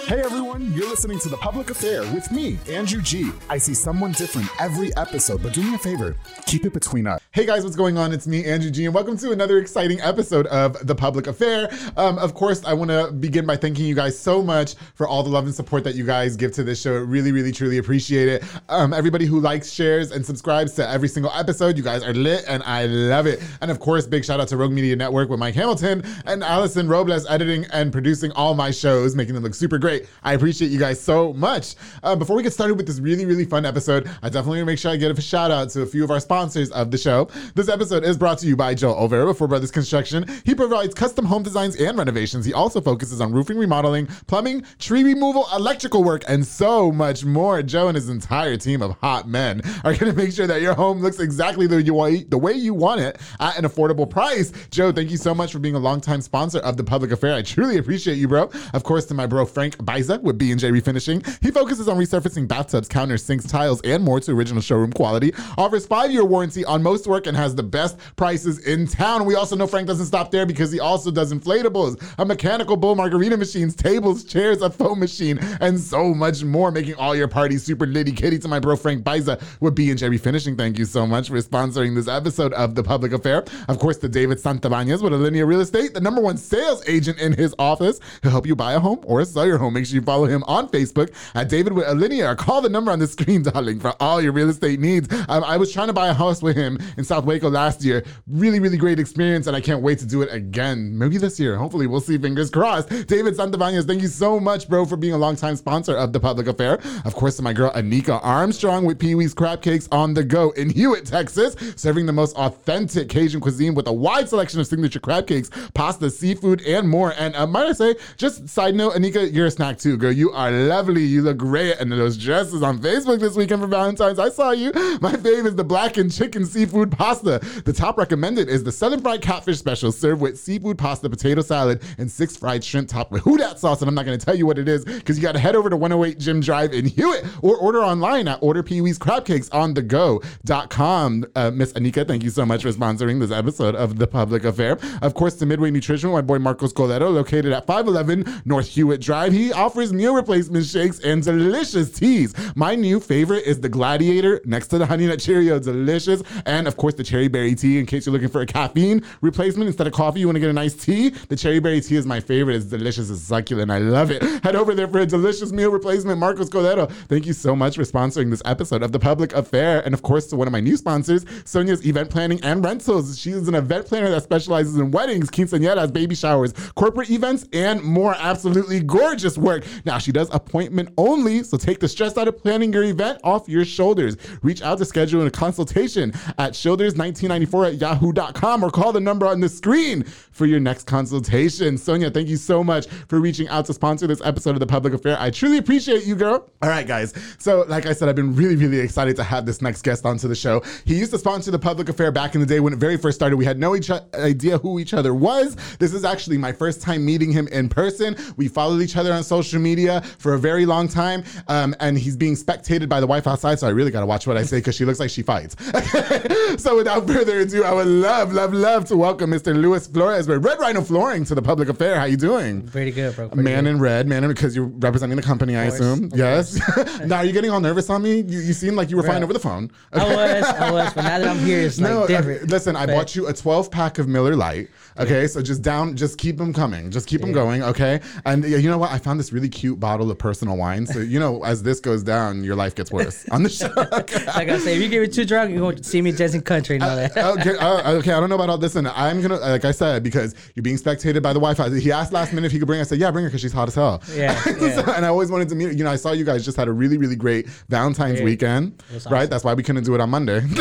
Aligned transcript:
Hey 0.00 0.20
everyone, 0.20 0.72
you're 0.72 0.88
listening 0.88 1.18
to 1.18 1.28
The 1.28 1.36
Public 1.36 1.68
Affair 1.68 2.00
with 2.14 2.32
me, 2.32 2.58
Andrew 2.66 3.02
G. 3.02 3.30
I 3.50 3.58
see 3.58 3.74
someone 3.74 4.12
different 4.12 4.48
every 4.58 4.94
episode, 4.96 5.42
but 5.42 5.52
do 5.52 5.62
me 5.62 5.74
a 5.74 5.78
favor, 5.78 6.16
keep 6.46 6.64
it 6.64 6.72
between 6.72 7.06
us. 7.06 7.20
Hey 7.32 7.44
guys, 7.44 7.62
what's 7.62 7.76
going 7.76 7.98
on? 7.98 8.10
It's 8.10 8.26
me, 8.26 8.42
Andrew 8.46 8.70
G, 8.70 8.86
and 8.86 8.94
welcome 8.94 9.18
to 9.18 9.32
another 9.32 9.58
exciting 9.58 10.00
episode 10.00 10.46
of 10.46 10.86
The 10.86 10.94
Public 10.94 11.26
Affair. 11.26 11.68
Um, 11.98 12.18
of 12.18 12.32
course, 12.32 12.64
I 12.64 12.72
want 12.72 12.90
to 12.90 13.12
begin 13.12 13.44
by 13.44 13.54
thanking 13.56 13.84
you 13.84 13.94
guys 13.94 14.18
so 14.18 14.42
much 14.42 14.76
for 14.94 15.06
all 15.06 15.22
the 15.22 15.28
love 15.28 15.44
and 15.44 15.54
support 15.54 15.84
that 15.84 15.94
you 15.94 16.06
guys 16.06 16.36
give 16.36 16.52
to 16.52 16.64
this 16.64 16.80
show. 16.80 16.94
Really, 16.94 17.30
really, 17.30 17.52
truly 17.52 17.76
appreciate 17.76 18.28
it. 18.28 18.44
Um, 18.70 18.94
everybody 18.94 19.26
who 19.26 19.40
likes, 19.40 19.70
shares, 19.70 20.10
and 20.10 20.24
subscribes 20.24 20.72
to 20.74 20.88
every 20.88 21.08
single 21.08 21.32
episode, 21.34 21.76
you 21.76 21.82
guys 21.82 22.02
are 22.02 22.14
lit, 22.14 22.46
and 22.48 22.62
I 22.62 22.86
love 22.86 23.26
it. 23.26 23.42
And 23.60 23.70
of 23.70 23.78
course, 23.78 24.06
big 24.06 24.24
shout 24.24 24.40
out 24.40 24.48
to 24.48 24.56
Rogue 24.56 24.72
Media 24.72 24.96
Network 24.96 25.28
with 25.28 25.38
Mike 25.38 25.54
Hamilton 25.54 26.02
and 26.24 26.42
Allison 26.42 26.88
Robles 26.88 27.26
editing 27.28 27.66
and 27.72 27.92
producing 27.92 28.32
all 28.32 28.54
my 28.54 28.70
shows, 28.70 29.14
making 29.14 29.34
them 29.34 29.42
look 29.42 29.54
super 29.54 29.81
great. 29.82 30.06
I 30.22 30.32
appreciate 30.34 30.70
you 30.70 30.78
guys 30.78 30.98
so 30.98 31.32
much. 31.32 31.74
Uh, 32.04 32.14
before 32.14 32.36
we 32.36 32.42
get 32.44 32.52
started 32.52 32.76
with 32.76 32.86
this 32.86 33.00
really, 33.00 33.26
really 33.26 33.44
fun 33.44 33.66
episode, 33.66 34.08
I 34.22 34.28
definitely 34.28 34.58
want 34.58 34.60
to 34.60 34.66
make 34.66 34.78
sure 34.78 34.92
I 34.92 34.96
give 34.96 35.18
a 35.18 35.20
shout 35.20 35.50
out 35.50 35.70
to 35.70 35.82
a 35.82 35.86
few 35.86 36.04
of 36.04 36.10
our 36.12 36.20
sponsors 36.20 36.70
of 36.70 36.92
the 36.92 36.96
show. 36.96 37.28
This 37.56 37.68
episode 37.68 38.04
is 38.04 38.16
brought 38.16 38.38
to 38.38 38.46
you 38.46 38.56
by 38.56 38.74
Joe 38.74 38.94
Olvera 38.94 39.28
of 39.28 39.38
Four 39.38 39.48
Brothers 39.48 39.72
Construction. 39.72 40.24
He 40.44 40.54
provides 40.54 40.94
custom 40.94 41.24
home 41.24 41.42
designs 41.42 41.74
and 41.76 41.98
renovations. 41.98 42.46
He 42.46 42.54
also 42.54 42.80
focuses 42.80 43.20
on 43.20 43.32
roofing 43.32 43.58
remodeling, 43.58 44.06
plumbing, 44.28 44.64
tree 44.78 45.02
removal, 45.02 45.48
electrical 45.52 46.04
work, 46.04 46.22
and 46.28 46.46
so 46.46 46.92
much 46.92 47.24
more. 47.24 47.60
Joe 47.60 47.88
and 47.88 47.96
his 47.96 48.08
entire 48.08 48.56
team 48.56 48.82
of 48.82 48.96
hot 49.00 49.28
men 49.28 49.62
are 49.82 49.94
going 49.94 50.12
to 50.12 50.16
make 50.16 50.32
sure 50.32 50.46
that 50.46 50.62
your 50.62 50.74
home 50.74 51.00
looks 51.00 51.18
exactly 51.18 51.66
the, 51.66 51.82
the 52.28 52.38
way 52.38 52.52
you 52.52 52.72
want 52.72 53.00
it 53.00 53.18
at 53.40 53.58
an 53.58 53.64
affordable 53.64 54.08
price. 54.08 54.52
Joe, 54.70 54.92
thank 54.92 55.10
you 55.10 55.16
so 55.16 55.34
much 55.34 55.50
for 55.50 55.58
being 55.58 55.74
a 55.74 55.80
longtime 55.80 56.20
sponsor 56.20 56.60
of 56.60 56.76
the 56.76 56.84
public 56.84 57.10
affair. 57.10 57.34
I 57.34 57.42
truly 57.42 57.78
appreciate 57.78 58.14
you, 58.14 58.28
bro. 58.28 58.48
Of 58.72 58.84
course, 58.84 59.06
to 59.06 59.14
my 59.14 59.26
bro 59.26 59.44
Frank 59.44 59.71
Biza 59.78 60.20
with 60.22 60.38
B&J 60.38 60.70
Refinishing. 60.70 61.24
He 61.42 61.50
focuses 61.50 61.88
on 61.88 61.96
resurfacing 61.96 62.48
bathtubs, 62.48 62.88
counters, 62.88 63.24
sinks, 63.24 63.46
tiles, 63.46 63.80
and 63.82 64.02
more 64.02 64.20
to 64.20 64.32
original 64.32 64.62
showroom 64.62 64.92
quality. 64.92 65.32
Offers 65.58 65.86
five-year 65.86 66.24
warranty 66.24 66.64
on 66.64 66.82
most 66.82 67.06
work 67.06 67.26
and 67.26 67.36
has 67.36 67.54
the 67.54 67.62
best 67.62 67.98
prices 68.16 68.66
in 68.66 68.86
town. 68.86 69.24
We 69.24 69.34
also 69.34 69.56
know 69.56 69.66
Frank 69.66 69.88
doesn't 69.88 70.06
stop 70.06 70.30
there 70.30 70.46
because 70.46 70.72
he 70.72 70.80
also 70.80 71.10
does 71.10 71.32
inflatables, 71.32 72.02
a 72.18 72.24
mechanical 72.24 72.76
bull 72.76 72.94
margarita 72.94 73.36
machines, 73.36 73.74
tables, 73.74 74.24
chairs, 74.24 74.62
a 74.62 74.70
foam 74.70 75.00
machine, 75.00 75.38
and 75.60 75.78
so 75.78 76.14
much 76.14 76.44
more, 76.44 76.70
making 76.70 76.94
all 76.94 77.14
your 77.14 77.28
parties 77.28 77.62
super 77.62 77.86
litty 77.86 78.12
kitty 78.12 78.38
to 78.38 78.48
my 78.48 78.58
bro 78.58 78.76
Frank 78.76 79.04
Biza 79.04 79.42
with 79.60 79.74
B&J 79.74 80.08
Refinishing. 80.08 80.56
Thank 80.56 80.78
you 80.78 80.84
so 80.84 81.06
much 81.06 81.28
for 81.28 81.36
sponsoring 81.38 81.94
this 81.94 82.08
episode 82.08 82.52
of 82.54 82.74
The 82.74 82.82
Public 82.82 83.12
Affair. 83.12 83.44
Of 83.68 83.78
course, 83.78 83.98
to 83.98 84.08
David 84.08 84.38
Santabañez 84.38 85.02
with 85.02 85.12
Alinea 85.12 85.46
Real 85.46 85.60
Estate, 85.60 85.94
the 85.94 86.00
number 86.00 86.20
one 86.20 86.36
sales 86.36 86.82
agent 86.88 87.18
in 87.18 87.32
his 87.32 87.54
office. 87.58 88.00
He'll 88.22 88.30
help 88.30 88.46
you 88.46 88.56
buy 88.56 88.74
a 88.74 88.80
home 88.80 89.00
or 89.04 89.24
sell 89.24 89.46
your 89.46 89.58
home. 89.58 89.61
Make 89.70 89.86
sure 89.86 89.94
you 89.96 90.02
follow 90.02 90.26
him 90.26 90.42
on 90.46 90.68
Facebook 90.68 91.14
at 91.34 91.48
David 91.48 91.72
with 91.72 91.86
Alinea 91.86 92.30
or 92.30 92.36
call 92.36 92.60
the 92.60 92.68
number 92.68 92.90
on 92.90 92.98
the 92.98 93.06
screen, 93.06 93.42
darling, 93.52 93.80
for 93.80 93.94
all 94.00 94.20
your 94.20 94.32
real 94.32 94.48
estate 94.48 94.80
needs. 94.80 95.12
Um, 95.28 95.44
I 95.44 95.56
was 95.56 95.72
trying 95.72 95.88
to 95.88 95.92
buy 95.92 96.08
a 96.08 96.14
house 96.14 96.42
with 96.42 96.56
him 96.56 96.78
in 96.96 97.04
South 97.04 97.24
Waco 97.24 97.50
last 97.50 97.84
year. 97.84 98.04
Really, 98.26 98.60
really 98.60 98.76
great 98.76 98.98
experience, 98.98 99.46
and 99.46 99.56
I 99.56 99.60
can't 99.60 99.82
wait 99.82 99.98
to 100.00 100.06
do 100.06 100.22
it 100.22 100.32
again. 100.32 100.96
Maybe 100.96 101.18
this 101.18 101.38
year. 101.38 101.56
Hopefully, 101.56 101.86
we'll 101.86 102.00
see. 102.00 102.18
Fingers 102.18 102.50
crossed. 102.50 102.88
David 102.88 103.34
Santabañez, 103.36 103.86
thank 103.86 104.02
you 104.02 104.08
so 104.08 104.38
much, 104.38 104.68
bro, 104.68 104.84
for 104.84 104.96
being 104.96 105.14
a 105.14 105.18
longtime 105.18 105.56
sponsor 105.56 105.96
of 105.96 106.12
the 106.12 106.20
public 106.20 106.46
affair. 106.46 106.80
Of 107.04 107.14
course, 107.14 107.36
to 107.36 107.42
my 107.42 107.52
girl 107.52 107.70
Anika 107.72 108.20
Armstrong 108.22 108.84
with 108.84 108.98
Pee 108.98 109.14
Wee's 109.14 109.34
Crab 109.34 109.62
Cakes 109.62 109.88
on 109.90 110.14
the 110.14 110.24
go 110.24 110.50
in 110.50 110.70
Hewitt, 110.70 111.06
Texas, 111.06 111.56
serving 111.76 112.06
the 112.06 112.12
most 112.12 112.36
authentic 112.36 113.08
Cajun 113.08 113.40
cuisine 113.40 113.74
with 113.74 113.86
a 113.86 113.92
wide 113.92 114.28
selection 114.28 114.60
of 114.60 114.66
signature 114.66 115.00
crab 115.00 115.26
cakes, 115.26 115.50
pasta, 115.74 116.10
seafood, 116.10 116.62
and 116.62 116.88
more. 116.88 117.14
And 117.18 117.34
uh, 117.36 117.46
might 117.46 117.66
I 117.66 117.72
say, 117.72 117.94
just 118.16 118.48
side 118.48 118.74
note, 118.74 118.94
Anika, 118.94 119.32
you're 119.32 119.50
snack 119.52 119.78
too, 119.78 119.96
girl. 119.96 120.12
You 120.12 120.30
are 120.32 120.50
lovely. 120.50 121.02
You 121.02 121.22
look 121.22 121.36
great. 121.36 121.78
And 121.78 121.90
those 121.92 122.16
dresses 122.16 122.62
on 122.62 122.78
Facebook 122.78 123.20
this 123.20 123.36
weekend 123.36 123.60
for 123.62 123.68
Valentine's, 123.68 124.18
I 124.18 124.28
saw 124.28 124.50
you. 124.50 124.72
My 125.00 125.12
fave 125.12 125.46
is 125.46 125.54
the 125.54 125.64
blackened 125.64 126.12
chicken 126.12 126.44
seafood 126.46 126.90
pasta. 126.90 127.40
The 127.64 127.72
top 127.72 127.98
recommended 127.98 128.48
is 128.48 128.64
the 128.64 128.72
Southern 128.72 129.00
Fried 129.00 129.22
Catfish 129.22 129.58
Special, 129.58 129.92
served 129.92 130.20
with 130.20 130.38
seafood 130.38 130.78
pasta, 130.78 131.08
potato 131.08 131.42
salad, 131.42 131.82
and 131.98 132.10
six 132.10 132.36
fried 132.36 132.64
shrimp 132.64 132.88
topped 132.88 133.12
with 133.12 133.22
who 133.22 133.38
that 133.38 133.58
sauce. 133.58 133.80
And 133.82 133.88
I'm 133.88 133.94
not 133.94 134.06
going 134.06 134.18
to 134.18 134.24
tell 134.24 134.34
you 134.34 134.46
what 134.46 134.58
it 134.58 134.68
is 134.68 134.84
because 134.84 135.16
you 135.16 135.22
got 135.22 135.32
to 135.32 135.38
head 135.38 135.56
over 135.56 135.70
to 135.70 135.76
108 135.76 136.18
Jim 136.18 136.40
Drive 136.40 136.72
in 136.72 136.86
Hewitt 136.86 137.24
or 137.42 137.56
order 137.56 137.82
online 137.82 138.28
at 138.28 138.38
Order 138.42 138.62
Pee 138.62 138.80
Wee's 138.80 138.98
Crab 138.98 139.24
Cakes 139.24 139.48
on 139.50 139.74
the 139.74 139.82
go.com. 139.82 141.24
Uh, 141.34 141.50
Miss 141.50 141.72
Anika, 141.74 142.06
thank 142.06 142.22
you 142.22 142.30
so 142.30 142.44
much 142.46 142.62
for 142.62 142.70
sponsoring 142.72 143.20
this 143.20 143.30
episode 143.30 143.74
of 143.74 143.98
The 143.98 144.06
Public 144.06 144.44
Affair. 144.44 144.78
Of 145.02 145.14
course, 145.14 145.34
the 145.34 145.46
Midway 145.46 145.70
Nutrition, 145.70 146.10
my 146.10 146.20
boy 146.20 146.38
Marcos 146.38 146.72
Colero, 146.72 147.12
located 147.12 147.52
at 147.52 147.66
511 147.66 148.42
North 148.44 148.68
Hewitt 148.68 149.00
Drive. 149.00 149.32
He 149.32 149.41
offers 149.50 149.94
meal 149.94 150.14
replacement 150.14 150.66
shakes 150.66 151.00
and 151.00 151.22
delicious 151.22 151.90
teas. 151.90 152.34
My 152.54 152.74
new 152.74 153.00
favorite 153.00 153.44
is 153.46 153.60
the 153.60 153.70
Gladiator 153.70 154.42
next 154.44 154.68
to 154.68 154.78
the 154.78 154.84
Honey 154.84 155.06
Nut 155.06 155.20
Cheerio. 155.20 155.58
Delicious. 155.58 156.22
And 156.44 156.68
of 156.68 156.76
course, 156.76 156.94
the 156.94 157.02
cherry 157.02 157.28
berry 157.28 157.54
tea 157.54 157.78
in 157.78 157.86
case 157.86 158.04
you're 158.04 158.12
looking 158.12 158.28
for 158.28 158.42
a 158.42 158.46
caffeine 158.46 159.02
replacement 159.22 159.68
instead 159.68 159.86
of 159.86 159.94
coffee. 159.94 160.20
You 160.20 160.26
want 160.26 160.36
to 160.36 160.40
get 160.40 160.50
a 160.50 160.52
nice 160.52 160.74
tea. 160.74 161.08
The 161.08 161.36
cherry 161.36 161.60
berry 161.60 161.80
tea 161.80 161.96
is 161.96 162.04
my 162.04 162.20
favorite. 162.20 162.56
It's 162.56 162.66
delicious. 162.66 163.08
It's 163.08 163.22
succulent. 163.22 163.70
I 163.70 163.78
love 163.78 164.10
it. 164.10 164.22
Head 164.44 164.54
over 164.54 164.74
there 164.74 164.88
for 164.88 164.98
a 164.98 165.06
delicious 165.06 165.52
meal 165.52 165.70
replacement. 165.70 166.18
Marcos 166.18 166.50
Colero, 166.50 166.90
thank 167.08 167.24
you 167.24 167.32
so 167.32 167.56
much 167.56 167.76
for 167.76 167.82
sponsoring 167.84 168.28
this 168.28 168.42
episode 168.44 168.82
of 168.82 168.92
The 168.92 168.98
Public 168.98 169.32
Affair. 169.32 169.80
And 169.84 169.94
of 169.94 170.02
course, 170.02 170.26
to 170.26 170.36
one 170.36 170.46
of 170.46 170.52
my 170.52 170.60
new 170.60 170.76
sponsors, 170.76 171.24
Sonia's 171.46 171.86
Event 171.86 172.10
Planning 172.10 172.40
and 172.42 172.62
Rentals. 172.62 173.18
She 173.18 173.30
is 173.30 173.48
an 173.48 173.54
event 173.54 173.86
planner 173.86 174.10
that 174.10 174.22
specializes 174.22 174.76
in 174.76 174.90
weddings, 174.90 175.30
quinceañeras, 175.30 175.92
baby 175.92 176.14
showers, 176.14 176.52
corporate 176.74 177.10
events, 177.10 177.46
and 177.52 177.82
more 177.82 178.14
absolutely 178.18 178.80
gorgeous 178.80 179.31
work. 179.38 179.64
Now, 179.84 179.98
she 179.98 180.12
does 180.12 180.28
appointment 180.32 180.90
only, 180.96 181.42
so 181.42 181.56
take 181.56 181.80
the 181.80 181.88
stress 181.88 182.16
out 182.16 182.28
of 182.28 182.38
planning 182.38 182.72
your 182.72 182.84
event 182.84 183.20
off 183.24 183.48
your 183.48 183.64
shoulders. 183.64 184.16
Reach 184.42 184.62
out 184.62 184.78
to 184.78 184.84
schedule 184.84 185.26
a 185.26 185.30
consultation 185.30 186.12
at 186.38 186.52
shoulders1994 186.52 187.66
at 187.66 187.80
yahoo.com 187.80 188.64
or 188.64 188.70
call 188.70 188.92
the 188.92 189.00
number 189.00 189.26
on 189.26 189.40
the 189.40 189.48
screen 189.48 190.04
for 190.04 190.46
your 190.46 190.60
next 190.60 190.86
consultation. 190.86 191.78
Sonia, 191.78 192.10
thank 192.10 192.28
you 192.28 192.36
so 192.36 192.62
much 192.64 192.86
for 193.08 193.20
reaching 193.20 193.48
out 193.48 193.66
to 193.66 193.74
sponsor 193.74 194.06
this 194.06 194.20
episode 194.24 194.50
of 194.50 194.60
The 194.60 194.66
Public 194.66 194.94
Affair. 194.94 195.16
I 195.18 195.30
truly 195.30 195.58
appreciate 195.58 196.04
you, 196.04 196.14
girl. 196.14 196.48
All 196.62 196.68
right, 196.68 196.86
guys. 196.86 197.14
So, 197.38 197.64
like 197.68 197.86
I 197.86 197.92
said, 197.92 198.08
I've 198.08 198.16
been 198.16 198.34
really, 198.34 198.56
really 198.56 198.80
excited 198.80 199.16
to 199.16 199.24
have 199.24 199.46
this 199.46 199.62
next 199.62 199.82
guest 199.82 200.04
onto 200.04 200.28
the 200.28 200.34
show. 200.34 200.62
He 200.84 200.98
used 200.98 201.12
to 201.12 201.18
sponsor 201.18 201.50
The 201.50 201.58
Public 201.58 201.88
Affair 201.88 202.10
back 202.12 202.34
in 202.34 202.40
the 202.40 202.46
day 202.46 202.60
when 202.60 202.72
it 202.72 202.78
very 202.78 202.96
first 202.96 203.16
started. 203.16 203.36
We 203.36 203.44
had 203.44 203.58
no 203.58 203.76
each 203.76 203.90
idea 203.90 204.58
who 204.58 204.78
each 204.78 204.94
other 204.94 205.14
was. 205.14 205.56
This 205.78 205.92
is 205.92 206.04
actually 206.04 206.38
my 206.38 206.52
first 206.52 206.82
time 206.82 207.04
meeting 207.04 207.32
him 207.32 207.48
in 207.48 207.68
person. 207.68 208.16
We 208.36 208.48
followed 208.48 208.82
each 208.82 208.96
other 208.96 209.12
on 209.12 209.21
social 209.22 209.60
media 209.60 210.00
for 210.18 210.34
a 210.34 210.38
very 210.38 210.66
long 210.66 210.88
time, 210.88 211.24
um, 211.48 211.74
and 211.80 211.98
he's 211.98 212.16
being 212.16 212.34
spectated 212.36 212.88
by 212.88 213.00
the 213.00 213.06
wife 213.06 213.26
outside, 213.26 213.58
so 213.58 213.66
I 213.66 213.70
really 213.70 213.90
got 213.90 214.00
to 214.00 214.06
watch 214.06 214.26
what 214.26 214.36
I 214.36 214.42
say 214.42 214.58
because 214.58 214.74
she 214.74 214.84
looks 214.84 215.00
like 215.00 215.10
she 215.10 215.22
fights. 215.22 215.56
so 216.62 216.76
without 216.76 217.06
further 217.06 217.40
ado, 217.40 217.64
I 217.64 217.72
would 217.72 217.86
love, 217.86 218.32
love, 218.32 218.52
love 218.52 218.84
to 218.86 218.96
welcome 218.96 219.30
Mr. 219.30 219.54
Luis 219.54 219.86
Flores 219.86 220.28
with 220.28 220.44
Red 220.44 220.58
Rhino 220.58 220.82
Flooring 220.82 221.24
to 221.26 221.34
the 221.34 221.42
public 221.42 221.68
affair. 221.68 221.98
How 221.98 222.04
you 222.04 222.16
doing? 222.16 222.62
Pretty 222.68 222.90
good, 222.90 223.14
bro. 223.16 223.28
Pretty 223.28 223.42
Man 223.42 223.64
good. 223.64 223.70
in 223.70 223.78
red, 223.78 224.06
man 224.06 224.24
in 224.24 224.30
because 224.30 224.54
you're 224.56 224.66
representing 224.66 225.16
the 225.16 225.22
company, 225.22 225.56
I 225.56 225.64
assume. 225.64 226.04
of 226.04 226.16
Yes. 226.16 226.60
now, 227.06 227.16
are 227.18 227.24
you 227.24 227.32
getting 227.32 227.50
all 227.50 227.60
nervous 227.60 227.88
on 227.90 228.02
me? 228.02 228.16
You, 228.20 228.40
you 228.40 228.52
seem 228.52 228.74
like 228.76 228.90
you 228.90 228.96
were 228.96 229.02
fine 229.02 229.22
over 229.22 229.32
the 229.32 229.38
phone. 229.40 229.70
I 229.92 230.04
was, 230.14 230.44
I 230.44 230.70
was, 230.70 230.92
but 230.94 231.02
now 231.02 231.18
that 231.18 231.28
I'm 231.28 231.38
here, 231.38 231.60
it's 231.60 231.80
like 231.80 231.90
No, 231.90 232.02
uh, 232.04 232.06
different. 232.06 232.50
listen, 232.50 232.76
I 232.76 232.86
But- 232.86 232.94
bought 232.94 233.16
you 233.16 233.26
a 233.28 233.32
12 233.32 233.70
pack 233.70 233.98
of 233.98 234.08
Miller 234.08 234.36
Lite. 234.36 234.68
Okay, 234.98 235.26
so 235.26 235.40
just 235.42 235.62
down, 235.62 235.96
just 235.96 236.18
keep 236.18 236.36
them 236.36 236.52
coming, 236.52 236.90
just 236.90 237.06
keep 237.08 237.20
them 237.20 237.32
going. 237.32 237.62
Okay, 237.62 238.00
and 238.26 238.44
you 238.44 238.68
know 238.70 238.78
what? 238.78 238.90
I 238.90 238.98
found 238.98 239.18
this 239.18 239.32
really 239.32 239.48
cute 239.48 239.80
bottle 239.80 240.10
of 240.10 240.18
personal 240.18 240.56
wine. 240.56 240.86
So 240.86 240.98
you 241.00 241.18
know, 241.18 241.42
as 241.44 241.62
this 241.62 241.80
goes 241.80 242.02
down, 242.02 242.44
your 242.44 242.56
life 242.56 242.74
gets 242.74 242.90
worse 242.92 243.26
on 243.30 243.42
the 243.42 243.48
show. 243.48 243.72
Like 243.76 244.48
I 244.48 244.58
say, 244.58 244.76
if 244.76 244.82
you 244.82 244.88
get 244.88 245.00
me 245.02 245.08
too 245.08 245.24
drunk, 245.24 245.50
you're 245.50 245.60
going 245.60 245.76
to 245.76 245.84
see 245.84 246.02
me 246.02 246.12
dancing 246.12 246.42
country 246.42 246.76
and 246.76 246.84
all 246.84 246.96
that. 246.96 247.16
okay, 247.16 247.56
uh, 247.56 247.92
okay. 247.94 248.12
I 248.12 248.20
don't 248.20 248.28
know 248.28 248.34
about 248.34 248.50
all 248.50 248.58
this, 248.58 248.76
and 248.76 248.86
I'm 248.88 249.22
gonna, 249.22 249.38
like 249.38 249.64
I 249.64 249.70
said, 249.72 250.02
because 250.02 250.34
you're 250.54 250.62
being 250.62 250.76
spectated 250.76 251.22
by 251.22 251.32
the 251.32 251.40
wifey. 251.40 251.80
He 251.80 251.90
asked 251.92 252.12
last 252.12 252.32
minute 252.32 252.46
if 252.46 252.52
he 252.52 252.58
could 252.58 252.66
bring. 252.66 252.78
her. 252.78 252.82
I 252.82 252.84
said, 252.84 252.98
yeah, 252.98 253.10
bring 253.10 253.24
her 253.24 253.28
because 253.30 253.40
she's 253.40 253.52
hot 253.52 253.68
as 253.68 253.74
hell. 253.74 254.02
Yeah, 254.14 254.34
So- 254.42 254.66
yeah. 254.66 254.90
and 254.96 255.04
I 255.06 255.08
always 255.08 255.30
wanted 255.30 255.48
to 255.50 255.54
meet. 255.54 255.64
her. 255.66 255.72
You 255.72 255.84
know, 255.84 255.90
I 255.90 255.96
saw 255.96 256.12
you 256.12 256.24
guys 256.24 256.44
just 256.44 256.56
had 256.56 256.68
a 256.68 256.72
really, 256.72 256.98
really 256.98 257.16
great 257.16 257.48
Valentine's 257.68 258.18
Yeah. 258.18 258.24
weekend, 258.26 258.82
was 258.92 259.06
right? 259.06 259.28
That's 259.30 259.44
why 259.44 259.54
we 259.54 259.62
couldn't 259.62 259.84
do 259.84 259.94
it 259.94 260.00
on 260.00 260.10
Monday. 260.10 260.40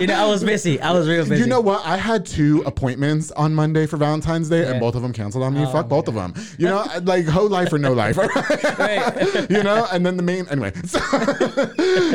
you 0.00 0.06
know, 0.06 0.14
I 0.16 0.26
was 0.26 0.42
busy. 0.44 0.80
I 0.80 0.92
was 0.92 1.08
real 1.08 1.24
busy. 1.26 1.42
You 1.42 1.46
know 1.48 1.60
what? 1.60 1.84
I 1.86 1.96
had 1.96 2.26
two 2.26 2.39
appointments 2.66 3.30
on 3.32 3.54
Monday 3.54 3.86
for 3.86 3.96
Valentine's 3.96 4.48
Day, 4.48 4.66
and 4.66 4.80
both 4.80 4.94
of 4.94 5.02
them 5.02 5.12
canceled 5.12 5.44
on 5.44 5.54
me. 5.54 5.64
Oh, 5.64 5.70
Fuck 5.72 5.88
both 5.88 6.08
of 6.08 6.14
them. 6.14 6.34
You 6.58 6.66
know, 6.66 6.84
like 7.02 7.26
whole 7.26 7.48
life 7.48 7.72
or 7.72 7.78
no 7.78 7.92
life. 7.92 8.16
Right. 8.16 9.50
you 9.50 9.62
know, 9.62 9.86
and 9.92 10.04
then 10.04 10.16
the 10.16 10.22
main 10.22 10.46
anyway. 10.48 10.72
So, 10.86 10.98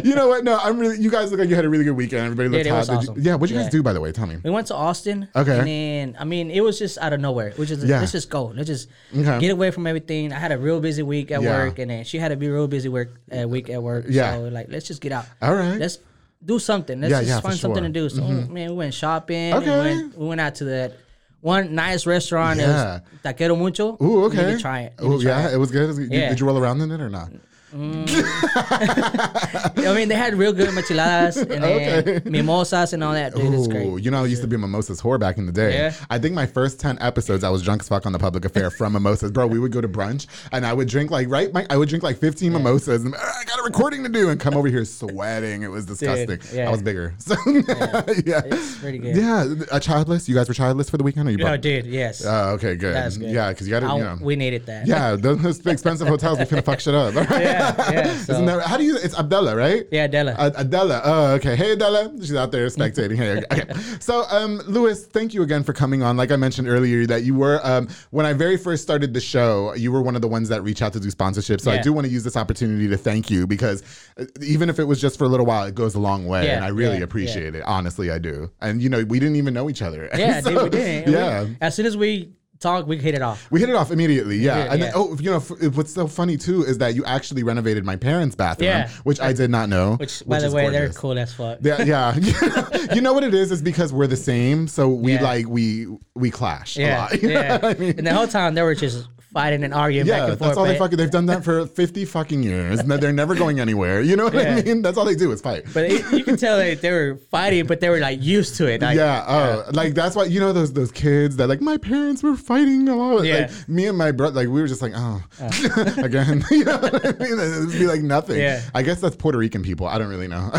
you 0.03 0.15
know 0.15 0.27
what? 0.27 0.43
No, 0.43 0.57
I'm 0.57 0.77
really. 0.79 0.99
You 0.99 1.09
guys 1.09 1.31
look 1.31 1.39
like 1.39 1.49
you 1.49 1.55
had 1.55 1.65
a 1.65 1.69
really 1.69 1.83
good 1.85 1.95
weekend. 1.95 2.23
Everybody 2.25 2.49
looked 2.49 2.67
hot. 2.69 2.85
Did 2.85 2.91
you- 2.91 3.11
awesome. 3.11 3.23
yeah. 3.23 3.35
What'd 3.35 3.55
you 3.55 3.61
guys 3.61 3.71
do 3.71 3.81
by 3.83 3.93
the 3.93 4.01
way? 4.01 4.11
Tell 4.11 4.25
me. 4.27 4.37
We 4.43 4.49
went 4.49 4.67
to 4.67 4.75
Austin. 4.75 5.27
Okay. 5.35 5.57
And 5.59 5.67
then, 5.67 6.17
I 6.19 6.25
mean, 6.25 6.51
it 6.51 6.61
was 6.61 6.77
just 6.79 6.97
out 6.97 7.13
of 7.13 7.19
nowhere. 7.21 7.53
We 7.57 7.65
just, 7.65 7.83
Yeah. 7.85 7.99
let's 7.99 8.11
just 8.11 8.29
go. 8.29 8.45
Let's 8.55 8.67
just 8.67 8.89
Okay. 9.17 9.39
get 9.39 9.51
away 9.51 9.71
from 9.71 9.87
everything. 9.87 10.31
I 10.33 10.39
had 10.39 10.51
a 10.51 10.57
real 10.57 10.79
busy 10.79 11.03
week 11.03 11.31
at 11.31 11.41
Yeah. 11.41 11.49
work, 11.57 11.79
and 11.79 11.89
then 11.91 12.03
she 12.03 12.17
had 12.17 12.31
a 12.31 12.35
be 12.35 12.49
real 12.49 12.67
busy 12.67 12.89
work 12.89 13.09
uh, 13.37 13.47
week 13.47 13.69
at 13.69 13.81
work. 13.81 14.05
Yeah. 14.09 14.33
So, 14.35 14.47
like, 14.49 14.67
let's 14.69 14.87
just 14.87 15.01
get 15.01 15.11
out. 15.11 15.25
All 15.41 15.53
right. 15.55 15.77
Let's 15.79 15.99
do 16.43 16.59
something. 16.59 16.99
Let's 17.01 17.11
Yeah, 17.11 17.19
just 17.19 17.29
yeah, 17.29 17.35
for 17.37 17.47
find 17.49 17.59
something 17.59 17.83
sure. 17.83 17.89
Mm-hmm. 17.89 17.93
to 17.93 18.39
do. 18.39 18.47
So, 18.47 18.53
man, 18.53 18.69
we 18.71 18.75
went 18.75 18.93
shopping. 18.93 19.53
Okay. 19.53 19.71
We 19.71 19.77
went, 19.77 20.17
we 20.17 20.27
went 20.27 20.41
out 20.41 20.55
to 20.55 20.65
that 20.65 20.93
one 21.41 21.75
nice 21.75 22.05
restaurant. 22.05 22.59
Yeah. 22.59 22.97
It 22.97 23.03
was 23.23 23.33
Taquero 23.35 23.57
Mucho. 23.57 23.97
Ooh, 24.01 24.05
You 24.05 24.23
okay. 24.25 24.45
need 24.45 24.53
to 24.53 24.59
try 24.59 24.81
it. 24.81 24.93
You 25.01 25.11
Ooh, 25.13 25.17
to 25.17 25.23
try 25.23 25.41
yeah, 25.41 25.49
it. 25.49 25.53
it 25.53 25.57
was 25.57 25.71
good. 25.71 25.83
It 25.83 25.87
was 25.87 25.99
good. 25.99 26.11
Yeah. 26.11 26.29
Did 26.29 26.39
you 26.39 26.47
roll 26.47 26.57
around 26.57 26.81
in 26.81 26.91
it 26.91 27.01
or 27.01 27.09
not? 27.09 27.29
I 28.65 29.93
mean, 29.95 30.07
they 30.07 30.15
had 30.15 30.33
real 30.35 30.53
good 30.53 30.69
micheladas 30.69 31.37
and 31.49 31.63
Okay. 31.65 32.21
mimosas 32.29 32.93
and 32.93 33.03
all 33.03 33.13
that. 33.13 33.35
Dude, 33.35 33.53
it's 33.53 33.67
great. 33.67 33.85
Ooh, 33.85 33.97
you 33.97 34.11
know, 34.11 34.23
I 34.23 34.27
used 34.27 34.41
to 34.41 34.47
be 34.47 34.55
a 34.55 34.59
mimosas 34.59 35.01
whore 35.01 35.19
back 35.19 35.37
in 35.37 35.45
the 35.45 35.51
day. 35.51 35.73
Yeah. 35.73 35.93
I 36.09 36.17
think 36.19 36.33
my 36.35 36.45
first 36.45 36.79
10 36.79 36.97
episodes, 37.01 37.43
I 37.43 37.49
was 37.49 37.61
drunk 37.63 37.81
as 37.81 37.89
fuck 37.89 38.05
on 38.05 38.13
the 38.13 38.19
public 38.19 38.45
affair 38.45 38.71
from 38.71 38.93
mimosas. 38.93 39.31
Bro, 39.31 39.47
we 39.47 39.59
would 39.59 39.71
go 39.71 39.81
to 39.81 39.89
brunch 39.89 40.27
and 40.51 40.65
I 40.65 40.71
would 40.73 40.87
drink 40.87 41.11
like, 41.11 41.29
right? 41.29 41.51
My, 41.51 41.65
I 41.69 41.77
would 41.77 41.89
drink 41.89 42.03
like 42.03 42.17
15 42.17 42.53
mimosas 42.53 43.03
and 43.03 43.13
"Ah, 43.17 43.33
I 43.41 43.43
got 43.45 43.59
a 43.59 43.63
recording 43.63 44.03
to 44.03 44.09
do 44.09 44.29
and 44.29 44.39
come 44.39 44.55
over 44.55 44.67
here 44.67 44.85
sweating. 44.85 45.63
It 45.63 45.69
was 45.71 45.85
disgusting. 45.85 46.39
yeah. 46.53 46.67
I 46.69 46.71
was 46.71 46.81
bigger. 46.81 47.13
So, 47.25 47.35
yeah. 47.47 48.41
It's 48.45 48.77
pretty 48.77 48.99
good. 48.99 49.15
Yeah. 49.15 49.45
A 49.71 49.79
childless? 49.79 50.29
You 50.29 50.35
guys 50.35 50.47
were 50.47 50.53
childless 50.53 50.89
for 50.89 50.97
the 50.97 51.03
weekend? 51.03 51.27
Or 51.27 51.31
you 51.31 51.37
No, 51.37 51.57
dude, 51.57 51.85
yes. 51.87 52.23
Oh, 52.25 52.51
okay, 52.53 52.75
good. 52.75 52.93
Good. 53.19 53.21
Yeah, 53.31 53.49
because 53.49 53.67
you 53.67 53.71
got 53.71 53.79
to, 53.81 53.87
you 53.97 54.03
know. 54.03 54.17
we 54.21 54.35
needed 54.35 54.65
that. 54.67 54.85
yeah, 54.87 55.15
those, 55.15 55.41
those 55.41 55.65
expensive 55.65 56.07
hotels, 56.07 56.37
we 56.39 56.45
finna 56.45 56.63
fuck 56.63 56.79
shit 56.79 56.93
up. 56.93 57.13
yeah, 57.15 57.64
yeah. 57.91 58.13
So, 58.25 58.33
Isn't 58.33 58.45
that, 58.45 58.61
how 58.65 58.77
do 58.77 58.83
you, 58.83 58.97
it's 58.97 59.17
Abdullah, 59.17 59.55
right? 59.55 59.85
yeah, 59.91 60.07
Della. 60.07 60.31
Uh, 60.33 60.51
Adela. 60.55 61.01
Oh, 61.03 61.25
okay. 61.33 61.55
Hey, 61.55 61.71
Adela. 61.73 62.11
She's 62.19 62.35
out 62.35 62.51
there 62.51 62.65
spectating. 62.67 63.17
Hey, 63.17 63.43
okay. 63.51 63.65
So, 63.99 64.23
um, 64.29 64.57
Lewis, 64.67 65.05
thank 65.05 65.33
you 65.33 65.43
again 65.43 65.63
for 65.63 65.73
coming 65.73 66.01
on. 66.03 66.17
Like 66.17 66.31
I 66.31 66.35
mentioned 66.35 66.67
earlier, 66.67 67.05
that 67.07 67.23
you 67.23 67.35
were 67.35 67.59
um, 67.63 67.87
when 68.11 68.25
I 68.25 68.33
very 68.33 68.57
first 68.57 68.83
started 68.83 69.13
the 69.13 69.21
show, 69.21 69.73
you 69.75 69.91
were 69.91 70.01
one 70.01 70.15
of 70.15 70.21
the 70.21 70.27
ones 70.27 70.49
that 70.49 70.61
reached 70.63 70.81
out 70.81 70.93
to 70.93 70.99
do 70.99 71.09
sponsorship. 71.09 71.61
So 71.61 71.71
I 71.71 71.81
do 71.81 71.93
want 71.93 72.05
to 72.07 72.11
use 72.13 72.23
this 72.23 72.35
opportunity 72.37 72.87
to 72.87 72.97
thank 72.97 73.29
you 73.29 73.45
because 73.47 73.83
uh, 74.17 74.25
even 74.41 74.69
if 74.69 74.79
it 74.79 74.83
was 74.85 74.99
just 75.01 75.17
for 75.17 75.23
a 75.25 75.27
little 75.27 75.45
while, 75.45 75.65
it 75.65 75.75
goes 75.75 75.95
a 75.95 75.99
long 75.99 76.25
way, 76.25 76.45
Yeah, 76.45 76.55
and 76.57 76.65
I 76.65 76.69
really 76.69 76.97
yeah, 76.97 77.03
appreciate 77.03 77.55
it. 77.55 77.63
Honestly, 77.65 78.11
I 78.11 78.17
do. 78.19 78.51
And 78.61 78.81
you 78.81 78.89
know, 78.89 79.03
we 79.05 79.19
didn't 79.19 79.35
even 79.37 79.53
know 79.53 79.69
each 79.69 79.81
other. 79.81 80.09
yeah, 80.15 80.41
So, 80.41 80.49
dude, 80.63 80.63
we 80.63 80.69
did. 80.79 81.05
We- 81.07 81.13
Yeah. 81.13 81.47
as 81.61 81.75
soon 81.75 81.85
as 81.85 81.95
we 81.97 82.33
talked, 82.65 82.87
we 82.87 82.97
hit 82.97 83.15
it 83.15 83.21
off. 83.21 83.47
We 83.51 83.59
hit 83.59 83.69
it 83.69 83.75
off 83.75 83.91
immediately, 83.91 84.37
yeah. 84.37 84.57
did, 84.57 84.71
and 84.71 84.79
yeah. 84.79 84.85
then, 84.87 84.93
oh, 84.95 85.17
you 85.19 85.31
know, 85.31 85.37
f- 85.37 85.75
what's 85.75 85.93
so 85.93 86.07
funny 86.07 86.35
too 86.37 86.63
is 86.63 86.77
that 86.79 86.95
you 86.95 87.05
actually 87.05 87.43
renovated 87.43 87.85
my 87.85 87.95
parents' 87.95 88.35
bathroom, 88.35 88.67
Yeah. 88.69 88.89
which 89.03 89.19
I 89.19 89.33
did 89.33 89.49
not 89.51 89.69
know. 89.69 89.95
Which, 89.95 90.23
by 90.25 90.39
the 90.39 90.51
way, 90.51 90.69
they're 90.69 90.89
cool 90.89 91.17
as 91.19 91.33
fuck. 91.33 91.59
Yeah, 91.61 91.83
yeah. 91.83 92.15
you 92.93 93.01
know 93.01 93.13
what 93.13 93.23
it 93.23 93.33
is? 93.33 93.51
Is 93.51 93.61
because 93.61 93.93
we're 93.93 94.07
the 94.07 94.17
same, 94.17 94.67
so 94.67 94.89
we 94.89 95.13
Yeah. 95.13 95.23
like 95.23 95.47
we 95.47 95.87
we 96.15 96.31
clash 96.31 96.77
a 96.77 96.95
lot. 96.95 97.21
You 97.21 97.29
yeah. 97.31 97.59
I 97.61 97.73
mean? 97.75 97.95
And 97.97 98.07
the 98.07 98.13
whole 98.13 98.27
time 98.27 98.55
they 98.55 98.61
were 98.61 98.75
just 98.75 99.07
fighting 99.35 99.65
and 99.65 99.73
arguing 99.73 100.07
back 100.07 100.15
Yeah, 100.17 100.25
and 100.29 100.39
forth. 100.39 100.39
that's 100.39 100.57
all 100.57 100.63
they 100.63 100.77
fucking, 100.77 100.97
they've 100.97 101.11
done 101.11 101.25
that 101.25 101.43
for 101.43 101.65
fifty 101.81 102.05
fucking 102.05 102.41
years, 102.41 102.79
and 102.79 102.89
they're 102.89 103.11
never 103.11 103.35
going 103.35 103.59
anywhere. 103.59 103.99
You 104.01 104.15
know 104.15 104.23
what 104.23 104.35
I 104.37 104.61
mean? 104.61 104.81
That's 104.81 104.97
all 104.97 105.03
they 105.03 105.13
do 105.15 105.31
is 105.33 105.41
fight. 105.41 105.65
But 105.73 105.91
it, 105.91 106.09
you 106.13 106.23
can 106.23 106.37
tell 106.37 106.57
that 106.57 106.81
they 106.81 106.91
were 106.91 107.17
fighting, 107.29 107.67
but 107.67 107.81
they 107.81 107.89
were 107.89 107.99
like 107.99 108.23
used 108.23 108.55
to 108.57 108.67
it. 108.67 108.81
Like, 108.81 108.95
yeah, 108.95 109.25
oh, 109.27 109.69
like 109.73 109.93
that's 109.93 110.15
why 110.15 110.23
you 110.23 110.39
know 110.39 110.53
those 110.53 110.71
those 110.71 110.91
kids 110.91 111.35
that 111.35 111.47
like 111.49 111.59
my 111.59 111.75
parents 111.77 112.23
were 112.23 112.37
fighting 112.37 112.87
a 112.87 112.95
lot. 112.95 113.25
Yeah. 113.25 113.49
Like 113.51 113.69
me 113.69 113.87
and 113.87 113.97
my 113.97 114.11
brother, 114.13 114.35
like 114.37 114.47
we 114.47 114.61
were 114.61 114.67
just 114.67 114.81
like, 114.81 114.93
oh, 114.95 115.21
again. 115.97 116.43
you 116.51 116.63
know 116.63 116.77
what 116.77 117.05
I 117.05 117.11
mean? 117.23 117.37
It 117.37 117.59
would 117.67 117.71
be 117.73 117.87
like 117.87 118.01
nothing. 118.01 118.39
Yeah. 118.39 118.61
I 118.73 118.83
guess 118.83 119.01
that's 119.01 119.17
Puerto 119.17 119.37
Rican 119.37 119.63
people. 119.63 119.85
I 119.85 119.97
don't 119.97 120.09
really 120.09 120.29
know. 120.29 120.49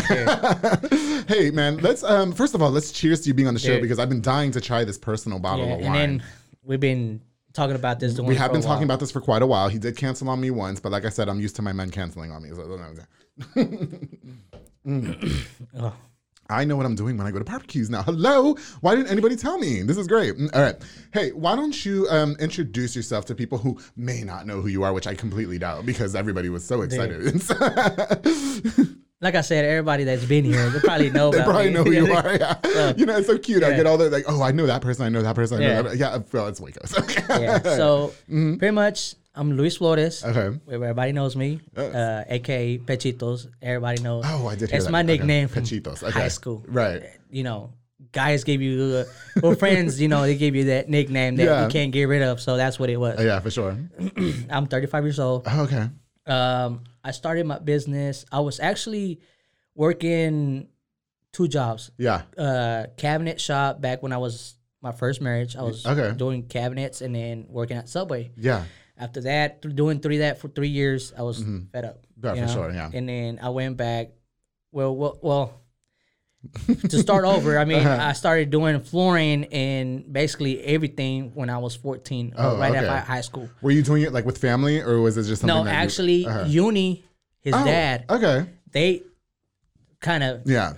hey 1.27 1.49
man, 1.51 1.77
let's 1.79 2.03
um 2.03 2.31
first 2.31 2.53
of 2.53 2.61
all 2.61 2.69
let's 2.71 2.91
cheers 2.91 3.21
to 3.21 3.27
you 3.27 3.33
being 3.33 3.47
on 3.47 3.53
the 3.55 3.59
show 3.59 3.73
Yeah. 3.73 3.79
because 3.81 3.97
I've 3.99 4.09
been 4.09 4.21
dying 4.21 4.51
to 4.51 4.61
try 4.61 4.83
this 4.83 4.97
personal 4.99 5.39
bottle 5.39 5.65
yeah. 5.65 5.73
of 5.73 5.79
And 5.79 5.87
wine. 5.87 5.95
then 6.17 6.23
we've 6.63 6.79
been 6.79 7.21
talking 7.57 7.75
about 7.75 7.99
this. 7.99 8.19
we 8.19 8.35
have 8.35 8.53
been 8.53 8.61
talking 8.61 8.83
about 8.85 8.99
this 8.99 9.11
for 9.11 9.19
quite 9.19 9.41
a 9.41 9.47
while. 9.47 9.67
He 9.67 9.79
did 9.79 9.97
cancel 9.97 10.29
on 10.29 10.39
me 10.39 10.51
once, 10.51 10.79
but 10.79 10.91
like 10.91 11.05
I 11.05 11.09
said, 11.09 11.27
I'm 11.27 11.39
used 11.39 11.55
to 11.57 11.61
my 11.61 11.73
men 11.73 11.89
canceling 11.89 12.31
on 12.31 12.43
me. 12.43 12.49
So 12.53 12.63
Oh. 15.79 15.93
I 16.49 16.63
know 16.63 16.77
what 16.77 16.85
I'm 16.85 16.95
doing 16.95 17.17
when 17.17 17.27
I 17.27 17.31
go 17.31 17.39
to 17.39 17.43
barbecues 17.43 17.89
now. 17.89 18.03
Hello, 18.03 18.55
why 18.79 18.95
didn't 18.95 19.11
anybody 19.11 19.35
tell 19.35 19.57
me? 19.57 19.81
This 19.81 19.97
is 19.97 20.07
great. 20.07 20.37
Mm, 20.37 20.55
All 20.55 20.61
right, 20.61 20.75
hey, 21.11 21.31
why 21.31 21.57
don't 21.57 21.85
you 21.85 22.07
um, 22.09 22.37
introduce 22.39 22.95
yourself 22.95 23.25
to 23.25 23.35
people 23.35 23.57
who 23.57 23.77
may 23.97 24.21
not 24.21 24.47
know 24.47 24.61
who 24.61 24.69
you 24.69 24.83
are, 24.83 24.93
which 24.93 25.07
I 25.07 25.13
completely 25.13 25.59
doubt 25.59 25.85
because 25.85 26.15
everybody 26.15 26.47
was 26.47 26.63
so 26.63 26.83
excited. 26.83 27.41
Like 29.19 29.33
I 29.33 29.41
said, 29.41 29.65
everybody 29.65 30.03
that's 30.03 30.25
been 30.25 30.45
here, 30.45 30.69
they 30.69 30.79
probably 30.79 31.09
know. 31.09 31.31
they 31.31 31.37
about 31.39 31.47
probably 31.49 31.67
me. 31.69 31.73
know 31.73 31.83
who 31.83 31.91
you 31.91 32.11
are. 32.13 32.35
Yeah. 32.35 32.93
you 32.95 33.05
know, 33.07 33.17
it's 33.17 33.25
so 33.27 33.37
cute. 33.39 33.63
I 33.63 33.75
get 33.75 33.87
all 33.87 33.97
the 33.97 34.09
like, 34.11 34.25
oh, 34.27 34.43
I 34.43 34.51
know 34.51 34.67
that 34.67 34.81
person. 34.83 35.05
I 35.05 35.09
know 35.09 35.23
that 35.23 35.33
person. 35.35 35.57
I 35.57 35.61
know 35.61 35.67
Yeah. 35.67 35.81
that. 35.81 35.97
Yeah, 35.97 36.17
well, 36.31 36.47
it's 36.47 36.61
Waco. 36.61 36.85
So. 36.85 37.03
yeah. 37.29 37.59
So 37.63 38.13
pretty 38.27 38.71
much, 38.71 39.15
I'm 39.33 39.53
Luis 39.53 39.77
Flores. 39.77 40.21
Mm-hmm. 40.21 40.37
Okay. 40.37 40.59
Everybody 40.75 41.11
knows 41.13 41.35
me, 41.35 41.61
uh, 41.75 42.25
aka 42.27 42.77
Pechitos. 42.77 43.47
Everybody 43.61 44.03
knows. 44.03 44.23
Oh, 44.27 44.47
I 44.47 44.55
did 44.55 44.69
hear 44.69 44.77
It's 44.77 44.85
that. 44.85 44.91
my 44.91 44.99
Okay. 44.99 45.07
nickname 45.17 45.47
from 45.47 45.63
Pechitos. 45.63 46.03
Okay. 46.03 46.11
high 46.19 46.27
school. 46.27 46.63
Right. 46.67 47.01
You 47.31 47.41
know, 47.43 47.73
guys 48.11 48.43
gave 48.43 48.61
you, 48.61 49.03
uh, 49.37 49.39
or 49.41 49.55
friends, 49.55 49.99
you 49.99 50.09
know, 50.09 50.21
they 50.21 50.35
gave 50.37 50.55
you 50.55 50.65
that 50.65 50.89
nickname 50.89 51.37
that 51.37 51.43
Yeah. 51.43 51.63
you 51.65 51.71
can't 51.71 51.91
get 51.91 52.03
rid 52.03 52.21
of. 52.21 52.39
So 52.39 52.55
that's 52.55 52.77
what 52.77 52.91
it 52.91 52.97
was. 52.97 53.19
yeah, 53.23 53.39
for 53.39 53.49
sure. 53.49 53.75
I'm 54.51 54.67
35 54.67 55.03
years 55.05 55.19
old. 55.19 55.41
Oh, 55.47 55.63
okay. 55.63 55.89
Um, 56.27 56.83
I 57.07 57.11
started 57.11 57.45
my 57.45 57.59
business. 57.59 58.25
I 58.31 58.41
was 58.41 58.59
actually 58.59 59.19
working 59.75 60.67
two 61.31 61.47
jobs. 61.47 61.91
Yeah. 61.97 62.23
Uh, 62.37 62.87
cabinet 62.97 63.39
shop 63.39 63.79
back 63.79 64.03
when 64.03 64.11
I 64.11 64.17
was 64.17 64.55
my 64.81 64.91
first 64.91 65.21
marriage. 65.21 65.55
I 65.55 65.61
was 65.61 65.85
Okay. 65.85 66.15
doing 66.17 66.43
cabinets 66.43 67.01
and 67.01 67.15
then 67.15 67.45
working 67.49 67.77
at 67.77 67.87
Subway. 67.87 68.31
Yeah. 68.35 68.65
After 68.97 69.21
that, 69.21 69.61
th- 69.61 69.75
doing 69.75 69.99
three 69.99 70.17
that 70.19 70.39
for 70.39 70.47
three 70.47 70.69
years, 70.69 71.13
I 71.17 71.21
was 71.21 71.43
fed 71.71 71.85
up. 71.85 72.05
Mm-hmm. 72.19 72.35
Yeah, 72.37 72.47
for 72.47 72.53
sure, 72.53 72.71
yeah. 72.71 72.89
And 72.93 73.07
then 73.07 73.39
I 73.41 73.49
went 73.49 73.77
back. 73.77 74.09
Well, 74.71 74.95
well, 74.95 75.19
well. 75.21 75.61
To 76.89 76.97
start 76.99 77.25
over, 77.25 77.57
I 77.57 77.65
mean, 77.65 77.79
Uh-huh. 77.79 77.97
I 78.09 78.13
started 78.13 78.49
doing 78.49 78.79
flooring 78.81 79.45
and 79.45 80.11
basically 80.11 80.61
everything 80.63 81.31
when 81.35 81.49
I 81.49 81.57
was 81.57 81.75
14, 81.75 82.33
Oh, 82.37 82.57
right 82.57 82.71
okay. 82.75 82.85
after 82.85 83.11
high 83.11 83.21
school. 83.21 83.49
Were 83.61 83.71
you 83.71 83.81
doing 83.83 84.03
it 84.03 84.13
like 84.13 84.25
with 84.25 84.37
family 84.37 84.81
or 84.81 84.99
was 85.01 85.17
it 85.17 85.23
just 85.23 85.41
something 85.41 85.55
No, 85.55 85.63
that 85.63 85.71
you- 85.71 85.77
actually, 85.77 86.25
Uh-huh. 86.25 86.45
uni, 86.47 87.05
his 87.41 87.53
Oh, 87.55 87.63
dad, 87.65 88.05
Okay. 88.09 88.45
they 88.71 89.03
kind 89.99 90.23
of 90.23 90.41
Yeah. 90.45 90.73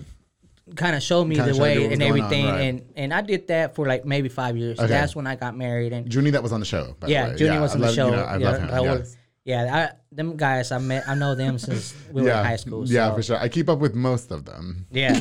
kind 0.76 0.96
of 0.96 1.02
showed 1.02 1.26
me 1.26 1.36
Kinda 1.36 1.54
the 1.54 1.60
way 1.60 1.74
and 1.86 2.00
going 2.00 2.02
on, 2.02 2.08
everything, 2.20 2.46
right. 2.46 2.62
and 2.62 2.82
and 2.96 3.12
I 3.14 3.22
did 3.22 3.48
that 3.48 3.74
for 3.76 3.88
like 3.88 4.06
maybe 4.06 4.30
five 4.30 4.56
years. 4.56 4.78
Okay. 4.80 4.88
That's 4.88 5.16
when 5.16 5.26
I 5.26 5.36
got 5.36 5.58
married, 5.58 5.94
and 5.94 6.14
Junie 6.14 6.30
that 6.32 6.44
was 6.44 6.52
on 6.54 6.60
the 6.60 6.66
show. 6.66 6.96
Yeah, 7.08 7.30
way. 7.30 7.36
Junior 7.38 7.60
was 7.60 7.72
I 7.72 7.74
on 7.76 7.82
the 7.82 7.86
love- 7.88 7.96
show. 7.96 8.06
You 8.12 8.16
know, 8.18 8.24
I 8.24 8.38
yeah, 8.38 8.50
love 8.52 8.60
him. 8.62 8.70
Raul. 8.70 8.84
yes. 9.00 9.18
Yeah, 9.50 9.90
I, 9.92 9.96
them 10.16 10.38
guys 10.38 10.72
I 10.72 10.78
met, 10.78 11.10
I 11.10 11.16
know 11.16 11.34
them 11.34 11.58
since 11.58 11.96
we 12.12 12.22
were 12.22 12.30
in 12.30 12.36
high 12.46 12.56
school. 12.58 12.88
Yeah, 12.88 13.10
so- 13.10 13.16
for 13.16 13.24
sure. 13.24 13.38
I 13.38 13.50
keep 13.50 13.68
up 13.68 13.80
with 13.80 13.96
most 13.96 14.30
of 14.32 14.46
them. 14.46 14.86
Yeah. 14.92 15.20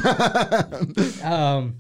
um. 1.25 1.77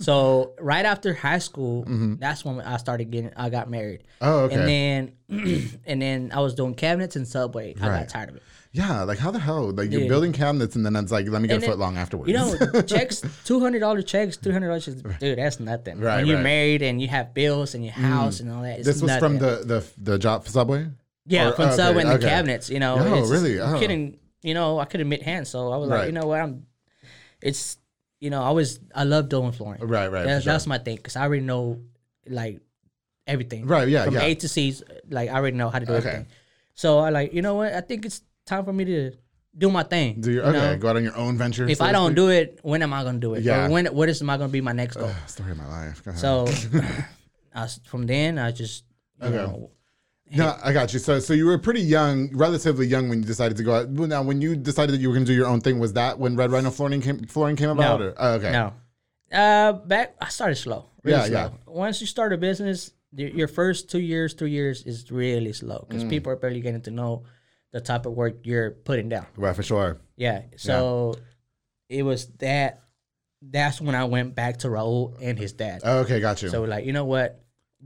So 0.00 0.54
right 0.58 0.86
after 0.86 1.12
high 1.12 1.40
school, 1.40 1.84
that's 2.18 2.42
when 2.42 2.60
I 2.62 2.78
started 2.78 3.10
getting. 3.10 3.32
I 3.36 3.50
got 3.50 3.68
married. 3.68 4.00
Mm-hmm. 4.20 4.24
Oh, 4.28 4.38
okay. 4.46 4.54
And 4.56 5.12
then, 5.28 5.70
and 5.86 6.00
then 6.00 6.30
I 6.34 6.40
was 6.40 6.54
doing 6.54 6.74
cabinets 6.74 7.16
and 7.16 7.28
Subway. 7.28 7.74
I 7.80 7.88
Right. 7.88 7.98
got 8.00 8.08
tired 8.08 8.30
of 8.30 8.36
it. 8.36 8.42
Yeah, 8.72 9.02
like 9.02 9.18
how 9.18 9.30
the 9.30 9.38
hell? 9.40 9.70
Like 9.72 9.90
you're 9.90 10.08
building 10.08 10.32
cabinets 10.32 10.74
and 10.76 10.86
then 10.86 10.94
it's 10.96 11.12
like, 11.12 11.28
let 11.28 11.42
me 11.42 11.48
get 11.48 11.62
a 11.62 11.66
foot 11.66 11.78
long 11.78 11.96
afterwards. 11.98 12.28
You 12.30 12.36
know, 12.38 12.82
checks, 12.86 13.20
two 13.44 13.60
hundred 13.60 13.80
dollar 13.80 14.00
checks, 14.00 14.36
three 14.36 14.52
hundred 14.52 14.68
dollars. 14.68 14.86
Dude, 15.18 15.38
that's 15.38 15.60
nothing. 15.60 15.98
Right, 16.00 16.16
when 16.18 16.26
you're 16.26 16.36
right. 16.36 16.40
Mm. 16.40 16.44
married 16.44 16.82
and 16.82 17.02
you 17.02 17.08
have 17.08 17.34
bills 17.34 17.74
and 17.74 17.84
your 17.84 17.92
house 17.92 18.40
and 18.40 18.50
all 18.50 18.62
that. 18.62 18.78
It's 18.78 18.86
this 18.86 19.02
was 19.02 19.16
from 19.18 19.38
the, 19.38 19.62
the 19.66 19.84
the 20.12 20.18
job 20.18 20.44
for 20.44 20.50
Subway. 20.50 20.86
Yeah 21.30 21.48
Or- 21.48 21.52
from 21.52 21.66
okay, 21.66 21.76
Subway 21.76 22.02
and 22.02 22.10
the 22.10 22.14
okay. 22.16 22.28
cabinets. 22.28 22.68
You 22.70 22.80
know, 22.80 22.96
Oh, 22.98 23.14
it's 23.20 23.30
really? 23.30 23.60
I 23.60 23.74
Oh. 23.74 23.78
couldn't. 23.78 24.18
You 24.42 24.54
know, 24.54 24.78
I 24.78 24.84
couldn't 24.86 25.06
admit 25.06 25.22
hands, 25.22 25.48
so 25.50 25.70
I 25.72 25.76
was 25.76 25.88
like, 25.88 26.06
you 26.06 26.12
know 26.12 26.26
what, 26.26 26.40
I'm. 26.40 26.66
It's, 27.42 27.76
you 28.20 28.30
know, 28.30 28.42
I 28.42 28.50
was 28.50 28.80
I 28.94 29.04
love 29.04 29.28
doing 29.28 29.52
flooring. 29.52 29.80
Right, 29.86 30.08
right, 30.10 30.24
That's, 30.24 30.44
sure. 30.44 30.52
that's 30.52 30.66
my 30.66 30.78
thing 30.78 30.96
because 30.96 31.16
I 31.16 31.22
already 31.22 31.44
know, 31.44 31.80
like, 32.26 32.60
everything. 33.26 33.66
Right, 33.66 33.88
yeah, 33.88 34.00
yeah. 34.00 34.04
From 34.06 34.14
yeah. 34.14 34.22
A 34.24 34.34
to 34.36 34.48
C, 34.48 34.74
like 35.10 35.28
I 35.30 35.34
already 35.34 35.56
know 35.56 35.68
how 35.70 35.78
to 35.78 35.86
do 35.86 35.92
Okay. 35.92 36.08
everything. 36.08 36.26
So 36.74 36.98
I 36.98 37.10
like, 37.10 37.32
you 37.34 37.42
know 37.42 37.54
what? 37.56 37.72
I 37.74 37.80
think 37.82 38.04
it's 38.06 38.22
time 38.46 38.64
for 38.64 38.72
me 38.72 38.84
to 38.86 39.12
do 39.56 39.68
my 39.70 39.82
thing. 39.82 40.20
Do 40.20 40.30
you, 40.30 40.36
you 40.38 40.42
okay, 40.42 40.58
know? 40.58 40.76
go 40.78 40.88
out 40.88 40.96
on 40.96 41.04
your 41.04 41.16
own 41.16 41.36
venture. 41.36 41.68
If 41.68 41.78
so 41.78 41.84
I 41.84 41.92
don't 41.92 42.14
do 42.14 42.28
it, 42.30 42.60
when 42.62 42.82
am 42.82 42.92
I 42.92 43.02
gonna 43.04 43.18
do 43.18 43.34
it? 43.34 43.42
Yeah. 43.42 43.66
Or 43.66 43.70
when 43.70 43.86
what 43.86 44.08
is 44.08 44.20
am 44.22 44.30
I 44.30 44.36
gonna 44.38 44.48
be 44.48 44.60
my 44.60 44.72
next 44.72 44.96
goal? 44.96 45.10
story 45.26 45.50
of 45.52 45.58
my 45.58 45.68
life. 45.68 46.02
So 46.16 46.46
I 47.54 47.66
from 47.84 48.06
then 48.06 48.38
I 48.38 48.52
just 48.52 48.84
you 49.20 49.28
Okay. 49.28 49.36
know 49.36 49.70
No, 50.32 50.56
I 50.62 50.72
got 50.72 50.92
you. 50.92 50.98
So, 51.00 51.18
so 51.18 51.32
you 51.34 51.46
were 51.46 51.58
pretty 51.58 51.80
young, 51.80 52.30
relatively 52.36 52.86
young 52.86 53.08
when 53.08 53.18
you 53.20 53.24
decided 53.26 53.56
to 53.56 53.62
go 53.64 53.74
out. 53.74 53.90
Now, 53.90 54.22
when 54.22 54.40
you 54.40 54.54
decided 54.54 54.92
that 54.94 55.00
you 55.00 55.08
were 55.08 55.14
going 55.14 55.24
to 55.26 55.32
do 55.32 55.36
your 55.36 55.46
own 55.48 55.60
thing, 55.60 55.78
was 55.80 55.94
that 55.94 56.18
when 56.18 56.36
Red 56.36 56.52
Rhino 56.52 56.70
flooring 56.70 57.00
came, 57.00 57.18
flooring 57.24 57.56
came 57.56 57.70
about? 57.70 58.00
no, 58.00 58.06
Or? 58.06 58.14
Oh, 58.16 58.32
okay. 58.34 58.52
no. 58.52 58.72
Uh, 59.32 59.72
back 59.72 60.14
I 60.20 60.28
started 60.28 60.56
slow. 60.56 60.86
Really 61.02 61.18
Yeah, 61.18 61.24
slow. 61.26 61.34
yeah. 61.34 61.50
Once 61.66 62.00
you 62.00 62.06
start 62.06 62.32
a 62.32 62.36
business, 62.36 62.92
your 63.12 63.48
first 63.48 63.90
two 63.90 63.98
years, 64.00 64.34
three 64.34 64.50
years 64.50 64.84
is 64.84 65.10
really 65.10 65.52
slow 65.52 65.78
Mm. 65.78 65.88
because 65.88 66.04
people 66.04 66.30
are 66.32 66.36
barely 66.36 66.60
getting 66.60 66.82
to 66.82 66.90
know 66.90 67.24
the 67.72 67.80
type 67.80 68.06
of 68.06 68.12
work 68.12 68.38
you're 68.44 68.70
putting 68.72 69.08
down. 69.08 69.26
Right, 69.36 69.54
for 69.54 69.62
sure. 69.62 69.98
Yeah. 70.16 70.42
So 70.56 71.14
it 71.88 72.02
was 72.04 72.26
that. 72.38 72.82
That's 73.42 73.80
when 73.80 73.94
I 73.94 74.04
went 74.04 74.34
back 74.34 74.58
to 74.58 74.68
Raul 74.68 75.16
and 75.20 75.38
his 75.38 75.52
dad. 75.54 75.80
Oh, 75.82 76.00
okay, 76.00 76.20
got 76.20 76.42
you. 76.42 76.50
So 76.50 76.62
like, 76.64 76.84
you 76.84 76.92
know 76.92 77.06
what? 77.06 77.42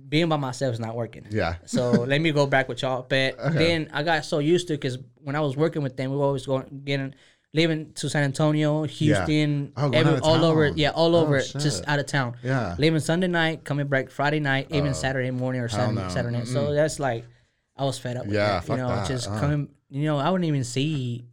Being 0.09 0.29
by 0.29 0.37
myself 0.37 0.75
is 0.75 0.81
not 0.81 0.97
working. 0.97 1.27
yeah. 1.31 1.57
So 1.67 1.91
let 2.09 2.21
me 2.21 2.33
go 2.33 2.47
back 2.47 2.69
with 2.69 2.83
y'all. 2.83 3.07
But 3.09 3.37
then 3.53 3.89
I 3.93 4.03
got 4.03 4.25
so 4.25 4.39
used 4.41 4.69
to 4.69 4.75
because 4.75 4.99
when 5.23 5.37
I 5.37 5.41
was 5.41 5.57
working 5.57 5.83
with 5.83 5.97
them, 5.97 6.11
we 6.11 6.17
were 6.17 6.25
always 6.25 6.47
going 6.47 6.83
getting 6.85 7.15
living 7.53 7.93
to 7.95 8.09
San 8.11 8.25
Antonio, 8.25 8.83
Houston, 8.83 9.73
Oh, 9.77 9.91
every, 9.91 10.19
all 10.19 10.45
over. 10.45 10.67
Yeah, 10.69 10.91
all 10.91 11.15
Oh, 11.15 11.21
over, 11.25 11.41
shit. 11.41 11.63
just 11.63 11.85
out 11.87 12.01
of 12.01 12.07
town. 12.07 12.35
Yeah. 12.43 12.75
leaving 12.79 12.99
Sunday 13.01 13.29
night, 13.29 13.65
coming 13.65 13.87
back 13.87 14.11
Friday 14.11 14.41
night, 14.41 14.67
even 14.71 14.93
Saturday 14.95 15.31
morning 15.31 15.61
or 15.63 15.69
Saturday, 15.69 16.01
no. 16.03 16.09
Saturday 16.09 16.37
night. 16.39 16.49
So 16.49 16.75
that's 16.75 16.99
like 16.99 17.25
I 17.77 17.85
was 17.85 17.97
fed 17.99 18.17
up. 18.17 18.27
With 18.27 18.35
Yeah, 18.35 18.61
that, 18.61 18.69
you 18.69 18.77
know, 18.77 18.89
that. 18.89 19.07
just 19.09 19.29
Uh. 19.31 19.39
coming. 19.39 19.69
You 19.91 20.05
know, 20.07 20.19
I 20.19 20.31
wouldn't 20.31 20.49
even 20.49 20.65
see 20.65 21.25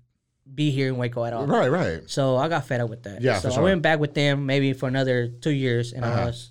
be 0.54 0.70
here 0.70 0.90
in 0.90 0.98
Waco 0.98 1.24
at 1.26 1.34
all. 1.34 1.48
Right, 1.48 1.70
right. 1.72 2.02
So 2.08 2.38
I 2.38 2.48
got 2.50 2.66
fed 2.68 2.82
up 2.82 2.90
with 2.90 3.04
that. 3.04 3.22
Yeah, 3.22 3.40
so 3.40 3.50
sure. 3.50 3.60
I 3.60 3.64
went 3.64 3.82
back 3.82 4.00
with 4.00 4.14
them 4.14 4.46
maybe 4.46 4.74
for 4.74 4.88
another 4.88 5.28
two 5.28 5.50
years, 5.52 5.94
and 5.94 6.04
Uh-huh. 6.06 6.22
I 6.22 6.26
was, 6.26 6.51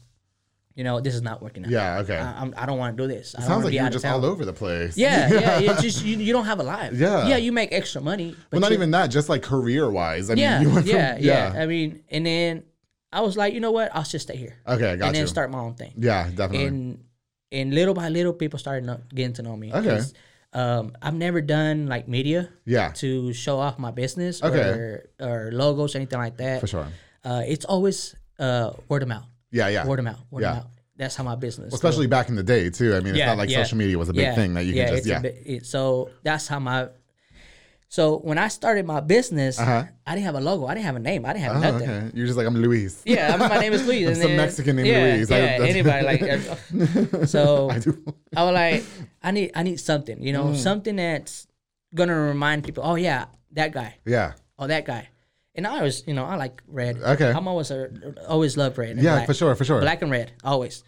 you 0.75 0.85
know, 0.85 1.01
this 1.01 1.15
is 1.15 1.23
not 1.23 1.43
working 1.43 1.65
out. 1.65 1.71
Yeah, 1.71 1.99
okay. 2.01 2.17
I, 2.17 2.41
I'm, 2.41 2.55
I 2.57 2.65
don't 2.67 2.79
want 2.79 2.97
to 2.97 3.03
do 3.03 3.09
this. 3.09 3.35
I 3.35 3.41
don't 3.41 3.49
Sounds 3.49 3.65
like 3.65 3.71
be 3.73 3.77
you 3.77 3.83
were 3.83 3.87
out 3.87 3.89
of 3.89 3.93
just 3.95 4.05
town. 4.05 4.15
all 4.15 4.25
over 4.25 4.45
the 4.45 4.53
place. 4.53 4.97
Yeah, 4.97 5.29
yeah. 5.33 5.59
It's 5.73 5.83
just 5.83 6.05
you, 6.05 6.17
you 6.17 6.33
don't 6.33 6.45
have 6.47 6.61
a 6.61 6.63
life. 6.63 6.93
Yeah. 6.95 7.27
yeah. 7.29 7.37
You 7.37 7.53
make 7.53 7.73
extra 7.73 8.01
money. 8.01 8.37
But 8.51 8.57
Well, 8.57 8.61
not 8.63 8.73
even 8.73 8.91
that, 8.93 9.09
just 9.09 9.29
like 9.29 9.43
career 9.43 9.91
wise. 9.91 10.31
I 10.31 10.35
Yeah, 10.35 10.59
mean, 10.61 10.69
you 10.69 10.75
went 10.75 10.87
from, 10.87 10.97
yeah, 10.97 11.19
yeah, 11.19 11.53
I 11.57 11.67
mean, 11.67 12.03
and 12.09 12.25
then 12.25 12.63
I 13.13 13.21
was 13.23 13.37
like, 13.37 13.53
you 13.55 13.61
know 13.61 13.73
what? 13.73 13.91
I'll 13.95 14.05
just 14.05 14.27
stay 14.29 14.37
here. 14.37 14.57
Okay, 14.67 14.93
I 14.93 14.97
got 14.97 15.07
and 15.09 15.15
then 15.17 15.27
start 15.27 15.51
my 15.51 15.59
own 15.59 15.75
thing. 15.75 15.93
Yeah, 15.99 16.29
definitely. 16.31 16.65
And 16.67 17.05
and 17.53 17.75
little 17.75 17.95
by 17.95 18.09
little, 18.09 18.33
people 18.33 18.59
started 18.61 18.89
getting 19.13 19.33
to 19.35 19.43
know 19.43 19.57
me. 19.57 19.73
Okay. 19.75 20.01
Um, 20.53 20.93
I've 21.01 21.15
never 21.15 21.41
done 21.41 21.87
like 21.87 22.09
media 22.09 22.49
yeah, 22.65 22.91
to 22.99 23.33
show 23.33 23.59
off 23.59 23.79
my 23.79 23.91
business 23.93 24.43
Okay. 24.43 24.59
or 24.59 25.11
or 25.21 25.51
logos, 25.53 25.95
anything 25.95 26.19
like 26.19 26.37
that. 26.39 26.61
for 26.61 26.67
sure. 26.67 26.89
Uh, 27.25 27.43
it's 27.47 27.65
always 27.65 28.17
uh, 28.39 28.73
word 28.89 29.03
of 29.03 29.09
mouth. 29.09 29.27
Yeah, 29.51 29.69
yeah. 29.69 29.87
Word 29.87 29.99
of 29.99 30.05
mouth. 30.05 30.21
Word 30.31 30.43
Yeah. 30.43 30.51
of 30.51 30.57
mouth. 30.57 30.67
That's 30.97 31.17
how 31.17 31.25
my 31.25 31.35
business. 31.35 31.73
Especially 31.73 32.07
back 32.07 32.29
in 32.29 32.37
the 32.37 32.43
day, 32.43 32.69
too. 32.71 32.95
I 32.95 33.01
mean, 33.01 33.09
it's 33.09 33.19
Yeah, 33.19 33.27
not 33.27 33.39
like 33.39 33.49
yeah. 33.51 33.63
social 33.63 33.79
media 33.79 33.97
was 33.99 34.09
a 34.11 34.13
big 34.13 34.35
thing 34.35 34.53
that 34.55 34.65
you 34.65 34.75
can 34.75 34.89
just, 34.95 35.07
yeah. 35.07 35.21
it- 35.25 35.67
so 35.67 36.11
that's 36.23 36.47
how 36.47 36.59
my. 36.61 36.89
So 37.89 38.19
when 38.19 38.39
I 38.39 38.47
started 38.47 38.87
my 38.87 39.01
business, 39.01 39.59
Uh-huh. 39.59 39.83
I 40.07 40.15
didn't 40.15 40.27
have 40.27 40.37
a 40.37 40.41
logo. 40.41 40.67
I 40.67 40.75
didn't 40.75 40.87
have 40.87 40.95
a 40.95 41.01
name. 41.01 41.25
I 41.27 41.33
didn't 41.33 41.45
have 41.47 41.57
Oh, 41.57 41.61
nothing. 41.61 41.91
okay. 41.91 42.11
You're 42.15 42.27
just 42.27 42.39
like, 42.39 42.47
I'm 42.47 42.55
Luis. 42.55 43.03
Yeah, 43.05 43.35
I 43.35 43.37
mean, 43.37 43.49
my 43.49 43.59
name 43.59 43.73
is 43.73 43.85
Luis. 43.85 44.07
I'm 44.09 44.15
some 44.15 44.23
then- 44.29 44.37
Mexican 44.37 44.77
name 44.77 44.87
yeah, 44.87 45.03
Luis. 45.17 45.31
Yeah, 45.31 45.59
that's- 45.59 45.71
anybody 45.71 46.07
like. 46.07 46.23
uh, 47.15 47.27
so 47.27 47.69
I 47.71 47.79
do. 47.81 47.99
I 48.37 48.45
was 48.45 48.55
like, 48.55 48.85
I 49.23 49.31
need, 49.33 49.51
I 49.57 49.63
need 49.65 49.81
something. 49.81 50.23
You 50.23 50.33
know, 50.33 50.45
Mm. 50.53 50.57
something 50.57 50.95
that's 50.97 51.49
gonna 51.93 52.15
remind 52.15 52.63
people. 52.63 52.85
Oh 52.87 52.95
yeah, 52.95 53.25
that 53.53 53.73
guy. 53.73 53.97
Yeah. 54.07 54.35
Oh 54.57 54.69
that 54.69 54.85
guy. 54.85 55.09
And 55.61 55.67
I 55.67 55.77
always, 55.77 56.07
you 56.09 56.15
know, 56.15 56.25
I 56.25 56.37
like 56.37 56.63
red. 56.67 56.97
Okay. 56.97 57.31
I'm 57.31 57.47
always 57.47 57.71
a, 57.71 57.91
always 58.27 58.57
love 58.57 58.79
red. 58.79 58.97
Yeah, 58.97 59.17
black. 59.17 59.27
for 59.27 59.35
sure, 59.35 59.55
for 59.55 59.65
sure. 59.67 59.81
Black 59.83 60.01
and 60.01 60.11
red, 60.11 60.33
always. 60.43 60.85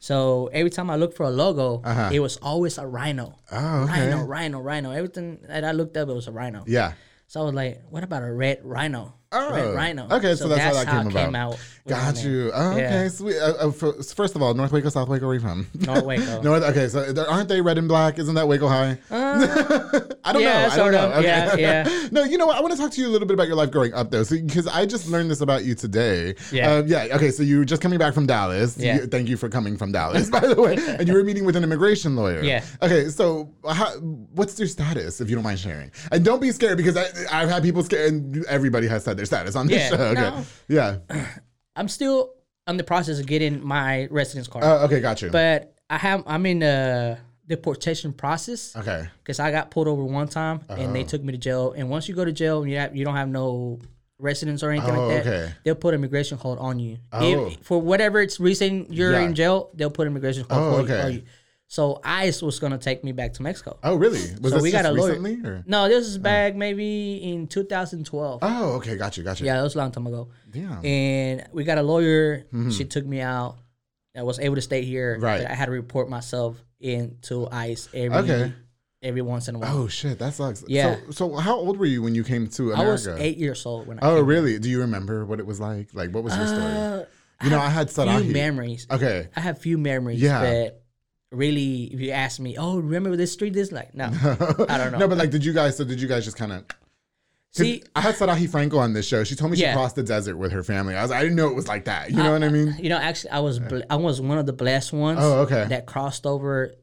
So 0.00 0.48
every 0.52 0.70
time 0.70 0.90
I 0.90 0.96
look 0.96 1.14
for 1.14 1.22
a 1.22 1.30
logo, 1.30 1.82
Uh-huh. 1.84 2.10
it 2.12 2.18
was 2.18 2.36
always 2.38 2.78
a 2.78 2.86
rhino. 2.86 3.36
Oh, 3.52 3.82
okay. 3.84 4.10
Rhino, 4.10 4.24
rhino, 4.24 4.58
rhino. 4.60 4.90
Everything 4.90 5.38
that 5.46 5.62
I 5.62 5.70
looked 5.70 5.96
up, 5.96 6.08
it 6.08 6.14
was 6.14 6.26
a 6.26 6.32
rhino. 6.32 6.64
Yeah. 6.66 6.94
So 7.28 7.42
I 7.42 7.44
was 7.44 7.54
like, 7.54 7.82
what 7.90 8.02
about 8.02 8.24
a 8.24 8.32
red 8.32 8.58
rhino? 8.64 9.14
Oh, 9.30 9.52
red 9.54 9.74
rhino. 9.74 10.08
okay, 10.10 10.34
so 10.34 10.48
that's 10.48 10.62
how 10.62 10.72
that 10.72 10.86
came 10.86 11.06
about. 11.08 11.34
out 11.34 11.58
Got 11.86 12.22
you. 12.22 12.50
Oh, 12.54 12.72
okay, 12.72 12.80
Yeah. 12.82 13.08
sweet. 13.08 13.36
Uh, 13.38 13.68
uh, 13.68 13.70
first 13.70 14.36
of 14.36 14.42
all, 14.42 14.52
North 14.54 14.72
Waco, 14.72 14.88
South 14.90 15.08
Waco, 15.08 15.22
where 15.26 15.30
are 15.30 15.34
you 15.34 15.40
from? 15.40 15.66
North 15.74 16.04
Waco. 16.04 16.42
North. 16.42 16.62
Okay, 16.62 16.86
so 16.88 17.12
there- 17.12 17.28
aren't 17.28 17.48
they 17.48 17.60
red 17.62 17.78
and 17.78 17.88
black? 17.88 18.18
Isn't 18.18 18.34
that 18.34 18.46
Waco 18.46 18.68
High? 18.68 18.98
I 19.10 20.32
don't 20.32 20.36
Uh, 20.36 20.38
yeah, 20.38 20.66
know. 20.66 20.72
I 20.72 20.76
don't 20.76 20.92
know. 20.92 21.12
Okay. 21.12 21.22
Yeah, 21.26 21.56
yeah. 21.56 22.08
no, 22.12 22.24
you 22.24 22.36
know 22.36 22.46
what? 22.46 22.56
I 22.56 22.60
want 22.60 22.72
to 22.74 22.78
talk 22.78 22.90
to 22.92 23.00
you 23.00 23.06
a 23.06 23.10
little 23.10 23.26
bit 23.26 23.34
about 23.34 23.46
your 23.48 23.56
life 23.56 23.70
growing 23.70 23.94
up, 23.94 24.10
though, 24.10 24.24
because 24.24 24.66
I 24.66 24.84
just 24.84 25.08
learned 25.08 25.30
this 25.30 25.40
about 25.40 25.64
you 25.64 25.74
today. 25.74 26.34
Yeah. 26.52 26.70
Um, 26.72 26.86
yeah. 26.86 27.06
Okay. 27.12 27.30
So 27.30 27.42
you 27.42 27.58
were 27.58 27.64
just 27.64 27.80
coming 27.80 27.98
back 27.98 28.12
from 28.14 28.26
Dallas. 28.26 28.76
Yeah. 28.78 28.96
You- 28.96 29.06
thank 29.06 29.28
you 29.28 29.36
for 29.38 29.48
coming 29.48 29.76
from 29.78 29.92
Dallas, 29.92 30.28
by 30.30 30.40
the 30.40 30.60
way. 30.60 30.76
and 30.98 31.08
you 31.08 31.14
were 31.14 31.24
meeting 31.24 31.44
with 31.46 31.56
an 31.56 31.64
immigration 31.64 32.16
lawyer. 32.16 32.42
Yeah. 32.42 32.64
Okay. 32.82 33.08
So 33.08 33.50
how, 33.70 33.92
what's 34.34 34.58
your 34.58 34.68
status, 34.68 35.20
if 35.22 35.30
you 35.30 35.36
don't 35.36 35.44
mind 35.44 35.58
sharing? 35.58 35.90
And 36.12 36.22
don't 36.24 36.40
be 36.40 36.50
scared 36.52 36.76
because 36.76 36.96
I, 36.98 37.06
I've 37.32 37.48
had 37.48 37.62
people 37.62 37.82
scared, 37.82 38.12
and 38.12 38.44
everybody 38.46 38.86
has 38.88 39.04
said 39.04 39.17
their 39.18 39.26
status 39.26 39.54
on 39.56 39.66
this 39.66 39.90
Yeah, 39.90 39.96
show. 39.96 40.02
Okay. 40.02 40.20
no. 40.20 40.44
Yeah. 40.68 40.96
I'm 41.76 41.88
still 41.88 42.32
in 42.66 42.76
the 42.78 42.84
process 42.84 43.18
of 43.18 43.26
getting 43.26 43.62
my 43.64 44.06
residence 44.10 44.48
card, 44.48 44.64
Uh, 44.64 44.84
okay. 44.86 45.00
Got 45.00 45.20
you. 45.22 45.30
but 45.30 45.74
I 45.90 45.98
have 45.98 46.22
I'm 46.26 46.44
in 46.46 46.60
the 46.60 47.18
deportation 47.46 48.12
process 48.12 48.76
okay. 48.76 49.08
because 49.22 49.40
I 49.40 49.50
got 49.50 49.70
pulled 49.70 49.88
over 49.88 50.04
one 50.04 50.28
time 50.28 50.60
and 50.68 50.80
Uh-huh. 50.80 50.92
they 50.92 51.04
took 51.04 51.22
me 51.22 51.32
to 51.32 51.38
jail. 51.38 51.72
And 51.76 51.88
once 51.90 52.08
you 52.08 52.14
go 52.14 52.24
to 52.24 52.32
jail, 52.32 52.62
and 52.62 52.70
you 52.70 52.76
have 52.78 52.94
you 52.94 53.04
don't 53.04 53.16
have 53.16 53.28
no 53.28 53.78
residence 54.18 54.62
or 54.62 54.70
anything 54.70 54.94
Oh, 54.96 55.06
like 55.08 55.24
that. 55.24 55.26
okay. 55.32 55.52
They'll 55.64 55.74
put 55.76 55.94
immigration 55.94 56.36
hold 56.38 56.58
on 56.58 56.78
you. 56.78 56.98
Oh. 57.12 57.46
If, 57.46 57.58
for 57.62 57.80
whatever 57.80 58.20
it's 58.20 58.38
reason 58.40 58.86
you're 58.90 59.12
Yeah. 59.12 59.20
in 59.20 59.34
jail, 59.34 59.70
they'll 59.74 59.90
put 59.90 60.06
immigration 60.06 60.44
hold 60.50 60.60
Oh, 60.62 60.66
on 60.66 60.86
you- 60.86 60.92
okay. 60.94 61.02
on 61.06 61.12
you. 61.12 61.22
So 61.70 62.00
ICE 62.02 62.40
was 62.42 62.58
gonna 62.58 62.78
take 62.78 63.04
me 63.04 63.12
back 63.12 63.34
to 63.34 63.42
Mexico. 63.42 63.78
Oh, 63.84 63.94
really? 63.96 64.20
Was 64.40 64.52
so 64.52 64.56
this 64.56 64.62
we 64.62 64.70
got 64.72 64.86
a 64.86 64.90
lawyer. 64.90 65.20
recently? 65.20 65.34
Or? 65.48 65.62
No, 65.66 65.86
this 65.86 66.06
is 66.06 66.16
back 66.16 66.56
maybe 66.56 67.16
in 67.22 67.46
2012. 67.46 68.38
Oh, 68.42 68.72
okay. 68.76 68.96
Got 68.96 69.16
you. 69.18 69.22
Got 69.22 69.38
you. 69.40 69.46
Yeah, 69.46 69.56
that 69.56 69.62
was 69.62 69.74
a 69.74 69.78
long 69.78 69.92
time 69.92 70.06
ago. 70.06 70.28
Damn. 70.50 70.84
And 70.84 71.46
we 71.52 71.64
got 71.64 71.76
a 71.78 71.82
lawyer. 71.82 72.46
She 72.70 72.84
took 72.86 73.04
me 73.04 73.20
out. 73.20 73.56
I 74.16 74.22
was 74.22 74.38
able 74.40 74.54
to 74.56 74.62
stay 74.62 74.82
here. 74.82 75.14
Mm-hmm. 75.16 75.24
Right. 75.24 75.46
I 75.46 75.54
had 75.54 75.66
to 75.66 75.70
report 75.72 76.08
myself 76.08 76.56
into 76.80 77.46
ICE 77.52 77.88
every 77.92 78.16
Okay. 78.18 78.52
every 79.02 79.22
once 79.22 79.48
in 79.48 79.54
a 79.54 79.58
while. 79.58 79.76
Oh 79.76 79.88
shit, 79.88 80.18
that 80.20 80.32
sucks. 80.32 80.64
Yeah. 80.66 80.96
So, 81.10 81.28
so 81.28 81.34
how 81.36 81.56
old 81.56 81.76
were 81.76 81.84
you 81.86 82.02
when 82.02 82.14
you 82.14 82.24
came 82.24 82.46
to 82.48 82.72
America? 82.72 82.82
I 82.82 82.90
was 82.92 83.06
eight 83.20 83.36
years 83.36 83.66
old 83.66 83.86
when 83.86 83.98
I 83.98 84.06
Oh, 84.08 84.20
really? 84.22 84.58
Do 84.58 84.70
you 84.70 84.80
remember 84.80 85.26
what 85.26 85.38
it 85.38 85.46
was 85.46 85.60
like? 85.60 85.88
Like, 85.92 86.12
what 86.12 86.24
was 86.24 86.34
your 86.34 86.46
story? 86.46 86.62
Uh, 86.62 87.04
You 87.44 87.50
know, 87.50 87.60
I 87.60 87.68
had 87.68 87.90
few 87.90 88.24
memories. 88.32 88.86
Okay. 88.90 89.28
I 89.36 89.40
have 89.40 89.58
few 89.60 89.76
memories. 89.76 90.20
Yeah. 90.22 90.40
But 90.40 90.82
really, 91.32 91.84
if 91.84 92.00
you 92.00 92.10
ask 92.10 92.40
me, 92.40 92.56
oh, 92.58 92.76
remember 92.78 93.16
this 93.16 93.32
street? 93.32 93.52
This 93.54 93.72
like 93.72 93.94
no, 93.94 94.06
I 94.68 94.78
don't 94.78 94.92
know. 94.92 94.98
No, 94.98 95.08
but 95.08 95.18
like, 95.18 95.30
did 95.30 95.44
you 95.44 95.52
guys? 95.52 95.76
So 95.76 95.84
did 95.84 96.00
you 96.00 96.08
guys 96.08 96.24
just 96.24 96.36
kind 96.36 96.52
of? 96.52 96.64
See, 97.52 97.82
I 97.96 98.02
had 98.02 98.14
Sarahi 98.14 98.48
Franco 98.48 98.78
on 98.78 98.92
this 98.92 99.06
show. 99.06 99.24
She 99.24 99.34
told 99.34 99.50
me 99.50 99.56
she 99.56 99.62
Yeah. 99.62 99.72
crossed 99.72 99.96
the 99.96 100.02
desert 100.02 100.36
with 100.36 100.52
her 100.52 100.62
family. 100.62 100.94
I 100.94 101.02
was, 101.02 101.10
I 101.10 101.22
didn't 101.22 101.36
know 101.36 101.48
it 101.48 101.54
was 101.54 101.66
like 101.66 101.86
that. 101.86 102.10
You 102.10 102.16
know 102.18 102.32
what 102.32 102.42
I 102.44 102.50
mean? 102.50 102.76
you 102.78 102.90
know, 102.90 102.98
actually, 102.98 103.30
I 103.30 103.40
was 103.40 103.58
I 103.88 103.96
was 103.96 104.20
one 104.20 104.38
of 104.38 104.46
the 104.46 104.52
blessed 104.52 104.92
ones. 104.92 105.18
Oh, 105.22 105.40
okay. 105.40 105.64
That 105.68 105.86
crossed 105.86 106.26
over 106.26 106.74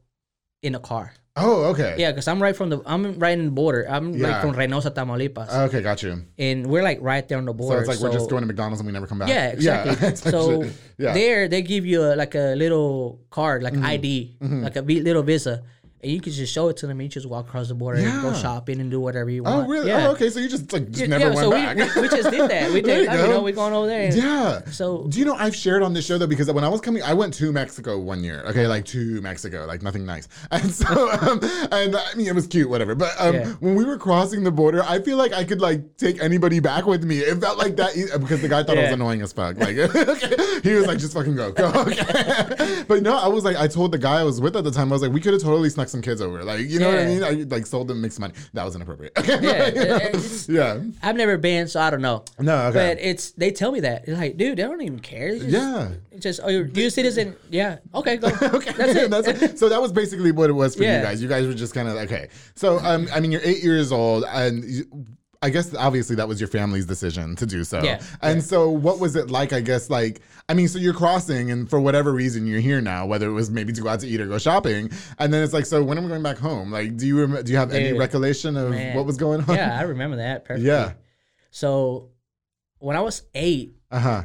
in 0.63 0.73
a 0.75 0.79
car. 0.79 1.13
Oh, 1.37 1.65
okay. 1.75 1.95
Yeah, 1.97 2.11
because 2.11 2.29
I'm 2.29 2.41
right 2.41 2.55
from 2.55 2.69
the 2.69 2.79
I'm 2.85 3.19
right 3.19 3.37
in 3.37 3.45
the 3.45 3.51
border. 3.51 3.85
I'm 3.89 4.13
Yeah. 4.13 4.27
like 4.29 4.41
from 4.41 4.53
Reynosa, 4.55 4.91
Tamaulipas, 4.95 5.51
Okay, 5.67 5.81
got 5.81 6.01
you. 6.01 6.23
and 6.39 6.65
we're 6.67 6.81
like 6.83 6.99
right 7.01 7.27
there 7.27 7.37
on 7.37 7.43
the 7.45 7.53
border. 7.53 7.83
So 7.83 7.91
it's 7.91 8.01
like 8.01 8.09
we're 8.09 8.15
just 8.17 8.29
going 8.29 8.41
to 8.41 8.47
McDonald's 8.47 8.79
and 8.79 8.87
we 8.87 8.93
never 8.93 9.05
come 9.07 9.19
back. 9.19 9.27
Yeah, 9.27 9.47
exactly. 9.49 9.95
like 10.07 10.15
so 10.33 10.63
yeah. 10.97 11.13
there 11.13 11.49
they 11.49 11.61
give 11.61 11.85
you 11.85 12.03
a, 12.03 12.15
like 12.15 12.35
a 12.35 12.55
little 12.55 13.19
card, 13.31 13.63
like 13.63 13.73
Mm-hmm. 13.73 13.83
ID, 13.85 14.37
like 14.63 14.77
a 14.77 14.81
little 14.81 15.23
visa, 15.23 15.63
and 16.05 16.13
you 16.13 16.21
could 16.21 16.33
just 16.33 16.53
show 16.53 16.69
it 16.69 16.77
to 16.77 16.87
them. 16.87 16.99
And 16.99 17.03
you 17.03 17.09
just 17.09 17.25
walk 17.25 17.47
across 17.47 17.67
the 17.67 17.73
border 17.75 17.99
and 17.99 18.21
go 18.21 18.33
shopping 18.33 18.79
and 18.79 18.89
do 18.89 18.99
whatever 19.01 19.29
you 19.29 19.43
want. 19.43 19.53
Oh, 19.55 19.57
want. 19.59 19.69
really? 19.69 19.87
Yeah. 19.89 20.07
Oh, 20.07 20.11
okay. 20.11 20.29
So 20.29 20.39
you 20.39 20.47
just 20.47 20.71
like 20.71 20.87
just 20.89 21.01
Yeah, 21.01 21.07
never 21.07 21.23
yeah, 21.25 21.29
went 21.35 21.39
so 21.39 21.51
back. 21.51 21.95
we, 21.95 22.01
we 22.03 22.07
just 22.09 22.29
did 22.31 22.49
that. 22.49 22.71
We 22.71 22.81
did. 22.81 23.01
you 23.01 23.07
like, 23.07 23.19
you 23.19 23.27
know, 23.27 23.41
we're 23.41 23.53
going 23.53 23.73
over 23.73 23.87
there. 23.87 24.15
Yeah. 24.15 24.63
So- 24.65 25.07
do 25.09 25.19
you 25.19 25.25
know 25.25 25.35
I've 25.35 25.55
shared 25.55 25.83
on 25.83 25.93
this 25.93 26.05
show 26.05 26.17
though 26.17 26.27
because 26.27 26.51
when 26.51 26.63
I 26.63 26.69
was 26.69 26.79
coming, 26.81 27.03
I 27.03 27.13
went 27.13 27.33
to 27.35 27.51
Mexico 27.51 27.99
one 27.99 28.23
year. 28.23 28.43
Okay, 28.47 28.67
like 28.67 28.85
to 28.85 29.19
Mexico, 29.21 29.65
like 29.65 29.81
nothing 29.81 30.05
nice. 30.05 30.27
And 30.51 30.71
so, 30.71 31.09
um, 31.21 31.39
and 31.71 31.95
I 31.95 32.13
mean, 32.15 32.27
it 32.27 32.35
was 32.35 32.47
cute, 32.47 32.69
whatever. 32.69 32.95
But 32.95 33.13
um, 33.19 33.35
Yeah. 33.35 33.47
when 33.59 33.75
we 33.75 33.83
were 33.83 33.97
crossing 33.97 34.43
the 34.43 34.51
border, 34.51 34.83
I 34.83 35.01
feel 35.01 35.17
like 35.17 35.33
I 35.33 35.43
could 35.43 35.59
like 35.59 35.97
take 35.97 36.21
anybody 36.21 36.59
back 36.59 36.85
with 36.85 37.03
me. 37.03 37.19
It 37.19 37.39
felt 37.41 37.57
like 37.57 37.75
that 37.77 37.93
because 38.19 38.41
the 38.41 38.47
guy 38.47 38.63
thought 38.63 38.77
I 38.77 38.83
was 38.83 38.91
annoying 38.91 39.21
as 39.21 39.33
fuck. 39.33 39.57
Like, 39.57 39.75
he 40.63 40.73
was 40.75 40.85
like, 40.87 40.99
just 40.99 41.13
fucking 41.13 41.35
go, 41.35 41.51
go. 41.51 41.71
Okay. 41.75 42.83
but 42.87 43.01
no, 43.01 43.17
I 43.17 43.27
was 43.27 43.43
like, 43.43 43.57
I 43.57 43.67
told 43.67 43.91
the 43.91 43.97
guy 43.97 44.19
I 44.19 44.23
was 44.23 44.39
with 44.41 44.55
at 44.55 44.63
the 44.63 44.71
time, 44.71 44.89
I 44.91 44.95
was 44.95 45.01
like, 45.01 45.11
we 45.11 45.19
could 45.19 45.33
have 45.33 45.41
totally 45.41 45.69
snuck 45.69 45.87
some 45.95 46.01
kids 46.01 46.21
over. 46.21 46.43
Like, 46.43 46.59
you 46.67 46.79
know 46.79 46.89
what 46.89 46.99
I 46.99 47.05
mean? 47.05 47.23
I 47.23 47.31
like 47.55 47.65
sold 47.65 47.87
them 47.87 48.01
mixed 48.01 48.19
money. 48.19 48.33
That 48.53 48.63
was 48.65 48.75
inappropriate. 48.75 49.13
Okay. 49.17 49.39
Yeah, 49.41 49.67
you 49.69 49.75
know? 49.89 49.95
it- 49.95 50.01
it's- 50.15 50.49
yeah. 50.49 50.79
I've 51.01 51.15
never 51.15 51.37
been, 51.37 51.67
so 51.67 51.79
I 51.79 51.89
don't 51.89 52.01
know. 52.01 52.23
No, 52.39 52.67
okay. 52.67 52.93
But 52.95 53.03
it's 53.03 53.31
they 53.31 53.51
tell 53.51 53.71
me 53.71 53.79
that 53.81 54.07
it's 54.07 54.17
like, 54.17 54.37
dude, 54.37 54.57
they 54.57 54.63
don't 54.63 54.81
even 54.81 54.99
care. 54.99 55.29
It's 55.29 55.43
just, 55.45 55.53
Yeah. 55.53 55.89
It's 56.11 56.23
just 56.23 56.39
oh, 56.43 56.49
you're 56.49 56.65
you 56.67 56.89
citizen. 56.89 57.35
Yeah. 57.49 57.77
Okay, 57.93 58.17
go. 58.17 58.27
okay, 58.41 58.71
That's 58.73 58.95
it. 58.95 59.09
That's 59.15 59.27
it. 59.27 59.59
So 59.59 59.69
that 59.69 59.81
was 59.81 59.91
basically 59.91 60.31
what 60.31 60.49
it 60.49 60.53
was 60.53 60.75
for 60.75 60.83
you 60.83 60.89
guys. 61.01 61.21
You 61.21 61.27
guys 61.29 61.47
were 61.47 61.53
just 61.53 61.73
kind 61.73 61.87
of 61.87 61.95
okay. 61.97 62.29
So 62.55 62.79
um, 62.79 63.07
I 63.13 63.19
mean, 63.19 63.31
you're 63.31 63.41
eight 63.43 63.63
years 63.63 63.91
old, 63.91 64.25
and 64.27 64.63
you, 64.63 64.85
I 65.41 65.49
guess 65.49 65.73
obviously 65.75 66.15
that 66.17 66.27
was 66.27 66.39
your 66.39 66.47
family's 66.47 66.85
decision 66.85 67.35
to 67.37 67.45
do 67.45 67.63
so. 67.63 67.81
Yeah, 67.83 68.01
And 68.21 68.43
so, 68.43 68.69
what 68.69 68.99
was 68.99 69.15
it 69.15 69.29
like? 69.29 69.53
I 69.53 69.61
guess 69.61 69.89
like 69.89 70.21
I 70.47 70.53
mean, 70.53 70.67
so 70.67 70.77
you're 70.79 70.93
crossing, 70.93 71.51
and 71.51 71.69
for 71.69 71.79
whatever 71.79 72.11
reason 72.13 72.45
you're 72.47 72.59
here 72.59 72.79
now, 72.81 73.05
whether 73.05 73.27
it 73.27 73.33
was 73.33 73.49
maybe 73.49 73.73
to 73.73 73.81
go 73.81 73.89
out 73.89 73.99
to 74.01 74.07
eat 74.07 74.21
or 74.21 74.27
go 74.27 74.37
shopping, 74.37 74.91
and 75.19 75.33
then 75.33 75.43
it's 75.43 75.53
like, 75.53 75.65
so 75.65 75.83
when 75.83 75.97
am 75.97 76.05
I 76.05 76.07
going 76.09 76.23
back 76.23 76.37
home? 76.37 76.71
Like, 76.71 76.97
do 76.97 77.05
you 77.07 77.25
rem- 77.25 77.43
do 77.43 77.51
you 77.51 77.57
have 77.57 77.71
any 77.71 77.89
Dude, 77.89 77.99
recollection 77.99 78.55
of 78.57 78.69
Man. 78.71 78.95
what 78.95 79.05
was 79.05 79.17
going 79.17 79.41
on? 79.49 79.55
Yeah, 79.55 79.77
I 79.77 79.83
remember 79.83 80.17
that 80.17 80.45
perfectly. 80.45 80.67
Yeah. 80.69 80.93
So 81.51 82.09
when 82.79 82.95
I 82.95 83.01
was 83.01 83.23
eight, 83.33 83.75
Uh 83.91 83.99
huh. 83.99 84.23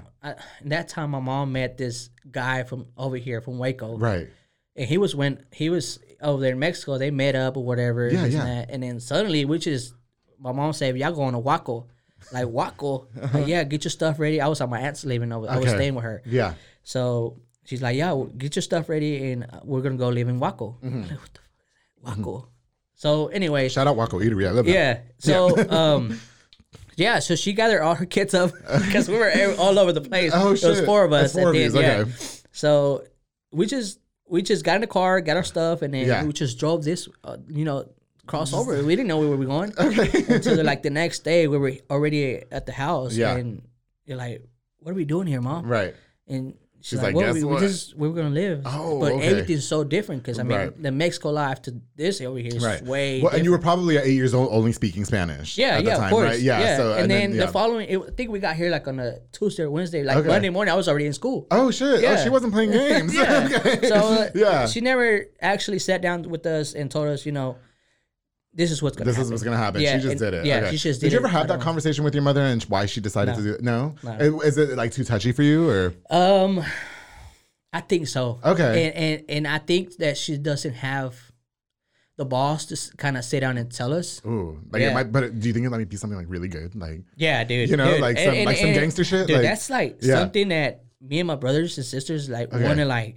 That 0.65 0.89
time 0.89 1.11
my 1.13 1.21
mom 1.21 1.53
met 1.53 1.79
this 1.79 2.11
guy 2.31 2.63
from 2.65 2.87
over 2.97 3.17
here 3.17 3.41
from 3.41 3.59
Waco. 3.59 3.97
Right. 3.97 4.29
and 4.77 4.87
he 4.87 4.99
was 4.99 5.15
when 5.17 5.45
he 5.53 5.71
was 5.71 5.99
over 6.21 6.43
there 6.43 6.53
in 6.53 6.59
Mexico. 6.59 6.99
They 6.99 7.11
met 7.11 7.35
up 7.35 7.57
or 7.57 7.65
whatever. 7.65 8.09
Yeah, 8.09 8.27
yeah. 8.27 8.41
And, 8.41 8.49
that. 8.49 8.71
and 8.71 8.83
then 8.83 9.01
suddenly, 9.01 9.45
which 9.47 9.67
is 9.67 9.95
my 10.41 10.53
mom 10.53 10.73
said, 10.73 10.97
"Y'all 10.97 11.13
going 11.13 11.33
to 11.33 11.39
Waco?" 11.39 11.87
Like 12.33 12.49
Waco, 12.49 13.09
like, 13.33 13.47
yeah, 13.53 13.65
get 13.65 13.85
your 13.85 13.91
stuff 13.91 14.19
ready. 14.19 14.41
I 14.41 14.49
was 14.49 14.61
at 14.61 14.69
my 14.69 14.81
aunt's 14.81 15.05
living 15.05 15.33
over. 15.33 15.49
I 15.49 15.57
was. 15.57 15.67
Okay. 15.67 15.75
staying 15.77 15.95
with 15.95 16.05
her. 16.05 16.23
Yeah. 16.27 16.55
So 16.83 17.37
she's 17.65 17.81
like, 17.83 17.97
"Yeah, 17.97 18.13
well, 18.13 18.27
get 18.27 18.57
your 18.57 18.63
stuff 18.63 18.89
ready, 18.89 19.33
and 19.33 19.45
uh, 19.45 19.61
we're 19.65 19.81
gonna 19.81 19.97
go 19.97 20.09
live 20.09 20.29
in 20.29 20.39
Waco." 20.41 20.77
I'm 20.83 21.03
like, 21.03 21.11
what 21.13 21.31
the 21.33 21.41
fuck 21.41 22.13
is 22.13 22.17
that? 22.17 22.19
Waco. 22.19 22.49
So 22.95 23.29
anyway, 23.29 23.67
Mm-hmm. 23.67 23.73
Shout 23.73 23.87
out 23.87 23.97
Waco 23.97 24.19
Eatery. 24.21 24.47
I 24.47 24.51
love 24.51 24.67
that. 24.67 24.73
yeah. 24.73 24.99
So 25.19 25.57
um, 25.71 26.21
yeah. 26.97 27.19
So 27.21 27.35
she 27.37 27.53
gathered 27.55 27.81
all 27.81 27.95
her 27.95 28.07
kids 28.07 28.35
up 28.35 28.51
because 28.87 29.09
we 29.09 29.17
were 29.17 29.33
all 29.59 29.79
over 29.79 29.93
the 29.93 30.03
place. 30.03 30.33
Oh, 30.35 30.53
There 30.55 30.71
was 30.71 30.79
shit. 30.79 30.85
four 30.87 31.05
of 31.05 31.11
That's 31.11 31.27
us. 31.27 31.33
four 31.33 31.49
and 31.49 31.57
of 31.57 31.63
yous, 31.63 31.75
yeah. 31.75 31.99
okay. 32.01 32.11
So 32.53 33.05
we 33.53 33.65
just 33.67 33.99
we 34.29 34.43
just 34.43 34.65
got 34.65 34.75
in 34.77 34.81
the 34.83 34.87
car, 34.87 35.21
got 35.23 35.37
our 35.39 35.45
stuff, 35.45 35.81
and 35.83 35.95
then 35.95 36.07
Yeah. 36.07 36.25
we 36.25 36.33
just 36.35 36.59
drove 36.59 36.85
this, 36.85 37.09
uh, 37.25 37.39
you 37.49 37.65
know, 37.65 37.91
cross 38.31 38.53
over. 38.55 38.73
We 38.83 38.95
didn't 38.97 39.09
know 39.09 39.19
where 39.19 39.31
we 39.35 39.37
were 39.45 39.53
going 39.57 39.73
until 39.79 40.65
like 40.65 40.83
the 40.83 40.95
next 41.03 41.19
day 41.31 41.41
we 41.49 41.59
were 41.59 41.75
already 41.95 42.25
at 42.51 42.65
the 42.67 42.73
house. 42.73 43.13
Yeah. 43.17 43.37
And 43.37 43.63
you're 44.07 44.17
like, 44.27 44.43
"What 44.83 44.93
are 44.93 44.99
we 45.03 45.05
doing 45.05 45.27
here, 45.27 45.41
mom?" 45.41 45.67
Right. 45.67 45.95
And 46.29 46.55
she's, 46.81 46.89
She's 46.91 46.99
like, 47.03 47.15
like, 47.15 47.17
"Well, 47.17 47.35
"Guess 47.35 47.43
we, 47.45 47.55
we 47.55 47.61
just 47.61 47.97
we 48.01 48.09
were 48.09 48.15
gonna 48.15 48.31
live." 48.45 48.63
Oh, 48.65 49.01
but 49.03 49.13
okay. 49.13 49.27
everything's 49.31 49.67
so 49.75 49.83
different 49.85 50.23
because 50.23 50.39
I 50.39 50.45
mean, 50.45 50.59
Right. 50.59 50.83
the 50.87 50.93
Mexico 50.93 51.31
life 51.31 51.61
to 51.67 51.71
this 51.97 52.21
over 52.21 52.39
here 52.39 52.55
is 52.57 52.65
Right. 52.65 52.83
way. 52.95 53.21
Well, 53.21 53.33
and 53.35 53.45
you 53.45 53.51
were 53.51 53.59
probably 53.71 53.99
at 53.99 54.05
eight 54.07 54.15
years 54.23 54.33
old, 54.33 54.49
only 54.53 54.73
speaking 54.73 55.05
Spanish. 55.05 55.59
Yeah, 55.59 55.67
at 55.79 55.85
yeah, 55.85 55.91
the 55.91 55.97
time, 55.97 56.05
of 56.07 56.11
course. 56.17 56.29
right? 56.31 56.41
Yeah. 56.41 56.77
So 56.81 56.85
and, 56.95 57.11
then, 57.11 57.35
yeah. 57.35 57.45
the 57.47 57.53
following, 57.53 57.89
it, 57.89 57.99
I 58.01 58.11
think 58.17 58.31
we 58.31 58.39
got 58.39 58.55
here 58.57 58.71
like 58.71 58.87
on 58.89 58.99
a 59.01 59.19
Tuesday 59.33 59.65
or 59.65 59.71
Wednesday. 59.71 60.03
Like 60.05 60.19
Okay. 60.19 60.29
Monday 60.35 60.51
morning, 60.51 60.73
I 60.73 60.77
was 60.77 60.89
already 60.89 61.07
in 61.07 61.13
school. 61.23 61.47
Oh 61.51 61.71
shit! 61.71 61.99
Oh, 61.99 62.01
Yeah. 62.07 62.23
she 62.23 62.31
wasn't 62.31 62.53
playing 62.55 62.71
games. 62.81 63.13
Yeah. 63.21 63.49
okay. 63.53 63.89
So 63.89 63.97
uh, 63.97 64.31
yeah, 64.35 64.67
she 64.67 64.81
never 64.81 65.09
actually 65.43 65.81
sat 65.81 66.01
down 66.01 66.23
with 66.35 66.45
us 66.47 66.75
and 66.79 66.91
told 66.91 67.09
us, 67.09 67.27
you 67.27 67.33
know, 67.33 67.57
this 68.53 68.71
is 68.71 68.83
what's 68.83 68.97
gonna 68.97 69.07
this 69.07 69.17
happen. 69.17 69.27
is 69.27 69.31
what's 69.31 69.43
gonna 69.43 69.57
happen. 69.57 69.81
Yeah, 69.81 69.97
she 69.97 70.03
just 70.03 70.11
and- 70.13 70.21
did 70.21 70.35
it. 70.35 70.45
Yeah, 70.47 70.57
okay. 70.59 70.71
she 70.73 70.77
just 70.79 71.01
did. 71.01 71.07
did. 71.07 71.13
you 71.13 71.19
ever 71.19 71.29
have 71.29 71.49
that 71.49 71.61
conversation 71.61 72.03
with 72.05 72.15
your 72.15 72.23
mother 72.23 72.41
and 72.43 72.63
why 72.65 72.87
she 72.87 73.01
decided 73.01 73.33
No. 73.33 73.37
to 73.37 73.43
do 73.43 73.53
it? 73.55 73.63
No. 73.63 73.95
No. 74.03 74.41
Is 74.43 74.59
it 74.59 74.77
like 74.77 74.93
too 74.93 75.05
touchy 75.05 75.33
for 75.33 75.43
you 75.43 75.69
or? 75.69 75.95
Um, 76.11 76.65
I 77.73 77.81
think 77.81 78.09
so. 78.09 78.41
Okay. 78.45 78.87
And 78.89 78.95
and 78.97 79.25
and 79.29 79.49
I 79.49 79.59
think 79.59 79.97
that 79.99 80.19
she 80.19 80.37
doesn't 80.37 80.75
have 80.75 81.17
the 82.17 82.25
boss 82.25 82.67
to 82.67 82.97
kind 82.97 83.17
of 83.17 83.25
sit 83.25 83.41
down 83.41 83.57
and 83.57 83.73
tell 83.73 83.93
us. 83.95 84.21
Ooh, 84.27 84.61
like 84.71 84.83
it 84.83 84.87
Yeah. 84.87 84.95
might. 84.95 85.13
But 85.13 85.39
do 85.41 85.47
you 85.49 85.55
think 85.55 85.65
it 85.67 85.71
might 85.71 85.89
be 85.89 85.97
something 85.97 86.19
like 86.19 86.27
really 86.29 86.49
good? 86.49 86.75
Like 86.75 87.03
Yeah, 87.17 87.45
dude. 87.45 87.71
You 87.71 87.77
know, 87.77 87.93
dude. 87.93 88.01
like 88.01 88.19
some- 88.19 88.45
like 88.45 88.57
some 88.57 88.73
gangster 88.73 89.05
shit, 89.05 89.27
Dude, 89.29 89.37
like- 89.37 89.45
that's 89.45 89.71
like 89.71 89.99
Yeah. 90.03 90.17
something 90.17 90.49
that 90.49 90.85
me 91.01 91.21
and 91.21 91.27
my 91.29 91.37
brothers 91.37 91.79
and 91.79 91.87
sisters 91.87 92.29
like 92.29 92.53
Okay. 92.53 92.63
want 92.65 92.79
to 92.79 92.85
like 92.85 93.17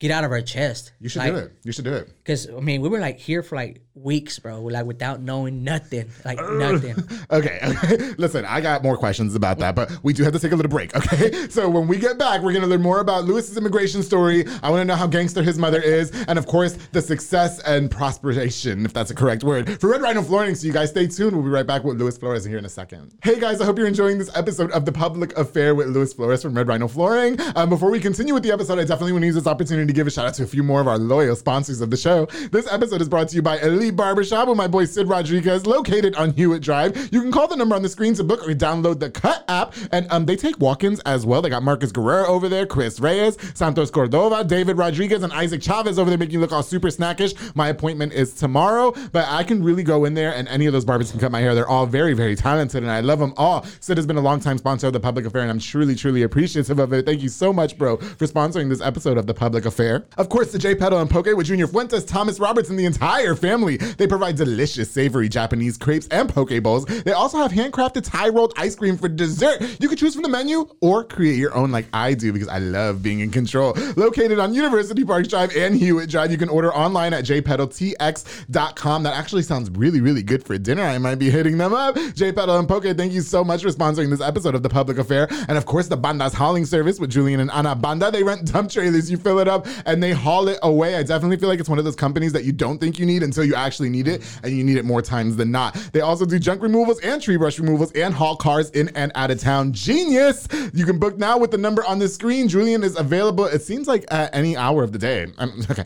get 0.00 0.10
out 0.10 0.24
of 0.24 0.30
our 0.30 0.42
chest. 0.42 0.92
you 1.00 1.08
should 1.08 1.20
like, 1.20 1.32
do 1.32 1.38
it. 1.38 1.52
You 1.64 1.72
should 1.72 1.84
do 1.84 1.92
it. 1.94 2.08
Because 2.18 2.48
I 2.48 2.60
mean, 2.60 2.82
we 2.82 2.88
were 2.88 3.00
like 3.00 3.18
here 3.18 3.42
for 3.42 3.56
like 3.56 3.80
weeks, 4.02 4.38
bro. 4.38 4.62
Like 4.62 4.86
without 4.86 5.20
knowing 5.20 5.64
nothing, 5.64 6.10
like 6.24 6.38
nothing. 6.38 6.96
Okay, 7.30 7.58
okay. 7.62 7.96
Listen, 8.18 8.44
I 8.44 8.60
got 8.60 8.82
more 8.82 8.96
questions 8.96 9.34
about 9.34 9.58
that, 9.58 9.74
but 9.74 9.90
we 10.02 10.12
do 10.12 10.22
have 10.24 10.32
to 10.32 10.38
take 10.38 10.52
a 10.52 10.56
little 10.56 10.70
break, 10.70 10.94
okay? 10.96 11.48
So 11.50 11.68
when 11.68 11.88
we 11.88 11.98
get 11.98 12.18
back, 12.18 12.42
we're 12.42 12.52
gonna 12.52 12.66
learn 12.66 12.82
more 12.82 13.00
about 13.00 13.24
Lewis's 13.24 13.56
immigration 13.56 14.02
story. 14.02 14.44
I 14.62 14.70
wanna 14.70 14.84
know 14.84 14.94
how 14.94 15.06
gangster 15.06 15.42
his 15.42 15.58
mother 15.58 15.80
is, 15.80 16.10
and 16.26 16.38
of 16.38 16.46
course, 16.46 16.74
the 16.92 17.02
success 17.02 17.58
and 17.60 17.90
prosperation, 17.90 18.84
if 18.84 18.92
that's 18.92 19.10
a 19.10 19.14
correct 19.14 19.44
word, 19.44 19.80
for 19.80 19.90
Red 19.90 20.02
Rhino 20.02 20.22
Flooring. 20.22 20.54
So 20.54 20.66
you 20.66 20.72
guys 20.72 20.90
stay 20.90 21.06
tuned. 21.06 21.34
We'll 21.34 21.44
be 21.44 21.50
right 21.50 21.66
back 21.66 21.84
with 21.84 22.00
Luis 22.00 22.16
Flores 22.16 22.44
here 22.44 22.58
in 22.58 22.64
a 22.64 22.68
second. 22.68 23.14
Hey 23.22 23.38
guys, 23.40 23.60
I 23.60 23.64
hope 23.64 23.78
you're 23.78 23.86
enjoying 23.86 24.18
this 24.18 24.34
episode 24.36 24.70
of 24.72 24.84
The 24.84 24.92
Public 24.92 25.36
Affair 25.36 25.74
with 25.74 25.88
Luis 25.88 26.12
Flores 26.12 26.42
from 26.42 26.54
Red 26.54 26.68
Rhino 26.68 26.88
Flooring. 26.88 27.38
Um, 27.56 27.68
before 27.68 27.90
we 27.90 28.00
continue 28.00 28.34
with 28.34 28.42
the 28.42 28.52
episode, 28.52 28.78
I 28.78 28.82
definitely 28.84 29.12
want 29.12 29.22
to 29.22 29.26
use 29.26 29.34
this 29.34 29.46
opportunity 29.46 29.86
to 29.86 29.92
give 29.92 30.06
a 30.06 30.10
shout 30.10 30.26
out 30.26 30.34
to 30.34 30.44
a 30.44 30.46
few 30.46 30.62
more 30.62 30.80
of 30.80 30.88
our 30.88 30.98
loyal 30.98 31.36
sponsors 31.36 31.80
of 31.80 31.90
the 31.90 31.96
show. 31.96 32.26
This 32.52 32.70
episode 32.72 33.00
is 33.00 33.08
brought 33.08 33.28
to 33.28 33.36
you 33.36 33.42
by 33.42 33.58
Elite 33.58 33.87
Barbershop 33.90 34.48
with 34.48 34.56
my 34.56 34.66
boy 34.68 34.84
Sid 34.84 35.08
Rodriguez, 35.08 35.66
located 35.66 36.14
on 36.16 36.32
Hewitt 36.32 36.62
Drive. 36.62 37.08
You 37.12 37.20
can 37.20 37.32
call 37.32 37.48
the 37.48 37.56
number 37.56 37.74
on 37.74 37.82
the 37.82 37.88
screen 37.88 38.14
to 38.14 38.24
book 38.24 38.46
or 38.46 38.52
download 38.52 38.98
the 39.00 39.10
Cut 39.10 39.44
app, 39.48 39.74
and 39.92 40.06
um, 40.10 40.26
they 40.26 40.36
take 40.36 40.58
walk-ins 40.58 41.00
as 41.00 41.26
well. 41.26 41.42
They 41.42 41.50
got 41.50 41.62
Marcus 41.62 41.92
Guerrero 41.92 42.26
over 42.26 42.48
there, 42.48 42.66
Chris 42.66 43.00
Reyes, 43.00 43.36
Santos 43.54 43.90
Cordova, 43.90 44.44
David 44.44 44.78
Rodriguez, 44.78 45.22
and 45.22 45.32
Isaac 45.32 45.62
Chavez 45.62 45.98
over 45.98 46.10
there 46.10 46.18
making 46.18 46.34
you 46.34 46.40
look 46.40 46.52
all 46.52 46.62
super 46.62 46.88
snackish. 46.88 47.34
My 47.54 47.68
appointment 47.68 48.12
is 48.12 48.34
tomorrow, 48.34 48.94
but 49.12 49.26
I 49.28 49.44
can 49.44 49.62
really 49.62 49.82
go 49.82 50.04
in 50.04 50.14
there, 50.14 50.34
and 50.34 50.48
any 50.48 50.66
of 50.66 50.72
those 50.72 50.84
barbers 50.84 51.10
can 51.10 51.20
cut 51.20 51.32
my 51.32 51.40
hair. 51.40 51.54
They're 51.54 51.68
all 51.68 51.86
very, 51.86 52.14
very 52.14 52.36
talented, 52.36 52.82
and 52.82 52.92
I 52.92 53.00
love 53.00 53.18
them 53.18 53.34
all. 53.36 53.64
Sid 53.80 53.96
has 53.96 54.06
been 54.06 54.16
a 54.16 54.20
long-time 54.20 54.58
sponsor 54.58 54.88
of 54.88 54.92
the 54.92 55.00
Public 55.00 55.26
Affair, 55.26 55.42
and 55.42 55.50
I'm 55.50 55.58
truly, 55.58 55.94
truly 55.94 56.22
appreciative 56.22 56.78
of 56.78 56.92
it. 56.92 57.06
Thank 57.06 57.22
you 57.22 57.28
so 57.28 57.52
much, 57.52 57.78
bro, 57.78 57.96
for 57.96 58.26
sponsoring 58.26 58.68
this 58.68 58.80
episode 58.80 59.18
of 59.18 59.26
the 59.26 59.34
Public 59.34 59.64
Affair. 59.64 60.06
Of 60.16 60.28
course, 60.28 60.52
the 60.52 60.58
J 60.58 60.74
Pedal 60.74 61.00
and 61.00 61.08
Poke 61.08 61.26
with 61.34 61.46
Junior 61.46 61.66
Fuentes, 61.66 62.04
Thomas 62.04 62.38
Roberts, 62.38 62.70
and 62.70 62.78
the 62.78 62.84
entire 62.84 63.34
family. 63.34 63.77
They 63.78 64.06
provide 64.06 64.36
delicious, 64.36 64.90
savory 64.90 65.28
Japanese 65.28 65.76
crepes 65.76 66.08
and 66.08 66.28
poke 66.28 66.50
bowls. 66.62 66.84
They 66.86 67.12
also 67.12 67.38
have 67.38 67.52
handcrafted 67.52 68.10
Thai 68.10 68.28
rolled 68.30 68.54
ice 68.56 68.74
cream 68.74 68.96
for 68.96 69.08
dessert. 69.08 69.60
You 69.80 69.88
can 69.88 69.96
choose 69.96 70.14
from 70.14 70.22
the 70.22 70.28
menu 70.28 70.68
or 70.80 71.04
create 71.04 71.36
your 71.36 71.54
own, 71.54 71.70
like 71.70 71.86
I 71.92 72.14
do, 72.14 72.32
because 72.32 72.48
I 72.48 72.58
love 72.58 73.02
being 73.02 73.20
in 73.20 73.30
control. 73.30 73.74
Located 73.96 74.38
on 74.38 74.54
University 74.54 75.04
Park 75.04 75.28
Drive 75.28 75.54
and 75.56 75.74
Hewitt 75.74 76.10
Drive, 76.10 76.30
you 76.30 76.38
can 76.38 76.48
order 76.48 76.72
online 76.74 77.12
at 77.12 77.24
jpedaltx.com. 77.24 79.02
That 79.02 79.14
actually 79.16 79.42
sounds 79.42 79.70
really, 79.70 80.00
really 80.00 80.22
good 80.22 80.44
for 80.44 80.56
dinner. 80.58 80.82
I 80.82 80.98
might 80.98 81.16
be 81.16 81.30
hitting 81.30 81.58
them 81.58 81.74
up. 81.74 81.96
J 82.14 82.32
Pedal 82.32 82.58
and 82.58 82.68
Poke, 82.68 82.84
thank 82.96 83.12
you 83.12 83.20
so 83.20 83.44
much 83.44 83.62
for 83.62 83.68
sponsoring 83.68 84.10
this 84.10 84.20
episode 84.20 84.54
of 84.54 84.62
The 84.62 84.68
Public 84.68 84.98
Affair. 84.98 85.28
And 85.48 85.58
of 85.58 85.66
course, 85.66 85.88
the 85.88 85.96
Banda's 85.96 86.34
hauling 86.34 86.64
service 86.64 86.98
with 86.98 87.10
Julian 87.10 87.40
and 87.40 87.50
Ana 87.50 87.74
Banda. 87.74 88.10
They 88.10 88.22
rent 88.22 88.52
dump 88.52 88.70
trailers. 88.70 89.10
You 89.10 89.16
fill 89.16 89.38
it 89.38 89.48
up 89.48 89.66
and 89.86 90.02
they 90.02 90.12
haul 90.12 90.48
it 90.48 90.58
away. 90.62 90.96
I 90.96 91.02
definitely 91.02 91.36
feel 91.36 91.48
like 91.48 91.60
it's 91.60 91.68
one 91.68 91.78
of 91.78 91.84
those 91.84 91.96
companies 91.96 92.32
that 92.32 92.44
you 92.44 92.52
don't 92.52 92.78
think 92.78 92.98
you 92.98 93.06
need 93.06 93.22
until 93.22 93.44
you 93.44 93.54
actually 93.54 93.67
need 93.76 94.08
it, 94.08 94.22
and 94.42 94.56
you 94.56 94.64
need 94.64 94.76
it 94.76 94.84
more 94.84 95.02
times 95.02 95.36
than 95.36 95.50
not. 95.50 95.74
They 95.92 96.00
also 96.00 96.24
do 96.24 96.38
junk 96.38 96.62
removals 96.62 97.00
and 97.00 97.20
tree 97.20 97.36
brush 97.36 97.58
removals 97.58 97.92
and 97.92 98.14
haul 98.14 98.36
cars 98.36 98.70
in 98.70 98.88
and 98.96 99.12
out 99.14 99.30
of 99.30 99.40
town. 99.40 99.72
Genius! 99.72 100.48
You 100.72 100.84
can 100.84 100.98
book 100.98 101.18
now 101.18 101.38
with 101.38 101.50
the 101.50 101.58
number 101.58 101.84
on 101.84 101.98
the 101.98 102.08
screen. 102.08 102.48
Julian 102.48 102.82
is 102.84 102.96
available, 102.96 103.44
it 103.44 103.62
seems 103.62 103.88
like 103.88 104.04
at 104.10 104.34
any 104.34 104.56
hour 104.56 104.82
of 104.82 104.92
the 104.92 104.98
day. 104.98 105.26
Um, 105.38 105.62
okay. 105.70 105.84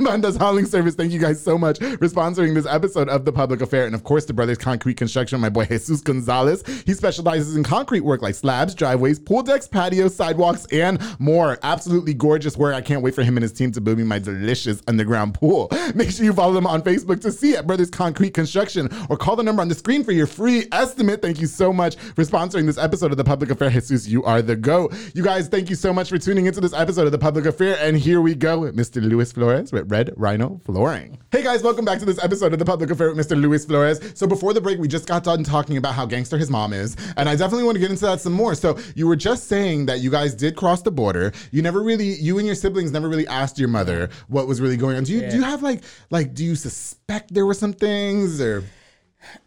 Banda's 0.00 0.36
hauling 0.36 0.66
service. 0.66 0.94
Thank 0.94 1.12
you 1.12 1.20
guys 1.20 1.42
so 1.42 1.56
much 1.56 1.78
for 1.78 2.08
sponsoring 2.08 2.54
this 2.54 2.66
episode 2.66 3.08
of 3.08 3.24
The 3.24 3.32
Public 3.32 3.60
Affair. 3.60 3.86
And 3.86 3.94
of 3.94 4.04
course, 4.04 4.24
the 4.24 4.32
Brothers 4.32 4.58
Concrete 4.58 4.94
Construction, 4.94 5.40
my 5.40 5.48
boy 5.48 5.66
Jesus 5.66 6.00
Gonzalez. 6.00 6.64
He 6.86 6.94
specializes 6.94 7.56
in 7.56 7.64
concrete 7.64 8.00
work 8.00 8.22
like 8.22 8.34
slabs, 8.34 8.74
driveways, 8.74 9.18
pool 9.18 9.42
decks, 9.42 9.68
patios, 9.68 10.14
sidewalks, 10.14 10.66
and 10.72 11.00
more. 11.18 11.58
Absolutely 11.62 12.14
gorgeous 12.14 12.56
work. 12.56 12.74
I 12.74 12.80
can't 12.80 13.02
wait 13.02 13.14
for 13.14 13.22
him 13.22 13.36
and 13.36 13.42
his 13.42 13.52
team 13.52 13.70
to 13.72 13.80
build 13.80 13.98
me 13.98 14.04
my 14.04 14.18
delicious 14.18 14.82
underground 14.88 15.34
pool. 15.34 15.70
Make 15.94 16.10
sure 16.10 16.24
you 16.24 16.32
follow 16.32 16.52
them 16.52 16.66
on 16.66 16.82
Facebook 16.82 17.03
Facebook 17.04 17.20
to 17.20 17.32
see 17.32 17.56
at 17.56 17.66
Brothers 17.66 17.90
Concrete 17.90 18.34
Construction 18.34 18.88
or 19.08 19.16
call 19.16 19.36
the 19.36 19.42
number 19.42 19.62
on 19.62 19.68
the 19.68 19.74
screen 19.74 20.04
for 20.04 20.12
your 20.12 20.26
free 20.26 20.66
estimate. 20.72 21.20
Thank 21.22 21.40
you 21.40 21.46
so 21.46 21.72
much 21.72 21.96
for 21.96 22.24
sponsoring 22.24 22.66
this 22.66 22.78
episode 22.78 23.10
of 23.10 23.16
The 23.16 23.24
Public 23.24 23.50
Affair. 23.50 23.70
Jesus, 23.70 24.08
you 24.08 24.24
are 24.24 24.42
the 24.42 24.56
GOAT. 24.56 24.94
You 25.14 25.22
guys, 25.22 25.48
thank 25.48 25.68
you 25.70 25.76
so 25.76 25.92
much 25.92 26.08
for 26.08 26.18
tuning 26.18 26.46
into 26.46 26.60
this 26.60 26.72
episode 26.72 27.06
of 27.06 27.12
The 27.12 27.18
Public 27.18 27.46
Affair. 27.46 27.76
And 27.80 27.96
here 27.96 28.20
we 28.20 28.34
go 28.34 28.60
with 28.60 28.76
Mr. 28.76 29.02
Luis 29.02 29.32
Flores 29.32 29.72
with 29.72 29.90
Red 29.90 30.12
Rhino 30.16 30.60
Flooring. 30.64 31.18
Hey 31.30 31.42
guys, 31.42 31.62
welcome 31.62 31.84
back 31.84 31.98
to 31.98 32.04
this 32.04 32.22
episode 32.22 32.52
of 32.52 32.58
The 32.58 32.64
Public 32.64 32.90
Affair 32.90 33.12
with 33.12 33.26
Mr. 33.26 33.40
Luis 33.40 33.64
Flores. 33.64 34.00
So 34.14 34.26
before 34.26 34.52
the 34.52 34.60
break, 34.60 34.78
we 34.78 34.88
just 34.88 35.06
got 35.06 35.24
done 35.24 35.44
talking 35.44 35.76
about 35.76 35.94
how 35.94 36.06
gangster 36.06 36.38
his 36.38 36.50
mom 36.50 36.72
is. 36.72 36.96
And 37.16 37.28
I 37.28 37.36
definitely 37.36 37.64
want 37.64 37.76
to 37.76 37.80
get 37.80 37.90
into 37.90 38.06
that 38.06 38.20
some 38.20 38.32
more. 38.32 38.54
So 38.54 38.78
you 38.94 39.06
were 39.06 39.16
just 39.16 39.48
saying 39.48 39.86
that 39.86 40.00
you 40.00 40.10
guys 40.10 40.34
did 40.34 40.56
cross 40.56 40.82
the 40.82 40.90
border. 40.90 41.32
You 41.50 41.62
never 41.62 41.82
really, 41.82 42.14
you 42.14 42.38
and 42.38 42.46
your 42.46 42.56
siblings 42.56 42.92
never 42.92 43.08
really 43.08 43.26
asked 43.26 43.58
your 43.58 43.68
mother 43.68 44.08
what 44.28 44.46
was 44.46 44.60
really 44.60 44.76
going 44.76 44.96
on. 44.96 45.04
Do 45.04 45.12
you, 45.12 45.28
do 45.28 45.36
you 45.36 45.42
have 45.42 45.62
like, 45.62 45.82
like, 46.10 46.34
do 46.34 46.44
you 46.44 46.54
suspect 46.54 46.93
there 47.30 47.46
were 47.46 47.54
some 47.54 47.72
things 47.72 48.40
or? 48.40 48.64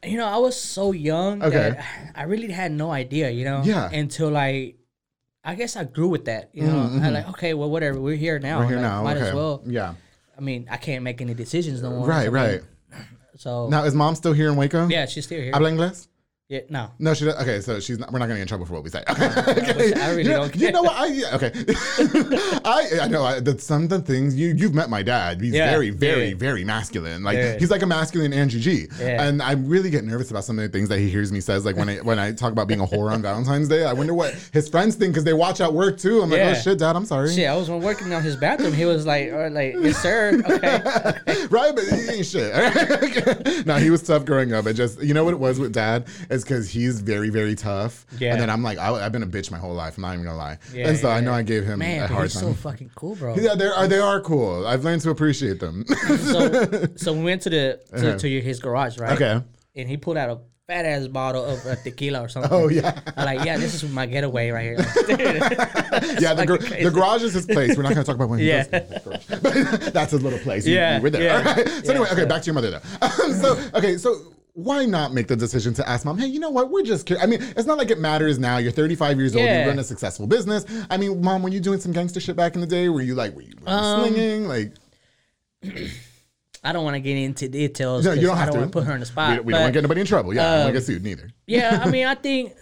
You 0.04 0.18
know, 0.18 0.26
I 0.26 0.38
was 0.38 0.60
so 0.60 0.92
young 0.92 1.44
Okay. 1.44 1.72
that 1.78 1.86
I 2.16 2.24
really 2.24 2.52
had 2.52 2.72
no 2.72 2.92
idea, 2.92 3.30
you 3.30 3.46
know? 3.46 3.62
Yeah. 3.64 3.90
Until 3.92 4.30
like 4.30 4.78
I 5.44 5.56
guess 5.56 5.76
I 5.78 5.86
grew 5.86 6.10
with 6.10 6.26
that, 6.26 6.50
you 6.54 6.64
know? 6.64 7.00
I 7.02 7.10
like, 7.10 7.30
okay, 7.30 7.54
well, 7.54 7.70
whatever, 7.70 8.02
we're 8.02 8.18
here 8.18 8.38
now. 8.38 8.60
Mm-hmm, 8.60 8.64
We're 8.64 8.68
here 8.68 8.78
like, 8.78 8.92
now. 8.92 9.04
Might 9.04 9.18
okay. 9.18 9.28
as 9.30 9.34
well. 9.34 9.62
Yeah. 9.66 9.94
I 10.38 10.42
mean, 10.42 10.68
I 10.70 10.76
can't 10.78 11.04
make 11.04 11.22
any 11.22 11.34
decisions 11.34 11.82
no 11.82 11.90
more. 11.92 12.06
Right, 12.06 12.26
so, 12.26 12.32
right. 12.32 12.62
So, 13.38 13.70
Now, 13.70 13.86
is 13.86 13.94
mom 13.96 14.16
still 14.16 14.34
here 14.34 14.50
in 14.50 14.56
Waco? 14.56 14.88
yeah, 14.88 15.06
she's 15.06 15.26
still 15.26 15.40
here. 15.42 15.52
Habla 15.54 15.70
inglés? 15.72 16.08
Yeah, 16.50 16.62
no. 16.70 16.90
No, 16.98 17.14
she 17.14 17.26
does. 17.26 17.36
Okay, 17.42 17.60
so 17.60 17.82
she's 17.82 18.00
not, 18.00 18.10
we're 18.14 18.20
not 18.20 18.28
gonna 18.28 18.36
get 18.36 18.44
in 18.44 18.48
trouble 18.48 18.66
for 18.66 18.72
what 18.76 18.84
we 18.86 18.90
say. 18.90 19.04
Okay. 19.10 19.26
I 20.02 20.12
really 20.12 20.24
you 20.24 20.30
know, 20.30 20.48
don't 20.48 20.56
You 20.56 20.72
know 20.72 20.82
what? 20.82 20.96
I 20.96 21.08
yeah, 21.08 21.36
okay. 21.36 21.52
I 22.64 22.90
I 23.02 23.08
know 23.10 23.26
I, 23.26 23.42
that 23.42 23.60
some 23.60 23.84
of 23.84 23.90
the 23.90 24.00
things 24.00 24.34
you 24.34 24.54
you've 24.56 24.74
met 24.74 24.90
my 24.90 25.04
dad. 25.04 25.42
He's 25.42 25.54
Yeah, 25.54 25.70
very 25.70 25.90
very 25.90 26.30
yeah. 26.30 26.36
very 26.38 26.64
masculine. 26.64 27.22
Like 27.22 27.36
Yeah. 27.36 27.58
he's 27.60 27.70
like 27.70 27.82
a 27.82 27.86
masculine 27.86 28.32
Andrew 28.32 28.62
G. 28.62 28.88
Yeah. 28.98 29.24
And 29.28 29.42
I 29.42 29.54
really 29.54 29.90
get 29.90 30.06
nervous 30.06 30.32
about 30.32 30.46
some 30.46 30.58
of 30.58 30.64
the 30.64 30.70
things 30.70 30.88
that 30.88 31.00
he 31.00 31.10
hears 31.10 31.34
me 31.34 31.42
says. 31.42 31.66
Like 31.66 31.76
when 31.76 31.90
I 31.90 31.98
when 32.04 32.18
I 32.18 32.32
talk 32.32 32.54
about 32.54 32.70
being 32.70 32.80
a 32.80 32.86
whore 32.88 33.12
on 33.12 33.22
Valentine's 33.22 33.68
Day, 33.68 33.84
I 33.84 33.92
wonder 33.92 34.14
what 34.14 34.34
his 34.54 34.70
friends 34.70 34.96
think 34.96 35.12
because 35.16 35.26
they 35.26 35.34
watch 35.34 35.60
at 35.60 35.74
work 35.74 35.98
too. 35.98 36.22
I'm 36.22 36.30
like, 36.30 36.40
oh 36.40 36.54
shit, 36.54 36.80
dad, 36.80 36.96
I'm 36.96 37.04
sorry. 37.04 37.34
Shit, 37.34 37.50
I 37.50 37.58
was 37.58 37.70
working 37.70 38.14
on 38.14 38.24
his 38.24 38.38
bathroom. 38.38 38.72
He 38.72 38.86
was 38.86 39.06
like, 39.06 39.34
or 39.34 39.50
like, 39.50 39.74
yes, 39.82 40.02
sir. 40.02 40.42
Okay. 40.50 41.46
right, 41.50 41.76
but 41.76 41.84
he 41.84 42.10
ain't 42.10 42.26
shit. 42.26 43.66
no, 43.66 43.76
he 43.76 43.90
was 43.90 44.02
tough 44.02 44.24
growing 44.26 44.54
up. 44.54 44.66
It 44.66 44.76
just, 44.76 45.04
you 45.04 45.14
know 45.14 45.26
what 45.26 45.34
it 45.34 45.40
was 45.42 45.60
with 45.60 45.74
dad 45.74 46.08
is 46.38 46.44
because 46.44 46.70
he's 46.70 47.02
very, 47.02 47.30
very 47.30 47.56
tough. 47.56 48.06
Yeah. 48.20 48.32
And 48.34 48.42
then 48.42 48.50
I'm 48.50 48.64
like, 48.64 48.78
I, 48.78 48.92
I've 49.06 49.12
been 49.12 49.24
a 49.24 49.28
bitch 49.28 49.52
my 49.52 49.58
whole 49.58 49.74
life. 49.74 49.98
I'm 49.98 50.04
not 50.04 50.14
even 50.14 50.26
gonna 50.26 50.38
lie. 50.38 50.58
Yeah, 50.74 50.88
and 50.90 50.98
so 50.98 51.10
I 51.10 51.20
know 51.20 51.32
yeah. 51.32 51.38
I 51.38 51.42
gave 51.44 51.66
him 51.66 51.80
Man, 51.80 52.00
a 52.00 52.02
but 52.08 52.14
hard 52.14 52.24
he's 52.26 52.34
time. 52.36 52.44
so 52.44 52.54
fucking 52.54 52.92
cool, 52.96 53.16
bro. 53.16 53.36
yeah, 53.40 53.56
they 53.56 53.66
are. 53.68 53.88
They 53.88 54.00
are 54.00 54.22
cool. 54.22 54.66
I've 54.66 54.84
learned 54.86 55.02
to 55.02 55.10
appreciate 55.10 55.60
them. 55.60 55.86
So, 55.88 56.86
so 56.96 57.14
we 57.14 57.24
went 57.24 57.42
to 57.44 57.50
the 57.50 57.80
to, 57.98 58.18
to 58.18 58.42
his 58.42 58.60
garage, 58.60 58.98
right? 58.98 59.14
okay. 59.20 59.44
And 59.76 59.90
he 59.90 59.98
pulled 59.98 60.18
out 60.18 60.30
a 60.30 60.40
fat 60.68 60.86
ass 60.86 61.08
bottle 61.08 61.46
of 61.46 61.66
uh, 61.66 61.76
tequila 61.78 62.22
or 62.22 62.28
something. 62.28 62.52
Oh 62.52 62.68
yeah. 62.68 63.00
I'm 63.16 63.26
like, 63.26 63.46
yeah, 63.46 63.58
this 63.58 63.74
is 63.74 63.90
my 63.90 64.06
getaway 64.06 64.50
right 64.50 64.64
here. 64.64 64.76
yeah, 65.08 66.34
the, 66.34 66.46
fucking 66.46 66.46
gar- 66.46 66.58
crazy. 66.58 66.84
the 66.84 66.92
garage 66.92 67.24
is 67.24 67.34
his 67.34 67.46
place. 67.46 67.78
We're 67.78 67.84
not 67.84 67.94
going 67.94 68.04
to 68.04 68.04
talk 68.04 68.16
about 68.16 68.28
when 68.30 68.40
he 68.40 68.48
Yeah. 68.50 68.68
goes 68.68 69.04
garage. 69.04 69.42
But 69.42 69.94
that's 69.94 70.12
his 70.12 70.22
little 70.24 70.40
place. 70.40 70.68
Yeah, 70.68 70.98
you 70.98 71.04
were 71.04 71.10
there. 71.10 71.22
yeah. 71.24 71.38
All 71.38 71.44
right. 71.56 71.68
So 71.70 71.74
Yeah, 71.84 71.92
anyway, 71.92 72.08
okay, 72.12 72.22
so- 72.24 72.28
back 72.28 72.42
to 72.42 72.46
your 72.48 72.56
mother 72.56 72.72
though. 72.72 72.82
Um, 73.02 73.34
so 73.34 73.70
okay, 73.76 73.98
so 73.98 74.20
why 74.58 74.86
not 74.86 75.14
make 75.14 75.28
the 75.28 75.36
decision 75.36 75.72
to 75.76 75.88
ask 75.88 76.04
mom? 76.04 76.18
Hey, 76.18 76.26
you 76.26 76.40
know 76.40 76.50
what? 76.50 76.72
We're 76.72 76.82
just. 76.82 77.06
Cur-. 77.06 77.20
I 77.22 77.28
mean, 77.28 77.42
it's 77.56 77.68
not 77.68 77.78
like 77.78 77.92
it 77.92 78.00
matters 78.00 78.40
now. 78.40 78.58
You're 78.58 78.72
35 78.72 79.20
years 79.20 79.36
old. 79.36 79.46
You 79.46 79.52
Yeah. 79.52 79.68
run 79.68 79.78
a 79.78 79.84
successful 79.84 80.26
business. 80.26 80.66
I 80.90 80.98
mean, 80.98 81.22
mom, 81.22 81.44
were 81.44 81.50
you 81.50 81.60
doing 81.60 81.80
some 81.80 81.92
gangster 81.92 82.20
shit 82.20 82.36
back 82.36 82.56
in 82.56 82.62
the 82.62 82.68
day? 82.68 82.90
Were 82.90 83.02
you 83.04 83.14
like, 83.14 83.36
were 83.36 83.44
you, 83.44 83.54
were 83.62 83.70
you 83.70 83.76
Um, 83.76 84.00
slinging? 84.14 84.48
Like, 84.48 84.74
I 86.64 86.72
don't 86.74 86.84
want 86.84 86.96
to 86.96 87.00
get 87.00 87.18
into 87.18 87.48
details. 87.48 88.04
no, 88.06 88.14
you 88.14 88.22
don't 88.22 88.36
I 88.36 88.40
have 88.46 88.54
don't 88.54 88.64
to. 88.64 88.70
put 88.70 88.84
her 88.86 88.94
on 88.94 89.00
the 89.00 89.06
spot. 89.06 89.38
We, 89.38 89.40
we 89.46 89.54
don't 89.54 89.62
want 89.62 89.74
to 89.74 89.78
get 89.78 89.84
anybody 89.86 90.02
in 90.02 90.08
trouble. 90.08 90.34
Yeah, 90.34 90.42
I 90.42 90.46
don't 90.46 90.54
want 90.56 90.68
um, 90.70 90.74
to 90.74 90.80
get 90.80 90.86
sued 90.86 91.04
neither. 91.04 91.30
yeah, 91.48 91.80
I 91.84 91.90
mean, 91.92 92.08
I 92.08 92.16
think 92.26 92.54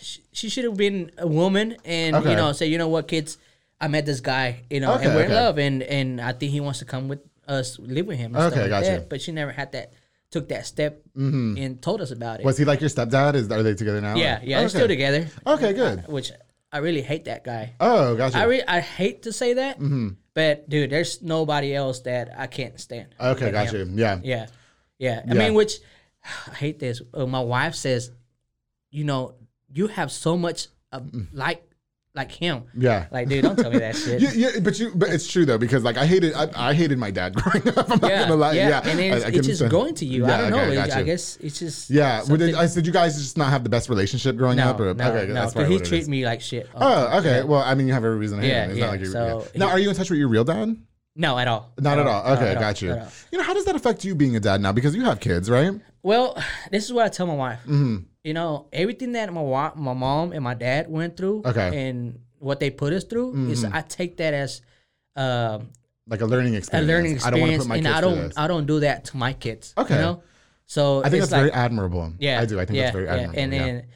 she, 0.00 0.20
she 0.32 0.48
should 0.48 0.64
have 0.64 0.76
been 0.76 1.10
a 1.18 1.26
woman 1.26 1.76
and 1.84 2.16
Okay. 2.16 2.30
you 2.30 2.36
know 2.36 2.52
say, 2.52 2.66
you 2.68 2.78
know 2.78 2.88
what, 2.88 3.08
kids, 3.08 3.38
I 3.80 3.88
met 3.88 4.06
this 4.06 4.20
guy, 4.20 4.62
you 4.70 4.78
know, 4.80 4.94
Okay, 4.94 5.06
and 5.06 5.14
we're 5.16 5.24
in 5.24 5.32
love, 5.32 5.58
and 5.58 5.82
and 5.82 6.20
I 6.20 6.32
think 6.32 6.52
he 6.52 6.60
wants 6.60 6.78
to 6.78 6.84
come 6.84 7.08
with 7.08 7.20
us, 7.48 7.76
live 7.80 8.06
with 8.06 8.18
him. 8.18 8.34
And 8.36 8.44
Okay, 8.44 8.50
stuff 8.54 8.60
like 8.62 8.70
gotcha. 8.70 8.90
that. 9.00 9.08
But 9.08 9.20
she 9.20 9.32
never 9.32 9.50
had 9.50 9.72
that, 9.72 9.92
took 10.30 10.48
that 10.48 10.64
step 10.66 11.02
and 11.14 11.82
told 11.82 12.00
us 12.00 12.10
about 12.10 12.40
it. 12.40 12.46
Was 12.46 12.56
he 12.58 12.64
like 12.64 12.80
your 12.80 12.90
stepdad? 12.90 13.34
Is 13.34 13.50
are 13.50 13.62
they 13.62 13.74
together 13.74 14.00
now? 14.00 14.14
yeah, 14.16 14.40
yeah, 14.42 14.58
they're 14.58 14.66
Okay. 14.66 14.68
still 14.78 14.88
together. 14.88 15.28
Okay, 15.46 15.72
good. 15.72 16.06
Which 16.08 16.30
I 16.72 16.78
really 16.78 17.02
hate 17.02 17.24
that 17.24 17.42
guy. 17.44 17.74
Oh, 17.80 18.14
gotcha. 18.16 18.38
I 18.38 18.44
re- 18.44 18.62
I 18.66 18.80
hate 18.80 19.22
to 19.24 19.32
say 19.32 19.54
that, 19.54 19.78
Mm-hmm. 19.80 20.08
but 20.34 20.68
dude, 20.68 20.90
there's 20.90 21.20
nobody 21.20 21.74
else 21.74 22.00
that 22.00 22.30
I 22.38 22.46
can't 22.46 22.78
stand. 22.80 23.14
okay, 23.20 23.50
gotcha. 23.50 23.78
him. 23.78 23.98
Yeah. 23.98 24.20
Yeah, 24.22 24.46
yeah. 24.98 25.22
I 25.28 25.34
Yeah. 25.34 25.38
mean, 25.40 25.54
which 25.54 25.74
I 26.24 26.54
hate 26.54 26.78
this. 26.78 27.02
Uh, 27.12 27.26
my 27.26 27.40
wife 27.40 27.74
says, 27.74 28.12
you 28.90 29.04
know, 29.04 29.34
you 29.72 29.88
have 29.88 30.12
so 30.12 30.36
much 30.36 30.68
of, 30.92 31.10
like 31.32 31.62
like 32.14 32.32
him. 32.32 32.64
Yeah. 32.76 33.06
Like, 33.12 33.28
dude, 33.28 33.42
don't 33.42 33.56
tell 33.56 33.70
me 33.70 33.78
that 33.78 33.94
shit. 34.04 34.20
Yeah, 34.20 34.30
yeah, 34.34 34.60
but 34.60 34.78
you, 34.78 34.92
but 34.94 35.10
it's 35.10 35.30
true 35.30 35.44
though 35.44 35.58
because 35.58 35.84
like 35.84 35.96
I 35.96 36.06
hated, 36.06 36.34
I, 36.34 36.48
I 36.70 36.74
hated 36.74 36.98
my 36.98 37.10
dad 37.10 37.34
growing 37.36 37.68
up. 37.68 37.90
I'm 37.90 38.00
not 38.00 38.10
yeah, 38.10 38.22
gonna 38.22 38.36
lie. 38.36 38.52
yeah, 38.54 38.68
Yeah, 38.68 38.90
and 38.90 39.00
I- 39.00 39.02
it's, 39.02 39.24
I 39.24 39.28
it's 39.28 39.46
just 39.46 39.68
going 39.68 39.94
to 39.94 40.04
you. 40.06 40.26
Yeah, 40.26 40.34
I 40.34 40.36
don't 40.38 40.52
okay, 40.52 40.74
know. 40.74 40.82
It- 40.82 40.90
I 40.92 41.02
guess 41.02 41.36
it's 41.36 41.58
just 41.58 41.90
Yeah, 41.90 42.22
well, 42.26 42.36
did, 42.36 42.54
I 42.54 42.66
said 42.66 42.86
you 42.86 42.92
guys 42.92 43.16
just 43.16 43.36
not 43.38 43.50
have 43.50 43.62
the 43.62 43.70
best 43.70 43.88
relationship 43.88 44.36
growing 44.36 44.56
no, 44.56 44.70
up. 44.70 44.80
Or, 44.80 44.92
no, 44.94 45.12
okay, 45.12 45.32
no, 45.32 45.42
probably 45.42 45.66
he 45.66 45.72
what 45.74 45.82
it 45.82 45.88
treat 45.88 46.08
me 46.08 46.24
like 46.24 46.40
shit. 46.40 46.68
Oh, 46.74 47.18
okay. 47.20 47.42
Well, 47.44 47.62
I 47.62 47.74
mean, 47.74 47.86
you 47.86 47.92
have 47.92 48.04
every 48.04 48.18
reason 48.18 48.38
to 48.38 48.42
hate 48.44 48.50
Yeah, 48.50 48.64
him. 48.64 48.70
It's 48.70 48.78
yeah, 48.78 48.84
not 48.86 48.90
like 48.92 49.00
you're, 49.00 49.10
so 49.10 49.46
yeah. 49.54 49.58
Now, 49.58 49.68
are 49.68 49.78
you 49.78 49.88
in 49.88 49.94
touch 49.94 50.10
with 50.10 50.18
your 50.18 50.28
real 50.28 50.44
dad? 50.44 50.76
No, 51.16 51.38
at 51.38 51.48
all. 51.48 51.72
Not 51.78 51.98
at 51.98 52.06
all. 52.06 52.24
Okay, 52.34 52.54
all, 52.54 52.60
got 52.60 52.80
you. 52.82 52.96
You 53.30 53.38
know, 53.38 53.44
how 53.44 53.52
does 53.54 53.64
that 53.66 53.74
affect 53.76 54.04
you 54.04 54.14
being 54.14 54.36
a 54.36 54.40
dad 54.40 54.60
now? 54.60 54.72
Because 54.72 54.94
you 54.94 55.04
have 55.04 55.20
kids, 55.20 55.50
right? 55.50 55.72
Well, 56.02 56.36
this 56.70 56.84
is 56.84 56.92
what 56.92 57.04
I 57.04 57.08
tell 57.08 57.26
my 57.26 57.34
wife. 57.34 57.60
Mm-hmm. 57.62 57.96
You 58.24 58.34
know, 58.34 58.66
everything 58.72 59.12
that 59.12 59.32
my 59.32 59.72
my 59.76 59.94
mom 59.94 60.32
and 60.32 60.44
my 60.44 60.54
dad 60.54 60.90
went 60.90 61.16
through, 61.16 61.42
Okay. 61.44 61.60
Mm-hmm. 61.60 61.74
and 61.78 62.18
what 62.38 62.60
they 62.60 62.70
put 62.70 62.92
us 62.92 63.04
through, 63.04 63.48
is 63.50 63.64
I 63.64 63.80
take 63.82 64.16
that 64.18 64.34
as 64.34 64.60
um, 65.16 65.68
Like 66.06 66.20
a 66.20 66.26
learning 66.26 66.54
experience. 66.54 66.68
a 66.72 66.80
experience. 66.80 66.88
learning 66.88 67.18
I 67.24 67.30
don't 67.30 67.40
want 67.40 67.50
to 67.50 67.54
experience, 67.56 67.64
put 67.64 67.68
my 67.68 67.76
and 67.76 67.86
kids 67.86 67.96
I 67.96 68.00
don't. 68.00 68.38
I 68.44 68.46
don't 68.48 68.66
do 68.66 68.80
that 68.80 69.04
to 69.06 69.16
my 69.16 69.32
kids. 69.32 69.74
Okay. 69.76 69.94
you 69.94 70.00
know, 70.00 70.22
so 70.66 71.00
I 71.04 71.08
think 71.08 71.22
it's 71.22 71.30
that's 71.30 71.40
very 71.40 71.52
admirable. 71.52 72.12
yeah, 72.18 72.40
I 72.40 72.44
do. 72.46 72.60
I 72.60 72.64
think 72.64 72.76
yeah, 72.76 72.82
that's 72.84 72.92
very 72.94 73.06
yeah. 73.06 73.12
admirable. 73.12 73.38
And 73.40 73.52
yeah. 73.52 73.58
then 73.64 73.86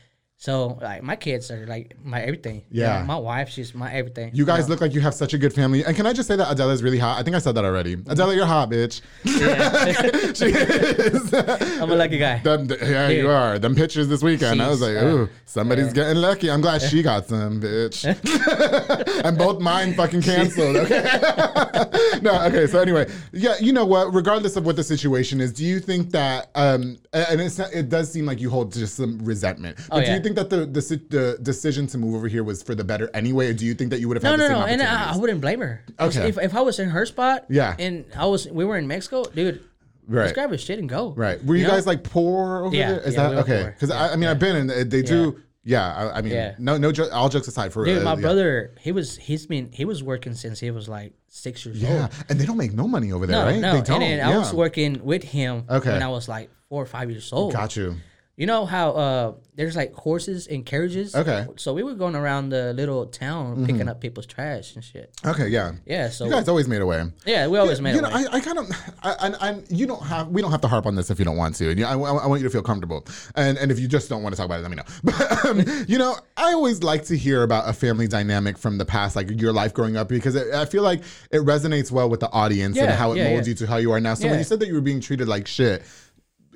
so 0.44 0.76
like 0.82 1.02
my 1.02 1.16
kids 1.16 1.50
are 1.50 1.66
like 1.66 1.96
my 2.04 2.20
everything. 2.20 2.56
You 2.70 2.82
Yeah. 2.82 3.02
my 3.02 3.16
wife, 3.16 3.48
she's 3.48 3.74
my 3.74 3.90
everything. 3.90 4.30
You 4.34 4.44
guys 4.44 4.68
know? 4.68 4.72
look 4.72 4.82
like 4.82 4.92
you 4.92 5.00
have 5.00 5.14
such 5.14 5.32
a 5.32 5.38
good 5.38 5.54
family. 5.54 5.86
And 5.86 5.96
can 5.96 6.04
I 6.06 6.12
just 6.12 6.28
say 6.28 6.36
that 6.36 6.52
Adela 6.52 6.74
is 6.74 6.82
really 6.82 6.98
hot? 6.98 7.18
I 7.18 7.22
think 7.22 7.34
I 7.34 7.38
said 7.38 7.54
that 7.54 7.64
already. 7.64 7.94
Adela, 7.94 8.34
you're 8.34 8.44
hot, 8.44 8.68
bitch. 8.70 9.00
she 10.36 10.44
is. 10.44 11.32
I'm 11.80 11.90
a 11.90 11.96
lucky 11.96 12.18
guy. 12.18 12.40
Them, 12.40 12.68
yeah, 12.82 13.08
you 13.08 13.30
are. 13.30 13.58
Them 13.58 13.74
pictures 13.74 14.06
this 14.08 14.22
weekend. 14.22 14.60
I 14.60 14.68
was 14.68 14.82
like, 14.82 15.02
ooh, 15.02 15.30
somebody's 15.46 15.94
getting 15.94 16.16
lucky. 16.20 16.50
I'm 16.50 16.60
glad 16.60 16.82
she 16.82 17.02
got 17.02 17.26
some, 17.26 17.62
bitch. 17.62 18.04
and 19.24 19.38
both 19.38 19.62
mine 19.62 19.94
fucking 19.94 20.20
canceled. 20.20 20.76
Okay. 20.76 22.20
no, 22.20 22.38
okay. 22.48 22.66
So 22.66 22.80
anyway, 22.80 23.10
yeah, 23.32 23.54
you 23.62 23.72
know 23.72 23.86
what? 23.86 24.12
Regardless 24.12 24.56
of 24.56 24.66
what 24.66 24.76
the 24.76 24.84
situation 24.84 25.40
is, 25.40 25.54
do 25.54 25.64
you 25.64 25.80
think 25.80 26.10
that? 26.10 26.50
Um, 26.54 26.98
and 27.14 27.40
it's 27.40 27.56
not, 27.56 27.72
it 27.72 27.88
does 27.88 28.12
seem 28.12 28.26
like 28.26 28.42
you 28.42 28.50
hold 28.50 28.74
just 28.74 28.96
some 28.96 29.18
resentment. 29.24 29.78
But 29.88 29.96
Oh, 29.96 30.00
do 30.04 30.10
you 30.10 30.18
yeah. 30.18 30.33
Think 30.34 30.48
that 30.48 30.50
the, 30.50 30.66
the 30.66 31.00
the 31.08 31.38
decision 31.42 31.86
to 31.88 31.98
move 31.98 32.14
over 32.14 32.28
here 32.28 32.44
was 32.44 32.62
for 32.62 32.74
the 32.74 32.84
better 32.84 33.10
anyway? 33.14 33.48
Or 33.50 33.52
do 33.54 33.64
you 33.64 33.74
think 33.74 33.90
that 33.90 34.00
you 34.00 34.08
would 34.08 34.16
have 34.16 34.22
No, 34.24 34.30
had 34.30 34.38
no, 34.38 34.42
the 34.44 34.48
same 34.48 34.58
no, 34.60 34.66
and 34.66 34.82
I, 34.82 35.12
I 35.14 35.16
wouldn't 35.16 35.40
blame 35.40 35.60
her. 35.60 35.84
Okay. 35.98 36.28
If, 36.28 36.38
if 36.38 36.54
I 36.54 36.60
was 36.60 36.78
in 36.78 36.90
her 36.90 37.06
spot, 37.06 37.46
Yeah. 37.48 37.74
and 37.78 38.04
I 38.16 38.26
was, 38.26 38.48
we 38.48 38.64
were 38.64 38.76
in 38.76 38.86
Mexico, 38.86 39.24
dude. 39.24 39.62
Right. 40.06 40.24
Just 40.24 40.34
grab 40.34 40.50
your 40.50 40.58
shit 40.58 40.78
and 40.78 40.88
go. 40.88 41.12
Right. 41.12 41.42
Were 41.44 41.56
you, 41.56 41.64
know? 41.64 41.70
guys 41.70 41.86
like 41.86 42.02
poor 42.04 42.64
over 42.64 42.76
Yeah, 42.76 42.92
there? 42.92 43.00
Is 43.00 43.14
yeah, 43.14 43.22
that 43.22 43.30
we 43.30 43.36
okay? 43.38 43.64
Because 43.74 43.88
Yeah, 43.88 44.02
I, 44.04 44.12
I 44.12 44.16
mean, 44.16 44.28
I've 44.28 44.38
been 44.38 44.56
and 44.70 44.90
they 44.90 45.00
do. 45.02 45.40
Yeah. 45.64 45.94
I, 45.94 46.18
I 46.18 46.20
mean, 46.20 46.32
Yeah. 46.32 46.54
no, 46.58 46.76
no. 46.76 46.92
All 47.10 47.30
jokes 47.30 47.48
aside, 47.48 47.72
for 47.72 47.86
Dude, 47.86 48.02
uh, 48.02 48.04
my 48.04 48.14
brother, 48.16 48.74
he 48.78 48.92
was 48.92 49.16
he's 49.16 49.46
been 49.46 49.72
he 49.72 49.86
was 49.86 50.02
working 50.02 50.34
since 50.34 50.60
he 50.60 50.70
was 50.70 50.90
like 50.90 51.14
six 51.28 51.64
years 51.64 51.82
old. 51.82 51.90
Yeah, 51.90 52.08
and 52.28 52.38
they 52.38 52.44
don't 52.44 52.58
make 52.58 52.74
no 52.74 52.86
money 52.86 53.12
over 53.12 53.26
there, 53.26 53.36
No, 53.38 53.44
right? 53.46 53.60
no. 53.60 53.72
They 53.76 53.80
don't. 53.80 54.02
And 54.02 54.18
yeah. 54.18 54.30
I 54.30 54.36
was 54.36 54.52
working 54.52 55.02
with 55.02 55.22
him 55.22 55.64
Okay. 55.70 55.92
when 55.92 56.02
I 56.02 56.08
was 56.08 56.28
like 56.28 56.50
four 56.68 56.82
or 56.82 56.86
five 56.86 57.10
years 57.10 57.32
old. 57.32 57.54
Got 57.54 57.74
you. 57.76 57.96
You 58.36 58.46
know 58.46 58.66
how 58.66 58.90
uh 58.90 59.32
there's 59.56 59.76
like 59.76 59.94
horses 59.94 60.48
and 60.48 60.66
carriages? 60.66 61.14
Okay. 61.14 61.30
Mm-hmm. 61.30 61.52
So 61.56 61.72
we 61.72 61.84
were 61.84 61.94
going 61.94 62.16
around 62.16 62.48
the 62.48 62.72
little 62.72 63.06
town 63.06 63.64
picking 63.64 63.88
up 63.88 64.00
people's 64.00 64.26
trash 64.26 64.74
and 64.74 64.82
shit. 64.82 65.14
Okay. 65.24 65.46
Yeah. 65.48 65.74
Yeah, 65.86 66.08
so 66.08 66.24
You 66.24 66.32
guys 66.32 66.48
always 66.48 66.66
made 66.66 66.82
a 66.82 66.86
way. 66.86 67.04
yeah, 67.24 67.46
we 67.46 67.58
always 67.58 67.80
made 67.80 67.94
you 67.94 68.02
know, 68.02 68.08
I, 68.10 68.26
I 68.32 68.40
kind 68.40 68.58
of, 68.58 68.70
I, 69.02 69.34
I, 69.40 69.62
you 69.68 69.86
don't 69.86 70.02
have, 70.02 70.28
we 70.28 70.42
don't 70.42 70.50
have 70.50 70.60
to 70.62 70.68
harp 70.68 70.86
on 70.86 70.96
this 70.96 71.10
if 71.10 71.20
you 71.20 71.24
don't 71.24 71.36
want 71.36 71.54
to. 71.56 71.70
And 71.70 71.78
you, 71.78 71.86
I, 71.86 71.92
I 71.92 72.26
want 72.26 72.40
you 72.40 72.48
to 72.48 72.50
feel 72.50 72.62
comfortable. 72.62 73.06
And 73.36 73.56
and 73.58 73.70
if 73.70 73.78
you 73.78 73.86
just 73.86 74.08
don't 74.08 74.22
want 74.24 74.34
to 74.34 74.36
talk 74.36 74.46
about 74.46 74.58
it, 74.58 74.62
let 74.62 74.70
me 74.70 74.76
know. 74.76 74.84
But 75.04 75.44
um, 75.44 75.62
you 75.88 75.98
know, 75.98 76.16
I 76.36 76.52
always 76.52 76.82
like 76.82 77.04
to 77.04 77.16
hear 77.16 77.44
about 77.44 77.68
a 77.68 77.72
family 77.72 78.08
dynamic 78.08 78.58
from 78.58 78.78
the 78.78 78.84
past, 78.84 79.14
like 79.14 79.40
your 79.40 79.52
life 79.52 79.72
growing 79.72 79.96
up, 79.96 80.08
because 80.08 80.34
it, 80.34 80.52
I 80.52 80.64
feel 80.64 80.82
like 80.82 81.02
it 81.30 81.42
resonates 81.42 81.92
well 81.92 82.10
with 82.10 82.20
the 82.20 82.30
audience 82.30 82.76
and 82.76 82.90
how 82.90 83.12
it 83.12 83.18
yeah, 83.18 83.30
molds 83.30 83.46
yeah. 83.46 83.52
you 83.52 83.56
to 83.58 83.66
how 83.68 83.76
you 83.76 83.92
are 83.92 84.00
now. 84.00 84.14
So 84.14 84.28
when 84.28 84.38
you 84.38 84.44
said 84.44 84.58
that 84.60 84.66
you 84.66 84.74
were 84.74 84.80
being 84.80 85.00
treated 85.00 85.28
like 85.28 85.46
shit, 85.46 85.84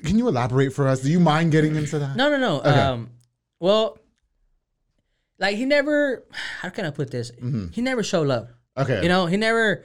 can 0.04 0.18
you 0.18 0.28
elaborate 0.28 0.72
for 0.72 0.86
us? 0.88 1.00
Do 1.02 1.10
you 1.10 1.20
mind 1.20 1.52
getting 1.52 1.74
into 1.76 1.98
that? 1.98 2.16
No, 2.16 2.30
no, 2.30 2.38
no. 2.38 2.62
Um, 2.62 3.10
well, 3.60 3.98
like 5.38 5.56
he 5.56 5.64
never. 5.64 6.24
How 6.60 6.68
can 6.70 6.84
I 6.84 6.90
put 6.90 7.10
this? 7.10 7.30
He 7.72 7.80
never 7.82 8.02
showed 8.02 8.26
love. 8.26 8.44
Mm-hmm. 8.76 8.82
Okay. 8.82 9.02
You 9.02 9.08
know, 9.08 9.26
he 9.26 9.36
never. 9.36 9.84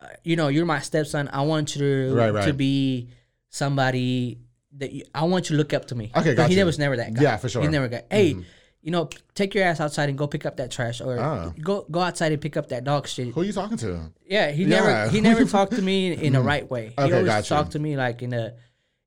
Uh, 0.00 0.06
you 0.24 0.34
know, 0.36 0.48
you're 0.48 0.66
my 0.66 0.80
stepson. 0.80 1.28
I 1.32 1.42
want 1.42 1.76
you 1.76 1.80
to 2.08 2.14
Right, 2.14 2.44
to 2.46 2.52
be 2.52 3.08
somebody 3.50 4.38
that 4.78 4.90
you, 4.92 5.04
I 5.14 5.24
want 5.24 5.48
you 5.50 5.54
to 5.56 5.58
look 5.58 5.72
up 5.72 5.86
to 5.86 5.94
me. 5.94 6.10
Okay, 6.16 6.30
but 6.30 6.36
got 6.38 6.50
he 6.50 6.56
you. 6.58 6.64
was 6.64 6.78
never 6.78 6.96
that 6.96 7.14
guy. 7.14 7.22
Yeah, 7.22 7.36
for 7.36 7.48
sure. 7.48 7.62
He 7.62 7.68
never 7.68 7.86
got. 7.88 8.04
Hey, 8.10 8.36
you 8.80 8.90
know, 8.90 9.08
take 9.36 9.54
your 9.54 9.62
ass 9.64 9.78
outside 9.80 10.08
and 10.08 10.18
go 10.18 10.26
pick 10.26 10.44
up 10.44 10.56
that 10.56 10.72
trash, 10.72 11.00
or 11.00 11.20
Oh. 11.20 11.54
go 11.60 11.86
go 11.90 12.00
outside 12.00 12.32
and 12.32 12.40
pick 12.42 12.56
up 12.56 12.68
that 12.70 12.82
dog 12.82 13.06
shit. 13.06 13.28
Who 13.28 13.42
are 13.42 13.44
you 13.44 13.52
talking 13.52 13.76
to? 13.78 14.10
Yeah, 14.26 14.50
he 14.50 14.64
Yeah. 14.64 14.68
never 14.80 15.08
he 15.10 15.20
never 15.30 15.44
talked 15.44 15.72
to 15.74 15.82
me 15.82 16.12
in, 16.12 16.20
in 16.20 16.34
a 16.34 16.42
right 16.42 16.68
way. 16.68 16.88
He 16.96 17.02
Okay, 17.02 17.12
always 17.12 17.26
got 17.26 17.44
you. 17.44 17.56
talked 17.56 17.72
to 17.72 17.78
me 17.78 17.96
like 17.96 18.22
in 18.22 18.32
a 18.32 18.54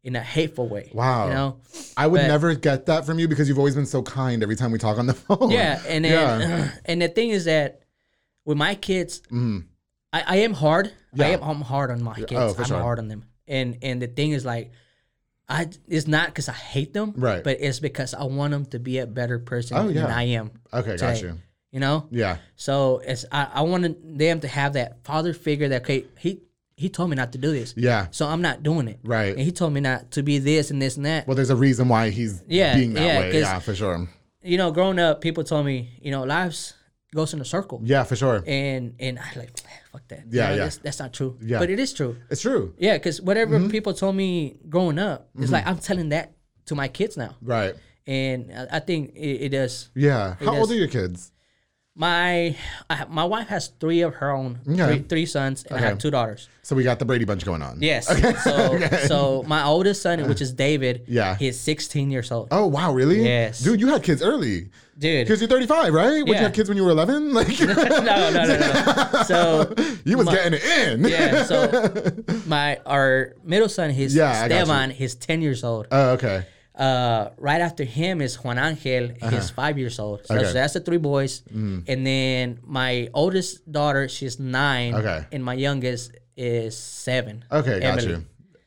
in 0.05 0.15
a 0.15 0.21
hateful 0.21 0.69
way. 0.69 0.91
Wow. 0.93 1.27
You 1.27 1.33
know? 1.33 1.57
I 1.97 2.05
would 2.07 2.21
But- 2.21 2.27
never 2.27 2.53
get 2.55 2.85
that 2.85 3.05
from 3.05 3.19
you 3.19 3.27
because 3.27 3.49
you've 3.49 3.57
always 3.57 3.75
been 3.75 3.87
so 3.87 4.01
kind 4.03 4.41
every 4.43 4.55
time 4.55 4.71
we 4.71 4.77
talk 4.77 4.97
on 4.97 5.07
the 5.07 5.13
phone. 5.25 5.49
Yeah, 5.51 5.81
and 5.87 6.05
then 6.05 6.39
Yeah. 6.41 6.71
and 6.85 7.01
the 7.01 7.07
thing 7.09 7.31
is 7.31 7.45
that 7.45 7.81
with 8.45 8.57
my 8.57 8.75
kids, 8.75 9.21
mm. 9.31 9.65
I, 10.13 10.23
I 10.27 10.35
am 10.37 10.53
hard. 10.53 10.87
I. 10.87 10.91
Yeah. 11.15 11.27
am 11.29 11.43
I'm 11.43 11.61
hard 11.61 11.89
on 11.91 12.01
my 12.03 12.13
kids. 12.15 12.33
Oh, 12.33 12.53
for 12.53 12.61
I'm 12.61 12.67
sure. 12.67 12.79
hard 12.79 12.99
on 12.99 13.07
them. 13.09 13.25
And 13.47 13.77
and 13.81 14.01
the 14.01 14.07
thing 14.07 14.31
is 14.31 14.45
like 14.45 14.71
I 15.49 15.69
it's 15.87 16.07
not 16.07 16.27
because 16.27 16.49
I 16.49 16.53
hate 16.53 16.93
them, 16.93 17.13
Right. 17.17 17.43
But 17.43 17.57
it's 17.59 17.79
because 17.79 18.13
I 18.13 18.23
want 18.23 18.51
them 18.51 18.65
to 18.67 18.79
be 18.79 18.99
a 18.99 19.07
better 19.07 19.39
person 19.39 19.77
Oh, 19.77 19.87
yeah. 19.89 20.01
than 20.03 20.11
I 20.11 20.23
am. 20.29 20.51
Okay, 20.73 20.97
got 20.97 21.21
you. 21.21 21.39
You 21.71 21.79
know, 21.81 22.07
Yeah. 22.09 22.37
so 22.55 23.01
it's 23.05 23.25
I, 23.31 23.47
I 23.55 23.61
wanted 23.61 24.17
them 24.17 24.39
to 24.41 24.47
have 24.47 24.73
that 24.73 25.03
father 25.03 25.33
figure 25.33 25.67
that 25.69 25.81
okay 25.81 26.05
he 26.19 26.41
he 26.77 26.89
told 26.89 27.09
me 27.09 27.15
not 27.15 27.31
to 27.31 27.37
do 27.37 27.51
this, 27.51 27.73
Yeah. 27.77 28.07
so 28.11 28.27
I'm 28.27 28.41
not 28.41 28.61
doing 28.63 28.87
it, 28.87 28.99
Right. 29.03 29.31
And 29.35 29.39
he 29.39 29.51
told 29.51 29.71
me 29.73 29.79
not 29.81 30.11
to 30.11 30.23
be 30.23 30.39
this 30.39 30.71
and 30.71 30.81
this 30.81 30.97
and 30.97 31.05
that. 31.05 31.25
Well, 31.27 31.35
there's 31.35 31.49
a 31.49 31.55
reason 31.55 31.87
why 31.87 32.09
he's 32.09 32.43
Yeah, 32.47 32.75
being 32.75 32.93
that 32.93 33.01
yeah, 33.05 33.19
way. 33.19 33.39
Yeah, 33.39 33.59
for 33.59 33.73
sure. 33.75 34.09
you 34.43 34.57
know, 34.57 34.71
growing 34.71 34.99
up, 34.99 35.21
people 35.21 35.43
told 35.43 35.65
me 35.65 35.97
you 36.01 36.11
know 36.11 36.23
lives 36.23 36.73
goes 37.13 37.33
in 37.33 37.39
a 37.39 37.45
circle. 37.45 37.79
Yeah, 37.83 38.03
for 38.03 38.15
sure. 38.17 38.43
and 38.45 38.93
and 38.99 39.17
I 39.19 39.39
like 39.39 39.51
fuck 39.91 40.05
that. 40.09 40.23
Yeah, 40.29 40.43
You 40.43 40.49
know, 40.49 40.55
yeah. 40.55 40.63
That's, 40.65 40.77
that's 40.77 40.99
not 40.99 41.13
true. 41.13 41.37
Yeah. 41.41 41.59
but 41.59 41.69
it 41.69 41.79
is 41.79 41.93
true. 41.93 42.17
It's 42.29 42.41
true. 42.41 42.73
Yeah, 42.77 42.97
because 42.97 43.21
whatever 43.21 43.57
Mm-hmm. 43.57 43.69
people 43.69 43.93
told 43.93 44.15
me 44.17 44.57
growing 44.67 44.99
up, 44.99 45.29
it's 45.39 45.51
like 45.51 45.65
I'm 45.65 45.77
telling 45.77 46.09
that 46.09 46.33
to 46.65 46.75
my 46.75 46.89
kids 46.89 47.15
now, 47.15 47.37
Right. 47.41 47.73
and 48.05 48.51
I, 48.51 48.77
I 48.77 48.79
think 48.79 49.13
it, 49.15 49.45
it 49.45 49.49
does. 49.49 49.89
Yeah. 49.95 50.35
How 50.41 50.53
It 50.55 50.59
old 50.59 50.71
are 50.71 50.75
your 50.75 50.89
kids? 50.89 51.31
My 51.97 52.55
I, 52.89 53.05
my 53.07 53.23
wife 53.23 53.47
has 53.47 53.69
three 53.79 54.01
of 54.01 54.15
her 54.15 54.29
own, 54.31 54.59
Okay. 54.67 54.85
three, 54.85 54.99
three 55.07 55.25
sons, 55.25 55.63
and 55.63 55.77
I 55.79 55.81
have 55.87 55.97
two 55.97 56.11
daughters. 56.11 56.49
So 56.61 56.75
we 56.75 56.83
got 56.83 56.99
the 56.99 57.05
Brady 57.05 57.23
Bunch 57.23 57.45
going 57.45 57.61
on. 57.61 57.77
Yes. 57.81 58.07
So 58.43 58.79
so 59.07 59.43
my 59.47 59.63
oldest 59.63 60.01
son, 60.01 60.27
which 60.27 60.41
is 60.41 60.51
David, 60.51 61.05
Yeah. 61.07 61.35
he's 61.37 61.57
16 61.59 62.11
years 62.11 62.31
old. 62.33 62.49
Oh 62.51 62.65
wow, 62.67 62.91
really? 62.91 63.23
Yes. 63.23 63.61
Dude, 63.61 63.79
you 63.79 63.87
had 63.87 64.03
kids 64.03 64.21
early. 64.21 64.67
Dude. 64.97 65.25
Because 65.25 65.39
you're 65.41 65.49
35, 65.49 65.93
right? 65.93 66.17
Would 66.19 66.27
you 66.27 66.33
Yeah. 66.33 66.41
have 66.41 66.53
kids 66.53 66.67
when 66.69 66.77
you 66.77 66.83
were 66.83 66.91
11? 66.91 67.33
Like 67.33 67.59
no, 67.61 67.73
no, 67.73 68.29
no, 68.31 68.57
no. 68.59 69.23
So 69.23 69.73
you 70.03 70.17
was 70.17 70.25
My- 70.25 70.35
getting 70.35 70.59
it 70.61 70.65
in. 70.65 71.03
yeah, 71.05 71.43
so 71.43 72.11
my 72.45 72.77
our 72.85 73.35
middle 73.43 73.69
son, 73.69 73.89
he's 73.91 74.13
Yeah. 74.13 74.43
Esteban, 74.45 74.89
he's 74.91 75.15
10 75.15 75.41
years 75.41 75.63
old. 75.63 75.87
Oh, 75.91 76.11
okay. 76.11 76.45
Uh, 76.77 77.29
right 77.37 77.61
after 77.61 77.83
him 77.85 78.21
is 78.21 78.35
Juan 78.43 78.57
Angel. 78.57 79.09
He's 79.29 79.49
five 79.49 79.77
years 79.77 79.97
old. 79.99 80.25
So, 80.25 80.33
Uh-huh. 80.33 80.41
Okay. 80.41 80.49
Mm. 80.49 80.53
so 80.53 80.53
that's 80.53 80.73
the 80.73 80.81
three 80.81 80.97
boys. 80.97 81.41
And 81.53 82.05
then 82.05 82.59
my 82.63 83.09
oldest 83.13 83.69
daughter, 83.71 84.09
she's 84.09 84.39
nine. 84.39 84.93
Okay. 84.93 85.25
And 85.31 85.43
my 85.43 85.53
youngest 85.53 86.11
is 86.35 86.75
seven. 86.77 87.45
Okay, 87.51 87.79
got 87.79 87.99
Emily. 87.99 88.07
you. 88.19 88.25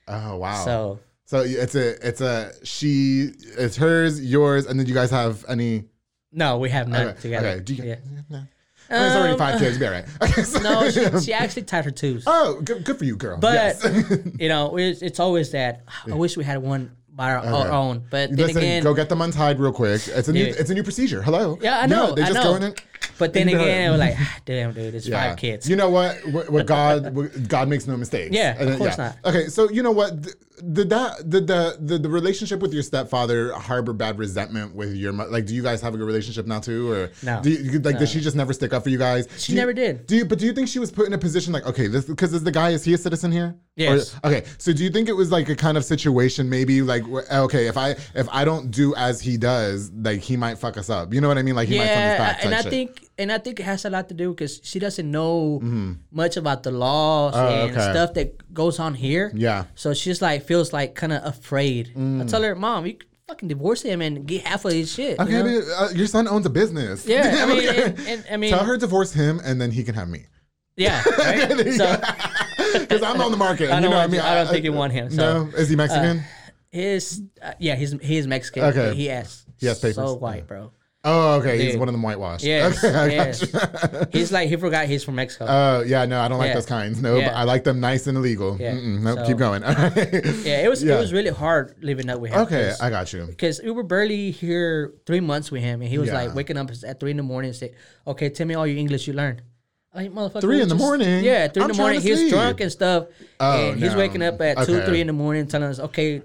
Oh 0.08 0.36
wow. 0.38 0.64
So 0.64 1.00
So 1.26 1.40
it's 1.40 1.74
a 1.74 2.08
it's 2.08 2.22
a 2.22 2.52
she 2.64 3.32
it's 3.58 3.76
hers, 3.76 4.24
yours, 4.24 4.64
and 4.66 4.80
then 4.80 4.86
you 4.86 4.94
guys 4.94 5.10
have 5.10 5.44
any 5.48 5.84
no, 6.32 6.58
we 6.58 6.70
have 6.70 6.88
none 6.88 7.08
okay. 7.08 7.20
together. 7.20 7.48
Okay. 7.48 7.60
Do 7.64 7.74
you, 7.74 7.84
yeah. 7.84 7.96
no. 8.30 8.38
Mean, 8.38 8.48
it's 8.90 9.16
already 9.16 9.32
Um, 9.32 9.38
five 9.38 9.58
kids, 9.58 9.78
you'll 9.78 9.80
be 9.80 9.86
all 9.86 9.92
right. 10.00 10.06
Okay, 10.22 10.42
so- 10.44 10.60
No, 10.60 10.90
she, 10.90 11.20
she 11.26 11.32
actually 11.34 11.62
tied 11.64 11.84
her 11.84 11.90
twos. 11.90 12.24
Oh, 12.26 12.60
good, 12.62 12.84
good 12.84 12.96
for 12.98 13.04
you, 13.04 13.16
girl. 13.16 13.36
But 13.38 13.52
yes. 13.52 13.86
you 14.38 14.48
know, 14.48 14.76
it's, 14.78 15.02
it's 15.02 15.20
always 15.20 15.50
that. 15.52 15.84
I 16.10 16.14
wish 16.14 16.36
we 16.38 16.44
had 16.44 16.62
one 16.62 16.92
by 17.18 17.32
our, 17.32 17.38
our 17.44 17.60
Okay. 17.66 17.68
own. 17.70 18.04
But 18.10 18.30
then 18.30 18.38
Listen, 18.46 18.56
again, 18.58 18.82
go 18.84 18.94
get 18.94 19.08
them 19.08 19.20
untied 19.20 19.58
real 19.58 19.72
quick. 19.72 20.00
It's 20.06 20.28
a 20.28 20.32
new 20.32 20.44
it's 20.44 20.70
a 20.70 20.74
new 20.74 20.84
procedure. 20.84 21.20
Hello. 21.20 21.58
Yeah, 21.60 21.80
I 21.80 21.86
know, 21.86 22.14
they 22.14 22.22
I 22.22 22.26
just 22.28 22.34
know. 22.36 22.44
go 22.52 22.54
in 22.56 22.62
and 22.62 22.82
but 23.18 23.32
then 23.32 23.48
again, 23.54 23.88
it 23.88 23.90
was 23.90 23.98
like, 23.98 24.14
ah, 24.16 24.38
damn, 24.46 24.72
dude, 24.72 24.94
it's 24.94 25.06
Yeah. 25.08 25.28
five 25.30 25.36
kids. 25.36 25.68
You 25.68 25.74
know 25.74 25.90
what? 25.90 26.16
What, 26.28 26.48
what 26.48 26.66
God, 26.66 27.12
what, 27.14 27.48
God 27.48 27.68
makes 27.68 27.86
no 27.88 27.96
mistakes. 27.96 28.30
Yeah, 28.34 28.54
And 28.58 28.70
of 28.70 28.78
course 28.78 28.96
not. 28.96 29.16
Okay, 29.24 29.48
so 29.48 29.68
you 29.68 29.82
know 29.82 29.90
what? 29.90 30.22
Th- 30.22 30.36
Did 30.72 30.90
that 30.90 31.28
did 31.28 31.46
the, 31.46 31.76
the 31.80 31.98
the 31.98 32.08
relationship 32.08 32.60
with 32.60 32.72
your 32.74 32.82
stepfather 32.82 33.52
harbor 33.52 33.92
bad 33.92 34.18
resentment 34.18 34.74
with 34.74 34.94
your 34.94 35.12
mo- 35.12 35.28
like? 35.28 35.46
Do 35.46 35.54
you 35.54 35.62
guys 35.62 35.80
have 35.82 35.94
a 35.94 35.96
good 35.96 36.06
relationship 36.06 36.46
now 36.46 36.60
too, 36.60 36.90
or 36.92 37.10
No. 37.22 37.40
Do 37.42 37.50
you, 37.50 37.78
like, 37.80 37.98
did 37.98 38.08
she 38.08 38.20
just 38.20 38.36
never 38.36 38.52
stick 38.52 38.72
up 38.72 38.82
for 38.82 38.90
you 38.90 38.98
guys? 38.98 39.28
She 39.38 39.52
you- 39.52 39.58
never 39.58 39.72
did. 39.72 40.06
Do 40.06 40.16
you? 40.16 40.24
But 40.24 40.38
do 40.38 40.46
you 40.46 40.52
think 40.52 40.68
she 40.68 40.78
was 40.78 40.90
put 40.90 41.06
in 41.06 41.12
a 41.12 41.18
position 41.18 41.52
like, 41.52 41.66
okay, 41.66 41.86
this 41.86 42.04
because 42.04 42.32
is 42.34 42.42
the 42.42 42.50
guy 42.52 42.70
is 42.70 42.84
he 42.84 42.94
a 42.94 42.98
citizen 42.98 43.30
here? 43.32 43.56
Yes. 43.76 44.14
Or- 44.24 44.28
okay, 44.28 44.44
so 44.58 44.72
do 44.72 44.82
you 44.82 44.90
think 44.90 45.08
it 45.08 45.14
was 45.14 45.30
like 45.30 45.48
a 45.48 45.56
kind 45.56 45.76
of 45.76 45.84
situation, 45.84 46.48
maybe 46.48 46.82
like, 46.82 47.06
okay, 47.08 47.66
if 47.66 47.76
I 47.76 47.90
if 48.14 48.28
I 48.30 48.44
don't 48.44 48.70
do 48.70 48.94
as 48.96 49.20
he 49.20 49.36
does, 49.36 49.90
like 49.92 50.20
he 50.20 50.36
might 50.36 50.58
fuck 50.58 50.76
us 50.76 50.90
up. 50.90 51.14
You 51.14 51.20
know 51.20 51.28
what 51.28 51.38
I 51.38 51.42
mean? 51.42 51.54
Like 51.56 51.68
he 51.68 51.78
might 51.78 51.86
send 51.86 51.98
us 52.12 52.18
yeah, 52.18 52.32
back. 52.32 52.44
and 52.44 52.54
I 52.54 52.62
shit. 52.62 52.70
think 52.70 53.07
and 53.18 53.30
I 53.32 53.38
think 53.38 53.58
it 53.60 53.64
has 53.64 53.84
a 53.84 53.90
lot 53.90 54.08
to 54.08 54.14
do 54.14 54.30
because 54.30 54.60
she 54.62 54.78
doesn't 54.78 55.10
know 55.10 55.60
much 56.10 56.36
about 56.36 56.62
the 56.62 56.70
laws 56.70 57.34
and 57.34 57.48
Mm-hmm. 57.48 57.78
Oh, 57.78 57.80
okay. 57.82 57.92
stuff 57.92 58.14
that 58.14 58.54
goes 58.54 58.78
on 58.78 58.94
here. 58.94 59.32
Yeah. 59.34 59.64
So 59.74 59.92
she's 59.94 60.22
like 60.22 60.44
feels 60.46 60.72
like 60.72 60.94
kind 60.94 61.12
of 61.12 61.24
afraid. 61.24 61.92
Mm. 61.96 62.22
I 62.22 62.26
tell 62.26 62.42
her, 62.42 62.54
Mom, 62.54 62.86
you 62.86 62.96
fucking 63.26 63.48
divorce 63.48 63.82
him 63.82 64.00
and 64.00 64.26
get 64.26 64.46
half 64.46 64.64
of 64.64 64.72
his 64.72 64.92
shit. 64.92 65.18
you 65.18 65.24
know? 65.26 65.62
uh, 65.78 65.90
your 65.94 66.06
son 66.06 66.26
owns 66.28 66.46
a 66.46 66.50
business. 66.50 67.06
Yeah, 67.06 67.44
I 67.44 67.46
mean, 67.52 67.58
Okay. 67.68 67.82
and, 67.84 67.98
and, 68.06 68.24
I 68.30 68.36
mean, 68.38 68.50
Tell 68.50 68.64
her 68.64 68.76
divorce 68.78 69.12
him, 69.12 69.40
and 69.44 69.60
then 69.60 69.70
he 69.70 69.82
can 69.84 69.94
have 69.94 70.08
me. 70.08 70.26
yeah, 70.76 71.02
right? 71.18 71.48
so 71.76 72.78
Because 72.78 73.02
I'm 73.08 73.20
on 73.20 73.30
the 73.30 73.36
market. 73.36 73.70
I 73.70 73.76
you 73.76 73.82
don't 73.82 73.90
know, 73.90 73.96
what 73.98 74.04
I 74.04 74.06
mean, 74.06 74.20
I 74.20 74.34
don't 74.36 74.48
think 74.48 74.64
you 74.64 74.72
want 74.72 74.92
him, 74.92 75.10
so, 75.10 75.44
no, 75.44 75.50
is 75.56 75.68
he 75.68 75.76
Mexican? 75.76 76.22
his, 76.70 77.22
uh, 77.42 77.52
yeah, 77.58 77.74
he's 77.76 77.92
he 78.00 78.16
is 78.16 78.26
Mexican. 78.26 78.64
Okay. 78.64 78.94
he 78.94 79.06
has 79.06 79.44
He 79.58 79.66
has 79.66 79.78
papers. 79.80 79.96
So 79.96 80.14
white, 80.14 80.46
bro. 80.46 80.70
Oh, 81.04 81.34
okay. 81.40 81.58
He's 81.62 81.72
dude. 81.72 81.80
one 81.80 81.88
of 81.88 81.92
them 81.92 82.02
whitewashed. 82.02 82.44
Yes, 82.44 82.82
Okay, 82.84 82.94
I 82.94 83.06
yes. 83.08 83.44
gotcha. 83.46 84.08
He's 84.12 84.32
like 84.32 84.48
he 84.48 84.56
forgot 84.56 84.86
he's 84.86 85.04
from 85.04 85.14
Mexico. 85.16 85.46
Oh 85.48 85.80
yeah, 85.82 86.04
no, 86.04 86.20
I 86.20 86.28
don't 86.28 86.38
like 86.38 86.48
Yeah. 86.48 86.54
those 86.54 86.66
kinds. 86.66 87.00
No, 87.00 87.16
Yeah. 87.16 87.28
but 87.28 87.36
I 87.36 87.44
like 87.44 87.64
them 87.64 87.80
nice 87.80 88.06
and 88.06 88.18
illegal. 88.18 88.56
Yeah. 88.60 88.72
Mm-mm, 88.74 89.00
nope, 89.02 89.18
So- 89.20 89.26
keep 89.26 89.36
going. 89.38 89.62
All 89.68 89.74
right. 89.74 89.96
yeah, 90.44 90.62
it 90.64 90.68
was 90.68 90.82
yeah. 90.82 90.96
it 90.96 91.00
was 91.00 91.12
really 91.12 91.30
hard 91.30 91.76
living 91.80 92.08
up 92.10 92.20
with 92.20 92.32
him. 92.32 92.40
Okay, 92.40 92.72
I 92.80 92.90
got 92.90 93.12
you. 93.12 93.26
because 93.26 93.60
we 93.62 93.70
were 93.70 93.82
barely 93.84 94.30
here 94.30 94.94
three 95.06 95.20
months 95.20 95.50
with 95.50 95.62
him, 95.62 95.80
and 95.82 95.90
he 95.90 95.98
was 95.98 96.08
Yeah. 96.08 96.14
like 96.22 96.34
waking 96.34 96.56
up 96.56 96.70
at 96.70 97.00
three 97.00 97.10
in 97.12 97.16
the 97.16 97.22
morning 97.22 97.50
and 97.50 97.56
say, 97.56 97.72
"Okay, 98.06 98.28
tell 98.30 98.46
me 98.46 98.54
all 98.54 98.66
your 98.66 98.78
English 98.78 99.06
you 99.06 99.12
learned." 99.14 99.42
Like 99.94 100.12
motherfucker, 100.12 100.42
Three 100.42 100.56
we 100.56 100.62
in 100.62 100.68
the 100.68 100.74
morning? 100.74 101.24
Yeah, 101.24 101.48
3 101.48 101.62
I'm 101.62 101.70
in 101.70 101.72
the 101.72 101.74
trying 101.74 101.84
morning. 101.86 102.00
to 102.02 102.06
He's 102.08 102.18
sleep. 102.18 102.30
drunk 102.30 102.60
and 102.60 102.70
stuff, 102.70 103.06
Oh, 103.40 103.70
and 103.70 103.80
he's 103.82 103.92
no. 103.92 103.98
waking 103.98 104.22
up 104.22 104.40
at 104.42 104.58
two, 104.66 104.76
Okay. 104.76 104.86
three 104.86 105.00
in 105.00 105.06
the 105.06 105.12
morning, 105.14 105.46
telling 105.46 105.68
us, 105.70 105.80
"Okay," 105.80 106.22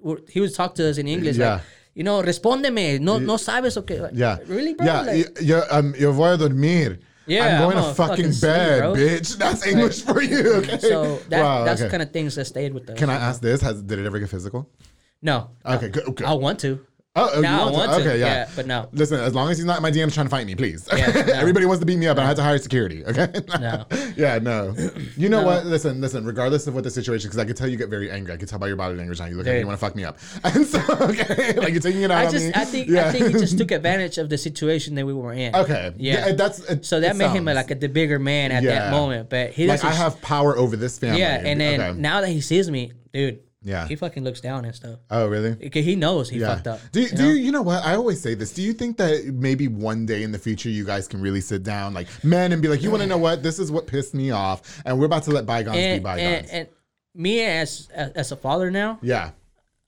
we're- 0.00 0.20
he 0.28 0.40
would 0.40 0.54
talk 0.54 0.74
to 0.76 0.88
us 0.88 0.98
in 0.98 1.08
English, 1.08 1.36
Yeah. 1.36 1.54
like, 1.54 1.62
you 1.98 2.04
know, 2.04 2.22
respondeme, 2.22 3.00
no, 3.00 3.18
no 3.18 3.34
sabes, 3.36 3.76
okay, 3.76 3.98
like, 4.00 4.12
Yeah. 4.14 4.38
really, 4.46 4.72
bro, 4.74 4.86
Yeah. 4.86 5.00
Like, 5.02 5.40
yo, 5.42 5.62
um, 5.70 5.94
yo 5.98 6.12
voy 6.12 6.32
a 6.34 6.36
dormir. 6.38 7.00
Yeah, 7.26 7.44
I'm 7.44 7.58
going 7.64 7.76
I'm 7.76 7.84
to 7.90 7.94
fucking, 7.94 8.32
fucking 8.32 8.40
bed, 8.40 8.78
bro. 8.80 8.94
bitch. 8.94 9.36
That's 9.36 9.66
English 9.66 10.02
for 10.02 10.22
you. 10.22 10.54
Okay. 10.62 10.78
so 10.78 11.18
that 11.28 11.42
Wow, 11.42 11.64
that's 11.64 11.82
okay. 11.82 11.90
kind 11.90 12.02
of 12.06 12.10
things 12.12 12.36
that 12.36 12.46
stayed 12.46 12.72
with 12.72 12.88
us. 12.88 12.96
Can 12.96 13.10
I 13.10 13.16
ask 13.28 13.42
this? 13.42 13.60
Has 13.60 13.82
did 13.82 13.98
it 13.98 14.06
ever 14.06 14.18
get 14.20 14.30
physical? 14.30 14.70
No, 15.20 15.50
Okay, 15.66 15.88
good. 15.90 16.04
good. 16.14 16.24
I 16.26 16.34
want 16.34 16.60
to. 16.60 16.78
Oh, 17.18 17.30
oh, 17.34 17.40
Now 17.40 17.66
you 17.66 17.72
want 17.72 17.90
to, 17.92 17.98
Okay, 17.98 18.18
yeah. 18.20 18.26
yeah, 18.26 18.48
but 18.54 18.66
no. 18.66 18.88
Listen, 18.92 19.18
as 19.20 19.34
long 19.34 19.50
as 19.50 19.58
he's 19.58 19.64
not 19.66 19.76
in 19.78 19.82
my 19.82 19.90
DMs 19.90 20.12
trying 20.14 20.26
to 20.26 20.30
fight 20.30 20.46
me, 20.46 20.54
please. 20.54 20.86
Yeah, 20.94 21.06
no. 21.26 21.32
Everybody 21.34 21.66
wants 21.66 21.80
to 21.80 21.86
beat 21.86 21.98
me 21.98 22.06
up, 22.06 22.16
and 22.16 22.24
I 22.24 22.28
had 22.28 22.36
to 22.36 22.42
hire 22.42 22.58
security. 22.58 23.04
Okay. 23.04 23.28
No. 23.60 23.84
yeah, 24.16 24.38
no. 24.38 24.74
You 25.16 25.28
know 25.28 25.42
what? 25.42 25.66
Listen, 25.66 26.00
listen. 26.00 26.24
Regardless 26.24 26.66
of 26.66 26.74
what 26.74 26.84
the 26.84 26.90
situation, 26.90 27.28
because 27.28 27.38
I 27.38 27.44
could 27.44 27.56
tell 27.56 27.66
you 27.68 27.76
get 27.76 27.88
very 27.88 28.10
angry. 28.10 28.32
I 28.32 28.36
could 28.36 28.48
tell 28.48 28.58
by 28.58 28.68
your 28.68 28.76
body 28.76 28.94
language 28.94 29.18
now. 29.18 29.26
You 29.26 29.36
look 29.36 29.46
like 29.46 29.54
Dude. 29.54 29.60
you 29.62 29.66
want 29.66 29.78
to 29.80 29.84
fuck 29.86 29.96
me 29.96 30.04
up, 30.04 30.18
and 30.44 30.64
so 30.66 30.80
okay, 31.00 31.54
like 31.54 31.72
you're 31.72 31.80
taking 31.80 32.02
it 32.02 32.10
out 32.10 32.18
I 32.22 32.26
on 32.26 32.32
just, 32.32 32.46
me. 32.46 32.52
I 32.54 32.64
think, 32.64 32.88
Yeah. 32.88 33.08
I 33.08 33.12
think 33.12 33.26
he 33.26 33.32
just 33.32 33.58
took 33.58 33.70
advantage 33.70 34.18
of 34.18 34.28
the 34.28 34.38
situation 34.38 34.94
that 34.94 35.04
we 35.06 35.12
were 35.14 35.32
in. 35.32 35.54
okay. 35.56 35.92
Yeah. 35.96 36.32
that's 36.32 36.60
it- 36.60 36.84
So 36.84 37.00
that 37.00 37.16
made 37.16 37.30
him 37.30 37.46
sounds- 37.46 37.56
like 37.56 37.70
a, 37.70 37.74
the 37.74 37.88
bigger 37.88 38.18
man 38.18 38.52
at 38.52 38.62
Yeah. 38.62 38.70
that 38.78 38.90
moment. 38.92 39.28
But 39.30 39.50
he 39.50 39.66
like. 39.66 39.82
I 39.84 39.92
have 39.92 40.20
power 40.22 40.56
over 40.56 40.76
this 40.76 40.98
family. 40.98 41.20
yeah, 41.20 41.42
and 41.44 41.60
then 41.60 41.80
Okay. 41.80 41.98
now 42.00 42.20
that 42.20 42.28
he 42.28 42.40
sees 42.40 42.70
me, 42.70 42.92
dude, 43.12 43.40
Yeah. 43.68 43.86
he 43.86 43.96
fucking 43.96 44.24
looks 44.24 44.40
down 44.40 44.64
and 44.64 44.74
stuff. 44.74 44.98
Oh, 45.10 45.26
really? 45.28 45.56
He 45.72 45.94
knows 45.94 46.30
he 46.30 46.38
Yeah. 46.38 46.54
fucked 46.54 46.66
up. 46.68 46.80
Do, 46.90 47.00
you 47.02 47.08
do 47.10 47.16
know? 47.16 47.28
you, 47.28 47.34
you 47.34 47.52
know 47.52 47.60
what? 47.62 47.84
I 47.84 47.94
always 47.96 48.20
say 48.20 48.34
this. 48.34 48.52
Do 48.52 48.62
you 48.62 48.72
think 48.72 48.96
that 48.96 49.26
maybe 49.34 49.68
one 49.68 50.06
day 50.06 50.22
in 50.22 50.32
the 50.32 50.38
future 50.38 50.70
you 50.70 50.84
guys 50.84 51.06
can 51.06 51.20
really 51.20 51.42
sit 51.42 51.62
down, 51.64 51.92
like 51.92 52.08
men, 52.24 52.52
and 52.52 52.62
be 52.62 52.68
like, 52.68 52.82
you 52.82 52.90
want 52.90 53.02
to 53.02 53.08
know 53.08 53.18
what? 53.18 53.42
This 53.42 53.58
is 53.58 53.70
what 53.70 53.86
pissed 53.86 54.14
me 54.14 54.30
off, 54.30 54.80
and 54.86 54.98
we're 54.98 55.06
about 55.06 55.24
to 55.24 55.30
let 55.30 55.44
bygones 55.44 55.76
be 55.76 55.98
bygones. 55.98 56.48
and, 56.50 56.50
and 56.50 56.68
me 57.14 57.42
as, 57.44 57.88
as 57.94 58.10
as 58.12 58.32
a 58.32 58.36
father 58.36 58.70
now, 58.70 58.98
yeah. 59.02 59.32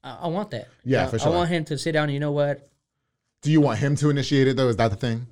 I, 0.05 0.19
I 0.23 0.27
want 0.29 0.51
that. 0.51 0.69
Yeah, 0.85 1.05
I- 1.05 1.07
for 1.09 1.19
sure. 1.19 1.33
I 1.33 1.35
want 1.35 1.49
him 1.51 1.65
to 1.67 1.79
sit 1.79 1.93
down. 1.93 2.05
and 2.05 2.13
You 2.13 2.21
know 2.21 2.33
what? 2.33 2.69
Do 3.43 3.51
you 3.51 3.61
want 3.63 3.79
him 3.79 3.97
to 3.97 4.11
initiate 4.11 4.49
it 4.49 4.57
though? 4.57 4.69
Is 4.69 4.77
that 4.77 4.91
the 4.91 4.97
thing? 4.97 5.27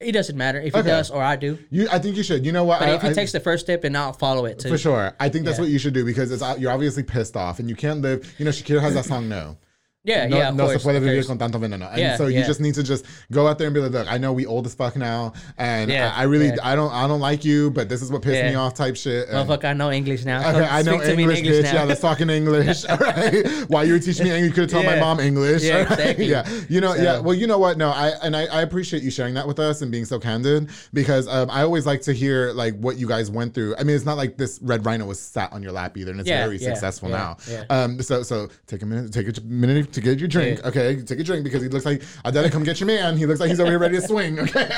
It 0.00 0.12
doesn't 0.12 0.36
matter 0.36 0.60
if 0.60 0.74
Okay. 0.74 0.82
he 0.82 0.88
does 0.88 1.10
or 1.10 1.22
I 1.22 1.36
do. 1.36 1.58
You, 1.70 1.88
I 1.90 1.98
think 1.98 2.16
you 2.16 2.22
should. 2.24 2.44
You 2.44 2.52
know 2.52 2.64
what? 2.64 2.80
But 2.80 2.88
I, 2.88 2.94
if 2.94 3.02
he 3.02 3.08
I- 3.08 3.12
takes 3.12 3.32
the 3.32 3.40
first 3.40 3.64
step, 3.64 3.84
and 3.84 3.96
I'll 3.96 4.12
follow 4.12 4.44
it 4.44 4.58
too. 4.58 4.68
for 4.68 4.76
sure, 4.78 5.14
I 5.20 5.28
think 5.28 5.44
that's 5.44 5.58
Yeah. 5.58 5.62
what 5.62 5.70
you 5.70 5.78
should 5.78 5.94
do 5.94 6.04
because 6.04 6.32
it's 6.32 6.42
uh, 6.42 6.56
you're 6.58 6.72
obviously 6.72 7.04
pissed 7.04 7.36
off 7.36 7.60
and 7.60 7.68
you 7.70 7.76
can't 7.76 8.00
live. 8.02 8.34
You 8.38 8.44
know, 8.44 8.50
Shakira 8.50 8.80
has 8.80 8.94
that 8.94 9.04
song 9.04 9.28
"No." 9.28 9.56
Yeah, 10.06 10.26
no, 10.26 10.36
yeah, 10.36 10.48
of 10.50 10.54
no 10.56 10.66
course, 10.66 10.82
se 10.82 10.88
puede 10.90 11.00
vivir 11.02 11.26
con 11.26 11.38
tanto 11.38 11.58
veneno. 11.58 11.88
And 11.90 11.98
Yeah, 11.98 12.16
so 12.16 12.26
you 12.26 12.40
yeah. 12.40 12.46
just 12.46 12.60
need 12.60 12.74
to 12.74 12.82
just 12.82 13.06
go 13.32 13.46
out 13.48 13.56
there 13.56 13.66
and 13.68 13.74
be 13.74 13.80
like, 13.80 13.90
look, 13.92 14.06
I 14.12 14.18
know 14.18 14.34
we 14.34 14.44
old 14.44 14.66
as 14.66 14.74
fuck 14.74 14.96
now, 14.96 15.32
and 15.56 15.90
Yeah, 15.90 16.12
I, 16.14 16.20
I 16.20 16.22
really. 16.24 16.50
I 16.60 16.76
don't, 16.76 16.92
I 16.92 17.08
don't 17.08 17.20
like 17.20 17.42
you, 17.42 17.70
but 17.70 17.88
this 17.88 18.02
is 18.02 18.12
what 18.12 18.20
pissed 18.20 18.44
me 18.44 18.54
off, 18.54 18.74
type 18.74 18.96
shit. 18.96 19.28
and- 19.30 19.48
Motherfucker, 19.48 19.64
I 19.64 19.72
know 19.72 19.90
English 19.90 20.26
now. 20.26 20.40
Okay, 20.40 20.52
Come 20.66 20.68
I 20.70 20.82
know 20.82 20.98
speak 20.98 21.10
to 21.10 21.16
me 21.16 21.24
in 21.24 21.30
English, 21.30 21.56
bitch. 21.56 21.62
now. 21.64 21.72
Yeah, 21.72 21.84
let's 21.84 22.00
talk 22.02 22.20
in 22.20 22.28
English. 22.28 22.84
All 22.88 22.98
right. 22.98 23.46
While 23.68 23.86
you 23.86 23.94
were 23.94 23.98
teaching 23.98 24.24
me 24.24 24.30
English, 24.32 24.48
you 24.50 24.54
could 24.54 24.70
have 24.70 24.82
taught 24.82 24.84
my 24.84 25.00
mom 25.00 25.20
English. 25.20 25.62
Yeah, 25.62 25.84
right? 25.84 25.90
exactly. 25.92 26.26
Yeah. 26.34 26.46
You 26.68 26.80
know, 26.82 26.94
yeah. 26.94 27.18
Well, 27.20 27.34
you 27.34 27.46
know 27.46 27.58
what? 27.58 27.78
No, 27.78 27.88
I 27.90 28.10
and 28.22 28.36
I, 28.36 28.44
I 28.46 28.60
appreciate 28.60 29.02
you 29.02 29.10
sharing 29.10 29.32
that 29.34 29.46
with 29.46 29.58
us 29.58 29.80
and 29.80 29.90
being 29.90 30.04
so 30.04 30.18
candid 30.18 30.68
because 30.92 31.26
um, 31.28 31.48
I 31.50 31.62
always 31.62 31.86
like 31.86 32.02
to 32.02 32.12
hear 32.12 32.52
like 32.52 32.76
what 32.78 32.98
you 32.98 33.06
guys 33.08 33.30
went 33.30 33.54
through. 33.54 33.74
I 33.78 33.84
mean, 33.84 33.96
it's 33.96 34.04
not 34.04 34.18
like 34.18 34.36
this 34.36 34.60
red 34.62 34.84
rhino 34.84 35.06
was 35.06 35.18
sat 35.18 35.50
on 35.54 35.62
your 35.62 35.72
lap 35.72 35.96
either, 35.96 36.10
and 36.10 36.20
it's 36.20 36.28
very 36.28 36.58
successful 36.58 37.08
now. 37.08 37.38
yeah. 37.50 37.64
Um, 37.70 38.02
so 38.02 38.22
so 38.22 38.48
take 38.66 38.82
a 38.82 38.86
minute, 38.86 39.10
take 39.12 39.28
a 39.28 39.40
minute 39.42 39.93
to 39.94 40.00
get 40.00 40.18
your 40.18 40.28
drink. 40.28 40.60
Yeah. 40.62 40.68
Okay, 40.68 41.02
take 41.02 41.18
a 41.18 41.24
drink 41.24 41.44
because 41.44 41.62
he 41.62 41.68
looks 41.68 41.84
like 41.86 42.02
Adela, 42.24 42.50
come 42.50 42.62
get 42.64 42.80
your 42.80 42.86
man. 42.86 43.16
He 43.16 43.26
looks 43.26 43.40
like 43.40 43.48
he's 43.50 43.60
over 43.60 43.70
here 43.70 43.78
ready 43.78 43.96
to 43.96 44.02
swing. 44.02 44.38
Okay. 44.40 44.70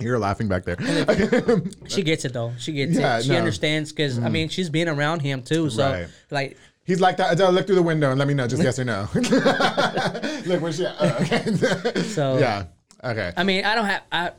You're 0.00 0.18
laughing 0.18 0.48
back 0.48 0.64
there. 0.64 0.76
She 1.86 2.02
gets 2.02 2.24
it 2.24 2.32
though. 2.32 2.52
She 2.58 2.72
gets 2.72 2.92
Yeah, 2.92 3.18
it. 3.18 3.22
She 3.22 3.28
no. 3.30 3.36
Mm. 3.36 3.38
understands 3.38 3.92
because 3.92 4.18
I 4.18 4.28
mean 4.28 4.48
she's 4.48 4.68
been 4.68 4.88
around 4.88 5.20
him 5.20 5.42
too. 5.42 5.70
So 5.70 5.88
Right. 5.90 6.08
like 6.30 6.56
He's 6.84 7.00
like 7.00 7.16
that. 7.16 7.32
Adele, 7.32 7.52
look 7.52 7.66
through 7.66 7.76
the 7.76 7.82
window 7.82 8.10
and 8.10 8.18
let 8.18 8.28
me 8.28 8.34
know, 8.34 8.46
just 8.46 8.62
yes 8.62 8.78
or 8.78 8.84
no. 8.84 9.08
look, 9.14 10.60
where's 10.60 10.76
she 10.76 10.84
at? 10.84 10.94
Oh, 11.00 11.18
okay. 11.22 12.02
So- 12.02 12.38
yeah. 12.38 12.64
Okay. 13.02 13.32
I 13.36 13.44
mean 13.44 13.64
I 13.64 13.74
don't 13.74 13.86
have 13.86 14.02
I. 14.10 14.32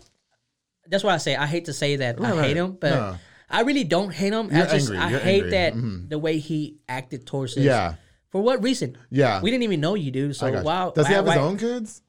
That's 0.87 1.03
why 1.03 1.13
I 1.13 1.17
say 1.17 1.35
I 1.35 1.45
hate 1.47 1.65
to 1.65 1.73
say 1.73 1.95
that 1.95 2.19
I 2.21 2.27
hate 2.31 2.37
right. 2.39 2.55
him, 2.57 2.73
but 2.79 2.89
No. 2.91 3.17
I 3.49 3.61
really 3.61 3.83
don't 3.85 4.11
hate 4.13 4.33
him. 4.33 4.49
I 4.51 4.57
You're 4.57 4.65
just 4.67 4.89
angry. 4.91 4.97
I 4.97 5.09
You're 5.09 5.19
hate 5.19 5.53
angry. 5.53 5.81
Mm-hmm. 5.81 6.01
that 6.01 6.09
the 6.09 6.19
way 6.19 6.37
he 6.39 6.77
acted 6.89 7.25
towards 7.25 7.55
us. 7.57 7.63
Yeah. 7.63 7.95
For 8.35 8.41
what 8.41 8.61
reason? 8.61 8.97
Yeah. 9.09 9.41
We 9.41 9.49
didn't 9.49 9.63
even 9.63 9.79
know 9.79 9.95
you, 9.95 10.11
dude. 10.11 10.35
So 10.35 10.45
I 10.47 10.51
got 10.51 10.57
you. 10.57 10.63
wow. 10.65 10.91
Does 10.93 11.07
he 11.07 11.13
have 11.13 11.25
his 11.25 11.37
why- 11.37 11.41
own 11.41 11.57
kids? 11.57 12.01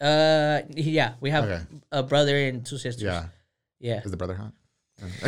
Uh, 0.00 0.60
yeah, 0.70 1.14
we 1.20 1.28
have 1.30 1.42
Okay. 1.42 1.60
a 1.90 2.04
brother 2.04 2.36
and 2.36 2.64
two 2.64 2.78
sisters. 2.78 3.02
Yeah. 3.02 3.24
yeah. 3.80 4.00
Is 4.04 4.12
the 4.12 4.16
brother 4.16 4.34
hot? 4.36 4.52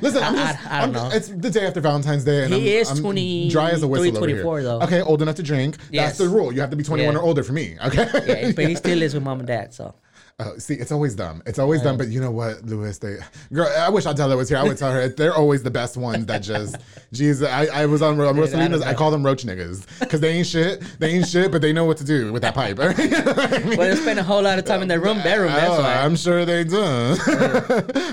Listen, 0.00 0.22
I'm 0.22 0.36
just, 0.36 0.66
I- 0.70 0.78
I 0.78 0.80
don't 0.82 0.92
know. 0.92 1.10
It's 1.12 1.26
the 1.26 1.50
day 1.50 1.66
after 1.66 1.80
Valentine's 1.80 2.22
Day, 2.22 2.44
and 2.44 2.54
He 2.54 2.76
I'm, 2.76 2.82
is 2.82 2.90
I'm 2.92 2.98
20 2.98 3.48
dry 3.50 3.70
as 3.70 3.82
a 3.82 3.88
whistle 3.88 4.10
over 4.16 4.18
24 4.18 4.58
here. 4.58 4.62
though. 4.64 4.80
Okay, 4.82 5.00
old 5.02 5.22
enough 5.22 5.34
to 5.36 5.42
drink. 5.42 5.76
That's 5.76 5.90
Yes. 5.92 6.18
the 6.18 6.28
rule. 6.28 6.52
You 6.52 6.60
have 6.60 6.70
to 6.70 6.76
be 6.76 6.84
21 6.84 7.12
Yeah. 7.12 7.18
or 7.18 7.22
older 7.24 7.42
for 7.42 7.52
me. 7.52 7.76
Okay. 7.84 8.06
Yeah, 8.28 8.52
but 8.54 8.66
he 8.68 8.76
still 8.76 8.96
lives 9.02 9.14
with 9.14 9.24
mom 9.24 9.40
and 9.40 9.48
dad. 9.48 9.74
So 9.74 9.92
Oh, 10.38 10.58
see, 10.58 10.74
it's 10.74 10.92
always 10.92 11.14
dumb. 11.14 11.42
It's 11.46 11.58
always 11.58 11.80
dumb. 11.80 11.96
But 11.96 12.08
you 12.08 12.20
know 12.20 12.30
what, 12.30 12.62
Luis? 12.66 12.98
They, 12.98 13.16
girl, 13.50 13.72
I 13.74 13.88
wish 13.88 14.04
Adela 14.04 14.36
was 14.36 14.50
here. 14.50 14.58
I 14.58 14.64
would 14.64 14.76
tell 14.76 14.92
her 14.92 15.08
they're 15.08 15.34
always 15.34 15.62
the 15.62 15.70
best 15.70 15.96
ones. 15.96 16.26
That 16.26 16.40
just, 16.42 16.76
Jesus, 17.14 17.48
I, 17.48 17.64
I 17.68 17.86
was 17.86 18.02
on 18.02 18.20
on 18.20 18.36
Rosalinas. 18.36 18.82
I 18.82 18.92
call 18.92 19.10
them 19.10 19.24
roach 19.24 19.46
niggas 19.46 19.86
because 19.98 20.20
they 20.20 20.32
ain't 20.34 20.46
shit. 20.46 20.82
They 20.98 21.08
ain't 21.14 21.26
shit, 21.26 21.50
but 21.50 21.62
they 21.62 21.72
know 21.72 21.86
what 21.86 21.96
to 21.98 22.04
do 22.04 22.34
with 22.34 22.42
that 22.42 22.54
pipe. 22.54 22.76
well, 22.78 22.92
they 22.92 23.96
spend 23.96 24.18
a 24.18 24.22
whole 24.22 24.42
lot 24.42 24.58
of 24.58 24.66
time 24.66 24.82
in 24.82 24.88
their 24.88 25.00
room, 25.00 25.22
bedroom. 25.22 25.52
That's 25.52 25.70
Oh, 25.72 25.80
why. 25.82 25.94
I'm 26.04 26.16
sure 26.16 26.44
they 26.44 26.64
do. 26.64 26.82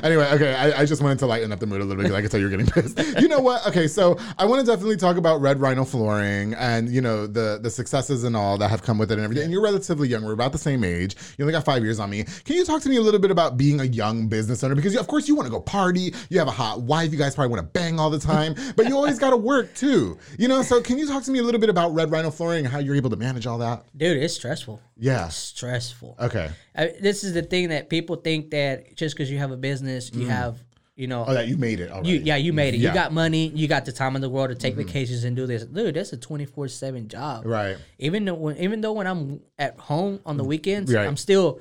anyway, 0.01 0.29
okay, 0.31 0.53
I, 0.55 0.83
I 0.83 0.85
just 0.85 1.01
wanted 1.01 1.19
to 1.19 1.25
lighten 1.25 1.51
up 1.51 1.59
the 1.59 1.67
mood 1.67 1.81
a 1.81 1.83
little 1.83 1.97
bit 2.01 2.03
because 2.03 2.15
I 2.17 2.21
could 2.21 2.31
tell 2.31 2.39
you're 2.39 2.49
getting 2.49 2.67
pissed. 2.67 2.97
You 3.21 3.27
know 3.27 3.41
what? 3.41 3.67
Okay, 3.67 3.89
so 3.89 4.17
I 4.37 4.45
want 4.45 4.65
to 4.65 4.71
definitely 4.71 4.95
talk 4.95 5.17
about 5.17 5.41
Red 5.41 5.59
Rhino 5.59 5.83
flooring 5.83 6.53
and 6.53 6.87
you 6.87 7.01
know 7.01 7.27
the 7.27 7.59
the 7.61 7.69
successes 7.69 8.23
and 8.23 8.37
all 8.37 8.57
that 8.59 8.69
have 8.69 8.81
come 8.81 8.97
with 8.97 9.11
it 9.11 9.15
and 9.15 9.23
everything. 9.25 9.43
And 9.43 9.51
you're 9.51 9.61
relatively 9.61 10.07
young. 10.07 10.23
We're 10.23 10.31
about 10.31 10.53
the 10.53 10.57
same 10.57 10.85
age. 10.85 11.17
You 11.37 11.43
only 11.43 11.51
got 11.51 11.65
five 11.65 11.83
years 11.83 11.99
on 11.99 12.11
me. 12.11 12.12
Can 12.21 12.55
you 12.55 12.63
talk 12.65 12.83
to 12.83 12.89
me 12.89 12.97
a 12.97 13.01
little 13.01 13.19
bit 13.19 13.31
about 13.31 13.57
being 13.57 13.79
a 13.81 13.85
young 13.85 14.27
business 14.27 14.63
owner? 14.63 14.75
Because 14.75 14.95
of 14.95 15.07
course 15.07 15.27
you 15.27 15.33
want 15.33 15.47
to 15.47 15.51
go 15.51 15.59
party. 15.59 16.13
You 16.29 16.37
have 16.37 16.47
a 16.47 16.51
hot 16.51 16.81
wife. 16.81 17.11
You 17.11 17.17
guys 17.17 17.33
probably 17.33 17.49
want 17.49 17.61
to 17.63 17.79
bang 17.79 17.99
all 17.99 18.11
the 18.11 18.19
time, 18.19 18.53
but 18.75 18.87
you 18.87 18.95
always 18.95 19.17
got 19.17 19.31
to 19.31 19.37
work 19.37 19.73
too. 19.73 20.19
You 20.37 20.47
know. 20.47 20.61
So 20.61 20.79
can 20.81 20.99
you 20.99 21.07
talk 21.07 21.23
to 21.23 21.31
me 21.31 21.39
a 21.39 21.43
little 21.43 21.59
bit 21.59 21.69
about 21.71 21.95
Red 21.95 22.11
Rhino 22.11 22.29
flooring 22.29 22.65
and 22.65 22.71
how 22.71 22.77
you're 22.77 22.95
able 22.95 23.09
to 23.09 23.15
manage 23.17 23.47
all 23.47 23.57
that? 23.57 23.85
Dude, 23.97 24.21
it's 24.21 24.35
stressful. 24.35 24.79
Yeah. 24.97 25.29
Stressful. 25.29 26.17
Okay. 26.19 26.51
I, 26.75 26.93
this 27.01 27.23
is 27.23 27.33
the 27.33 27.41
thing 27.41 27.69
that 27.69 27.89
people 27.89 28.17
think 28.17 28.51
that 28.51 28.95
just 28.95 29.15
because 29.15 29.31
you 29.31 29.37
have 29.39 29.51
a 29.51 29.57
business, 29.57 30.11
you 30.13 30.27
have, 30.27 30.57
you 30.95 31.07
know, 31.07 31.23
Oh, 31.27 31.33
that 31.33 31.47
you 31.47 31.57
made 31.57 31.79
it. 31.79 31.89
You 32.05 32.17
yeah, 32.23 32.35
you 32.35 32.53
made 32.53 32.73
it. 32.73 32.77
Yeah. 32.77 32.89
You 32.89 32.93
got 32.93 33.13
money. 33.13 33.47
You 33.47 33.67
got 33.67 33.85
the 33.85 33.91
time 33.91 34.15
in 34.15 34.21
the 34.21 34.29
world 34.29 34.49
to 34.49 34.55
take 34.55 34.75
vacations 34.75 35.23
and 35.23 35.35
do 35.35 35.47
this. 35.47 35.63
Dude, 35.63 35.95
that's 35.95 36.13
a 36.13 36.17
twenty 36.17 36.45
four 36.45 36.67
seven 36.67 37.07
job. 37.07 37.45
Right. 37.45 37.77
Even 37.99 38.25
though 38.25 38.33
when, 38.35 38.57
even 38.57 38.81
though 38.81 38.91
when 38.93 39.07
I'm 39.07 39.41
at 39.57 39.79
home 39.79 40.19
on 40.25 40.37
the 40.37 40.43
weekends, 40.43 40.91
Mm. 40.91 40.95
Right. 40.97 41.07
I'm 41.07 41.17
still 41.17 41.59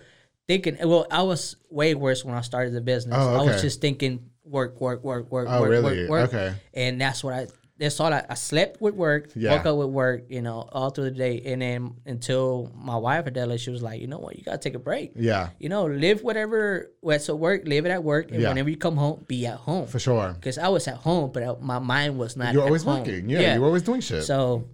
thinking. 0.60 0.88
Well, 0.88 1.06
I 1.10 1.22
was 1.22 1.56
way 1.70 1.94
worse 1.94 2.24
when 2.24 2.34
I 2.34 2.40
started 2.42 2.72
the 2.74 2.80
business. 2.80 3.16
Oh, 3.18 3.40
I 3.40 3.44
was 3.44 3.62
just 3.62 3.80
thinking 3.80 4.30
work, 4.44 4.80
work, 4.80 5.02
work, 5.04 5.30
work, 5.30 5.46
Oh, 5.50 5.60
work, 5.60 5.70
really? 5.70 6.00
work, 6.02 6.10
work. 6.10 6.34
Okay. 6.34 6.54
And 6.74 7.00
that's 7.00 7.22
what 7.24 7.34
I. 7.34 7.46
That's 7.78 7.98
all 7.98 8.12
I, 8.14 8.24
I 8.30 8.34
slept 8.34 8.80
with 8.80 8.94
work, 8.94 9.30
Yeah. 9.34 9.56
woke 9.56 9.66
up 9.66 9.76
with 9.76 9.88
work, 9.88 10.24
you 10.28 10.40
know, 10.40 10.68
all 10.70 10.90
through 10.90 11.04
the 11.10 11.10
day, 11.10 11.42
and 11.46 11.60
then 11.62 11.94
until 12.06 12.70
my 12.76 12.94
wife 12.96 13.26
Adela, 13.26 13.58
she 13.58 13.70
was 13.70 13.82
like, 13.82 14.00
you 14.00 14.06
know 14.06 14.18
what, 14.18 14.36
you 14.36 14.44
gotta 14.44 14.58
take 14.58 14.74
a 14.74 14.78
break. 14.78 15.12
Yeah. 15.16 15.48
You 15.58 15.68
know, 15.68 15.86
live 15.86 16.22
whatever 16.22 16.92
what's 17.00 17.28
at 17.28 17.36
work, 17.36 17.62
live 17.66 17.84
it 17.86 17.90
at 17.90 18.04
work, 18.04 18.30
and 18.30 18.40
Yeah. 18.40 18.50
whenever 18.50 18.70
you 18.70 18.76
come 18.76 18.96
home, 18.96 19.24
be 19.26 19.46
at 19.46 19.56
home. 19.56 19.88
For 19.88 19.98
sure. 19.98 20.32
Because 20.34 20.58
I 20.58 20.68
was 20.68 20.86
at 20.86 20.98
home, 20.98 21.32
but 21.32 21.42
I- 21.42 21.56
my 21.60 21.80
mind 21.80 22.18
was 22.18 22.36
not. 22.36 22.52
You're 22.54 22.62
always 22.62 22.84
home. 22.84 22.98
working. 23.00 23.28
Yeah, 23.28 23.54
you're 23.56 23.64
always 23.64 23.82
doing 23.82 24.00
shit. 24.02 24.22
So, 24.24 24.68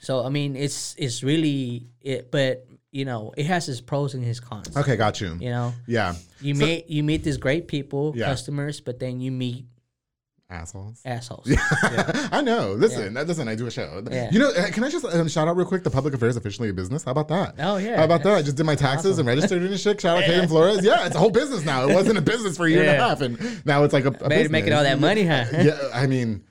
so 0.00 0.24
I 0.24 0.28
mean, 0.28 0.54
it's 0.54 0.94
it's 0.98 1.24
really 1.24 1.88
it, 2.02 2.30
but 2.30 2.66
you 2.92 3.04
know, 3.04 3.32
it 3.36 3.46
has 3.46 3.68
its 3.68 3.80
pros 3.80 4.14
and 4.14 4.24
its 4.24 4.38
cons. 4.38 4.76
okay, 4.76 4.96
got 4.96 5.20
you. 5.20 5.36
You 5.40 5.50
know, 5.50 5.74
Yeah. 5.86 6.14
you 6.40 6.54
So- 6.54 6.64
meet 6.64 6.88
you 6.88 7.02
meet 7.02 7.24
these 7.24 7.38
great 7.38 7.66
people, 7.66 8.12
Yeah. 8.14 8.26
customers, 8.26 8.80
but 8.80 9.00
then 9.00 9.20
you 9.20 9.32
meet 9.32 9.66
Assholes. 10.50 11.00
assholes. 11.06 11.46
Yeah, 11.48 12.28
I 12.30 12.42
know. 12.42 12.74
Listen, 12.74 13.14
listen. 13.14 13.48
I 13.48 13.54
do 13.54 13.66
a 13.66 13.70
show. 13.70 14.02
Yeah. 14.10 14.28
You 14.30 14.38
know, 14.38 14.50
uh, 14.50 14.66
can 14.70 14.84
I 14.84 14.90
just 14.90 15.02
um, 15.06 15.26
shout 15.26 15.48
out 15.48 15.56
real 15.56 15.64
quick? 15.66 15.82
The 15.82 15.90
public 15.90 16.12
affairs 16.12 16.36
officially 16.36 16.68
a 16.68 16.74
business. 16.74 17.04
How 17.04 17.12
about 17.12 17.28
that? 17.28 17.54
Oh, 17.58 17.78
yeah. 17.78 17.96
How 17.96 18.04
about 18.04 18.22
that? 18.24 18.34
I 18.34 18.42
just 18.42 18.58
did 18.58 18.66
my 18.66 18.74
taxes 18.74 19.18
and 19.18 19.26
registered 19.26 19.62
and 19.62 19.80
shit. 19.80 19.98
Shout 20.02 20.18
out 20.18 20.24
Kaden 20.28 20.48
Flores. 20.48 20.84
Yeah, 20.84 21.06
it's 21.06 21.16
a 21.16 21.18
whole 21.18 21.30
business 21.30 21.64
now. 21.64 21.88
It 21.88 21.94
wasn't 21.94 22.18
a 22.18 22.20
business 22.20 22.58
for 22.58 22.66
a 22.66 22.70
year 22.70 22.82
and 22.82 22.90
a 22.90 23.02
half, 23.02 23.22
and 23.22 23.64
now 23.64 23.82
it's 23.84 23.94
like 23.94 24.04
a, 24.04 24.08
a 24.08 24.28
Better 24.28 24.50
making 24.50 24.74
all 24.74 24.82
that 24.82 25.00
money, 25.00 25.24
huh? 25.24 25.46
Yeah, 25.52 25.78
I 25.94 26.06
mean, 26.06 26.44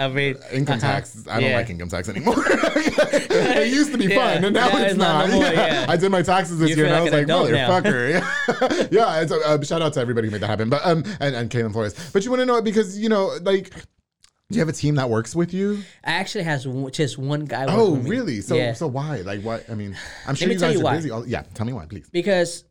I 0.00 0.08
mean, 0.08 0.36
income 0.50 0.78
uh-huh. 0.78 0.92
tax. 0.92 1.24
I 1.28 1.40
don't 1.40 1.50
Yeah. 1.50 1.56
like 1.56 1.70
income 1.70 1.88
tax 1.88 2.08
anymore. 2.08 2.34
it 2.46 3.68
used 3.72 3.92
to 3.92 3.98
be 3.98 4.06
Yeah. 4.06 4.34
fun, 4.34 4.44
and 4.44 4.54
now 4.54 4.68
it's, 4.68 4.92
it's 4.92 4.96
not 4.96 5.28
not. 5.28 5.30
no 5.30 5.34
more, 5.42 5.52
Yeah. 5.52 5.86
I 5.88 5.96
did 5.96 6.10
my 6.10 6.22
taxes 6.22 6.58
this 6.58 6.70
You 6.70 6.76
year, 6.76 6.86
and 6.86 6.94
feel 6.94 7.00
I 7.00 7.02
was 7.02 7.12
like 7.12 7.28
like, 7.28 7.52
an 7.52 7.54
adult 7.54 7.84
now. 7.84 7.90
motherfucker. 7.90 8.90
Yeah. 8.90 9.20
It's, 9.22 9.32
uh, 9.32 9.62
shout 9.62 9.82
out 9.82 9.92
to 9.94 10.00
everybody 10.00 10.28
who 10.28 10.32
made 10.32 10.40
that 10.40 10.46
happen, 10.48 10.70
but 10.70 10.84
um, 10.86 11.04
and 11.20 11.34
and 11.36 11.50
Kaden 11.50 11.72
Flores. 11.72 11.94
But 12.12 12.24
you 12.24 12.30
want 12.30 12.40
to 12.40 12.46
know 12.46 12.56
it 12.56 12.64
because 12.64 12.98
you 12.98 13.08
know, 13.08 13.36
like, 13.42 13.70
do 13.74 14.56
you 14.56 14.60
have 14.60 14.68
a 14.68 14.72
team 14.72 14.94
that 14.96 15.10
works 15.10 15.36
with 15.36 15.52
you? 15.52 15.82
I 16.02 16.12
actually 16.12 16.44
has 16.44 16.66
just 16.92 17.18
one 17.18 17.44
guy. 17.44 17.66
Oh, 17.68 17.92
with 17.92 18.04
me. 18.04 18.10
really? 18.10 18.40
So, 18.40 18.56
Yeah. 18.56 18.72
so 18.72 18.86
why? 18.86 19.20
Like, 19.20 19.42
what? 19.42 19.68
I 19.70 19.74
mean, 19.74 19.96
I'm 20.26 20.34
sure 20.34 20.48
you 20.50 20.58
guys 20.58 20.74
you 20.74 20.80
are 20.80 20.84
why. 20.84 20.96
busy. 20.96 21.10
All, 21.10 21.26
yeah, 21.26 21.42
tell 21.54 21.66
me 21.66 21.72
why, 21.72 21.86
please. 21.86 22.08
because 22.10 22.64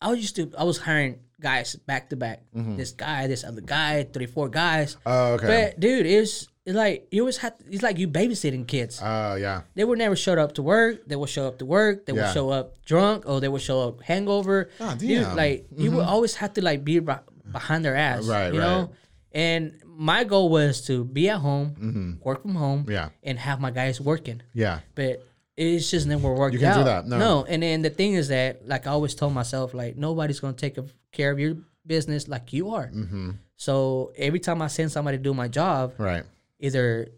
I 0.00 0.10
was 0.10 0.20
used 0.20 0.36
to 0.36 0.52
I 0.56 0.64
was 0.64 0.78
hiring 0.78 1.18
guys 1.40 1.76
back 1.76 2.10
to 2.10 2.16
back. 2.16 2.42
Mm-hmm. 2.56 2.76
This 2.76 2.92
guy, 2.92 3.26
this 3.26 3.44
other 3.44 3.60
guy, 3.60 4.04
three, 4.04 4.26
four 4.26 4.48
guys. 4.48 4.96
Oh, 5.04 5.34
okay. 5.34 5.46
But 5.46 5.80
dude, 5.80 6.06
it's 6.06 6.48
it's 6.68 6.76
like 6.76 7.08
you 7.10 7.22
always 7.24 7.38
have. 7.40 7.54
It's 7.72 7.80
like 7.82 7.96
you 7.96 8.08
babysitting 8.12 8.66
kids. 8.68 9.00
Oh, 9.02 9.34
yeah. 9.40 9.62
they 9.74 9.84
would 9.88 9.96
never 9.98 10.16
show 10.16 10.36
up 10.36 10.52
to 10.60 10.62
work. 10.62 11.08
They 11.08 11.16
would 11.16 11.30
show 11.32 11.48
up 11.48 11.56
to 11.60 11.66
work. 11.66 12.04
They 12.04 12.12
Yeah. 12.12 12.28
would 12.28 12.34
show 12.36 12.50
up 12.52 12.76
drunk, 12.84 13.24
or 13.26 13.40
they 13.40 13.48
would 13.48 13.62
show 13.64 13.88
up 13.88 14.02
hangover. 14.04 14.68
Dude, 15.00 15.24
damn. 15.24 15.36
like 15.36 15.64
you 15.72 15.88
would 15.96 16.04
always 16.04 16.34
have 16.36 16.52
to 16.54 16.60
like 16.60 16.84
be 16.84 17.00
beh- 17.00 17.24
behind 17.50 17.84
their 17.84 17.96
ass, 17.96 18.28
Right, 18.28 18.52
You 18.52 18.60
right. 18.60 18.66
know. 18.68 18.90
And 19.32 19.80
my 19.84 20.24
goal 20.24 20.48
was 20.48 20.82
to 20.88 21.04
be 21.04 21.28
at 21.32 21.38
home, 21.40 22.18
work 22.22 22.42
from 22.42 22.54
home, 22.54 22.80
Mm-hmm. 22.84 22.92
Yeah. 22.92 23.08
and 23.24 23.38
have 23.38 23.60
my 23.60 23.70
guys 23.72 24.00
working. 24.00 24.42
Yeah. 24.52 24.80
But 24.94 25.24
it's 25.56 25.90
just 25.90 26.06
never 26.06 26.28
worked 26.32 26.52
You 26.54 26.60
can't 26.60 26.74
do 26.76 26.80
out. 26.90 27.08
that, 27.08 27.08
no. 27.08 27.44
and 27.48 27.62
then 27.62 27.82
the 27.82 27.90
thing 27.90 28.12
is 28.14 28.28
that, 28.28 28.68
like 28.68 28.86
I 28.86 28.90
always 28.90 29.14
told 29.14 29.32
myself, 29.32 29.74
like 29.74 29.96
nobody's 29.96 30.40
gonna 30.40 30.52
take 30.64 30.76
care 31.12 31.30
of 31.32 31.38
your 31.40 31.56
business 31.86 32.28
like 32.28 32.52
you 32.52 32.70
are. 32.76 32.88
Mm-hmm. 32.94 33.30
So 33.56 34.12
every 34.16 34.38
time 34.38 34.62
I 34.62 34.68
send 34.68 34.92
somebody 34.92 35.16
to 35.18 35.22
do 35.22 35.34
my 35.34 35.48
job, 35.48 35.94
Right. 35.98 36.24
Either 36.58 37.08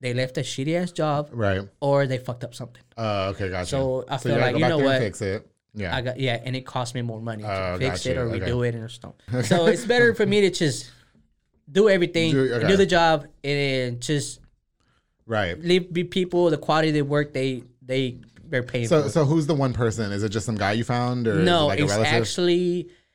they 0.00 0.14
left 0.14 0.38
a 0.38 0.40
shitty 0.40 0.74
ass 0.80 0.92
job 0.92 1.28
Right. 1.32 1.62
or 1.80 2.06
they 2.06 2.18
fucked 2.18 2.44
up 2.44 2.54
something. 2.54 2.82
Uh, 2.96 3.32
okay, 3.34 3.48
gotcha. 3.50 3.66
So 3.70 4.04
I 4.08 4.16
feel 4.18 4.34
gotta 4.36 4.52
like, 4.52 4.58
you 4.60 4.68
know 4.68 4.78
what? 4.78 4.98
fix 5.00 5.20
it. 5.22 5.46
Yeah. 5.74 5.94
I 5.94 6.00
got 6.00 6.18
yeah, 6.18 6.40
and 6.44 6.56
it 6.56 6.66
cost 6.66 6.94
me 6.94 7.02
more 7.02 7.20
money 7.20 7.42
to 7.44 7.72
Oh, 7.74 7.78
fix 7.78 8.04
got 8.04 8.10
it 8.10 8.16
or 8.18 8.26
you. 8.28 8.42
Okay. 8.42 8.50
redo 8.50 8.66
it 8.68 8.74
and 8.74 8.90
stuff. 8.90 9.14
So 9.44 9.66
it's 9.66 9.84
better 9.84 10.14
for 10.14 10.26
me 10.26 10.40
to 10.42 10.50
just 10.50 10.90
do 11.70 11.88
everything, 11.88 12.32
Do- 12.32 12.60
do, 12.66 12.76
the 12.76 12.86
job, 12.86 13.26
and 13.44 14.00
just 14.00 14.40
right. 15.26 15.58
leave 15.60 15.92
be 15.92 16.02
people 16.04 16.50
the 16.50 16.58
quality 16.58 16.88
of 16.88 16.94
the 16.94 17.02
work 17.02 17.32
they 17.32 17.62
they 17.82 18.18
they're 18.48 18.64
paying 18.64 18.88
So, 18.88 19.04
for. 19.04 19.08
so 19.10 19.24
who's 19.24 19.46
the 19.46 19.54
one 19.54 19.72
person? 19.72 20.10
Is 20.10 20.24
it 20.24 20.30
just 20.30 20.44
some 20.44 20.56
guy 20.56 20.72
you 20.72 20.82
found, 20.82 21.28
or 21.28 21.34
is 21.34 21.38
it 21.38 21.44
no, 21.44 21.66
like 21.68 21.78
a 21.78 21.84
it's 21.84 21.92
relative? 21.92 22.12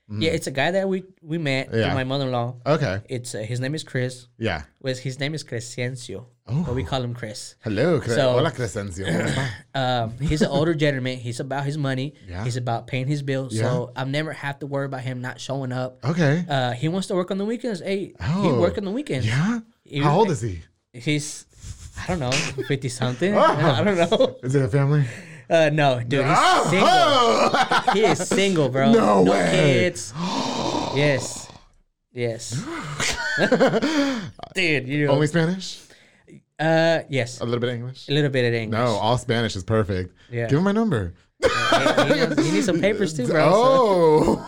Actually 0.09 0.25
yeah, 0.25 0.31
it's 0.33 0.47
a 0.47 0.51
guy 0.51 0.71
that 0.71 0.87
we 0.87 1.03
we 1.21 1.37
met 1.37 1.69
Yeah. 1.73 1.93
my 1.93 2.03
mother 2.03 2.25
in 2.25 2.31
law. 2.31 2.55
okay. 2.65 3.01
It's 3.09 3.33
uh, 3.35 3.39
his 3.39 3.59
name 3.59 3.73
is 3.75 3.83
Chris. 3.83 4.27
Yeah. 4.37 4.63
Was 4.81 4.99
his 4.99 5.19
name 5.19 5.33
is 5.33 5.43
Crescencio, 5.43 6.25
but 6.45 6.75
we 6.75 6.83
call 6.83 7.01
him 7.01 7.13
Chris. 7.13 7.55
Hello. 7.63 7.99
Cre- 7.99 8.11
So- 8.11 8.31
Hola, 8.33 8.51
Crescencio. 8.51 9.05
Um, 9.75 10.17
he's 10.21 10.41
an 10.41 10.47
older 10.49 10.73
gentleman. 10.73 11.17
He's 11.17 11.39
about 11.41 11.65
his 11.65 11.77
money. 11.77 12.13
Yeah. 12.29 12.43
He's 12.45 12.55
about 12.55 12.87
paying 12.87 13.07
his 13.07 13.21
bills. 13.23 13.53
Yeah. 13.53 13.63
So 13.63 13.91
I've 13.95 14.07
never 14.07 14.31
have 14.31 14.59
to 14.59 14.67
worry 14.67 14.85
about 14.85 15.01
him 15.01 15.19
not 15.21 15.39
showing 15.41 15.71
up. 15.73 15.99
Okay. 16.05 16.45
Uh, 16.47 16.71
he 16.71 16.87
wants 16.87 17.07
to 17.07 17.15
work 17.15 17.29
on 17.31 17.37
the 17.37 17.45
weekends. 17.45 17.81
Hey, 17.81 18.13
oh. 18.21 18.41
he 18.43 18.49
Oh. 18.49 18.61
work 18.61 18.77
on 18.77 18.85
the 18.85 18.91
weekends. 18.91 19.25
yeah. 19.27 19.59
he- 19.83 19.99
How 19.99 20.15
old 20.17 20.29
is 20.31 20.39
he? 20.41 20.61
He's 20.93 21.45
I 21.97 22.07
don't 22.07 22.19
know, 22.19 22.31
fifty 22.67 22.89
something. 22.89 23.35
I 23.37 23.83
don't 23.83 23.97
know. 23.97 24.37
Is 24.43 24.53
it 24.55 24.61
a 24.63 24.67
family? 24.67 25.05
Uh, 25.49 25.69
no, 25.71 26.01
dude, 26.01 26.25
he's 26.25 26.37
single. 26.69 26.89
Oh! 26.89 27.83
He 27.93 28.01
is 28.03 28.27
single, 28.27 28.69
bro. 28.69 28.91
No 28.91 29.21
way. 29.23 29.49
kids. 29.51 30.13
yes, 30.95 31.47
yes. 32.11 32.63
dude, 34.55 34.87
you 34.87 35.05
know. 35.05 35.13
Only 35.13 35.27
Spanish? 35.27 35.81
uh, 36.59 36.99
yes, 37.09 37.41
A 37.41 37.45
little 37.45 37.59
bit 37.59 37.69
of 37.69 37.75
English? 37.75 38.07
a 38.09 38.11
little 38.11 38.29
bit 38.31 38.45
of 38.47 38.53
English. 38.53 38.77
No, 38.79 38.85
all 38.97 39.17
Spanish 39.17 39.55
is 39.55 39.63
perfect. 39.63 40.13
Yeah. 40.31 40.47
Give 40.47 40.57
him 40.59 40.63
my 40.65 40.71
number. 40.71 41.13
he, 41.41 41.47
he 41.47 42.13
needs, 42.25 42.45
he 42.45 42.51
needs 42.51 42.65
some 42.65 42.79
papers 42.79 43.13
too, 43.13 43.27
bro. 43.27 43.49
so- 43.51 44.45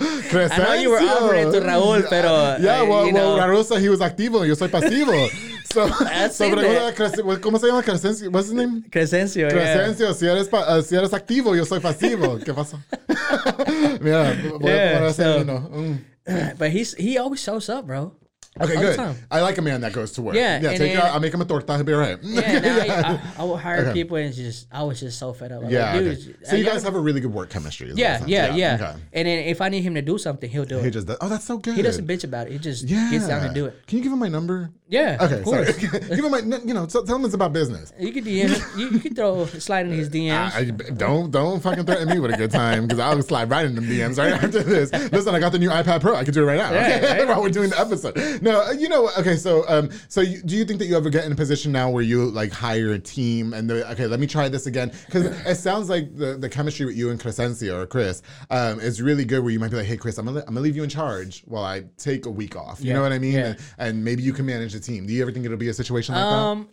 I 0.30 0.58
know 0.58 0.74
you 0.74 0.90
were 0.90 0.98
offering 1.00 1.50
to 1.52 1.60
Raúl, 1.60 2.06
pero 2.08 2.56
Yeah, 2.60 2.82
uh, 2.82 2.86
well, 2.86 3.06
you 3.06 3.14
well, 3.14 3.36
know, 3.36 3.42
Rarosa, 3.42 3.80
he 3.80 3.88
was 3.88 4.00
activo, 4.00 4.46
yo 4.46 4.54
soy 4.54 4.68
pasivo. 4.68 5.28
So, 5.72 5.84
I've 5.84 6.32
so 6.32 6.50
pregunta 6.50 6.88
a 6.88 7.40
¿cómo 7.40 7.58
se 7.58 7.66
llama 7.66 7.82
Crescencio? 7.82 8.30
What's 8.30 8.46
his 8.48 8.54
name? 8.54 8.82
Crescencio, 8.90 9.48
yeah. 9.48 9.50
Crescencio, 9.50 10.14
si 10.14 10.26
eres, 10.26 10.48
pa- 10.48 10.80
si 10.82 10.94
eres 10.96 11.12
activo, 11.12 11.54
yo 11.54 11.64
soy 11.64 11.80
pasivo. 11.80 12.38
¿Qué 12.44 12.54
pasó? 12.54 12.78
Mira, 14.00 14.34
voy 14.58 14.70
a 14.70 14.74
Yeah, 14.76 14.92
poner 14.94 15.10
ese 15.10 15.22
so-. 15.44 15.44
Mm. 15.70 15.98
But 16.58 16.70
he's 16.70 16.94
he 16.94 17.18
always 17.18 17.40
shows 17.40 17.68
up, 17.68 17.86
bro. 17.86 18.14
Okay, 18.60 18.76
all 18.76 18.82
good. 19.12 19.16
I 19.30 19.40
like 19.40 19.58
a 19.58 19.62
man 19.62 19.80
that 19.82 19.92
goes 19.92 20.12
to 20.12 20.22
work. 20.22 20.34
Yeah, 20.34 20.60
yeah. 20.60 20.70
Take 20.70 20.92
then-. 20.94 21.00
I'll 21.02 21.20
make 21.20 21.32
him 21.34 21.40
a 21.40 21.44
torta. 21.44 21.74
He'll 21.76 21.84
be 21.84 21.92
all 21.94 22.00
right. 22.00 22.18
Yeah, 22.22 22.58
now 22.58 22.76
I, 22.78 23.12
I, 23.12 23.20
I 23.38 23.44
will 23.44 23.56
hire 23.56 23.78
Okay. 23.86 23.92
people 23.92 24.16
and 24.16 24.34
just 24.34 24.66
I 24.72 24.82
was 24.82 25.00
just 25.00 25.18
so 25.18 25.32
fed 25.32 25.52
up. 25.52 25.62
I'm 25.64 25.70
yeah. 25.70 25.92
like, 25.92 26.02
okay. 26.02 26.14
dude, 26.22 26.46
So 26.46 26.56
you 26.56 26.64
guys 26.64 26.82
have 26.82 26.94
a 26.94 27.00
really 27.00 27.20
good 27.20 27.32
work 27.32 27.50
chemistry. 27.50 27.90
it 27.90 27.98
yeah, 27.98 28.22
yeah, 28.26 28.54
yeah. 28.54 28.74
Okay. 28.74 29.00
And 29.12 29.28
then 29.28 29.44
if 29.46 29.60
I 29.60 29.68
need 29.68 29.82
him 29.82 29.94
to 29.94 30.02
do 30.02 30.18
something, 30.18 30.48
he'll 30.50 30.64
do 30.64 30.78
He 30.80 30.88
it. 30.88 30.90
just 30.92 31.06
does. 31.06 31.16
Oh, 31.20 31.28
that's 31.28 31.44
so 31.44 31.58
good. 31.58 31.74
He 31.76 31.82
doesn't 31.82 32.06
bitch 32.06 32.24
about 32.24 32.46
it. 32.48 32.52
He 32.52 32.58
just 32.58 32.84
Yeah. 32.84 33.10
gets 33.10 33.28
down 33.28 33.46
to 33.46 33.52
do 33.54 33.66
it. 33.66 33.86
Can 33.86 33.98
you 33.98 34.04
give 34.04 34.12
him 34.12 34.18
my 34.18 34.28
number? 34.28 34.70
Yeah, 34.90 35.18
Okay, 35.20 35.38
of 35.40 35.44
course. 35.44 35.76
sorry. 35.76 36.00
give 36.08 36.24
him 36.24 36.30
my. 36.30 36.38
You 36.38 36.72
know, 36.74 36.86
tell 36.86 37.04
him 37.04 37.24
it's 37.24 37.34
about 37.34 37.52
business. 37.52 37.92
You 37.98 38.10
can 38.10 38.24
DM, 38.24 38.78
you, 38.78 38.88
you 38.90 38.98
could 39.00 39.14
throw 39.14 39.44
slide 39.46 39.84
in 39.86 39.92
his 39.92 40.08
DMs. 40.08 40.52
I, 40.54 40.64
don't 40.92 41.30
don't 41.30 41.60
fucking 41.62 41.84
threaten 41.84 42.08
me 42.08 42.18
with 42.18 42.32
a 42.32 42.36
good 42.38 42.50
time 42.50 42.86
because 42.86 42.98
I'll 42.98 43.20
slide 43.22 43.50
right 43.50 43.66
in 43.66 43.74
the 43.74 43.82
DMs 43.82 44.16
right 44.18 44.32
after 44.32 44.62
this. 44.62 44.90
Listen, 45.12 45.34
I 45.34 45.40
got 45.40 45.52
the 45.52 45.58
new 45.58 45.68
iPad 45.68 46.00
Pro. 46.00 46.14
I 46.14 46.24
can 46.24 46.32
do 46.32 46.42
it 46.42 46.46
right 46.46 46.56
now. 46.56 46.72
Yeah, 46.72 46.80
okay? 46.96 47.18
right? 47.18 47.28
While 47.28 47.42
we're 47.42 47.50
doing 47.50 47.68
the 47.68 47.78
episode. 47.78 48.16
No, 48.40 48.47
uh, 48.50 48.72
you 48.72 48.88
know, 48.88 49.10
okay. 49.18 49.36
So, 49.36 49.64
um, 49.68 49.90
so 50.08 50.20
you, 50.20 50.42
do 50.42 50.56
you 50.56 50.64
think 50.64 50.78
that 50.80 50.86
you 50.86 50.96
ever 50.96 51.10
get 51.10 51.24
in 51.24 51.32
a 51.32 51.34
position 51.34 51.72
now 51.72 51.90
where 51.90 52.02
you 52.02 52.26
like 52.30 52.52
hire 52.52 52.92
a 52.92 52.98
team 52.98 53.52
and 53.52 53.68
they're 53.68 53.84
okay? 53.92 54.06
Let 54.06 54.20
me 54.20 54.26
try 54.26 54.48
this 54.48 54.66
again 54.66 54.92
because 55.06 55.24
it 55.24 55.56
sounds 55.56 55.88
like 55.88 56.16
the, 56.16 56.36
the 56.36 56.48
chemistry 56.48 56.86
with 56.86 56.96
you 56.96 57.10
and 57.10 57.20
Crescencio 57.20 57.82
or 57.82 57.86
Chris 57.86 58.22
um, 58.50 58.80
is 58.80 59.00
really 59.02 59.24
good. 59.24 59.42
Where 59.42 59.52
you 59.52 59.58
might 59.60 59.70
be 59.70 59.76
like, 59.76 59.86
hey, 59.86 59.96
Chris, 59.96 60.18
I'm 60.18 60.26
gonna 60.26 60.40
I'm 60.40 60.46
gonna 60.54 60.60
leave 60.60 60.76
you 60.76 60.82
in 60.82 60.88
charge 60.90 61.42
while 61.46 61.64
I 61.64 61.84
take 61.96 62.26
a 62.26 62.30
week 62.30 62.56
off. 62.56 62.80
You 62.80 62.88
Yeah, 62.88 62.94
know 62.94 63.02
what 63.02 63.12
I 63.12 63.18
mean? 63.18 63.32
yeah. 63.32 63.46
And, 63.46 63.58
and 63.78 64.04
maybe 64.04 64.22
you 64.22 64.32
can 64.32 64.46
manage 64.46 64.72
the 64.72 64.80
team. 64.80 65.06
Do 65.06 65.12
you 65.12 65.22
ever 65.22 65.32
think 65.32 65.44
it'll 65.46 65.56
be 65.58 65.68
a 65.68 65.74
situation 65.74 66.14
like 66.14 66.24
that? 66.28 66.34
um, 66.34 66.68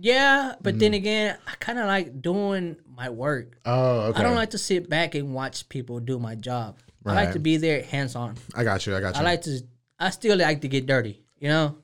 yeah, 0.00 0.54
but 0.62 0.76
Mm. 0.76 0.78
then 0.80 0.94
again, 0.94 1.36
I 1.46 1.54
kind 1.58 1.78
of 1.78 1.86
like 1.86 2.22
doing 2.22 2.76
my 2.96 3.10
work. 3.10 3.58
Oh, 3.64 4.00
okay. 4.10 4.20
I 4.20 4.22
don't 4.22 4.36
like 4.36 4.50
to 4.50 4.58
sit 4.58 4.88
back 4.88 5.14
and 5.14 5.34
watch 5.34 5.68
people 5.68 5.98
do 6.00 6.18
my 6.18 6.34
job. 6.36 6.78
Right. 7.04 7.12
I 7.12 7.24
like 7.24 7.32
to 7.32 7.38
be 7.38 7.56
there 7.56 7.82
hands 7.82 8.14
on. 8.14 8.36
I 8.54 8.64
got 8.64 8.86
you. 8.86 8.94
I 8.94 9.00
got 9.00 9.14
you. 9.14 9.20
I 9.20 9.24
like 9.24 9.42
to. 9.42 9.60
I 9.98 10.10
still 10.10 10.36
like 10.38 10.60
to 10.62 10.68
get 10.68 10.86
dirty, 10.86 11.22
you 11.38 11.48
know, 11.48 11.76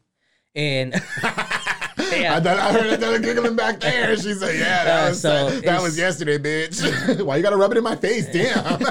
and 0.54 0.94
I, 1.22 2.16
yeah, 2.16 2.38
thought, 2.40 2.58
I 2.58 2.72
heard 2.72 3.02
her 3.02 3.18
giggling 3.18 3.56
back 3.56 3.80
there. 3.80 4.16
She 4.16 4.34
said, 4.34 4.54
"Yeah, 4.58 4.84
that 4.84 5.04
Uh, 5.06 5.08
was 5.10 5.20
so 5.20 5.50
that 5.60 5.82
was 5.82 5.98
yesterday, 5.98 6.38
bitch. 6.38 7.24
Why 7.26 7.36
you 7.38 7.42
gotta 7.42 7.56
rub 7.56 7.72
it 7.72 7.78
in 7.78 7.84
my 7.84 7.96
face? 7.96 8.26
Damn." 8.32 8.58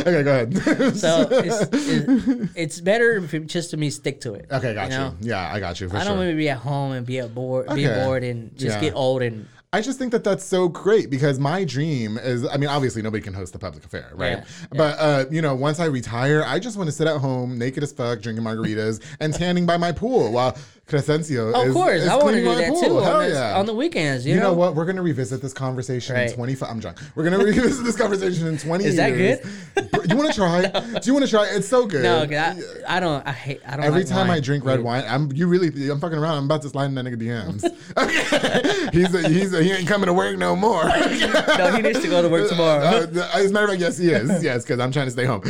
okay, 0.00 0.22
go 0.22 0.30
ahead. 0.32 0.96
so 0.96 1.28
it's, 1.30 1.68
it's, 1.72 2.52
it's 2.56 2.80
better 2.80 3.12
if 3.16 3.34
it, 3.34 3.46
just 3.46 3.70
to 3.70 3.76
me 3.76 3.90
stick 3.90 4.20
to 4.22 4.34
it. 4.34 4.46
okay, 4.50 4.72
got 4.74 4.90
you. 4.90 4.96
know? 4.98 5.14
Yeah, 5.20 5.52
I 5.52 5.60
got 5.60 5.80
you 5.80 5.88
for 5.88 5.96
I 5.96 6.04
don't 6.04 6.16
want 6.16 6.30
to 6.30 6.36
be 6.36 6.48
at 6.48 6.58
home 6.58 6.92
and 6.92 7.04
be 7.06 7.20
bored, 7.22 7.68
be 7.74 7.86
bored, 7.86 8.24
and 8.24 8.56
just 8.56 8.76
Yeah. 8.76 8.80
get 8.80 8.94
old 8.94 9.22
and 9.22 9.46
I 9.74 9.80
just 9.80 9.98
think 9.98 10.12
that 10.12 10.22
that's 10.22 10.44
so 10.44 10.68
great 10.68 11.08
because 11.08 11.38
my 11.38 11.64
dream 11.64 12.18
is, 12.18 12.46
I 12.46 12.58
mean, 12.58 12.68
obviously 12.68 13.00
nobody 13.00 13.22
can 13.22 13.32
host 13.32 13.54
a 13.54 13.58
public 13.58 13.82
affair, 13.86 14.10
right? 14.12 14.38
Yeah, 14.38 14.44
But, 14.70 14.98
uh, 14.98 15.24
you 15.30 15.40
know, 15.40 15.54
once 15.54 15.80
I 15.80 15.86
retire, 15.86 16.44
I 16.46 16.58
just 16.58 16.76
want 16.76 16.88
to 16.88 16.92
sit 16.92 17.06
at 17.06 17.16
home, 17.16 17.58
naked 17.58 17.82
as 17.82 17.90
fuck, 17.90 18.20
drinking 18.20 18.44
margaritas 18.44 19.02
and 19.18 19.32
tanning 19.32 19.64
by 19.64 19.78
my 19.78 19.90
pool 19.90 20.30
while 20.30 20.58
Crescencio 20.92 21.54
of 21.54 21.68
is, 21.68 21.72
course 21.72 22.02
is 22.02 22.08
I 22.08 22.16
want 22.16 22.36
to 22.36 22.42
do 22.42 22.54
that 22.54 22.68
pool. 22.68 22.80
too 22.82 22.98
on, 22.98 23.22
the, 23.28 23.34
yeah. 23.34 23.58
on 23.58 23.66
the 23.66 23.74
weekends. 23.74 24.26
You, 24.26 24.34
You 24.34 24.40
know 24.40 24.52
what? 24.52 24.74
We're 24.74 24.84
gonna 24.84 25.02
revisit 25.02 25.40
this 25.40 25.52
conversation 25.52 26.14
in 26.16 26.22
Right. 26.26 26.34
25. 26.34 26.68
I'm 26.68 26.80
drunk. 26.80 26.98
We're 27.14 27.24
gonna 27.24 27.38
revisit 27.44 27.84
this 27.84 27.96
conversation 27.96 28.46
in 28.46 28.58
20 28.58 28.84
Is 28.84 28.96
that 28.96 29.16
years. 29.16 29.40
good? 29.74 30.10
You 30.10 30.16
want 30.16 30.30
to 30.30 30.36
try? 30.36 30.66
Do 31.00 31.00
you 31.04 31.14
want 31.14 31.24
to 31.24 31.30
try? 31.30 31.46
It's 31.50 31.68
so 31.68 31.86
good. 31.86 32.02
No, 32.02 32.22
I, 32.22 32.60
I 32.86 33.00
don't. 33.00 33.26
I 33.26 33.32
hate. 33.32 33.60
I 33.66 33.76
don't. 33.76 33.84
Every 33.84 34.02
like 34.02 34.08
time 34.10 34.30
I 34.30 34.40
drink 34.40 34.64
red 34.64 34.80
wine, 34.82 35.04
I'm 35.08 35.32
you 35.32 35.46
really 35.46 35.68
I'm 35.90 36.00
fucking 36.00 36.18
around. 36.18 36.36
I'm 36.38 36.44
about 36.44 36.62
to 36.62 36.68
slide 36.68 36.86
in 36.86 36.94
that 36.96 37.04
nigga 37.06 37.20
DMs. 37.20 37.62
Okay, 38.02 38.88
he's 38.92 39.14
a, 39.14 39.28
he's 39.28 39.52
a, 39.54 39.62
he 39.62 39.70
ain't 39.72 39.86
coming 39.86 40.06
to 40.06 40.12
work 40.14 40.36
no 40.38 40.56
more. 40.56 40.84
no, 40.84 41.72
he 41.76 41.82
needs 41.82 42.00
to 42.00 42.08
go 42.08 42.22
to 42.22 42.28
work 42.28 42.48
tomorrow. 42.48 42.82
Uh, 42.82 43.30
as 43.34 43.50
a 43.50 43.52
matter 43.52 43.64
of 43.66 43.70
fact, 43.70 43.80
yes, 43.80 43.98
he 43.98 44.10
is. 44.10 44.42
Yes, 44.42 44.64
because 44.64 44.80
I'm 44.80 44.90
trying 44.92 45.06
to 45.06 45.10
stay 45.10 45.24
home. 45.26 45.42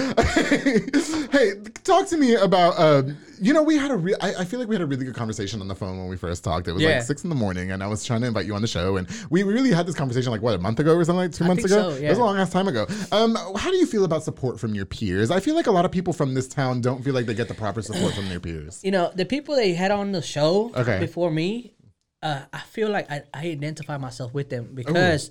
hey, 1.30 1.52
talk 1.84 2.08
to 2.08 2.16
me 2.16 2.34
about. 2.34 2.74
Uh, 2.78 3.02
you 3.40 3.52
know, 3.52 3.62
we 3.62 3.76
had 3.76 3.90
a 3.90 3.96
real. 3.96 4.16
I, 4.20 4.34
I 4.40 4.44
feel 4.44 4.60
like 4.60 4.68
we 4.68 4.74
had 4.76 4.82
a 4.82 4.86
really 4.86 5.04
good 5.04 5.14
conversation 5.14 5.31
on 5.40 5.68
the 5.68 5.74
phone 5.74 5.98
when 5.98 6.08
we 6.08 6.16
first 6.16 6.44
talked. 6.44 6.68
It 6.68 6.72
was 6.72 6.82
Yeah. 6.82 6.96
like 6.96 7.02
six 7.02 7.24
in 7.24 7.30
the 7.30 7.36
morning, 7.36 7.70
and 7.72 7.82
I 7.82 7.86
was 7.86 8.04
trying 8.04 8.20
to 8.22 8.26
invite 8.26 8.46
you 8.46 8.54
on 8.54 8.62
the 8.62 8.68
show, 8.68 8.96
and 8.96 9.08
we 9.30 9.42
really 9.42 9.70
had 9.70 9.86
this 9.86 9.94
conversation 9.94 10.30
like 10.32 10.42
what 10.42 10.54
a 10.54 10.58
month 10.58 10.78
ago 10.80 10.94
or 10.94 11.04
something, 11.04 11.18
like 11.18 11.32
two 11.32 11.44
I 11.44 11.48
months 11.48 11.64
ago. 11.64 11.90
so, 11.92 11.96
It 11.96 12.08
was 12.08 12.18
a 12.18 12.20
long 12.20 12.36
ass 12.38 12.50
time 12.50 12.68
ago. 12.68 12.86
Um, 13.10 13.34
how 13.56 13.70
do 13.70 13.76
you 13.76 13.86
feel 13.86 14.04
about 14.04 14.22
support 14.24 14.60
from 14.60 14.74
your 14.74 14.84
peers? 14.86 15.30
I 15.30 15.40
feel 15.40 15.54
like 15.54 15.66
a 15.66 15.70
lot 15.72 15.84
of 15.84 15.92
people 15.92 16.12
from 16.12 16.34
this 16.34 16.48
town 16.48 16.80
don't 16.80 17.02
feel 17.04 17.14
like 17.14 17.26
they 17.26 17.34
get 17.34 17.48
the 17.48 17.54
proper 17.54 17.82
support 17.82 18.14
from 18.14 18.28
their 18.28 18.40
peers. 18.40 18.80
you 18.84 18.90
know, 18.90 19.10
the 19.14 19.24
people 19.24 19.54
they 19.56 19.72
had 19.74 19.90
on 19.90 20.12
the 20.12 20.22
show 20.22 20.70
Okay. 20.76 20.98
before 21.00 21.30
me, 21.30 21.74
uh, 22.22 22.42
I 22.52 22.60
feel 22.60 22.88
like 22.90 23.10
I, 23.10 23.22
I 23.34 23.46
identify 23.48 23.96
myself 23.96 24.32
with 24.34 24.48
them 24.50 24.70
because 24.74 25.30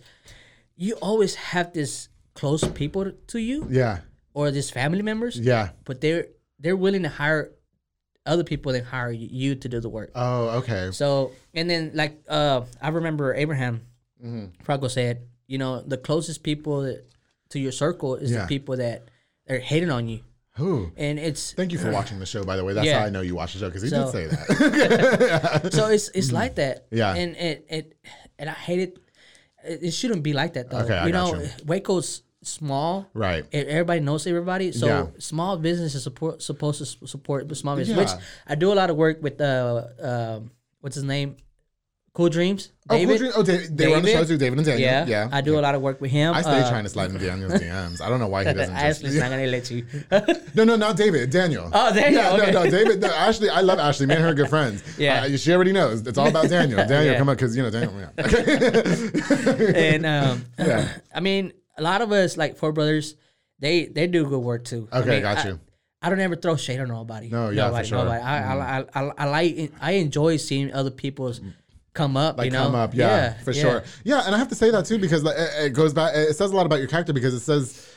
you 0.76 0.95
always 0.95 1.36
have 1.36 1.74
this 1.74 2.10
close 2.34 2.68
people 2.70 3.12
to 3.28 3.39
you 3.39 3.68
Yeah, 3.70 3.99
or 4.34 4.52
these 4.52 4.70
family 4.70 5.02
members, 5.02 5.39
yeah. 5.39 5.70
but 5.86 6.02
they're 6.02 6.28
they're 6.60 6.76
willing 6.76 7.04
to 7.04 7.10
hire 7.10 7.52
other 8.26 8.44
people 8.44 8.72
than 8.72 8.84
hire 8.84 9.12
you 9.12 9.56
to 9.56 9.70
do 9.70 9.80
the 9.80 9.90
work. 9.90 10.12
Oh, 10.16 10.60
okay. 10.60 10.90
So 10.92 11.32
and 11.54 11.70
then 11.70 11.92
like 11.94 12.22
uh, 12.30 12.62
I 12.82 12.90
remember 12.90 13.34
Abraham 13.34 13.82
Mm-hmm. 14.24 14.62
Frago 14.64 14.88
said, 14.88 15.24
you 15.48 15.58
know, 15.58 15.82
the 15.82 15.98
closest 15.98 16.44
people 16.44 16.82
that, 16.84 17.04
to 17.50 17.60
your 17.60 17.72
circle 17.72 18.16
is 18.18 18.30
Yeah. 18.32 18.42
the 18.44 18.48
people 18.48 18.78
that 18.78 19.10
are 19.50 19.58
hating 19.58 19.90
on 19.90 20.08
you, 20.08 20.20
Who? 20.58 20.92
and 20.96 21.18
it's 21.18 21.54
Thank 21.54 21.72
you 21.72 21.80
for 21.80 21.90
watching 22.00 22.20
the 22.20 22.28
show, 22.28 22.44
by 22.44 22.56
the 22.56 22.64
way. 22.64 22.74
That's 22.74 22.86
Yeah. 22.86 23.00
how 23.00 23.06
I 23.08 23.10
know 23.10 23.22
you 23.22 23.34
watch 23.34 23.54
the 23.54 23.60
show 23.60 23.66
because 23.70 23.82
he 23.82 23.90
So- 23.90 24.04
did 24.04 24.12
say 24.12 24.28
that. 24.28 25.70
so 25.74 25.88
it's 25.90 26.10
it's 26.10 26.32
like 26.32 26.54
that. 26.56 26.86
Yeah. 26.92 27.16
And 27.16 27.36
it 27.36 27.66
it 27.68 27.94
and 28.38 28.48
I 28.48 28.54
hate 28.54 28.80
it. 28.80 29.00
It, 29.64 29.92
shouldn't 29.92 30.22
be 30.24 30.34
like 30.34 30.54
that 30.54 30.70
though. 30.70 30.80
Okay, 30.86 30.96
I 30.98 31.08
you 31.08 31.12
got 31.14 31.34
know, 31.34 31.40
you. 31.42 31.50
Waco's 31.66 32.22
small. 32.44 33.08
Right. 33.14 33.46
E- 33.54 33.58
Everybody 33.58 34.00
knows 34.02 34.26
everybody. 34.28 34.72
So 34.72 34.88
Yeah. 34.88 35.06
small 35.20 35.58
business 35.58 35.96
is 35.96 36.04
support, 36.04 36.42
supposed 36.42 36.80
to 36.80 37.08
support 37.08 37.56
small 37.56 37.76
business. 37.76 37.98
Which 37.98 38.22
I 38.48 38.56
do 38.56 38.72
a 38.72 38.76
lot 38.76 38.89
of 38.89 38.96
work 38.98 39.22
with. 39.22 39.39
Uh, 39.39 39.84
um, 40.02 40.52
what's 40.82 40.96
his 40.96 41.04
name? 41.04 41.38
Cool 42.14 42.28
Dreams. 42.28 42.74
Oh, 42.89 42.98
David. 42.98 43.08
cool 43.08 43.18
Dream- 43.20 43.32
oh, 43.38 43.44
David, 43.44 43.78
they 43.78 43.88
were 43.88 43.96
on 43.96 44.02
the 44.04 44.10
show 44.10 44.14
David? 44.16 44.28
too, 44.28 44.38
David 44.38 44.58
and 44.60 44.66
Daniel. 44.66 44.86
Yeah, 44.86 45.06
Yeah. 45.06 45.30
I 45.32 45.39
do 45.39 45.58
a 45.58 45.62
lot 45.62 45.76
of 45.76 45.82
work 45.82 46.02
with 46.02 46.12
him. 46.12 46.34
I 46.34 46.42
stay 46.42 46.60
Uh, 46.60 46.70
trying 46.70 46.84
to 46.84 46.89
slide 46.89 47.10
into 47.10 47.26
Daniel's 47.26 47.54
DMs. 47.54 48.02
I 48.02 48.10
don't 48.10 48.20
know 48.20 48.28
why 48.28 48.44
he 48.44 48.52
doesn't 48.54 48.76
just. 48.76 49.00
Ashley's 49.00 49.16
not 49.18 49.30
gonna 49.30 49.48
let 49.48 49.72
you. 49.72 49.86
No, 50.54 50.66
no, 50.66 50.76
not 50.76 50.98
David. 50.98 51.30
Daniel. 51.30 51.70
Oh, 51.72 51.94
Daniel, 51.94 52.22
Yeah, 52.22 52.34
okay. 52.34 52.52
no, 52.52 52.64
no, 52.66 52.70
David. 52.70 53.00
No, 53.00 53.08
Ashley, 53.08 53.50
I 53.50 53.62
love 53.62 53.80
Ashley. 53.80 54.08
Me 54.08 54.16
and 54.16 54.24
her 54.24 54.32
are 54.32 54.34
good 54.34 54.50
friends. 54.50 54.84
Yeah. 54.98 55.22
Uh, 55.24 55.38
she 55.38 55.54
already 55.54 55.72
knows. 55.72 56.06
It's 56.06 56.18
all 56.18 56.28
about 56.28 56.50
Daniel. 56.50 56.80
Daniel, 56.86 57.14
Yeah. 57.14 57.18
come 57.18 57.30
on, 57.30 57.36
because 57.36 57.56
you 57.56 57.64
know 57.64 57.70
Daniel. 57.70 57.94
Yeah. 57.98 59.72
and 59.76 60.06
um, 60.06 60.46
Yeah. 60.60 60.88
I 61.16 61.20
mean, 61.22 61.54
a 61.78 61.82
lot 61.82 62.02
of 62.02 62.12
us 62.12 62.38
like 62.38 62.58
four 62.58 62.72
brothers, 62.72 63.16
they 63.60 63.86
they 63.86 64.08
do 64.08 64.26
good 64.26 64.40
work 64.40 64.66
too. 64.66 64.88
I 64.92 65.00
Okay, 65.00 65.10
mean, 65.10 65.22
got 65.22 65.38
I- 65.46 65.50
you. 65.50 65.60
I 66.04 66.10
don't 66.10 66.20
ever 66.20 66.36
throw 66.36 66.56
shade 66.56 66.80
on 66.80 66.88
nobody. 66.88 67.30
No, 67.30 67.52
yeah, 67.52 67.66
for 67.68 67.70
nobody, 67.70 67.88
sure. 67.88 68.00
Mm-hmm. 68.00 68.26
I, 68.96 69.02
I, 69.04 69.10
I, 69.10 69.14
I 69.20 69.26
like 69.30 69.72
I 69.80 69.92
enjoy 69.94 70.38
seeing 70.38 70.74
other 70.74 70.90
people's 70.90 71.42
come 71.94 72.18
up. 72.18 72.40
like 72.40 72.46
you 72.46 72.52
know, 72.52 72.64
come 72.64 72.74
up, 72.76 72.96
yeah, 72.96 73.34
for 73.44 73.52
yeah. 73.52 73.62
sure. 73.62 73.84
Yeah, 74.04 74.24
and 74.26 74.34
I 74.34 74.40
have 74.40 74.48
to 74.50 74.56
say 74.56 74.72
that 74.72 74.86
too 74.86 74.98
because 74.98 75.24
it, 75.24 75.36
it 75.66 75.74
goes 75.74 75.94
back. 75.94 76.16
It 76.16 76.36
says 76.36 76.50
a 76.52 76.56
lot 76.56 76.66
about 76.66 76.80
your 76.80 76.88
character 76.88 77.14
because 77.14 77.34
it 77.36 77.42
says. 77.42 77.88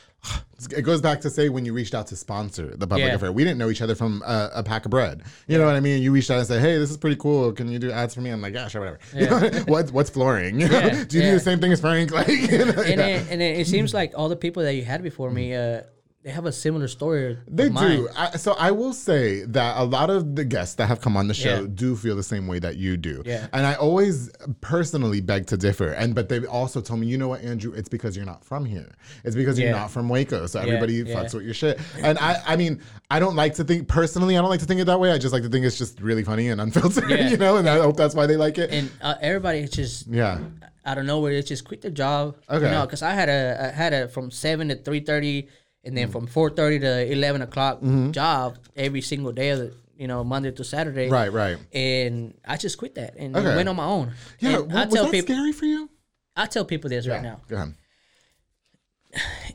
It 0.75 0.81
goes 0.81 1.01
back 1.01 1.21
to 1.21 1.29
say 1.29 1.49
when 1.49 1.65
you 1.65 1.73
reached 1.73 1.93
out 1.93 2.07
to 2.07 2.15
sponsor 2.15 2.67
the 2.75 2.87
public 2.87 3.05
Yeah. 3.07 3.15
affair. 3.15 3.31
We 3.31 3.43
didn't 3.43 3.57
know 3.59 3.69
each 3.69 3.81
other 3.81 3.93
from 3.93 4.23
a, 4.25 4.49
a 4.55 4.63
pack 4.63 4.85
of 4.85 4.91
bread. 4.91 5.21
You 5.47 5.57
know 5.59 5.65
what 5.65 5.75
I 5.75 5.79
mean? 5.79 6.01
You 6.01 6.11
reached 6.11 6.31
out 6.31 6.39
and 6.39 6.47
said, 6.47 6.61
"Hey, 6.61 6.77
this 6.79 6.89
is 6.89 6.97
pretty 6.97 7.17
cool. 7.17 7.51
Can 7.51 7.67
you 7.69 7.77
do 7.77 7.91
ads 7.91 8.15
for 8.15 8.21
me?" 8.21 8.29
I'm 8.31 8.41
like, 8.41 8.53
"Yeah, 8.53 8.67
sure, 8.67 8.81
whatever." 8.81 8.99
You 9.13 9.27
know, 9.29 9.63
what's 9.67 9.91
what's 9.91 10.09
flooring? 10.09 10.59
Yeah, 10.61 11.03
do 11.03 11.17
you 11.17 11.23
do 11.23 11.31
the 11.33 11.39
same 11.39 11.59
thing 11.59 11.71
as 11.71 11.81
Frank? 11.81 12.11
Like, 12.15 12.27
you 12.29 12.65
know, 12.65 12.81
And 12.81 12.89
yeah. 12.89 12.95
then, 12.95 13.27
and 13.29 13.41
then 13.41 13.55
it 13.59 13.67
seems 13.67 13.93
like 13.93 14.13
all 14.15 14.29
the 14.29 14.35
people 14.35 14.63
that 14.63 14.73
you 14.75 14.83
had 14.85 15.03
before 15.03 15.29
me, 15.29 15.53
uh, 15.53 15.81
they 16.25 16.31
have 16.31 16.47
a 16.47 16.51
similar 16.51 16.87
story. 16.87 17.37
They 17.47 17.69
do. 17.69 18.09
I, 18.17 18.31
so 18.31 18.53
I 18.57 18.71
will 18.71 18.93
say 18.93 19.43
that 19.45 19.77
a 19.77 19.83
lot 19.83 20.09
of 20.09 20.35
the 20.35 20.43
guests 20.43 20.73
that 20.77 20.87
have 20.87 20.99
come 20.99 21.15
on 21.15 21.27
the 21.27 21.35
show 21.35 21.61
Yeah. 21.61 21.67
do 21.71 21.95
feel 21.95 22.15
the 22.15 22.23
same 22.23 22.47
way 22.47 22.57
that 22.57 22.77
you 22.77 22.97
do. 22.97 23.21
Yeah. 23.23 23.45
And 23.53 23.63
I 23.63 23.75
always 23.75 24.31
personally 24.59 25.21
beg 25.21 25.45
to 25.47 25.57
differ. 25.57 25.91
And 25.91 26.15
but 26.15 26.27
they 26.27 26.43
also 26.47 26.81
told 26.81 26.99
me, 26.99 27.05
you 27.05 27.19
know 27.19 27.27
what, 27.27 27.41
Andrew, 27.43 27.73
it's 27.73 27.87
because 27.89 28.17
you're 28.17 28.25
not 28.25 28.43
from 28.43 28.65
here. 28.65 28.91
It's 29.23 29.35
because 29.35 29.59
you're 29.59 29.71
not 29.71 29.91
from 29.91 30.09
Waco. 30.09 30.47
So 30.47 30.59
everybody 30.59 30.95
yeah. 30.95 31.13
fucks 31.15 31.35
with 31.35 31.43
your 31.43 31.53
shit. 31.53 31.79
And 31.99 32.17
I 32.17 32.41
I 32.47 32.55
mean, 32.55 32.81
I 33.11 33.19
don't 33.19 33.35
like 33.35 33.53
to 33.55 33.63
think 33.63 33.87
personally, 33.87 34.35
I 34.35 34.41
don't 34.41 34.49
like 34.49 34.61
to 34.61 34.65
think 34.65 34.81
it 34.81 34.85
that 34.85 34.99
way. 34.99 35.11
I 35.11 35.19
just 35.19 35.31
like 35.31 35.43
to 35.43 35.49
think 35.49 35.63
it's 35.63 35.77
just 35.77 36.01
really 36.01 36.23
funny 36.23 36.49
and 36.49 36.59
unfiltered, 36.59 37.07
Yeah. 37.09 37.29
you 37.29 37.37
know, 37.37 37.57
and 37.57 37.69
I 37.69 37.77
hope 37.77 37.97
that's 37.97 38.15
why 38.15 38.25
they 38.25 38.35
like 38.35 38.57
it. 38.57 38.71
and 38.71 38.91
uh, 38.99 39.13
everybody 39.21 39.67
just 39.67 40.07
yeah. 40.07 40.39
out 40.87 40.97
of 40.97 41.05
nowhere, 41.05 41.33
they 41.33 41.43
just 41.43 41.65
quit 41.65 41.83
their 41.83 41.91
job. 41.91 42.35
Okay. 42.49 42.65
You 42.65 42.71
know, 42.71 42.83
because 42.87 43.03
I 43.03 43.11
had 43.11 43.29
a 43.29 43.67
I 43.67 43.75
had 43.75 43.93
a 43.93 44.07
from 44.07 44.31
seven 44.31 44.69
to 44.69 44.75
three 44.75 45.01
thirty, 45.01 45.49
and 45.85 45.93
Mm. 45.93 45.95
then 45.97 46.11
from 46.11 46.27
four 46.27 46.49
thirty 46.49 46.79
to 46.79 47.11
eleven 47.11 47.41
o'clock 47.41 47.77
Mm-hmm. 47.77 48.11
job 48.11 48.57
every 48.75 49.01
single 49.01 49.31
day 49.31 49.49
of 49.49 49.59
the 49.59 49.73
you 49.97 50.07
know 50.07 50.23
Monday 50.23 50.51
to 50.51 50.63
Saturday. 50.63 51.09
Right, 51.09 51.31
right. 51.31 51.57
And 51.73 52.33
I 52.45 52.57
just 52.57 52.77
quit 52.77 52.95
that 52.95 53.15
and 53.17 53.35
Okay. 53.35 53.55
went 53.55 53.69
on 53.69 53.75
my 53.75 53.85
own. 53.85 54.13
Yeah. 54.39 54.59
And 54.61 54.73
I 54.73 54.85
was 54.85 54.93
tell 54.93 55.03
that 55.05 55.11
people 55.11 55.35
scary 55.35 55.51
for 55.53 55.65
you? 55.65 55.89
I 56.35 56.47
tell 56.47 56.65
people 56.65 56.89
this 56.89 57.07
right 57.07 57.21
now. 57.21 57.39
Go 57.47 57.55
ahead. 57.55 57.73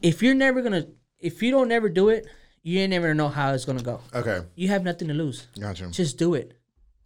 If 0.02 0.22
you're 0.22 0.34
never 0.34 0.62
gonna 0.62 0.86
if 1.18 1.42
you 1.42 1.50
don't 1.50 1.68
never 1.68 1.88
do 1.90 2.08
it, 2.08 2.26
you 2.62 2.78
ain't 2.80 2.90
never 2.90 3.08
gonna 3.08 3.14
know 3.14 3.28
how 3.28 3.52
it's 3.52 3.64
gonna 3.66 3.82
go. 3.82 4.00
Okay. 4.14 4.40
You 4.54 4.68
have 4.68 4.82
nothing 4.84 5.08
to 5.08 5.14
lose. 5.14 5.46
Gotcha. 5.58 5.88
Just 5.90 6.16
do 6.18 6.34
it. 6.34 6.56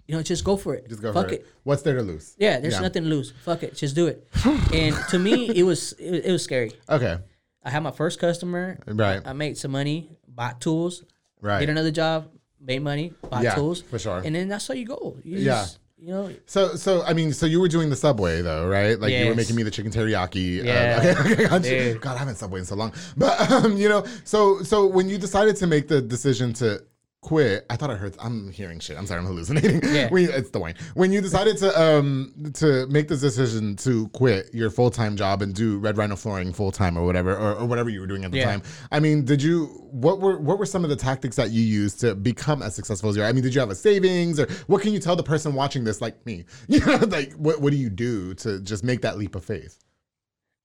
You 0.06 0.14
know, 0.14 0.22
just 0.22 0.44
go 0.44 0.56
for 0.56 0.74
it. 0.74 0.86
Just 0.88 1.00
go 1.02 1.12
Fuck 1.12 1.28
for 1.28 1.34
it. 1.34 1.40
it. 1.40 1.46
What's 1.64 1.82
there 1.82 1.96
to 1.96 2.02
lose? 2.02 2.36
Yeah, 2.38 2.60
there's 2.60 2.78
nothing 2.80 3.04
to 3.04 3.08
lose. 3.08 3.32
Fuck 3.42 3.62
it. 3.62 3.74
Just 3.74 3.94
do 3.96 4.06
it. 4.06 4.28
and 4.72 4.94
to 5.10 5.18
me, 5.18 5.48
it 5.48 5.62
was 5.64 5.92
it, 5.94 6.26
it 6.26 6.30
was 6.32 6.42
scary. 6.44 6.72
Okay. 6.88 7.16
I 7.64 7.70
had 7.70 7.82
my 7.82 7.90
first 7.90 8.18
customer. 8.18 8.78
Right. 8.86 9.22
I 9.24 9.32
made 9.32 9.56
some 9.58 9.70
money, 9.72 10.10
bought 10.28 10.60
tools, 10.60 11.04
Right. 11.40 11.60
Get 11.60 11.68
another 11.68 11.90
job, 11.90 12.30
made 12.58 12.82
money, 12.82 13.12
bought 13.30 13.42
Yeah, 13.42 13.54
tools. 13.54 13.82
for 13.82 13.98
sure. 13.98 14.22
And 14.24 14.34
then 14.34 14.48
that's 14.48 14.66
how 14.66 14.72
you 14.74 14.86
go. 14.86 15.16
You 15.22 15.38
Yeah. 15.38 15.52
Just, 15.62 15.78
you 15.98 16.08
know, 16.08 16.30
So, 16.46 16.74
so 16.74 17.02
I 17.02 17.12
mean, 17.12 17.32
so 17.34 17.44
you 17.46 17.60
were 17.60 17.68
doing 17.68 17.90
the 17.90 17.96
Subway 17.96 18.40
though, 18.42 18.66
right? 18.66 18.98
Like 18.98 19.12
you 19.12 19.26
were 19.28 19.34
making 19.34 19.54
me 19.56 19.62
the 19.62 19.70
chicken 19.70 19.92
teriyaki. 19.92 20.60
uh, 20.60 20.64
Yeah. 20.64 21.14
okay, 21.26 21.46
okay, 21.56 21.94
God, 21.98 22.14
I 22.16 22.18
haven't 22.18 22.36
Subway 22.36 22.60
in 22.60 22.64
so 22.66 22.76
long. 22.76 22.92
But 23.16 23.50
um, 23.52 23.76
you 23.76 23.88
know, 23.90 24.04
so 24.24 24.62
so 24.62 24.86
when 24.86 25.08
you 25.10 25.18
decided 25.18 25.56
to 25.56 25.66
make 25.66 25.88
the 25.88 26.00
decision 26.00 26.52
to 26.54 26.82
quit, 27.24 27.64
I 27.70 27.76
thought 27.76 27.90
I 27.90 27.94
heard. 27.94 28.14
I'm 28.20 28.52
hearing 28.52 28.78
shit. 28.78 28.98
I'm 28.98 29.06
sorry, 29.06 29.20
I'm 29.20 29.26
hallucinating. 29.26 29.80
Yeah. 29.82 30.08
it's 30.12 30.50
the 30.50 30.60
wine. 30.60 30.74
When 30.92 31.10
you 31.10 31.22
decided 31.22 31.56
to 31.58 31.80
um 31.80 32.34
to 32.54 32.86
make 32.88 33.08
this 33.08 33.22
decision 33.22 33.76
to 33.76 34.08
quit 34.08 34.52
your 34.52 34.70
full 34.70 34.90
time 34.90 35.16
job 35.16 35.40
and 35.40 35.54
do 35.54 35.78
Red 35.78 35.96
Rhino 35.96 36.16
flooring 36.16 36.52
full 36.52 36.70
time 36.70 36.98
or 36.98 37.04
whatever 37.06 37.34
or, 37.34 37.54
or 37.54 37.64
whatever 37.66 37.88
you 37.88 38.00
were 38.00 38.06
doing 38.06 38.24
at 38.24 38.30
the 38.30 38.38
Yeah. 38.38 38.44
time, 38.44 38.62
I 38.92 39.00
mean, 39.00 39.24
did 39.24 39.42
you 39.42 39.66
what 39.90 40.20
were 40.20 40.38
what 40.38 40.58
were 40.58 40.66
some 40.66 40.84
of 40.84 40.90
the 40.90 40.96
tactics 40.96 41.36
that 41.36 41.50
you 41.50 41.62
used 41.62 41.98
to 42.00 42.14
become 42.14 42.62
as 42.62 42.74
successful 42.74 43.08
as 43.08 43.16
you 43.16 43.22
are? 43.22 43.26
I 43.26 43.32
mean, 43.32 43.42
did 43.42 43.54
you 43.54 43.60
have 43.60 43.70
a 43.70 43.74
savings 43.74 44.38
or 44.38 44.46
what 44.66 44.82
can 44.82 44.92
you 44.92 45.00
tell 45.00 45.16
the 45.16 45.22
person 45.22 45.54
watching 45.54 45.84
this 45.84 46.00
like 46.00 46.24
me? 46.26 46.44
You 46.68 46.84
know, 46.84 46.96
like 47.08 47.32
what 47.34 47.60
what 47.60 47.70
do 47.70 47.78
you 47.78 47.88
do 47.90 48.34
to 48.34 48.60
just 48.60 48.84
make 48.84 49.00
that 49.00 49.16
leap 49.18 49.34
of 49.34 49.44
faith? 49.44 49.78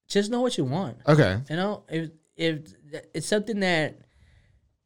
just 0.10 0.32
know 0.32 0.42
what 0.42 0.58
you 0.58 0.66
want. 0.66 0.98
Okay. 1.08 1.40
You 1.50 1.56
know, 1.56 1.84
if 1.88 2.10
if 2.36 2.74
it's 3.14 3.28
something 3.28 3.60
that 3.60 4.02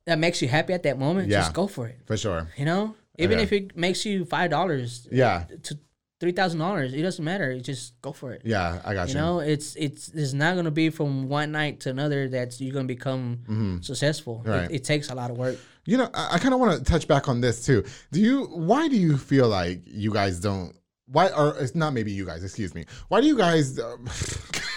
that 0.05 0.19
makes 0.19 0.41
you 0.41 0.47
happy 0.47 0.73
at 0.73 0.83
that 0.83 0.97
moment, 0.99 1.29
Yeah. 1.29 1.39
just 1.41 1.53
go 1.53 1.67
for 1.67 1.87
it. 1.87 1.99
For 2.05 2.17
sure. 2.17 2.49
You 2.57 2.65
know, 2.65 2.95
even 3.17 3.35
Okay. 3.37 3.43
if 3.43 3.53
it 3.53 3.77
makes 3.77 4.05
you 4.05 4.25
five 4.25 4.49
dollars 4.49 5.07
Yeah. 5.11 5.45
to 5.63 5.77
three 6.19 6.31
thousand 6.31 6.59
dollars, 6.59 6.93
it 6.93 7.01
doesn't 7.01 7.23
matter. 7.23 7.51
You 7.51 7.61
just 7.61 7.99
go 8.01 8.11
for 8.13 8.31
it. 8.33 8.41
Yeah, 8.45 8.81
I 8.85 8.93
got 8.93 9.07
you. 9.09 9.15
You 9.15 9.21
know, 9.21 9.39
it's 9.39 9.75
it's 9.75 10.09
it's 10.09 10.33
not 10.33 10.55
gonna 10.55 10.71
be 10.71 10.89
from 10.89 11.27
one 11.29 11.51
night 11.51 11.79
to 11.81 11.89
another 11.89 12.27
that 12.29 12.59
you're 12.61 12.73
gonna 12.73 12.85
become 12.87 13.79
successful. 13.81 14.41
It- 14.45 14.47
Mm-hmm. 14.49 14.59
Right. 14.59 14.71
It, 14.71 14.83
takes 14.83 15.09
a 15.09 15.15
lot 15.15 15.31
of 15.31 15.37
work. 15.37 15.57
You 15.85 15.97
know, 15.97 16.09
I, 16.13 16.35
I 16.35 16.39
kind 16.39 16.53
of 16.53 16.59
want 16.61 16.77
to 16.77 16.83
touch 16.83 17.07
back 17.07 17.27
on 17.27 17.41
this 17.41 17.65
too. 17.65 17.83
Do 18.11 18.19
you? 18.21 18.45
Why 18.45 18.87
do 18.87 18.95
you 18.97 19.17
feel 19.17 19.47
like 19.49 19.81
you 19.85 20.11
guys 20.13 20.39
don't? 20.39 20.73
Why 21.13 21.29
or 21.29 21.55
it's 21.59 21.75
not 21.75 21.93
maybe 21.93 22.11
you 22.11 22.25
guys? 22.25 22.43
Excuse 22.43 22.73
me. 22.75 22.85
Why 23.07 23.21
do 23.21 23.27
you 23.27 23.37
guys? 23.37 23.79
Um, 23.79 24.07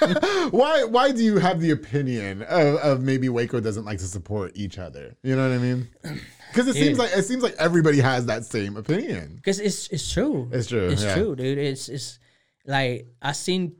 why 0.51 0.85
why 0.85 1.11
do 1.11 1.25
you 1.25 1.39
have 1.39 1.61
the 1.61 1.71
opinion 1.71 2.43
of, 2.43 2.77
of 2.77 3.03
maybe 3.03 3.29
Waco 3.29 3.59
doesn't 3.59 3.85
like 3.87 3.99
to 3.99 4.05
support 4.05 4.53
each 4.55 4.79
other? 4.79 5.17
You 5.23 5.35
know 5.35 5.49
what 5.49 5.55
I 5.55 5.59
mean? 5.59 5.89
Because 6.53 6.69
it 6.69 6.75
seems 6.75 6.99
like 6.99 7.11
it 7.13 7.25
seems 7.25 7.43
like 7.43 7.55
everybody 7.59 7.99
has 8.01 8.27
that 8.27 8.45
same 8.47 8.79
opinion. 8.79 9.35
Because 9.37 9.61
it's 9.61 9.89
it's 9.89 10.11
true. 10.11 10.49
It's 10.53 10.69
true, 10.69 10.89
It's 10.89 11.03
yeah. 11.03 11.15
true, 11.15 11.37
dude. 11.37 11.59
It's 11.59 11.89
it's 11.91 12.19
like 12.65 13.09
I 13.21 13.33
seen. 13.33 13.77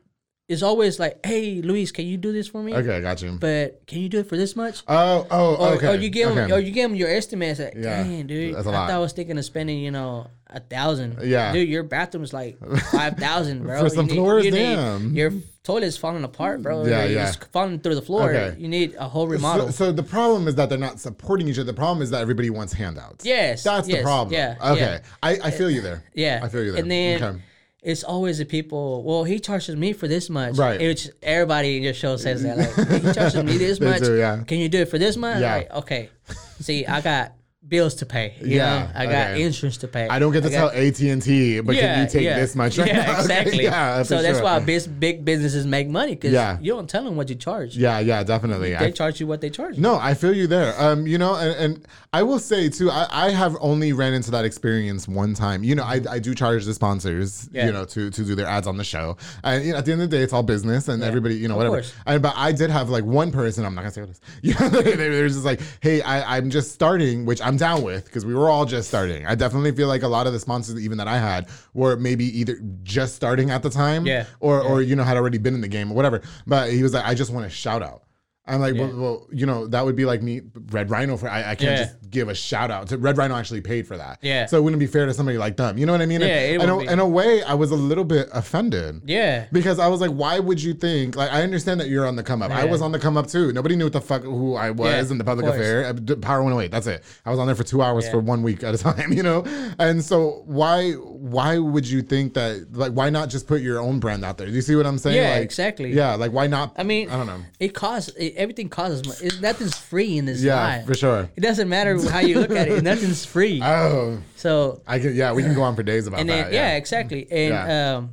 It's 0.49 0.63
always 0.63 1.01
like, 1.01 1.27
hey, 1.27 1.61
Luis, 1.61 1.91
can 1.91 2.07
you 2.07 2.17
do 2.17 2.33
this 2.33 2.47
for 2.47 2.63
me? 2.63 2.73
Okay, 2.73 2.97
I 2.97 3.01
got 3.01 3.21
you. 3.21 3.33
But 3.33 3.85
can 3.89 3.99
you 3.99 4.09
do 4.09 4.21
it 4.21 4.29
for 4.29 4.37
this 4.37 4.55
much? 4.55 4.85
Oh, 4.87 5.27
oh, 5.29 5.55
Or, 5.57 5.57
oh, 5.59 5.73
okay. 5.75 5.89
or 5.89 5.95
you 5.97 6.09
give 6.09 6.29
them, 6.29 6.39
okay. 6.39 6.53
or 6.53 6.61
you 6.61 6.71
give 6.71 6.95
your 6.95 7.09
estimates. 7.09 7.59
Like, 7.59 7.75
Yeah, 7.75 8.05
Dang, 8.05 8.27
dude, 8.29 8.55
I 8.55 8.63
thought 8.63 8.91
I 8.91 8.99
was 8.99 9.13
thinking 9.13 9.39
of 9.39 9.45
spending, 9.45 9.81
you 9.81 9.91
know, 9.91 10.29
a 10.49 10.61
thousand. 10.61 11.19
Yeah. 11.25 11.53
dude, 11.53 11.69
your 11.69 11.83
bathroom's 11.83 12.33
like 12.33 12.59
five 12.93 13.17
thousand, 13.17 13.65
bro. 13.65 13.81
For 13.83 13.89
some 13.89 14.07
You 14.07 14.15
floors, 14.15 14.45
you 14.45 14.53
damn. 14.53 15.13
your 15.17 15.33
toilet's 15.65 15.97
falling 15.97 16.23
apart, 16.23 16.63
bro. 16.63 16.85
Yeah, 16.87 17.01
It's 17.03 17.37
yeah. 17.37 17.47
falling 17.51 17.81
through 17.81 17.97
the 17.97 18.03
floor. 18.03 18.31
Okay. 18.33 18.57
You 18.61 18.69
need 18.69 18.95
a 18.95 19.09
whole 19.09 19.27
remodel. 19.27 19.67
So, 19.73 19.87
so 19.87 19.93
the 19.93 20.05
problem 20.05 20.47
is 20.47 20.55
that 20.55 20.69
they're 20.69 20.79
not 20.79 21.01
supporting 21.01 21.49
each 21.49 21.57
other. 21.59 21.65
The 21.65 21.75
problem 21.75 22.03
is 22.03 22.11
that 22.11 22.21
everybody 22.23 22.51
wants 22.51 22.73
handouts. 22.73 23.25
Yes, 23.27 23.65
That's 23.65 23.89
the 23.89 24.01
problem. 24.03 24.33
yeah, 24.33 24.55
Okay. 24.63 24.81
yeah. 24.81 24.99
I, 25.25 25.39
I 25.43 25.51
feel 25.51 25.69
you 25.69 25.81
there. 25.81 26.05
Yeah, 26.15 26.39
I 26.45 26.49
feel 26.49 26.63
you 26.63 26.71
there. 26.71 26.83
And 26.83 26.89
then 26.91 27.21
okay. 27.23 27.43
It's 27.87 28.03
always 28.03 28.39
the 28.39 28.45
people. 28.45 29.05
Well, 29.05 29.23
he 29.23 29.39
charges 29.39 29.77
me 29.77 29.93
for 29.93 30.09
this 30.09 30.29
much. 30.29 30.59
Right. 30.59 30.81
Which 30.81 31.09
everybody 31.23 31.77
in 31.77 31.85
your 31.85 31.95
show 31.95 32.17
says 32.17 32.43
that. 32.43 32.59
Like, 32.59 33.03
he 33.03 33.13
charges 33.13 33.45
me 33.45 33.57
this 33.59 33.79
much. 33.79 34.03
yeah. 34.03 34.43
Can 34.45 34.59
you 34.59 34.69
do 34.69 34.81
it 34.81 34.89
for 34.89 34.99
this 34.99 35.17
much? 35.17 35.41
Yeah. 35.41 35.55
Like, 35.55 35.71
okay. 35.73 36.11
See, 36.59 36.85
I 36.85 37.01
got 37.01 37.35
bills 37.69 37.95
to 37.97 38.07
pay. 38.07 38.35
Yeah, 38.41 38.85
know? 38.85 38.91
I 38.95 39.07
got 39.07 39.31
okay. 39.33 39.43
insurance 39.43 39.77
to 39.79 39.89
pay. 39.89 40.09
I 40.09 40.19
don't 40.19 40.33
get 40.33 40.43
to 40.45 40.51
got- 40.51 40.73
tell 40.73 40.81
AT 40.87 41.01
and 41.01 41.21
T, 41.23 41.61
but 41.61 41.75
can 41.77 42.03
you 42.03 42.09
take 42.09 42.23
yeah. 42.23 42.39
this 42.39 42.55
much? 42.55 42.79
Right 42.79 42.89
Yeah, 42.89 42.97
now? 42.97 43.13
Okay, 43.13 43.21
exactly. 43.23 43.65
yeah, 43.65 44.03
so 44.03 44.23
that's 44.23 44.39
sure. 44.39 44.45
why 44.45 44.59
big, 44.61 45.01
big 45.01 45.25
businesses 45.25 45.67
make 45.67 45.89
money 45.89 46.15
because 46.15 46.33
Yeah. 46.33 46.59
you 46.61 46.73
don't 46.75 46.89
tell 46.89 47.05
them 47.05 47.17
what 47.17 47.29
you 47.29 47.35
charge. 47.35 47.77
Yeah, 47.77 47.99
yeah, 47.99 48.23
definitely. 48.23 48.71
They 48.71 48.77
I, 48.87 48.91
charge 48.91 49.21
you 49.21 49.27
what 49.27 49.41
they 49.41 49.51
charge. 49.51 49.79
no, 49.79 49.97
I 49.97 50.15
feel 50.15 50.35
you 50.35 50.47
there. 50.47 50.81
Um, 50.81 51.07
you 51.07 51.19
know, 51.19 51.35
and, 51.37 51.55
and 51.75 51.87
I 52.13 52.23
will 52.23 52.39
say 52.39 52.69
too, 52.69 52.91
I, 52.91 53.07
I 53.11 53.31
have 53.31 53.57
only 53.61 53.93
ran 53.93 54.15
into 54.15 54.31
that 54.31 54.45
experience 54.45 55.09
one 55.09 55.35
time. 55.35 55.65
You 55.65 55.75
know, 55.75 55.85
I, 55.85 56.01
I 56.09 56.19
do 56.19 56.35
charge 56.35 56.65
the 56.65 56.75
sponsors, 56.75 57.49
Yeah. 57.53 57.67
you 57.67 57.73
know, 57.73 57.85
to 57.87 58.11
to 58.11 58.25
do 58.25 58.35
their 58.35 58.47
ads 58.47 58.67
on 58.67 58.77
the 58.77 58.85
show. 58.85 59.17
And 59.45 59.65
you 59.65 59.73
know, 59.73 59.79
at 59.79 59.85
the 59.87 59.93
end 59.93 60.03
of 60.03 60.11
the 60.11 60.17
day, 60.17 60.23
it's 60.23 60.33
all 60.33 60.43
business, 60.43 60.89
and 60.89 61.03
everybody, 61.03 61.35
you 61.37 61.49
know, 61.49 61.61
Of 61.61 61.71
whatever. 61.71 62.19
but 62.21 62.35
I 62.37 62.53
did 62.53 62.71
have 62.71 62.89
like 62.91 63.05
one 63.05 63.33
person. 63.33 63.65
I'm 63.65 63.75
not 63.75 63.83
gonna 63.83 63.93
say 63.93 64.01
what 64.03 64.11
it 64.11 64.13
is. 64.13 64.21
Yeah, 64.61 64.69
they, 64.69 64.95
they 64.97 65.09
were 65.23 65.29
just 65.29 65.45
like, 65.45 65.61
hey, 65.81 66.01
I, 66.03 66.37
I'm 66.37 66.51
just 66.51 66.73
starting, 66.73 67.27
which 67.27 67.41
I'm 67.43 67.56
down 67.57 67.83
with 67.83 68.05
because 68.05 68.25
we 68.25 68.35
were 68.35 68.49
all 68.49 68.65
just 68.65 68.89
starting. 68.89 69.27
I 69.27 69.35
definitely 69.35 69.73
feel 69.73 69.89
like 69.89 70.03
a 70.03 70.09
lot 70.09 70.27
of 70.27 70.33
the 70.33 70.41
sponsors, 70.41 70.81
even 70.85 70.99
that 70.99 71.09
I 71.09 71.19
had, 71.19 71.49
were 71.75 71.97
maybe 71.97 72.25
either 72.41 72.59
just 72.83 73.15
starting 73.15 73.51
at 73.51 73.63
the 73.63 73.71
time, 73.71 74.07
Yeah. 74.07 74.25
or 74.41 74.61
or 74.63 74.83
you 74.83 74.97
know 74.97 75.03
had 75.05 75.17
already 75.17 75.39
been 75.39 75.55
in 75.55 75.61
the 75.61 75.69
game 75.69 75.91
or 75.91 75.95
whatever. 75.95 76.23
But 76.47 76.71
he 76.71 76.83
was 76.83 76.95
like, 76.95 77.05
I 77.05 77.15
just 77.15 77.33
want 77.33 77.47
a 77.47 77.51
shout 77.51 77.83
out. 77.83 78.03
I'm 78.49 78.61
like, 78.61 78.75
well, 78.77 78.93
well, 78.97 79.27
you 79.33 79.45
know, 79.45 79.67
that 79.67 79.85
would 79.85 79.97
be 79.97 80.05
like 80.05 80.23
me, 80.23 80.43
Red 80.71 80.89
Rhino. 80.91 81.17
For 81.17 81.29
I, 81.29 81.41
I 81.51 81.55
can't 81.57 81.63
Yeah. 81.79 81.85
just 81.85 82.11
give 82.11 82.29
a 82.29 82.35
shout 82.35 82.71
out 82.71 82.89
to 82.89 82.99
Red 82.99 83.19
Rhino. 83.19 83.35
Actually 83.35 83.61
paid 83.61 83.87
for 83.89 83.97
that. 83.97 84.19
Yeah. 84.23 84.47
So 84.47 84.57
it 84.59 84.63
wouldn't 84.63 84.79
be 84.81 84.87
fair 84.87 85.07
to 85.07 85.13
somebody 85.15 85.37
like 85.39 85.57
them. 85.57 85.79
You 85.79 85.87
know 85.87 85.93
what 85.93 86.01
I 86.01 86.07
mean? 86.07 86.21
Yeah, 86.21 86.27
And, 86.29 86.55
it 86.55 86.61
and 86.63 86.71
a- 86.71 86.77
be. 86.79 86.87
in 86.87 86.99
a 87.01 87.07
way, 87.09 87.43
I 87.43 87.55
was 87.55 87.71
a 87.73 87.75
little 87.77 88.05
bit 88.05 88.29
offended. 88.33 89.03
Yeah. 89.05 89.47
Because 89.53 89.79
I 89.79 89.89
was 89.89 90.01
like, 90.01 90.11
why 90.13 90.39
would 90.39 90.63
you 90.63 90.75
think? 90.75 91.17
Like, 91.17 91.31
I 91.33 91.43
understand 91.43 91.81
that 91.81 91.89
you're 91.89 92.07
on 92.07 92.15
the 92.17 92.23
come 92.23 92.41
up. 92.43 92.51
I 92.53 92.65
was 92.65 92.83
on 92.83 92.93
the 92.93 92.99
come 92.99 93.17
up 93.17 93.27
too. 93.27 93.53
Nobody 93.53 93.75
knew 93.77 93.85
what 93.85 93.93
the 93.93 94.01
fuck 94.01 94.23
who 94.23 94.55
I 94.55 94.71
was 94.71 95.07
Yeah, 95.07 95.13
in 95.13 95.19
the 95.19 95.25
public 95.25 95.47
affair. 95.47 95.87
Uh, 95.87 96.17
Power 96.17 96.43
108. 96.43 96.71
That's 96.71 96.87
it. 96.87 97.03
I 97.25 97.31
was 97.31 97.39
on 97.39 97.47
there 97.47 97.57
for 97.57 97.65
two 97.65 97.83
hours 97.83 98.05
Yeah. 98.05 98.13
for 98.13 98.21
one 98.21 98.43
week 98.43 98.63
at 98.63 98.75
a 98.75 98.79
time. 98.89 99.13
You 99.13 99.23
know. 99.25 99.45
And 99.79 100.05
so 100.05 100.43
why 100.47 100.93
why 100.93 101.59
would 101.59 101.89
you 101.89 102.03
think 102.03 102.35
that? 102.35 102.69
Like, 102.73 102.93
why 102.93 103.11
not 103.11 103.29
just 103.29 103.47
put 103.49 103.61
your 103.61 103.81
own 103.81 103.99
brand 103.99 104.25
out 104.25 104.39
there? 104.39 104.47
Do 104.47 104.53
you 104.53 104.63
see 104.63 104.77
what 104.77 104.87
I'm 104.87 104.99
saying? 104.99 105.17
Yeah, 105.17 105.31
Like, 105.35 105.43
exactly. 105.43 105.93
Yeah. 105.93 106.15
Like, 106.15 106.31
why 106.33 106.47
not? 106.47 106.73
I 106.77 106.85
mean, 106.85 107.11
I 107.11 107.17
don't 107.17 107.27
know. 107.27 107.41
It 107.59 107.75
costs. 107.75 108.11
It, 108.17 108.35
everything 108.37 108.69
costs 108.69 109.07
money. 109.07 109.19
It, 109.23 109.41
nothing's 109.41 109.77
free 109.77 110.19
in 110.19 110.25
this 110.27 110.43
Yeah, 110.43 110.55
life. 110.57 110.87
for 110.87 110.95
sure. 110.95 111.29
It 111.37 111.41
doesn't 111.41 111.69
matter 111.69 111.99
how 112.11 112.21
you 112.21 112.39
look 112.41 112.51
at 112.51 112.69
it. 112.69 112.83
Nothing's 112.83 113.25
free. 113.25 113.61
Oh, 113.65 114.19
so 114.37 114.83
I 114.87 114.99
can. 114.99 115.15
Yeah, 115.15 115.33
we 115.33 115.43
can 115.43 115.55
go 115.55 115.63
on 115.63 115.75
for 115.77 115.83
days 115.83 116.07
about 116.07 116.21
and 116.21 116.29
that. 116.31 116.45
then 116.51 116.53
yeah, 116.55 116.77
exactly. 116.77 117.27
And 117.31 117.53
Yeah. 117.55 117.97
um, 117.97 118.11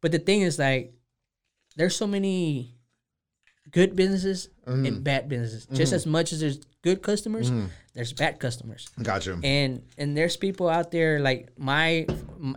but 0.00 0.12
the 0.12 0.18
thing 0.18 0.42
is 0.42 0.58
like, 0.58 0.92
there's 1.76 1.96
so 1.96 2.06
many 2.06 2.74
good 3.70 3.96
businesses 3.96 4.48
Mm-hmm. 4.66 4.86
and 4.86 5.04
bad 5.04 5.28
businesses. 5.28 5.66
Just 5.76 5.92
as 5.92 6.06
much 6.06 6.32
as 6.32 6.40
there's 6.40 6.56
good 6.80 7.02
customers, 7.02 7.52
there's 7.92 8.14
bad 8.14 8.40
customers. 8.40 8.88
Got 9.02 9.26
you. 9.26 9.38
And 9.44 9.82
and 9.98 10.16
there's 10.16 10.38
people 10.38 10.70
out 10.70 10.90
there 10.90 11.20
like 11.20 11.50
my 11.58 12.06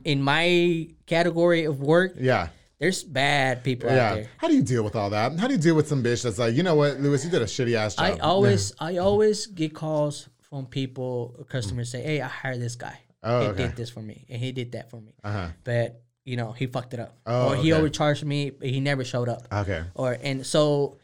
in 0.06 0.22
my 0.24 0.88
category 1.06 1.66
of 1.66 1.82
work. 1.82 2.14
yeah. 2.18 2.48
There's 2.80 3.04
bad 3.04 3.64
people 3.64 3.90
out 3.90 3.96
Yeah. 3.96 4.14
there. 4.16 4.30
How 4.38 4.48
do 4.48 4.56
you 4.56 4.62
deal 4.62 4.84
with 4.84 4.96
all 4.96 5.10
that? 5.10 5.38
How 5.40 5.48
do 5.48 5.54
you 5.54 5.60
deal 5.60 5.76
with 5.76 5.88
some 5.88 6.04
bitch 6.04 6.24
that's 6.24 6.38
like, 6.38 6.54
you 6.54 6.62
know 6.64 6.76
what, 6.76 7.00
Luis, 7.00 7.26
you 7.26 7.32
did 7.32 7.42
a 7.42 7.46
shitty 7.46 7.74
ass 7.74 7.96
job. 7.96 8.06
I 8.06 8.18
always 8.20 8.74
I 8.80 8.98
always 8.98 9.48
get 9.48 9.74
calls 9.74 10.30
from 10.42 10.66
people, 10.68 11.46
customers 11.50 11.90
say, 11.90 12.02
"Hey, 12.02 12.22
I 12.22 12.28
hired 12.28 12.62
this 12.62 12.76
guy. 12.76 12.98
Oh, 13.24 13.42
he 13.42 13.48
okay. 13.48 13.64
did 13.68 13.76
this 13.76 13.90
for 13.90 14.02
me, 14.02 14.26
and 14.30 14.40
he 14.42 14.52
did 14.52 14.72
that 14.74 14.90
for 14.90 15.02
me. 15.02 15.14
Uh-huh. 15.24 15.48
But 15.64 16.02
you 16.24 16.38
know, 16.38 16.52
he 16.52 16.68
fucked 16.68 16.94
it 16.94 17.00
up, 17.00 17.18
Oh, 17.26 17.50
or 17.50 17.56
he 17.56 17.72
okay. 17.74 17.80
overcharged 17.80 18.24
me, 18.26 18.52
but 18.52 18.68
he 18.70 18.80
never 18.80 19.04
showed 19.04 19.28
up. 19.30 19.48
Okay. 19.52 19.84
Or 19.96 20.18
and 20.22 20.46
so 20.46 20.98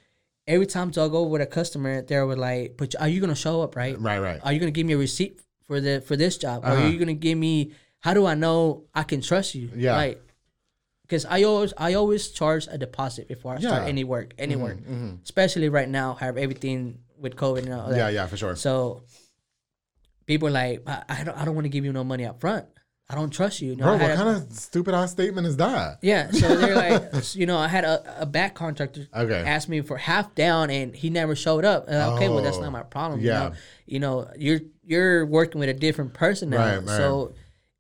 every 0.48 0.66
time 0.68 0.90
I 0.90 1.08
go 1.08 1.24
with 1.24 1.42
a 1.42 1.46
customer, 1.46 2.02
they 2.04 2.20
were 2.22 2.36
like, 2.36 2.76
"But 2.78 2.94
are 3.00 3.08
you 3.10 3.20
gonna 3.20 3.36
show 3.36 3.62
up, 3.62 3.76
right? 3.76 4.00
Right, 4.00 4.20
right. 4.20 4.40
Are 4.44 4.54
you 4.54 4.60
gonna 4.60 4.72
give 4.72 4.86
me 4.86 4.94
a 4.94 4.98
receipt 4.98 5.40
for 5.68 5.82
the 5.82 6.02
for 6.02 6.16
this 6.16 6.38
job? 6.38 6.64
Uh-huh. 6.64 6.76
are 6.84 6.88
you 6.88 7.00
gonna 7.00 7.14
give 7.16 7.38
me? 7.38 7.72
How 8.00 8.14
do 8.14 8.26
I 8.26 8.36
know 8.36 8.84
I 8.94 9.04
can 9.04 9.22
trust 9.22 9.56
you? 9.56 9.70
Yeah. 9.76 9.96
like 9.98 10.22
because 11.14 11.26
I 11.30 11.44
always 11.44 11.74
I 11.78 11.94
always 11.94 12.30
charge 12.30 12.68
a 12.72 12.78
deposit 12.78 13.28
before 13.28 13.54
I 13.54 13.58
Yeah. 13.60 13.70
start 13.70 13.84
any 13.88 14.04
work, 14.04 14.34
any 14.40 14.56
work, 14.56 14.78
mm-hmm, 14.78 14.94
mm-hmm. 14.94 15.16
especially 15.24 15.70
right 15.70 15.88
now, 15.88 16.16
have 16.16 16.38
everything 16.38 17.00
with 17.20 17.36
COVID 17.36 17.64
and 17.66 17.74
all 17.74 17.90
that. 17.90 17.98
Yeah, 17.98 18.10
yeah, 18.10 18.26
for 18.26 18.36
sure. 18.38 18.56
So 18.56 19.04
people 20.26 20.48
are 20.48 20.52
like, 20.52 20.82
I, 20.88 21.04
I 21.10 21.24
don't 21.24 21.38
I 21.38 21.46
don't 21.46 21.54
want 21.56 21.66
to 21.66 21.70
give 21.70 21.86
you 21.86 21.94
no 21.94 22.04
money 22.04 22.26
up 22.26 22.40
front. 22.42 22.66
I 23.10 23.16
don't 23.16 23.30
trust 23.32 23.62
you. 23.62 23.72
you 23.72 23.76
know, 23.76 23.84
Bro, 23.86 23.98
what 23.98 24.12
a- 24.12 24.16
kind 24.16 24.30
of 24.38 24.52
stupid 24.54 24.96
ass 24.96 25.12
statement 25.12 25.46
is 25.46 25.58
that? 25.58 26.00
yeah, 26.02 26.32
so 26.32 26.56
they're 26.56 26.74
like, 27.14 27.36
you 27.36 27.46
know, 27.46 27.58
I 27.58 27.68
had 27.68 27.84
a, 27.84 28.22
a 28.22 28.26
back 28.26 28.56
contractor 28.56 29.08
Okay. 29.16 29.44
ask 29.46 29.68
me 29.70 29.82
for 29.82 29.98
half 29.98 30.34
down, 30.34 30.70
and 30.72 30.96
he 30.96 31.10
never 31.12 31.36
showed 31.36 31.66
up. 31.66 31.86
And 31.90 31.98
I'm, 31.98 32.14
okay, 32.14 32.30
well, 32.30 32.42
that's 32.42 32.58
Oh, 32.58 32.62
not 32.62 32.72
my 32.72 32.82
problem. 32.84 33.20
yeah. 33.20 33.52
You 33.86 34.00
know, 34.00 34.26
you 34.26 34.26
know, 34.26 34.32
you're 34.38 34.60
you're 34.84 35.26
working 35.28 35.60
with 35.60 35.70
a 35.70 35.74
different 35.74 36.14
person 36.14 36.50
now, 36.50 36.58
Right, 36.58 36.78
right. 36.78 36.88
so 36.98 37.34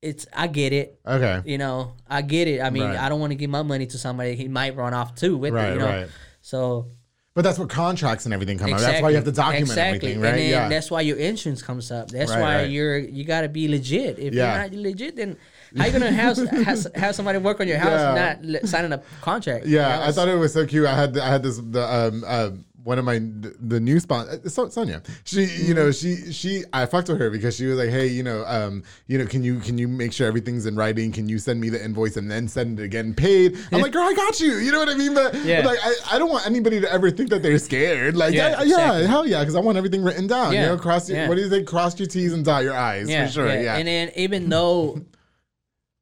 it's 0.03 0.25
I 0.33 0.47
get 0.47 0.73
it. 0.73 0.99
Okay. 1.05 1.41
You 1.45 1.57
know, 1.57 1.93
I 2.07 2.21
get 2.21 2.47
it. 2.47 2.61
I 2.61 2.69
mean, 2.69 2.83
Right. 2.83 2.97
I 2.99 3.09
don't 3.09 3.19
want 3.19 3.31
to 3.31 3.35
give 3.35 3.49
my 3.49 3.63
money 3.63 3.85
to 3.87 3.97
somebody 3.97 4.35
he 4.35 4.47
might 4.47 4.75
run 4.75 4.93
off 4.93 5.15
too 5.15 5.37
with 5.37 5.53
Right, 5.53 5.69
it. 5.69 5.73
You 5.73 5.79
know, 5.79 5.85
right. 5.85 6.09
so 6.41 6.87
But 7.35 7.43
that's 7.43 7.57
what 7.57 7.69
contracts 7.69 8.25
and 8.25 8.33
everything 8.33 8.59
come 8.59 8.71
up. 8.73 8.79
That's 8.79 9.01
why 9.01 9.09
you 9.09 9.15
have 9.15 9.25
to 9.25 9.31
document 9.31 9.63
exactly. 9.71 10.11
everything, 10.11 10.21
right? 10.21 10.29
And 10.29 10.39
then 10.39 10.49
yeah. 10.51 10.69
that's 10.69 10.91
why 10.91 11.01
your 11.01 11.17
insurance 11.17 11.63
comes 11.63 11.89
up. 11.91 12.11
That's 12.11 12.29
Right, 12.31 12.41
why 12.41 12.55
right. 12.57 12.69
you're 12.69 12.97
you 12.99 13.23
got 13.23 13.41
to 13.41 13.49
be 13.49 13.67
legit. 13.67 14.19
If 14.19 14.33
Yeah. 14.35 14.53
you're 14.53 14.61
not 14.69 14.73
legit, 14.77 15.15
then 15.15 15.37
how 15.75 15.85
you 15.87 15.91
gonna 15.91 16.11
have 16.11 16.37
have, 16.37 16.85
have 16.93 17.15
somebody 17.15 17.39
work 17.39 17.59
on 17.59 17.67
your 17.67 17.79
house 17.79 17.99
Yeah. 18.15 18.37
not 18.43 18.69
signing 18.69 18.93
a 18.93 19.01
contract? 19.21 19.65
you 19.65 19.77
Yeah, 19.77 19.87
know? 19.97 20.03
I 20.03 20.11
thought 20.11 20.27
it 20.27 20.35
was 20.35 20.53
so 20.53 20.67
cute. 20.67 20.85
I 20.85 20.95
had 20.95 21.17
I 21.17 21.27
had 21.29 21.41
this 21.41 21.57
the 21.57 21.81
um 21.81 22.23
uh, 22.27 22.51
one 22.83 22.99
of 22.99 23.05
my 23.05 23.19
the 23.19 23.79
new 23.79 23.99
spot 23.99 24.27
so, 24.47 24.67
Sonia. 24.67 25.01
She 25.23 25.45
you 25.45 25.73
know 25.73 25.91
she 25.91 26.31
she 26.33 26.63
I 26.73 26.85
fucked 26.85 27.07
with 27.07 27.17
her 27.19 27.29
because 27.29 27.55
she 27.55 27.65
was 27.65 27.77
like, 27.77 27.89
hey, 27.89 28.07
you 28.07 28.23
know 28.23 28.43
um 28.45 28.83
you 29.07 29.17
know 29.17 29.25
can 29.25 29.41
you 29.43 29.59
can 29.59 29.77
you 29.77 29.87
make 29.87 30.11
sure 30.11 30.27
everything's 30.27 30.65
in 30.65 30.75
writing? 30.75 31.11
Can 31.11 31.29
you 31.29 31.39
send 31.39 31.61
me 31.61 31.69
the 31.69 31.83
invoice 31.83 32.17
and 32.17 32.29
then 32.29 32.47
send 32.47 32.79
it 32.79 32.83
again 32.83 33.13
paid? 33.13 33.57
I'm 33.71 33.81
like, 33.81 33.93
girl, 33.93 34.03
I 34.03 34.13
got 34.13 34.39
you. 34.39 34.57
You 34.57 34.71
know 34.71 34.79
what 34.79 34.89
I 34.89 34.95
mean? 34.95 35.13
But, 35.13 35.33
Yeah. 35.45 35.65
like 35.65 35.79
I, 35.83 35.93
I 36.13 36.19
don't 36.19 36.29
want 36.29 36.45
anybody 36.45 36.81
to 36.81 36.91
ever 36.91 37.09
think 37.09 37.29
that 37.29 37.41
they're 37.41 37.57
scared. 37.57 38.15
Like 38.17 38.33
Yeah, 38.33 38.49
yeah, 38.49 38.57
yeah, 38.57 38.63
exactly. 38.63 39.07
hell 39.07 39.27
yeah, 39.27 39.39
because 39.39 39.55
I 39.55 39.59
want 39.61 39.77
everything 39.77 40.03
written 40.03 40.27
down. 40.27 40.51
You 40.51 40.59
Yeah, 40.59 40.65
know, 40.67 40.77
cross 40.77 41.09
your 41.09 41.19
yeah. 41.19 41.29
what 41.29 41.35
do 41.35 41.41
you 41.41 41.49
say? 41.49 41.63
Cross 41.63 41.99
your 41.99 42.07
T's 42.07 42.33
and 42.33 42.43
dot 42.43 42.63
your 42.63 42.75
I's 42.75 43.09
yeah, 43.09 43.25
for 43.27 43.31
sure. 43.31 43.47
Yeah. 43.47 43.77
And 43.77 43.87
then 43.87 44.11
even 44.15 44.49
though 44.49 45.01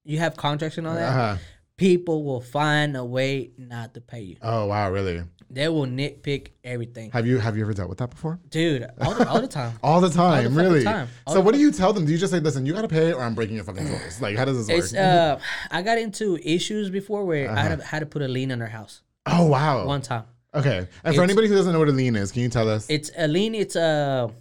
you 0.04 0.18
have 0.18 0.36
contracts 0.36 0.78
and 0.78 0.88
all 0.88 0.96
that, 0.96 1.10
uh-huh. 1.10 1.38
people 1.78 2.24
will 2.24 2.42
find 2.42 2.98
a 2.98 3.06
way 3.06 3.52
not 3.58 3.94
to 3.94 4.02
pay 4.02 4.22
you. 4.22 4.38
Oh 4.42 4.66
wow, 4.66 4.90
really? 4.92 5.24
They 5.54 5.68
will 5.68 5.86
nitpick 5.86 6.48
everything, 6.64 7.12
Have 7.12 7.28
you 7.28 7.38
have 7.40 7.58
you 7.58 7.64
ever 7.64 7.74
dealt 7.74 7.90
with 7.90 7.98
that 7.98 8.10
before? 8.10 8.40
dude, 8.50 8.88
all 9.02 9.14
the, 9.14 9.28
all 9.30 9.42
the 9.42 9.48
time. 9.48 9.74
All 9.84 10.00
the 10.02 10.10
time, 10.10 10.44
fucking 10.44 10.56
really. 10.58 10.84
time. 10.84 11.10
All 11.28 11.34
So 11.34 11.40
the 11.40 11.46
what 11.46 11.54
do 11.54 11.60
you 11.60 11.72
tell 11.72 11.92
them? 11.94 12.06
Do 12.06 12.12
you 12.12 12.18
just 12.18 12.32
say, 12.32 12.40
"Listen, 12.40 12.66
you 12.66 12.74
got 12.74 12.84
to 12.84 12.88
pay, 12.88 13.12
or 13.14 13.22
I'm 13.22 13.36
breaking 13.36 13.56
your 13.56 13.66
fucking 13.66 13.86
rules"? 13.88 14.22
Like, 14.22 14.38
how 14.38 14.46
does 14.46 14.66
this 14.68 14.94
work? 14.94 15.00
Uh, 15.02 15.38
I 15.70 15.82
got 15.82 15.98
into 15.98 16.38
issues 16.38 16.90
before 16.90 17.26
where 17.26 17.50
I 17.50 17.54
Uh-huh. 17.54 17.62
had 17.70 17.80
to, 17.80 17.86
had 17.86 18.00
to 18.00 18.06
put 18.06 18.22
a 18.22 18.28
lien 18.28 18.52
on 18.52 18.60
their 18.60 18.70
house 18.70 19.02
oh 19.26 19.46
wow. 19.48 19.86
one 19.86 20.02
time. 20.02 20.24
Okay. 20.54 20.88
And 21.04 21.16
for 21.16 21.24
anybody 21.24 21.48
who 21.48 21.56
doesn't 21.56 21.72
know 21.74 21.80
what 21.80 21.88
a 21.90 21.94
lien 21.94 22.16
is, 22.16 22.32
can 22.32 22.42
you 22.42 22.50
tell 22.50 22.70
us? 22.70 22.86
It's 22.90 23.10
a 23.18 23.28
lien. 23.28 23.56
It's 23.56 23.76
a 23.76 24.32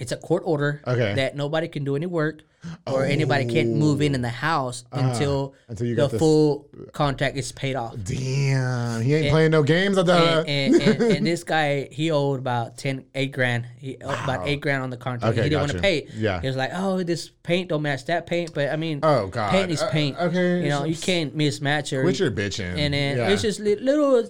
it's 0.00 0.10
a 0.12 0.16
court 0.16 0.42
order 0.44 0.80
Okay. 0.86 1.14
that 1.14 1.36
nobody 1.36 1.68
can 1.68 1.84
do 1.84 1.94
any 1.96 2.06
work 2.06 2.42
or 2.86 3.04
anybody 3.04 3.44
can't 3.44 3.76
move 3.76 4.00
in 4.02 4.14
in 4.14 4.22
the 4.22 4.28
house 4.28 4.84
until, 4.90 5.54
Uh, 5.54 5.70
until 5.70 5.86
you 5.86 5.94
the 5.94 6.08
full 6.08 6.66
contract 6.92 7.36
is 7.36 7.52
paid 7.52 7.76
off. 7.76 7.94
Damn, 8.02 9.02
he 9.02 9.14
ain't 9.14 9.30
playing 9.30 9.50
no 9.52 9.62
games. 9.62 9.96
I 9.98 10.00
And, 10.00 10.48
and, 10.48 10.82
and, 10.82 11.02
and 11.18 11.26
this 11.26 11.44
guy, 11.44 11.88
he 11.92 12.10
owed 12.10 12.38
about 12.40 12.76
10, 12.78 13.04
8 13.14 13.32
grand. 13.32 13.66
He 13.78 13.98
owed 14.02 14.18
about 14.24 14.48
eight 14.48 14.60
grand 14.62 14.82
on 14.82 14.90
the 14.90 14.96
contract. 14.96 15.34
Okay, 15.34 15.44
he 15.44 15.50
didn't 15.50 15.60
want 15.60 15.72
to 15.72 15.78
pay. 15.78 16.08
Yeah. 16.16 16.40
He 16.40 16.46
was 16.46 16.56
like, 16.56 16.70
oh, 16.74 17.02
this 17.02 17.28
paint 17.42 17.68
don't 17.68 17.82
match 17.82 18.06
that 18.06 18.26
paint. 18.26 18.52
But 18.54 18.70
I 18.70 18.76
mean, 18.76 19.00
Oh, 19.02 19.26
God. 19.28 19.50
paint 19.52 19.70
is 19.70 19.82
Uh, 19.82 19.90
paint. 19.90 20.16
okay, 20.18 20.62
You 20.62 20.70
know, 20.70 20.84
you 20.84 20.96
can't 20.96 21.36
mismatch 21.36 21.92
or 21.92 22.02
Quit 22.02 22.18
your 22.18 22.30
bitching. 22.32 22.78
and 22.78 22.94
then 22.94 23.18
yeah. 23.18 23.28
it's 23.28 23.42
just 23.42 23.60
little 23.60 24.24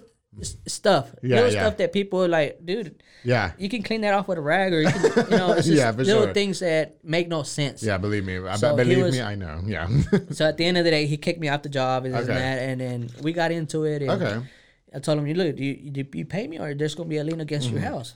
stuff, 0.66 1.14
Yeah, 1.22 1.36
little 1.36 1.52
yeah. 1.52 1.60
stuff 1.62 1.76
that 1.78 1.92
people 1.92 2.24
are 2.24 2.28
like, 2.28 2.58
dude, 2.66 3.00
yeah, 3.24 3.52
you 3.58 3.68
can 3.68 3.82
clean 3.82 4.02
that 4.02 4.14
off 4.14 4.28
with 4.28 4.38
a 4.38 4.40
rag, 4.40 4.72
or 4.72 4.82
you 4.82 4.88
can, 4.90 5.02
you 5.30 5.36
know, 5.38 5.52
it's 5.52 5.66
just 5.66 5.78
Yeah, 5.78 5.90
little 5.90 6.24
sure. 6.24 6.34
things 6.34 6.60
that 6.60 7.02
make 7.04 7.26
no 7.28 7.42
sense. 7.42 7.82
yeah. 7.82 7.98
Believe 7.98 8.24
me, 8.24 8.38
I 8.38 8.56
So 8.56 8.76
believe 8.76 9.02
was- 9.02 9.14
me, 9.14 9.22
I 9.22 9.34
know. 9.34 9.60
Yeah. 9.64 9.88
So 10.32 10.46
at 10.46 10.56
the 10.56 10.64
end 10.64 10.76
of 10.78 10.84
the 10.84 10.90
day, 10.90 11.06
he 11.06 11.16
kicked 11.16 11.40
me 11.40 11.48
off 11.48 11.62
the 11.62 11.68
job 11.68 12.04
and 12.04 12.14
Okay. 12.14 12.20
and 12.22 12.28
that, 12.30 12.58
and 12.68 12.80
then 12.80 13.10
we 13.22 13.32
got 13.32 13.50
into 13.50 13.84
it. 13.84 14.02
And 14.02 14.10
Okay. 14.10 14.46
I 14.94 14.98
told 15.00 15.18
him, 15.18 15.26
"You 15.26 15.34
look, 15.34 15.56
do 15.56 15.64
you, 15.64 15.90
do 15.90 16.04
you 16.14 16.24
pay 16.24 16.46
me, 16.46 16.58
or 16.60 16.74
there's 16.74 16.94
gonna 16.94 17.08
be 17.08 17.16
a 17.18 17.24
lien 17.24 17.40
against 17.40 17.70
your 17.70 17.80
house?" 17.80 18.14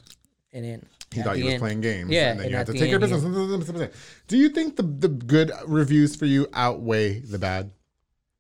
And 0.53 0.65
then 0.65 0.81
Mm-hmm. 1.09 1.21
He 1.21 1.25
thought 1.25 1.39
you 1.39 1.45
was 1.47 1.55
end- 1.55 1.61
playing 1.63 1.81
games. 1.81 2.11
Yeah, 2.11 2.31
and 2.33 2.39
then 2.39 2.45
and 2.45 2.51
you 2.53 2.57
have 2.59 2.67
to 2.67 2.73
take 2.75 2.91
your 2.91 3.01
he- 3.01 3.07
business. 3.09 3.91
Do 4.29 4.37
you 4.37 4.51
think 4.51 4.77
the 4.77 4.83
the 4.83 5.09
good 5.09 5.51
reviews 5.67 6.15
for 6.17 6.27
you 6.27 6.47
outweigh 6.53 7.21
the 7.21 7.39
bad? 7.39 7.71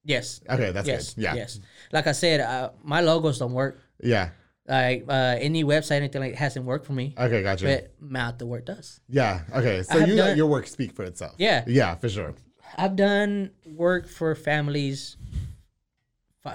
Yes. 0.04 0.40
Okay, 0.48 0.72
that's 0.72 0.86
yes. 0.86 1.14
good. 1.14 1.22
Yeah. 1.24 1.34
Yes. 1.34 1.60
Like 1.92 2.06
I 2.06 2.12
said, 2.12 2.40
uh, 2.40 2.70
my 2.84 3.00
logos 3.00 3.38
don't 3.38 3.54
work. 3.54 3.80
Yeah. 4.02 4.30
Like 4.68 5.04
uh, 5.08 5.36
any 5.40 5.64
website, 5.64 5.92
anything 5.96 6.20
like 6.20 6.34
hasn't 6.34 6.66
worked 6.66 6.84
for 6.86 6.92
me. 6.92 7.14
Okay, 7.18 7.42
gotcha. 7.42 7.64
But 7.64 7.94
mouth 8.00 8.36
the 8.38 8.46
work 8.46 8.66
does. 8.66 9.00
yeah. 9.08 9.40
Okay. 9.54 9.82
So 9.82 9.98
you 9.98 10.14
let 10.14 10.36
your 10.36 10.46
work 10.46 10.66
speak 10.66 10.92
for 10.92 11.04
itself. 11.04 11.34
Yeah. 11.38 11.64
Yeah, 11.66 11.94
for 11.94 12.08
sure. 12.08 12.34
I've 12.76 12.94
done 12.96 13.50
work 13.64 14.06
for 14.08 14.34
families 14.34 15.16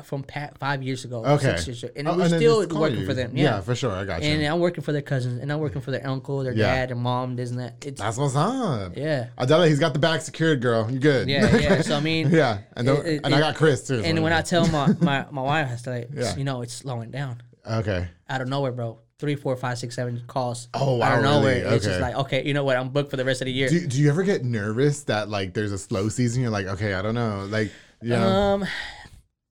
from 0.06 0.24
pa- 0.24 0.50
five 0.60 0.82
years 0.82 1.06
ago. 1.06 1.24
Okay. 1.26 1.50
Years 1.66 1.84
ago, 1.84 1.94
and 1.96 2.08
Oh, 2.08 2.18
we're 2.18 2.28
then 2.28 2.40
still 2.40 2.68
working 2.80 3.00
you. 3.00 3.06
for 3.06 3.14
them. 3.14 3.32
Yeah. 3.36 3.44
Yeah. 3.44 3.62
for 3.62 3.76
sure. 3.76 3.92
I 3.92 4.06
got 4.06 4.24
you. 4.24 4.30
and 4.32 4.44
I'm 4.46 4.60
working 4.60 4.84
for 4.84 4.92
their 4.92 5.02
cousins, 5.04 5.40
and 5.42 5.52
I'm 5.52 5.60
working 5.60 5.82
for 5.82 5.92
their 5.92 6.08
uncle, 6.08 6.44
their 6.44 6.54
Yeah. 6.54 6.74
dad, 6.74 6.90
their 6.90 6.96
mom, 6.96 7.36
this 7.36 7.52
and 7.52 7.60
that. 7.60 7.86
It's 7.86 8.02
That's 8.02 8.18
what's 8.18 8.36
up. 8.36 8.94
yeah. 8.96 9.28
Adela, 9.38 9.68
he's 9.68 9.80
got 9.80 9.94
the 9.94 10.00
back 10.00 10.22
secured, 10.22 10.62
girl. 10.62 10.90
You 10.90 11.00
good? 11.00 11.28
Yeah, 11.30 11.56
yeah. 11.58 11.82
So 11.82 11.98
I 11.98 12.00
mean, 12.12 12.30
yeah, 12.32 12.60
and 12.76 12.88
don't- 12.88 13.06
it- 13.06 13.22
and 13.24 13.36
I 13.36 13.40
got 13.40 13.56
Chris 13.56 13.86
too. 13.88 14.02
And 14.04 14.18
so- 14.18 14.24
when 14.24 14.34
I 14.34 14.42
tell 14.42 14.68
my 14.70 14.88
my, 15.00 15.26
my 15.32 15.42
wife, 15.42 15.70
I 15.72 15.76
say, 15.76 16.08
Yeah. 16.14 16.36
you 16.38 16.44
know, 16.44 16.62
it's 16.64 16.74
slowing 16.74 17.12
down 17.12 17.42
okay, 17.70 18.08
out 18.30 18.42
of 18.42 18.48
nowhere, 18.48 18.72
bro. 18.72 19.00
Three, 19.20 19.36
four, 19.36 19.56
five, 19.56 19.78
six, 19.78 19.96
seven 19.96 20.22
calls. 20.28 20.68
Oh, 20.74 20.96
Out 20.96 21.00
wow, 21.00 21.18
of 21.18 21.24
nowhere, 21.24 21.64
really? 21.64 21.76
it's 21.78 21.86
just 21.86 22.02
like, 22.02 22.16
okay, 22.16 22.44
you 22.46 22.54
know 22.54 22.66
what? 22.66 22.76
I'm 22.76 22.90
booked 22.90 23.10
for 23.10 23.16
the 23.16 23.24
rest 23.24 23.42
of 23.42 23.46
the 23.46 23.54
year. 23.54 23.70
do 23.70 23.88
do 23.88 24.02
you 24.02 24.10
ever 24.10 24.24
get 24.24 24.44
nervous 24.44 25.04
that 25.06 25.30
like 25.30 25.54
there's 25.54 25.72
a 25.72 25.78
slow 25.78 26.10
season? 26.10 26.42
You're 26.42 26.52
like, 26.52 26.66
okay, 26.66 26.94
I 26.94 27.02
don't 27.02 27.16
know, 27.16 27.46
like 27.50 27.72
yeah, 28.02 28.26
Um, 28.54 28.66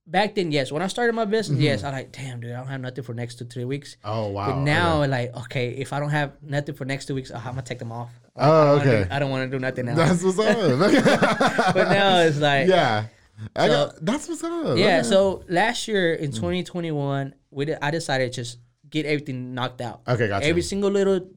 back 0.06 0.34
then, 0.34 0.52
yes. 0.52 0.70
When 0.70 0.82
I 0.82 0.88
started 0.88 1.14
my 1.14 1.24
business, 1.24 1.56
Mm-hmm. 1.56 1.64
yes, 1.64 1.84
I 1.84 1.90
like, 1.90 2.12
damn, 2.12 2.40
dude, 2.40 2.52
I 2.52 2.56
don't 2.58 2.66
have 2.66 2.82
nothing 2.82 3.02
for 3.04 3.14
next 3.14 3.38
two, 3.38 3.46
three 3.46 3.64
weeks. 3.64 3.96
oh 4.04 4.26
wow. 4.28 4.50
But 4.50 4.56
now, 4.62 5.02
okay. 5.02 5.10
like, 5.10 5.36
okay, 5.44 5.68
if 5.70 5.94
I 5.94 6.00
don't 6.00 6.10
have 6.10 6.32
nothing 6.42 6.74
for 6.74 6.84
next 6.84 7.06
two 7.06 7.14
weeks, 7.14 7.30
I'm 7.30 7.42
gonna 7.42 7.62
take 7.62 7.78
them 7.78 7.92
off. 7.92 8.10
oh 8.36 8.42
I 8.42 8.46
don't 8.46 8.66
wanna 8.66 8.80
okay, 8.90 9.04
do- 9.08 9.14
I 9.14 9.18
don't 9.20 9.30
want 9.30 9.50
to 9.50 9.56
do 9.56 9.60
nothing 9.60 9.86
now. 9.86 9.94
that's 9.94 10.22
what's 10.22 10.38
up. 10.38 10.78
but 11.74 11.88
now 11.88 12.18
it's 12.18 12.38
like, 12.38 12.68
yeah. 12.68 13.06
Yeah, 13.56 13.62
I 13.62 13.68
got, 13.68 14.04
that's 14.04 14.28
what's 14.28 14.42
up. 14.44 14.52
Okay. 14.52 15.02
So 15.04 15.44
last 15.48 15.88
year 15.88 16.14
in 16.14 16.30
2021, 16.32 17.34
we 17.50 17.64
did, 17.66 17.78
I 17.82 17.90
decided 17.90 18.32
to 18.32 18.36
just 18.42 18.58
get 18.88 19.06
everything 19.06 19.54
knocked 19.54 19.80
out. 19.80 20.02
Okay, 20.08 20.28
gotcha. 20.28 20.46
Every 20.46 20.62
single 20.62 20.90
little 20.90 21.28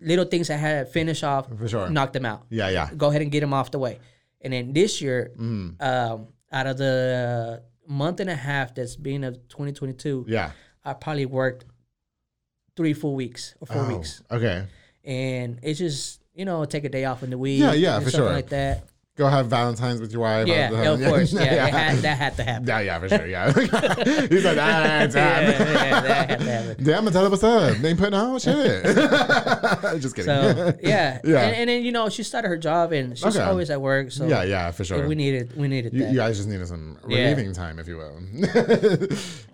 little 0.00 0.24
things 0.26 0.48
I 0.50 0.54
had 0.56 0.86
to 0.86 0.92
finish 0.92 1.22
off, 1.22 1.48
For 1.58 1.68
sure. 1.68 1.90
knock 1.90 2.12
them 2.12 2.24
out. 2.26 2.46
yeah, 2.50 2.68
yeah, 2.68 2.90
Go 2.96 3.08
ahead 3.08 3.22
and 3.22 3.30
get 3.32 3.40
them 3.40 3.52
off 3.52 3.70
the 3.70 3.78
way. 3.78 3.98
And 4.40 4.52
then 4.52 4.72
this 4.72 5.00
year, 5.00 5.32
Mm. 5.38 5.80
um, 5.82 6.28
out 6.52 6.66
of 6.66 6.76
the 6.78 7.62
month 7.88 8.20
and 8.20 8.30
a 8.30 8.34
half 8.36 8.74
that's 8.74 8.96
been 8.96 9.24
of 9.24 9.34
2022, 9.48 10.26
yeah. 10.28 10.52
I 10.84 10.92
probably 10.94 11.26
worked 11.26 11.64
three 12.76 12.92
full 12.92 13.14
weeks 13.14 13.54
or 13.60 13.66
four 13.66 13.82
Oh, 13.84 13.96
weeks, 13.96 14.22
Okay, 14.30 14.66
and 15.04 15.58
it's 15.62 15.78
just 15.78 16.20
you 16.34 16.44
know 16.44 16.64
take 16.64 16.84
a 16.84 16.88
day 16.88 17.04
off 17.04 17.22
in 17.22 17.30
the 17.30 17.38
week. 17.38 17.60
Yeah, 17.60 17.72
yeah, 17.72 17.98
for 18.00 18.10
something 18.10 18.28
sure. 18.28 18.32
like 18.32 18.48
that. 18.50 18.84
Go 19.16 19.28
have 19.28 19.46
Valentine's 19.48 20.00
with 20.00 20.10
your 20.10 20.22
wife. 20.22 20.46
Yeah, 20.46 20.70
have- 20.74 21.00
of 21.00 21.06
course. 21.06 21.32
Yeah, 21.34 21.66
It 21.66 21.74
had, 21.74 21.96
that 22.02 22.16
had 22.18 22.36
to 22.36 22.42
happen. 22.44 22.66
yeah, 22.66 22.80
yeah, 22.80 22.98
for 22.98 23.08
sure. 23.10 23.26
Yeah, 23.26 23.52
he's 23.52 24.44
like, 24.44 24.56
ah, 24.58 25.02
it's 25.02 25.14
yeah, 25.14 25.34
time. 25.34 25.42
yeah, 25.44 26.00
that 26.00 26.28
had 26.30 26.38
to 26.38 26.44
happen. 26.44 26.84
Damn, 26.84 27.06
tell 27.12 27.24
her 27.24 27.30
what's 27.30 27.44
up. 27.44 27.76
They 27.76 27.90
ain't 27.90 27.98
putting 27.98 28.14
out 28.14 28.40
shit. 28.40 28.82
Just 30.00 30.16
kidding. 30.16 30.24
So 30.24 30.72
yeah, 30.82 31.20
Yeah. 31.24 31.40
And, 31.42 31.56
and 31.56 31.70
then 31.70 31.82
you 31.84 31.92
know 31.92 32.08
she 32.08 32.22
started 32.22 32.48
her 32.48 32.56
job 32.56 32.92
and 32.92 33.16
she's 33.18 33.36
Okay. 33.36 33.44
always 33.44 33.68
at 33.70 33.80
work. 33.80 34.10
So 34.12 34.26
yeah, 34.26 34.44
yeah, 34.44 34.70
for 34.70 34.84
sure. 34.84 35.06
we 35.06 35.14
needed 35.14 35.54
we 35.56 35.68
needed 35.68 35.92
you, 35.92 36.04
that. 36.04 36.10
you 36.12 36.16
guys 36.16 36.36
just 36.38 36.48
needed 36.48 36.66
some 36.68 36.98
Yeah. 37.06 37.34
time, 37.52 37.78
if 37.78 37.86
you 37.88 37.98
will. 37.98 38.16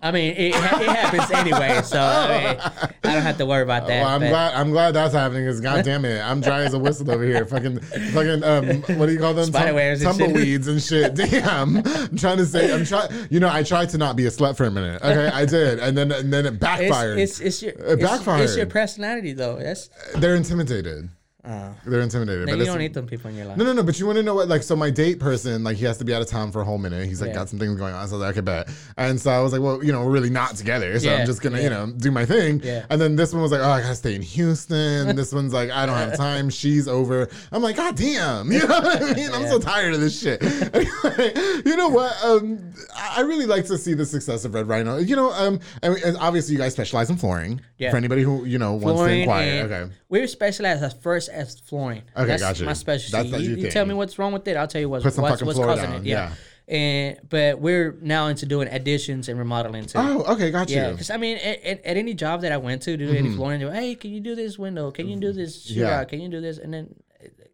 I 0.01 0.11
mean, 0.11 0.31
it, 0.31 0.55
it 0.55 0.55
happens 0.55 1.31
anyway, 1.31 1.81
so 1.83 1.99
I, 1.99 2.27
mean, 2.29 2.57
I 3.03 3.13
don't 3.13 3.21
have 3.23 3.37
to 3.37 3.45
worry 3.45 3.63
about 3.63 3.87
that. 3.87 4.01
well, 4.03 4.07
I'm 4.15 4.21
but- 4.21 4.29
glad. 4.29 4.53
I'm 4.53 4.71
glad 4.71 4.91
that's 4.93 5.13
happening. 5.13 5.43
Because 5.43 5.59
god 5.61 5.83
damn 5.83 6.05
it, 6.05 6.21
I'm 6.21 6.39
dry 6.41 6.61
as 6.63 6.73
a 6.73 6.79
whistle 6.79 7.09
over 7.11 7.23
here. 7.23 7.45
Fucking, 7.45 7.79
fucking. 7.79 8.43
Um, 8.43 8.65
what 8.97 9.07
do 9.07 9.11
you 9.13 9.19
call 9.19 9.33
them? 9.33 9.48
And 9.55 10.01
tumbleweeds 10.01 10.67
and 10.67 10.81
shit. 10.81 11.15
Damn. 11.15 11.77
I'm 11.77 12.17
trying 12.17 12.37
to 12.37 12.45
say. 12.45 12.73
I'm 12.73 12.85
trying. 12.85 13.11
You 13.29 13.39
know, 13.39 13.49
I 13.49 13.63
tried 13.63 13.89
to 13.89 13.97
not 13.97 14.15
be 14.15 14.25
a 14.25 14.29
slut 14.29 14.57
for 14.57 14.65
a 14.65 14.71
minute. 14.71 15.01
Okay, 15.01 15.27
I 15.27 15.45
did, 15.45 15.79
and 15.79 15.97
then 15.97 16.11
and 16.11 16.31
then 16.31 16.45
it 16.45 16.59
backfired. 16.59 17.19
it's, 17.19 17.39
it's 17.39 17.61
your 17.61 17.71
It 17.71 17.99
it's, 18.01 18.27
it's 18.27 18.57
your 18.57 18.65
personality 18.65 19.33
though. 19.33 19.57
That's 19.57 19.89
They're 20.15 20.35
intimidated. 20.35 21.09
Uh, 21.43 21.71
They're 21.85 22.01
intimidated. 22.01 22.47
then 22.49 22.55
but 22.57 22.59
you 22.59 22.65
don't 22.65 22.79
need 22.79 22.93
them 22.93 23.07
people 23.07 23.29
in 23.29 23.37
your 23.37 23.45
life. 23.45 23.57
No, 23.57 23.63
no, 23.63 23.71
no. 23.71 23.81
But 23.81 23.97
you 23.97 24.05
want 24.05 24.17
to 24.17 24.23
know 24.23 24.35
what? 24.35 24.49
Like, 24.49 24.61
so 24.61 24.75
my 24.75 24.89
date 24.89 25.19
person, 25.21 25.63
like, 25.63 25.77
he 25.77 25.85
has 25.85 25.97
to 25.99 26.03
be 26.05 26.13
out 26.13 26.21
of 26.21 26.27
town 26.27 26.51
for 26.51 26.59
a 26.59 26.65
whole 26.65 26.77
minute. 26.77 27.07
He's 27.07 27.21
like, 27.21 27.29
Yeah. 27.29 27.35
got 27.35 27.49
some 27.49 27.57
things 27.57 27.77
going 27.77 27.93
on. 27.93 28.05
So 28.09 28.15
I 28.15 28.17
was 28.19 28.25
like, 28.27 28.37
okay, 28.37 28.41
bet. 28.41 28.69
And 28.97 29.19
so 29.19 29.31
I 29.31 29.39
was 29.39 29.53
like, 29.53 29.61
well, 29.61 29.81
you 29.83 29.93
know, 29.93 30.03
we're 30.03 30.11
really 30.11 30.29
not 30.29 30.55
together. 30.57 30.99
So 30.99 31.09
Yeah, 31.09 31.19
I'm 31.19 31.25
just 31.25 31.41
gonna, 31.41 31.57
you 31.57 31.63
yeah. 31.63 31.69
know, 31.69 31.87
do 31.91 32.11
my 32.11 32.25
thing. 32.25 32.59
Yeah. 32.61 32.85
And 32.89 32.99
then 32.99 33.15
this 33.15 33.31
one 33.33 33.41
was 33.41 33.53
like, 33.53 33.61
oh, 33.61 33.69
I 33.69 33.81
gotta 33.81 33.95
stay 33.95 34.15
in 34.15 34.21
Houston. 34.21 35.15
this 35.15 35.31
one's 35.33 35.53
like, 35.53 35.69
I 35.71 35.85
don't 35.85 35.95
have 35.95 36.17
time. 36.17 36.49
She's 36.49 36.89
over. 36.89 37.29
I'm 37.53 37.61
like, 37.61 37.77
god 37.77 37.95
damn. 37.95 38.51
You 38.59 38.67
know 38.67 38.79
what 38.81 39.01
I 39.01 39.13
mean? 39.13 39.31
I'm 39.31 39.47
so 39.47 39.59
tired 39.59 39.93
of 39.93 40.01
this 40.01 40.19
shit. 40.19 40.41
Anyway, 40.73 41.61
you 41.65 41.75
know 41.77 41.89
what? 41.89 42.13
Um, 42.23 42.73
I 42.95 43.19
I 43.19 43.21
really 43.21 43.45
like 43.45 43.65
to 43.67 43.77
see 43.77 43.93
the 43.93 44.05
success 44.05 44.45
of 44.45 44.53
Red 44.53 44.67
Rhino. 44.67 44.97
You 44.97 45.15
know, 45.15 45.31
um, 45.31 45.59
and, 45.83 45.95
and 45.97 46.17
obviously 46.17 46.53
you 46.53 46.59
guys 46.59 46.73
specialize 46.73 47.09
in 47.09 47.17
flooring. 47.17 47.59
Yeah. 47.77 47.91
For 47.91 47.97
anybody 47.97 48.23
who 48.23 48.45
you 48.45 48.57
know 48.59 48.73
wants 48.73 48.85
to 48.85 48.93
flooring 48.95 49.19
inquire. 49.21 49.63
and 49.65 49.71
Okay. 49.73 49.93
we're 50.09 50.27
specialized 50.27 50.83
as 50.83 50.93
first 50.93 51.28
as 51.29 51.59
flooring. 51.59 52.03
Okay, 52.17 52.27
that's 52.27 52.41
gotcha. 52.41 52.63
my 52.65 52.73
specialty. 52.73 53.11
That's- 53.11 53.31
that's 53.31 53.43
you, 53.43 53.55
you 53.65 53.71
tell 53.71 53.85
me 53.85 53.93
what's 53.93 54.19
wrong 54.19 54.33
with 54.33 54.47
it, 54.47 54.57
I'll 54.57 54.67
tell 54.67 54.81
you 54.81 54.89
what's 54.89 55.03
what's, 55.05 55.17
what's 55.17 55.57
causing 55.59 55.85
down, 55.91 55.95
it. 56.01 56.05
Yeah. 56.05 56.33
And 56.67 57.17
but 57.27 57.59
we're 57.59 57.97
now 58.01 58.27
into 58.27 58.45
doing 58.45 58.67
additions 58.67 59.27
and 59.27 59.39
remodeling 59.39 59.85
too. 59.87 59.97
Oh, 59.97 60.33
okay, 60.33 60.51
got 60.51 60.69
you. 60.69 60.75
Yeah, 60.75 60.91
because 60.91 61.09
I 61.09 61.17
mean, 61.17 61.37
at, 61.37 61.63
at, 61.63 61.83
at 61.85 61.97
any 61.97 62.13
job 62.13 62.41
that 62.41 62.51
I 62.51 62.57
went 62.57 62.83
to, 62.83 62.95
do 62.95 63.09
any 63.09 63.31
flooring, 63.33 63.59
they're, 63.59 63.73
hey, 63.73 63.95
can 63.95 64.11
you 64.11 64.19
do 64.19 64.35
this 64.35 64.59
window? 64.59 64.91
Can 64.91 65.07
you 65.07 65.15
do 65.19 65.31
this 65.33 65.71
Mm-hmm. 65.71 65.79
Yeah. 65.79 65.99
out? 66.01 66.09
Can 66.09 66.21
you 66.21 66.29
do 66.29 66.39
this? 66.41 66.59
And 66.59 66.71
then, 66.71 66.93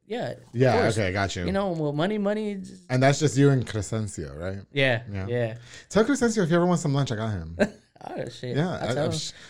yeah, 0.06 0.34
Yeah, 0.54 0.88
okay, 0.90 1.14
got 1.14 1.34
you. 1.36 1.46
You 1.46 1.54
know, 1.54 1.70
well, 1.72 1.94
money, 1.94 2.18
money. 2.18 2.56
just- 2.56 2.84
And 2.90 3.02
that's 3.02 3.20
just 3.20 3.38
you 3.38 3.50
and 3.52 3.66
Crescencio, 3.66 4.38
right? 4.38 4.58
Yeah, 4.74 5.04
Yeah. 5.10 5.28
yeah. 5.28 5.56
Tell 5.90 6.04
Crescencio 6.04 6.44
if 6.44 6.50
you 6.50 6.58
ever 6.58 6.66
want 6.66 6.82
some 6.82 6.94
lunch, 6.94 7.12
I 7.14 7.16
got 7.16 7.30
him. 7.32 7.58
Oh 8.08 8.24
shit. 8.30 8.56
Yeah, 8.58 8.70
I, 8.70 9.06
I. 9.06 9.10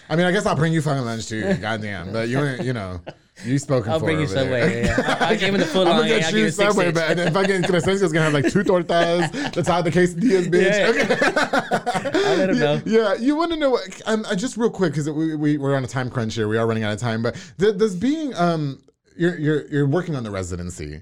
I 0.09 0.15
mean, 0.15 0.25
I 0.27 0.31
guess 0.31 0.45
I'll 0.45 0.55
bring 0.55 0.71
you 0.71 0.81
fucking 0.81 1.03
lunch 1.03 1.27
too. 1.27 1.55
Goddamn, 1.61 2.13
but 2.13 2.29
you 2.29 2.39
ain't, 2.39 2.63
you 2.63 2.71
know, 2.71 3.01
you 3.43 3.57
spoken 3.59 3.91
I'll 3.91 3.99
for 3.99 4.05
bring 4.05 4.19
you 4.19 4.25
over 4.25 4.33
there. 4.33 4.43
Subway. 4.43 4.83
Yeah, 4.85 5.17
I, 5.19 5.29
I 5.31 5.35
gave 5.35 5.53
him 5.53 5.59
the 5.59 5.65
full 5.65 5.81
I'm 5.87 5.87
line. 5.89 5.97
gonna 5.97 6.07
get 6.09 6.23
I'll 6.25 6.31
you 6.31 6.35
give 6.37 6.45
you 6.45 6.51
Subway, 6.51 6.85
cents. 6.85 6.99
but 6.99 7.09
and 7.09 7.19
then 7.19 7.33
fucking 7.33 7.61
Crescencio's 7.63 8.11
gonna 8.13 8.25
have 8.25 8.33
like 8.33 8.51
two 8.51 8.63
tortas, 8.63 9.53
the 9.53 9.63
side 9.63 9.85
of 9.85 9.93
the 9.93 9.99
quesadillas, 9.99 10.47
bitch. 10.47 10.65
Yeah. 10.71 10.89
Okay. 10.89 12.19
I'll 12.29 12.37
let 12.37 12.49
him 12.49 12.59
know. 12.59 12.81
Yeah, 12.85 13.15
you 13.15 13.35
want 13.35 13.51
to 13.51 13.57
know 13.57 13.71
what? 13.71 14.01
Um, 14.05 14.25
uh, 14.25 14.35
just 14.35 14.57
real 14.57 14.69
quick 14.69 14.93
because 14.93 15.09
we, 15.09 15.35
we 15.35 15.57
we're 15.57 15.75
on 15.75 15.83
a 15.83 15.87
time 15.87 16.09
crunch 16.09 16.35
here. 16.35 16.47
We 16.47 16.57
are 16.57 16.65
running 16.65 16.83
out 16.83 16.93
of 16.93 16.99
time. 16.99 17.21
But 17.21 17.35
th- 17.59 17.77
does 17.77 17.95
being 17.95 18.33
um, 18.35 18.81
you're 19.17 19.37
you're 19.37 19.67
you're 19.67 19.87
working 19.87 20.15
on 20.15 20.23
the 20.23 20.31
residency, 20.31 21.01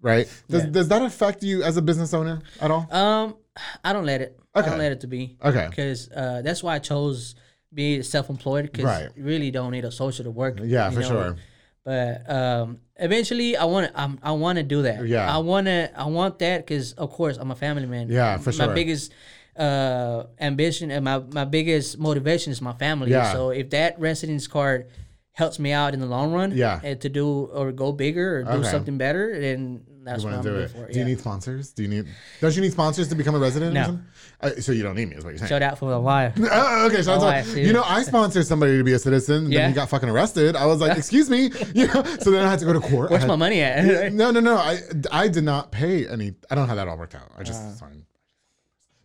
right? 0.00 0.28
Does 0.48 0.64
Yeah. 0.64 0.70
does 0.70 0.88
that 0.88 1.02
affect 1.02 1.42
you 1.42 1.62
as 1.62 1.76
a 1.76 1.82
business 1.82 2.14
owner 2.14 2.42
at 2.60 2.70
all? 2.70 2.86
Um, 2.92 3.36
I 3.84 3.92
don't 3.92 4.06
let 4.06 4.20
it. 4.20 4.38
I 4.54 4.60
Okay. 4.60 4.68
don't 4.70 4.78
let 4.78 4.92
it 4.92 5.00
to 5.00 5.06
be. 5.06 5.36
Okay. 5.44 5.66
Because 5.68 6.10
uh, 6.10 6.42
that's 6.42 6.62
why 6.62 6.74
I 6.76 6.78
chose 6.78 7.34
being 7.74 8.02
self-employed 8.02 8.64
because 8.70 8.84
Right. 8.84 9.08
you 9.16 9.24
really 9.24 9.50
don't 9.50 9.72
need 9.72 9.84
a 9.86 9.90
social 9.90 10.24
to 10.24 10.30
work. 10.30 10.58
Yeah, 10.62 10.90
you 10.90 10.96
for 10.96 11.02
sure. 11.02 11.36
But 11.84 12.30
um, 12.30 12.78
eventually, 12.96 13.56
I 13.56 13.64
want 13.64 13.92
to. 13.92 14.18
I 14.22 14.32
want 14.32 14.56
to 14.58 14.62
do 14.62 14.82
that. 14.82 15.06
Yeah. 15.06 15.32
I 15.34 15.38
want 15.38 15.66
to. 15.66 15.90
I 15.96 16.06
want 16.06 16.38
that 16.38 16.64
because, 16.64 16.92
of 16.94 17.10
course, 17.10 17.36
I'm 17.38 17.50
a 17.50 17.56
family 17.56 17.86
man. 17.86 18.08
Yeah, 18.08 18.38
for 18.38 18.50
My 18.50 18.66
sure. 18.66 18.74
biggest 18.74 19.12
uh 19.54 20.24
ambition 20.40 20.90
and 20.90 21.04
my 21.04 21.18
my 21.18 21.44
biggest 21.44 21.98
motivation 21.98 22.52
is 22.52 22.62
my 22.62 22.72
family. 22.72 23.10
Yeah. 23.10 23.32
So 23.32 23.50
if 23.50 23.68
that 23.70 24.00
residence 24.00 24.46
card 24.46 24.86
helps 25.32 25.58
me 25.58 25.72
out 25.72 25.92
in 25.92 26.00
the 26.00 26.06
long 26.06 26.32
run, 26.32 26.52
Yeah. 26.52 26.78
to 26.94 27.08
do 27.08 27.50
or 27.52 27.72
go 27.72 27.92
bigger 27.92 28.38
or 28.38 28.42
do 28.44 28.50
Okay. 28.60 28.70
something 28.70 28.96
better, 28.96 29.38
then 29.40 29.82
that's 30.04 30.22
You 30.22 30.28
what 30.30 30.38
I'm 30.38 30.42
do 30.44 30.56
it? 30.56 30.70
for. 30.70 30.86
Do 30.90 30.98
you 30.98 31.04
need 31.04 31.18
sponsors? 31.20 31.72
Do 31.72 31.82
you 31.82 31.88
need? 31.88 32.06
Don't 32.40 32.54
you 32.54 32.62
need 32.62 32.72
sponsors 32.72 33.08
to 33.08 33.14
become 33.14 33.34
a 33.34 33.38
resident? 33.38 33.74
No. 33.74 33.98
Uh, 34.40 34.50
so 34.60 34.72
you 34.72 34.82
don't 34.82 34.96
need 34.96 35.08
me, 35.08 35.16
is 35.16 35.24
what 35.24 35.30
you're 35.30 35.38
saying. 35.38 35.48
Shout 35.50 35.62
out 35.62 35.78
for 35.78 35.88
the 35.90 35.98
live. 35.98 36.34
Oh, 36.50 36.86
okay. 36.86 37.02
So 37.02 37.12
I 37.12 37.14
I 37.14 37.18
was 37.38 37.46
see. 37.46 37.54
like, 37.56 37.66
you 37.66 37.72
know, 37.72 37.84
I 37.84 38.02
sponsored 38.02 38.46
somebody 38.46 38.76
to 38.78 38.84
be 38.84 38.92
a 38.94 38.98
citizen. 38.98 39.48
Then 39.50 39.68
he 39.70 39.74
got 39.74 39.88
fucking 39.88 40.08
arrested. 40.08 40.56
I 40.56 40.66
was 40.66 40.80
like, 40.80 40.96
excuse 40.98 41.30
me. 41.30 41.50
You 41.74 41.86
know, 41.86 42.02
so 42.20 42.30
then 42.30 42.44
I 42.44 42.50
had 42.50 42.58
to 42.58 42.64
go 42.64 42.72
to 42.72 42.80
court. 42.80 43.10
Where's 43.10 43.22
had- 43.22 43.28
my 43.28 43.36
money 43.36 43.60
at? 43.62 44.12
No, 44.12 44.30
no, 44.30 44.40
no. 44.40 44.56
I 44.56 44.78
I 45.10 45.28
did 45.28 45.44
not 45.44 45.70
pay 45.72 46.06
any. 46.08 46.34
I 46.50 46.54
don't 46.54 46.66
have 46.68 46.76
that 46.76 46.88
all 46.88 46.96
worked 46.98 47.14
out. 47.14 47.30
I 47.38 47.42
just 47.42 47.62
Uh. 47.82 47.86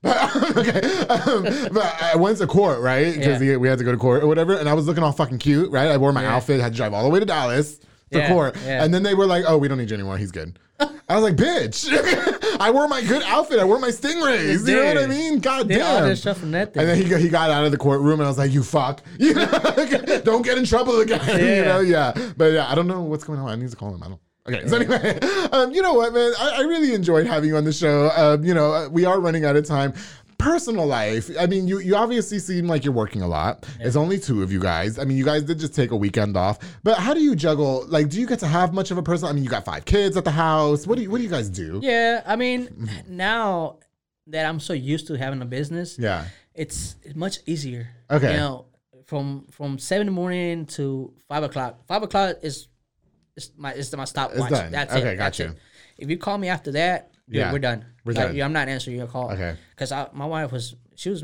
But, 0.01 0.35
okay, 0.57 0.79
um, 1.07 1.43
but 1.73 2.01
I 2.01 2.15
went 2.15 2.37
to 2.37 2.45
court, 2.47 2.79
right? 2.81 3.15
Because 3.15 3.41
Yeah. 3.41 3.57
we 3.57 3.67
had 3.67 3.79
to 3.79 3.83
go 3.83 3.91
to 3.91 3.97
court 3.97 4.23
or 4.23 4.27
whatever, 4.27 4.53
and 4.55 4.69
I 4.69 4.73
was 4.73 4.85
looking 4.85 5.03
all 5.03 5.11
fucking 5.11 5.39
cute, 5.39 5.71
right? 5.71 5.89
I 5.89 5.97
wore 5.97 6.13
my 6.13 6.21
Yeah. 6.21 6.35
outfit, 6.35 6.61
had 6.61 6.73
to 6.73 6.77
drive 6.77 6.93
all 6.93 7.03
the 7.03 7.09
way 7.09 7.19
to 7.19 7.25
Dallas 7.25 7.79
for 8.11 8.17
Yeah, 8.19 8.27
court, 8.29 8.55
yeah. 8.65 8.83
and 8.83 8.93
then 8.93 9.03
they 9.03 9.13
were 9.13 9.25
like, 9.25 9.43
"Oh, 9.47 9.57
we 9.57 9.67
don't 9.67 9.77
need 9.77 9.89
you 9.89 9.95
anymore. 9.95 10.17
He's 10.17 10.31
good." 10.31 10.57
I 11.09 11.15
was 11.15 11.23
like, 11.23 11.35
"Bitch, 11.35 11.87
I 12.59 12.69
wore 12.71 12.87
my 12.87 13.01
good 13.01 13.23
outfit. 13.23 13.59
I 13.59 13.63
wore 13.65 13.79
my 13.79 13.89
stingrays. 13.89 14.67
You 14.67 14.75
know 14.75 14.85
what 14.85 14.97
I 14.97 15.07
mean? 15.07 15.39
God 15.39 15.67
Did 15.67 15.81
all 15.81 15.99
damn." 15.99 16.09
this 16.09 16.21
stuff 16.21 16.37
from 16.37 16.51
that 16.51 16.73
thing. 16.73 16.81
And 16.81 16.89
then 16.89 16.97
he 16.97 17.09
got, 17.09 17.19
he 17.19 17.29
got 17.29 17.49
out 17.49 17.65
of 17.65 17.71
the 17.71 17.77
courtroom, 17.77 18.19
and 18.19 18.23
I 18.23 18.27
was 18.29 18.37
like, 18.37 18.51
"You 18.51 18.63
fuck, 18.63 19.01
you 19.19 19.33
know, 19.33 20.21
don't 20.23 20.43
get 20.43 20.57
in 20.57 20.65
trouble 20.65 20.99
again." 21.01 21.21
You 21.39 21.45
Yeah. 21.45 21.63
know, 21.63 21.79
yeah. 21.79 22.13
But 22.37 22.53
yeah, 22.53 22.69
I 22.71 22.75
don't 22.75 22.87
know 22.87 23.01
what's 23.01 23.23
going 23.23 23.39
on. 23.39 23.49
I 23.49 23.55
need 23.55 23.69
to 23.69 23.75
call 23.75 23.93
him. 23.95 24.03
I 24.03 24.07
don't. 24.09 24.19
Okay, 24.49 24.65
so 24.65 24.77
anyway, 24.77 25.19
um, 25.51 25.73
you 25.73 25.81
know 25.81 25.93
what, 25.93 26.13
man? 26.13 26.31
I, 26.39 26.59
I 26.59 26.61
really 26.61 26.93
enjoyed 26.93 27.27
having 27.27 27.49
you 27.49 27.57
on 27.57 27.65
the 27.65 27.73
show. 27.73 28.09
Um, 28.15 28.45
you 28.45 28.53
know, 28.53 28.71
uh, 28.73 28.87
we 28.89 29.03
are 29.03 29.19
running 29.19 29.43
out 29.43 29.57
of 29.57 29.65
time. 29.65 29.93
Personal 30.39 30.85
life. 30.85 31.29
I 31.39 31.47
mean, 31.47 31.67
you 31.67 31.79
you 31.79 31.95
obviously 31.95 32.39
seem 32.39 32.67
like 32.67 32.85
you're 32.85 32.93
working 32.93 33.21
a 33.21 33.27
lot. 33.27 33.65
It's 33.79 33.95
only 33.95 34.19
two 34.19 34.43
of 34.43 34.51
you 34.51 34.59
guys. 34.59 34.99
I 34.99 35.03
mean, 35.03 35.17
you 35.17 35.25
guys 35.25 35.43
did 35.43 35.59
just 35.59 35.73
take 35.75 35.91
a 35.91 35.95
weekend 35.95 36.37
off. 36.37 36.59
But 36.83 36.97
how 36.99 37.13
do 37.13 37.21
you 37.21 37.35
juggle? 37.35 37.85
Like, 37.87 38.09
do 38.09 38.19
you 38.19 38.27
get 38.27 38.39
to 38.39 38.47
have 38.47 38.73
much 38.73 38.91
of 38.91 38.97
a 38.97 39.03
personal? 39.03 39.31
I 39.31 39.33
mean, 39.33 39.43
you 39.43 39.49
got 39.49 39.65
five 39.65 39.85
kids 39.85 40.15
at 40.15 40.23
the 40.25 40.31
house. 40.31 40.85
What 40.85 40.95
do 40.97 41.01
you 41.01 41.09
What 41.09 41.17
do 41.17 41.23
you 41.23 41.29
guys 41.29 41.49
do? 41.49 41.79
yeah, 41.83 42.21
I 42.25 42.35
mean, 42.35 42.67
mm-hmm. 42.67 43.15
now 43.17 43.79
that 44.27 44.45
I'm 44.45 44.59
so 44.59 44.73
used 44.73 45.07
to 45.07 45.15
having 45.17 45.41
a 45.41 45.45
business, 45.45 45.97
Yeah. 45.97 46.25
it's 46.53 46.95
it's 47.03 47.15
much 47.15 47.39
easier. 47.45 47.87
Okay. 48.11 48.31
You 48.33 48.37
know, 48.37 48.65
from 49.05 49.47
from 49.51 49.79
seven 49.79 50.01
in 50.07 50.13
the 50.13 50.19
morning 50.21 50.65
to 50.67 51.13
five 51.27 51.43
o'clock. 51.43 51.85
Five 51.87 52.03
o'clock 52.03 52.35
is 52.43 52.67
is 53.35 53.51
my 53.57 53.73
is 53.73 53.95
my 53.95 54.05
stopwatch. 54.05 54.49
done. 54.51 54.71
That's 54.71 54.93
Okay, 54.93 55.13
it. 55.13 55.15
got 55.17 55.23
That's 55.25 55.39
you. 55.39 55.45
it. 55.45 55.57
If 55.97 56.09
you 56.11 56.17
call 56.17 56.37
me 56.37 56.47
after 56.49 56.71
that, 56.73 57.11
yeah, 57.29 57.41
Yeah. 57.47 57.51
we're 57.53 57.59
done. 57.59 57.85
We're 58.05 58.13
Like, 58.13 58.27
done. 58.27 58.35
yeah, 58.35 58.45
I'm 58.45 58.53
not 58.53 58.67
answering 58.69 58.97
your 58.97 59.07
call. 59.07 59.31
Okay. 59.31 59.55
Because 59.75 59.91
my 60.13 60.25
wife 60.25 60.51
was 60.51 60.75
she 60.95 61.09
was 61.09 61.23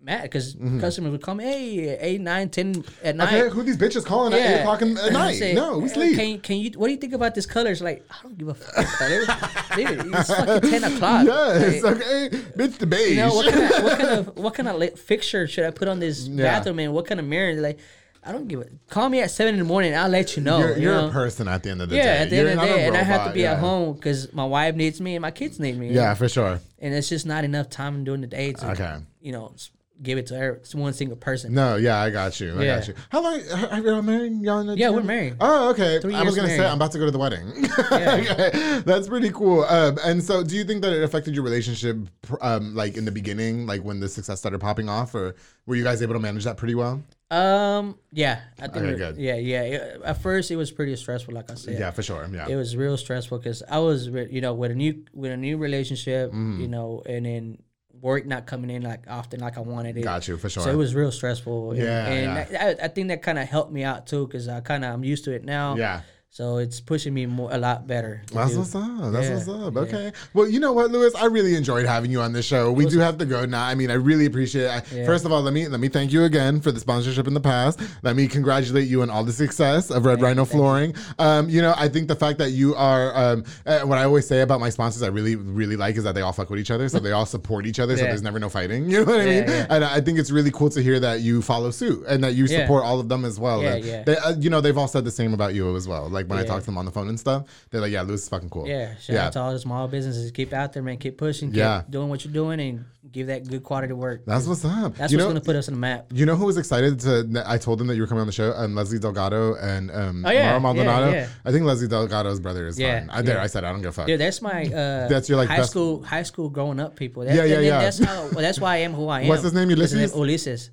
mad 0.00 0.22
because 0.22 0.54
Mm-hmm. 0.54 0.78
customers 0.80 1.10
would 1.10 1.22
come, 1.22 1.40
hey, 1.40 1.98
eight, 2.00 2.20
nine, 2.20 2.48
ten 2.50 2.84
at 3.02 3.16
night. 3.16 3.34
Okay, 3.34 3.48
who 3.52 3.62
these 3.64 3.76
bitches 3.76 4.04
calling 4.04 4.32
at 4.32 4.38
eight 4.38 4.60
o'clock 4.60 4.80
at 4.82 4.88
night? 5.12 5.32
say, 5.34 5.54
no, 5.54 5.78
we 5.78 5.86
"Uh, 5.86 5.92
sleep. 5.92 6.16
Can, 6.16 6.38
can 6.40 6.56
you? 6.58 6.70
What 6.76 6.86
do 6.86 6.92
you 6.92 6.98
think 6.98 7.14
about 7.14 7.34
this 7.34 7.44
color? 7.46 7.70
It's 7.70 7.80
like 7.80 8.04
I 8.10 8.14
don't 8.22 8.38
give 8.38 8.48
a 8.48 8.54
fuck 8.54 8.86
color, 8.86 9.20
dude. 9.74 10.14
It's 10.14 10.28
fucking 10.34 10.70
ten 10.70 10.84
o'clock. 10.84 11.26
yes, 11.26 11.82
Like, 11.82 11.96
okay, 11.96 12.28
bitch, 12.56 12.78
the 12.78 12.86
beige. 12.86 13.10
you 13.10 13.16
know 13.16 13.34
what 13.34 13.52
kind 13.52 13.64
of 13.74 13.82
what 13.82 13.98
kind 14.00 14.10
of 14.20 14.36
what 14.36 14.54
kind 14.54 14.68
of 14.68 14.98
fixture 15.00 15.48
should 15.48 15.64
I 15.64 15.70
put 15.72 15.88
on 15.88 15.98
this 15.98 16.28
Yeah. 16.28 16.44
bathroom 16.44 16.78
and 16.78 16.92
what 16.92 17.06
kind 17.06 17.18
of 17.18 17.26
mirror? 17.26 17.54
Like, 17.60 17.78
I 18.24 18.32
don't 18.32 18.48
give 18.48 18.60
a. 18.60 18.66
Call 18.90 19.08
me 19.08 19.20
at 19.20 19.30
seven 19.30 19.54
in 19.54 19.58
the 19.60 19.64
morning. 19.66 19.94
I'll 19.94 20.08
let 20.08 20.36
you 20.36 20.42
know. 20.42 20.58
you're 20.58 20.78
you 20.78 20.84
know? 20.86 21.08
a 21.08 21.10
person 21.10 21.48
at 21.48 21.62
the 21.62 21.70
end 21.70 21.82
of 21.82 21.88
the 21.88 21.96
Yeah, 21.96 22.02
day. 22.04 22.18
at 22.22 22.30
the 22.30 22.36
You're 22.36 22.48
end 22.48 22.60
of 22.60 22.68
the 22.68 22.74
day, 22.74 22.86
and 22.86 22.96
I 22.96 23.02
have 23.02 23.26
to 23.28 23.32
be 23.32 23.40
yeah. 23.40 23.52
at 23.52 23.58
home 23.58 23.94
because 23.94 24.32
my 24.32 24.44
wife 24.44 24.74
needs 24.74 25.00
me 25.00 25.14
and 25.16 25.22
my 25.22 25.30
kids 25.30 25.58
need 25.58 25.78
me. 25.78 25.92
Yeah, 25.92 26.14
for 26.14 26.28
sure. 26.28 26.60
and 26.78 26.94
it's 26.94 27.08
just 27.08 27.26
not 27.26 27.44
enough 27.44 27.68
time 27.70 28.04
during 28.04 28.20
the 28.20 28.26
day 28.26 28.52
to, 28.52 28.70
Okay. 28.72 28.96
you 29.20 29.32
know, 29.32 29.54
give 30.00 30.16
it 30.16 30.26
to 30.28 30.36
her, 30.38 30.60
one 30.74 30.92
single 30.92 31.16
person. 31.16 31.52
No, 31.52 31.74
yeah, 31.74 31.98
I 32.00 32.10
got 32.10 32.38
you. 32.38 32.56
I 32.58 32.62
Yeah. 32.64 32.78
got 32.78 32.88
you. 32.88 32.94
How 33.08 33.20
long 33.20 33.40
are 33.70 33.80
you 33.80 33.90
all 33.90 34.02
married? 34.02 34.40
Y'all 34.42 34.76
Yeah, 34.76 34.90
we're 34.90 35.02
married. 35.02 35.34
Oh, 35.40 35.70
okay. 35.70 35.98
Three 36.00 36.14
I 36.14 36.22
was 36.22 36.36
gonna 36.36 36.48
say. 36.48 36.64
I'm 36.64 36.74
about 36.76 36.92
to 36.92 36.98
go 36.98 37.04
to 37.04 37.10
the 37.10 37.18
wedding. 37.18 37.46
Yeah. 37.90 38.14
Okay, 38.14 38.80
That's 38.84 39.08
pretty 39.08 39.30
cool. 39.30 39.64
Um, 39.64 39.98
and 40.04 40.22
so, 40.22 40.44
do 40.44 40.54
you 40.56 40.62
think 40.64 40.82
that 40.82 40.92
it 40.92 41.02
affected 41.02 41.34
your 41.34 41.42
relationship, 41.44 41.96
um, 42.40 42.74
like 42.76 42.96
in 42.96 43.04
the 43.06 43.10
beginning, 43.12 43.66
like 43.66 43.82
when 43.82 43.98
the 44.00 44.08
success 44.08 44.38
started 44.38 44.60
popping 44.60 44.88
off, 44.88 45.14
or 45.14 45.34
were 45.66 45.74
you 45.74 45.82
guys 45.84 46.00
able 46.02 46.14
to 46.14 46.20
manage 46.20 46.44
that 46.44 46.56
pretty 46.56 46.74
well? 46.76 47.02
Um, 47.30 47.98
yeah, 48.10 48.40
I 48.58 48.68
think. 48.68 48.76
Okay, 48.76 48.88
it- 48.94 48.96
good. 48.98 49.16
Yeah, 49.18 49.34
yeah. 49.36 49.62
It- 49.62 50.02
At 50.04 50.22
first, 50.22 50.50
it 50.50 50.56
was 50.56 50.70
pretty 50.70 50.96
stressful, 50.96 51.34
like 51.34 51.50
I 51.50 51.54
said. 51.54 51.78
Yeah, 51.78 51.90
for 51.90 52.02
sure. 52.02 52.26
Yeah. 52.32 52.48
it 52.48 52.56
was 52.56 52.74
real 52.76 52.96
stressful 52.96 53.38
because 53.38 53.62
I 53.70 53.78
was, 53.80 54.08
re- 54.08 54.28
you 54.30 54.40
know, 54.40 54.54
with 54.54 54.70
a 54.70 54.74
new 54.74 55.04
with 55.12 55.32
a 55.32 55.36
new 55.36 55.58
relationship, 55.58 56.32
Mm. 56.32 56.60
you 56.60 56.68
know, 56.68 57.02
and 57.06 57.26
then 57.26 57.58
work 58.00 58.24
not 58.26 58.46
coming 58.46 58.70
in 58.70 58.82
like 58.82 59.04
often 59.08 59.40
like 59.40 59.58
I 59.58 59.60
wanted 59.60 59.96
it. 59.98 60.02
got 60.04 60.26
you 60.28 60.36
for 60.38 60.48
sure. 60.48 60.62
So 60.62 60.70
it 60.70 60.76
was 60.76 60.94
real 60.94 61.10
stressful. 61.12 61.72
and- 61.72 61.80
Yeah, 61.82 62.06
and 62.06 62.50
yeah. 62.50 62.66
I, 62.80 62.84
I 62.84 62.88
think 62.88 63.08
that 63.08 63.22
kind 63.22 63.38
of 63.38 63.46
helped 63.48 63.72
me 63.72 63.84
out 63.84 64.06
too 64.06 64.26
because 64.26 64.48
I 64.48 64.60
kind 64.60 64.84
of 64.84 64.94
I'm 64.94 65.04
used 65.04 65.24
to 65.24 65.32
it 65.32 65.44
now. 65.44 65.76
yeah. 65.76 66.00
So 66.30 66.58
it's 66.58 66.78
pushing 66.78 67.14
me 67.14 67.24
more 67.26 67.48
a 67.52 67.58
lot 67.58 67.86
better. 67.86 68.22
That's 68.32 68.52
do. 68.52 68.58
what's 68.58 68.74
up. 68.74 69.12
That's 69.12 69.26
Yeah, 69.28 69.34
what's 69.34 69.48
up. 69.48 69.74
yeah. 69.74 69.80
Okay. 69.80 70.12
Well, 70.34 70.46
you 70.46 70.60
know 70.60 70.72
what, 70.74 70.90
Luis? 70.90 71.12
I 71.16 71.24
really 71.24 71.56
enjoyed 71.56 71.86
having 71.86 72.10
you 72.12 72.20
on 72.20 72.32
the 72.34 72.42
show. 72.42 72.70
We 72.70 72.84
do 72.86 72.98
have 73.00 73.16
to 73.18 73.24
go 73.26 73.44
now. 73.46 73.64
I 73.64 73.74
mean, 73.74 73.90
I 73.90 73.94
really 73.94 74.26
appreciate 74.26 74.64
it. 74.64 74.70
I, 74.70 74.82
Yeah. 74.94 75.06
First 75.06 75.24
of 75.24 75.32
all, 75.32 75.40
let 75.42 75.52
me 75.54 75.66
let 75.68 75.80
me 75.80 75.88
thank 75.88 76.12
you 76.12 76.24
again 76.24 76.60
for 76.60 76.70
the 76.70 76.78
sponsorship 76.80 77.26
in 77.26 77.34
the 77.34 77.40
past. 77.40 77.80
Let 78.02 78.14
me 78.14 78.28
congratulate 78.28 78.86
you 78.88 79.00
on 79.02 79.10
all 79.10 79.24
the 79.24 79.32
success 79.32 79.90
of 79.90 80.04
Red 80.04 80.20
Rhino 80.20 80.44
Flooring. 80.44 80.94
Um, 81.18 81.48
you 81.48 81.62
know, 81.62 81.74
I 81.76 81.88
think 81.88 82.08
the 82.08 82.14
fact 82.14 82.38
that 82.38 82.50
you 82.50 82.74
are 82.76 83.16
um, 83.16 83.44
uh, 83.66 83.80
what 83.80 83.96
I 83.98 84.04
always 84.04 84.28
say 84.28 84.42
about 84.42 84.60
my 84.60 84.68
sponsors, 84.68 85.02
I 85.02 85.08
really 85.08 85.34
really 85.34 85.76
like 85.76 85.96
is 85.96 86.04
that 86.04 86.14
they 86.14 86.20
all 86.20 86.32
fuck 86.34 86.50
with 86.50 86.60
each 86.60 86.70
other, 86.70 86.88
so 86.90 87.00
they 87.00 87.12
all 87.12 87.26
support 87.26 87.66
each 87.66 87.80
other, 87.80 87.96
so 87.96 88.04
there's 88.04 88.22
never 88.22 88.38
no 88.38 88.50
fighting. 88.50 88.88
You 88.98 89.04
know 89.04 89.12
what 89.12 89.20
I 89.22 89.24
mean? 89.24 89.44
yeah. 89.48 89.66
And 89.70 89.82
I 89.84 90.00
think 90.02 90.18
it's 90.18 90.30
really 90.30 90.50
cool 90.50 90.68
to 90.70 90.82
hear 90.82 91.00
that 91.00 91.20
you 91.20 91.40
follow 91.42 91.70
suit 91.70 92.04
and 92.06 92.22
that 92.22 92.34
you 92.34 92.44
Yeah. 92.44 92.60
support 92.60 92.84
all 92.84 93.00
of 93.00 93.08
them 93.08 93.24
as 93.24 93.40
well. 93.40 93.62
Yeah, 93.62 93.76
yeah. 93.76 94.02
They, 94.04 94.16
uh, 94.18 94.34
you 94.38 94.50
know, 94.50 94.60
they've 94.60 94.76
all 94.76 94.88
said 94.88 95.04
the 95.04 95.10
same 95.10 95.32
about 95.34 95.54
you 95.54 95.74
as 95.74 95.88
well. 95.88 96.08
like 96.08 96.17
when 96.26 96.38
I 96.38 96.44
talk 96.44 96.60
to 96.60 96.66
them 96.66 96.78
on 96.78 96.86
the 96.86 96.90
phone 96.90 97.08
and 97.08 97.20
stuff, 97.20 97.44
they're 97.70 97.80
like, 97.80 97.92
"Yeah, 97.92 98.02
Luis 98.02 98.22
is 98.22 98.28
fucking 98.28 98.48
cool." 98.50 98.66
Yeah, 98.66 98.96
shout 98.96 99.14
yeah. 99.14 99.26
out 99.26 99.32
to 99.34 99.40
all 99.40 99.52
the 99.52 99.58
small 99.58 99.86
businesses. 99.88 100.30
Keep 100.32 100.52
out 100.52 100.72
there, 100.72 100.82
man. 100.82 100.96
Keep 100.96 101.18
pushing. 101.18 101.50
Keep 101.50 101.58
Yeah. 101.58 101.82
doing 101.88 102.08
what 102.08 102.24
you're 102.24 102.32
doing, 102.34 102.58
and 102.60 102.84
give 103.12 103.28
that 103.28 103.46
good 103.48 103.62
quality 103.62 103.92
work. 103.92 104.22
That's 104.26 104.46
what's 104.46 104.64
up. 104.64 104.96
That's 104.96 105.12
you 105.12 105.18
what's 105.18 105.24
know, 105.24 105.28
gonna 105.28 105.40
put 105.40 105.56
us 105.56 105.68
on 105.68 105.74
the 105.74 105.80
map. 105.80 106.06
You 106.12 106.26
know 106.26 106.36
who 106.36 106.46
was 106.46 106.56
excited 106.58 106.98
to? 107.00 107.42
I 107.46 107.56
told 107.58 107.78
them 107.78 107.86
that 107.86 107.94
you 107.96 108.02
were 108.02 108.06
coming 108.06 108.20
on 108.22 108.26
the 108.26 108.32
show. 108.32 108.52
Um, 108.52 108.74
Leslie 108.74 108.98
Delgado 108.98 109.54
and 109.54 109.90
um, 109.90 110.24
Oh, 110.26 110.30
yeah, 110.30 110.48
Mauro 110.48 110.60
Maldonado. 110.60 111.10
yeah, 111.10 111.20
yeah. 111.22 111.28
I 111.44 111.52
think 111.52 111.64
Leslie 111.64 111.88
Delgado's 111.88 112.40
brother 112.40 112.66
is 112.66 112.78
Yeah, 112.78 113.00
fine. 113.00 113.10
I, 113.10 113.22
there, 113.22 113.36
yeah. 113.36 113.42
I 113.42 113.46
said 113.46 113.64
I 113.64 113.70
don't 113.72 113.80
give 113.80 113.90
a 113.90 113.92
fuck. 113.92 114.06
Dude, 114.06 114.20
that's 114.20 114.42
my 114.42 114.64
uh, 114.66 115.08
That's 115.08 115.28
your, 115.28 115.38
like, 115.38 115.48
high 115.48 115.58
best- 115.58 115.70
school 115.70 116.02
high 116.02 116.22
school 116.22 116.50
growing 116.50 116.80
up 116.80 116.96
people. 116.96 117.24
That, 117.24 117.34
Yeah, 117.34 117.44
yeah, 117.44 117.56
that- 117.56 117.64
yeah. 117.64 117.78
That's 117.80 117.98
how. 117.98 118.22
Well, 118.32 118.42
that's 118.42 118.60
why 118.60 118.74
I 118.74 118.78
am 118.78 118.92
who 118.92 119.08
I 119.08 119.20
am. 119.22 119.28
What's 119.28 119.42
his 119.42 119.54
name, 119.54 119.68
His 119.70 120.14
Ulysses? 120.14 120.70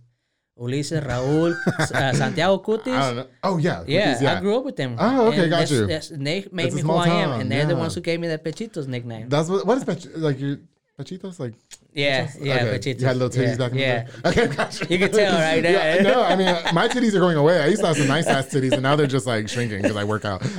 Ulises. 0.58 1.04
Raul, 1.04 1.52
uh, 1.54 2.14
Santiago 2.20 2.60
Cutis. 2.60 2.96
I 2.96 3.08
don't 3.08 3.16
know. 3.18 3.28
Oh 3.44 3.58
yeah, 3.58 3.84
Yeah, 3.86 4.18
yeah. 4.22 4.38
I 4.38 4.40
grew 4.40 4.56
up 4.58 4.64
with 4.64 4.78
them. 4.78 4.96
Oh, 4.98 5.28
okay, 5.28 5.42
And 5.42 5.50
got 5.50 5.60
that's, 5.60 5.72
you. 5.72 5.86
That's, 5.86 6.10
they 6.10 6.48
made 6.52 6.68
It's 6.68 6.76
me 6.76 6.82
who 6.82 6.92
I 6.92 7.08
am, 7.08 7.30
town, 7.30 7.42
and 7.42 7.52
they're 7.52 7.66
the 7.66 7.76
ones 7.76 7.94
who 7.94 8.02
gave 8.02 8.20
me 8.22 8.28
that 8.30 8.44
Pechitos 8.44 8.88
nickname. 8.88 9.28
That's 9.28 9.50
what. 9.50 9.66
What 9.66 9.78
is 9.78 9.84
pech, 9.84 10.00
like 10.16 10.40
your 10.40 10.60
pechitos 10.98 11.40
like? 11.40 11.54
Yeah, 11.96 12.30
yeah, 12.40 12.56
okay. 12.56 12.78
Pechitos. 12.78 13.00
You 13.00 13.08
had 13.08 13.18
little 13.18 13.30
titties 13.30 13.52
yeah, 13.52 13.56
back 13.58 13.72
in 13.72 13.78
yeah. 13.78 14.04
the 14.04 14.32
day. 14.32 14.44
Okay, 14.44 14.56
gotcha. 14.56 14.86
You 14.90 15.00
can 15.00 15.12
tell 15.12 15.34
right 15.34 15.64
Yeah, 15.64 16.02
no, 16.04 16.22
I 16.24 16.36
mean 16.36 16.48
my 16.74 16.88
titties 16.88 17.14
are 17.16 17.20
going 17.20 17.38
away. 17.38 17.62
I 17.62 17.68
used 17.68 17.82
to 17.82 17.88
have 17.88 17.98
some 17.98 18.08
nice 18.08 18.28
ass 18.28 18.48
titties, 18.48 18.74
and 18.74 18.84
now 18.84 18.96
they're 18.96 19.08
just 19.08 19.26
like 19.26 19.48
shrinking 19.48 19.82
because 19.82 19.96
I 19.98 20.04
work 20.04 20.26
out. 20.26 20.44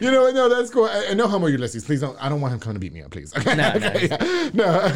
you 0.00 0.10
know, 0.10 0.30
no, 0.30 0.48
that's 0.48 0.70
cool. 0.70 0.88
And 0.88 1.16
no 1.16 1.28
homo 1.28 1.46
Ulysses, 1.46 1.84
please 1.84 2.00
don't. 2.00 2.20
I 2.22 2.28
don't 2.28 2.40
want 2.40 2.52
him 2.52 2.60
coming 2.60 2.74
to 2.74 2.80
beat 2.80 2.92
me 2.92 3.02
up, 3.02 3.10
please. 3.12 3.34
Okay, 3.36 3.54
No, 3.54 3.72
no. 3.78 3.92
yeah. 3.94 4.50
no. 4.52 4.88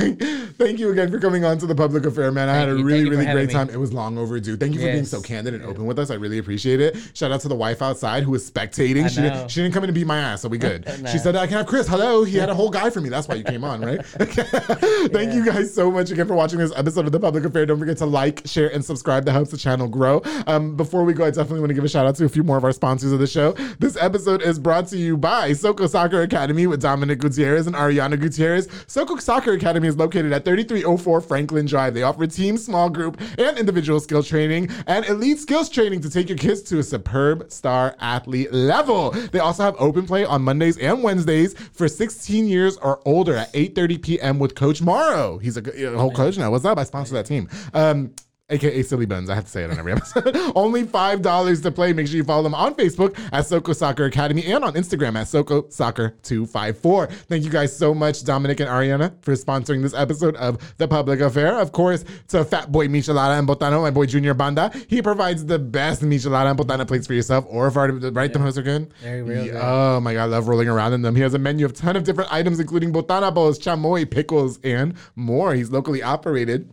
Thank 0.59 0.79
you 0.81 0.91
again 0.91 1.11
for 1.11 1.21
coming 1.21 1.45
on 1.45 1.59
to 1.59 1.67
the 1.67 1.75
public 1.75 2.05
affair, 2.05 2.33
man. 2.33 2.49
I 2.49 2.55
had 2.55 2.69
a 2.69 2.77
you. 2.77 2.85
really, 2.85 2.99
Thank 2.99 2.99
you 2.99 3.05
for 3.05 3.11
really 3.13 3.27
having 3.27 3.37
great 3.47 3.49
me. 3.49 3.55
time. 3.55 3.71
It 3.71 3.79
was 3.79 3.93
long 3.93 4.19
overdue. 4.19 4.57
Thank 4.57 4.75
you 4.75 4.81
for 4.81 4.87
being 4.87 5.05
so 5.05 5.21
candid 5.21 5.55
and 5.55 5.65
open 5.65 5.87
with 5.87 5.99
us. 5.99 6.11
I 6.11 6.15
really 6.15 6.39
appreciate 6.39 6.81
it. 6.81 6.97
Shout 7.15 7.31
out 7.31 7.41
to 7.43 7.49
the 7.49 7.55
wife 7.55 7.81
outside 7.81 8.25
who 8.25 8.33
was 8.33 8.49
spectating. 8.51 9.05
I 9.05 9.09
She 9.09 9.21
didn't, 9.21 9.51
she 9.51 9.63
didn't 9.63 9.73
come 9.75 9.85
in 9.85 9.89
to 9.89 9.93
beat 9.95 10.07
my 10.07 10.19
ass, 10.19 10.43
so 10.43 10.49
we 10.49 10.59
good. 10.59 10.85
No. 11.03 11.11
She 11.11 11.19
said 11.19 11.37
I 11.37 11.47
can 11.47 11.59
have 11.59 11.67
Chris. 11.67 11.87
Hello, 11.87 12.25
he 12.25 12.37
had 12.37 12.49
a 12.49 12.55
whole 12.55 12.71
guy 12.71 12.91
for 12.91 13.01
me. 13.01 13.09
That's 13.09 13.29
why 13.29 13.37
you 13.37 13.45
came 13.45 13.63
on, 13.65 13.81
right? 13.81 14.05
Thank 14.05 15.35
you 15.35 15.44
guys 15.45 15.75
so 15.75 15.91
much 15.91 16.11
again 16.11 16.27
for 16.27 16.35
watching 16.35 16.59
this 16.59 16.73
episode 16.75 17.07
of 17.07 17.13
The 17.13 17.21
Public 17.21 17.45
Affair. 17.45 17.67
Don't 17.67 17.79
forget 17.79 17.99
to 17.99 18.07
like, 18.07 18.43
share, 18.47 18.73
and 18.73 18.85
subscribe. 18.85 19.25
That 19.25 19.33
helps 19.33 19.51
the 19.51 19.57
channel 19.57 19.89
grow. 19.89 20.23
Um, 20.47 20.77
before 20.77 21.05
we 21.05 21.13
go, 21.13 21.25
I 21.25 21.31
definitely 21.31 21.61
want 21.61 21.71
to 21.71 21.75
give 21.75 21.85
a 21.85 21.89
shout 21.89 22.07
out 22.07 22.17
to 22.17 22.25
a 22.25 22.29
few 22.29 22.43
more 22.43 22.57
of 22.57 22.65
our 22.65 22.73
sponsors 22.73 23.13
of 23.13 23.19
the 23.19 23.27
show. 23.27 23.53
This 23.79 23.97
episode 24.01 24.43
is 24.43 24.59
brought 24.59 24.89
to 24.89 24.97
you 24.97 25.17
by 25.17 25.53
Soko 25.53 25.87
Soccer 25.87 26.23
Academy 26.23 26.67
with 26.67 26.81
Dominic 26.81 27.19
Gutierrez 27.19 27.67
and 27.67 27.77
Ariana 27.77 28.19
Gutierrez. 28.19 28.69
Soko 28.87 29.17
Soccer 29.17 29.53
Academy 29.53 29.89
is 29.89 29.97
located 29.97 30.33
at 30.33 30.45
3304 30.45 31.21
Franklin 31.21 31.67
Drive. 31.67 31.95
They 31.95 32.03
offer 32.03 32.27
team, 32.27 32.57
small 32.57 32.89
group, 32.89 33.21
and 33.39 33.59
individual 33.59 34.01
skill 34.01 34.23
training 34.23 34.71
and 34.87 35.05
elite 35.07 35.39
skills 35.39 35.69
training 35.69 36.01
to 36.03 36.11
take 36.11 36.29
your 36.29 36.39
kids 36.39 36.63
to 36.63 36.79
a 36.79 36.83
superb 36.83 37.51
star 37.53 37.97
athlete 38.01 38.53
level. 38.53 39.11
They 39.11 39.41
also 39.41 39.63
have 39.65 39.77
open 39.79 40.07
play 40.07 40.25
on 40.25 40.43
Mondays 40.43 40.79
and 40.79 41.03
Wednesdays 41.03 41.55
for 41.73 41.89
16 41.89 42.47
years 42.47 42.77
or 42.79 43.01
older 43.05 43.37
at 43.37 43.53
8:30 43.53 44.03
p.m. 44.03 44.39
with 44.39 44.55
Coach 44.55 44.81
Morrow. 44.81 45.34
He's 45.39 45.57
a 45.57 45.97
whole 45.97 46.11
coach 46.11 46.39
now. 46.39 46.51
What's 46.51 46.64
up? 46.64 46.78
I 46.78 46.85
sponsor 46.85 47.14
that 47.14 47.26
team. 47.26 47.49
Um, 47.72 48.14
aka 48.55 48.83
Silly 48.83 49.07
Buns. 49.07 49.29
I 49.31 49.35
have 49.35 49.45
to 49.45 49.51
say 49.51 49.65
it 49.65 49.71
on 49.71 49.79
every 49.79 49.93
episode. 49.93 50.37
Only 50.55 50.85
$5 50.85 51.63
to 51.63 51.71
play. 51.71 51.93
Make 51.93 52.07
sure 52.07 52.17
you 52.17 52.25
follow 52.25 52.43
them 52.43 52.55
on 52.55 52.75
Facebook 52.75 53.19
at 53.33 53.47
Soko 53.47 53.73
Soccer 53.73 54.05
Academy 54.07 54.45
and 54.47 54.65
on 54.65 54.75
Instagram 54.75 55.17
at 55.17 55.29
Soko 55.29 55.69
Soccer 55.69 56.15
254. 56.23 57.07
Thank 57.07 57.45
you 57.45 57.51
guys 57.51 57.77
so 57.77 57.95
much, 57.95 58.25
Dominic 58.25 58.61
and 58.61 58.69
Ariana, 58.69 59.13
for 59.23 59.33
sponsoring 59.35 59.83
this 59.83 59.95
episode 59.95 60.37
of 60.37 60.59
The 60.79 60.89
Public 60.89 61.21
Affair. 61.21 61.59
Of 61.59 61.73
course, 61.73 62.05
to 62.29 62.45
Fat 62.45 62.71
Boy 62.73 62.89
Michelada 62.89 63.39
and 63.39 63.49
Botana, 63.49 63.81
my 63.81 63.91
boy 63.91 64.07
Junior 64.07 64.35
Banda. 64.35 64.71
He 64.89 65.01
provides 65.03 65.45
the 65.47 65.59
best 65.59 66.03
Michelada 66.03 66.51
and 66.51 66.59
Botana 66.59 66.87
plates 66.87 67.07
for 67.07 67.15
yourself 67.15 67.45
or 67.49 67.67
if 67.69 67.77
already, 67.77 68.11
right? 68.11 68.33
Them 68.33 68.43
hoes 68.43 68.59
are 68.59 68.63
good? 68.63 68.93
Very 69.03 69.23
real 69.23 69.47
Yeah. 69.47 69.61
Oh 69.63 70.01
my 70.01 70.15
God, 70.15 70.23
I 70.23 70.27
love 70.27 70.49
rolling 70.49 70.69
around 70.69 70.93
in 70.93 71.03
them. 71.03 71.15
He 71.17 71.23
has 71.23 71.35
a 71.35 71.39
menu 71.39 71.65
of 71.67 71.73
ton 71.73 71.97
of 71.97 72.05
different 72.05 72.33
items, 72.33 72.61
including 72.61 72.93
botana 72.93 73.33
bowls, 73.33 73.59
chamoy, 73.59 74.11
pickles, 74.11 74.59
and 74.65 74.95
more. 75.17 75.55
He's 75.55 75.71
locally 75.71 76.03
operated. 76.03 76.73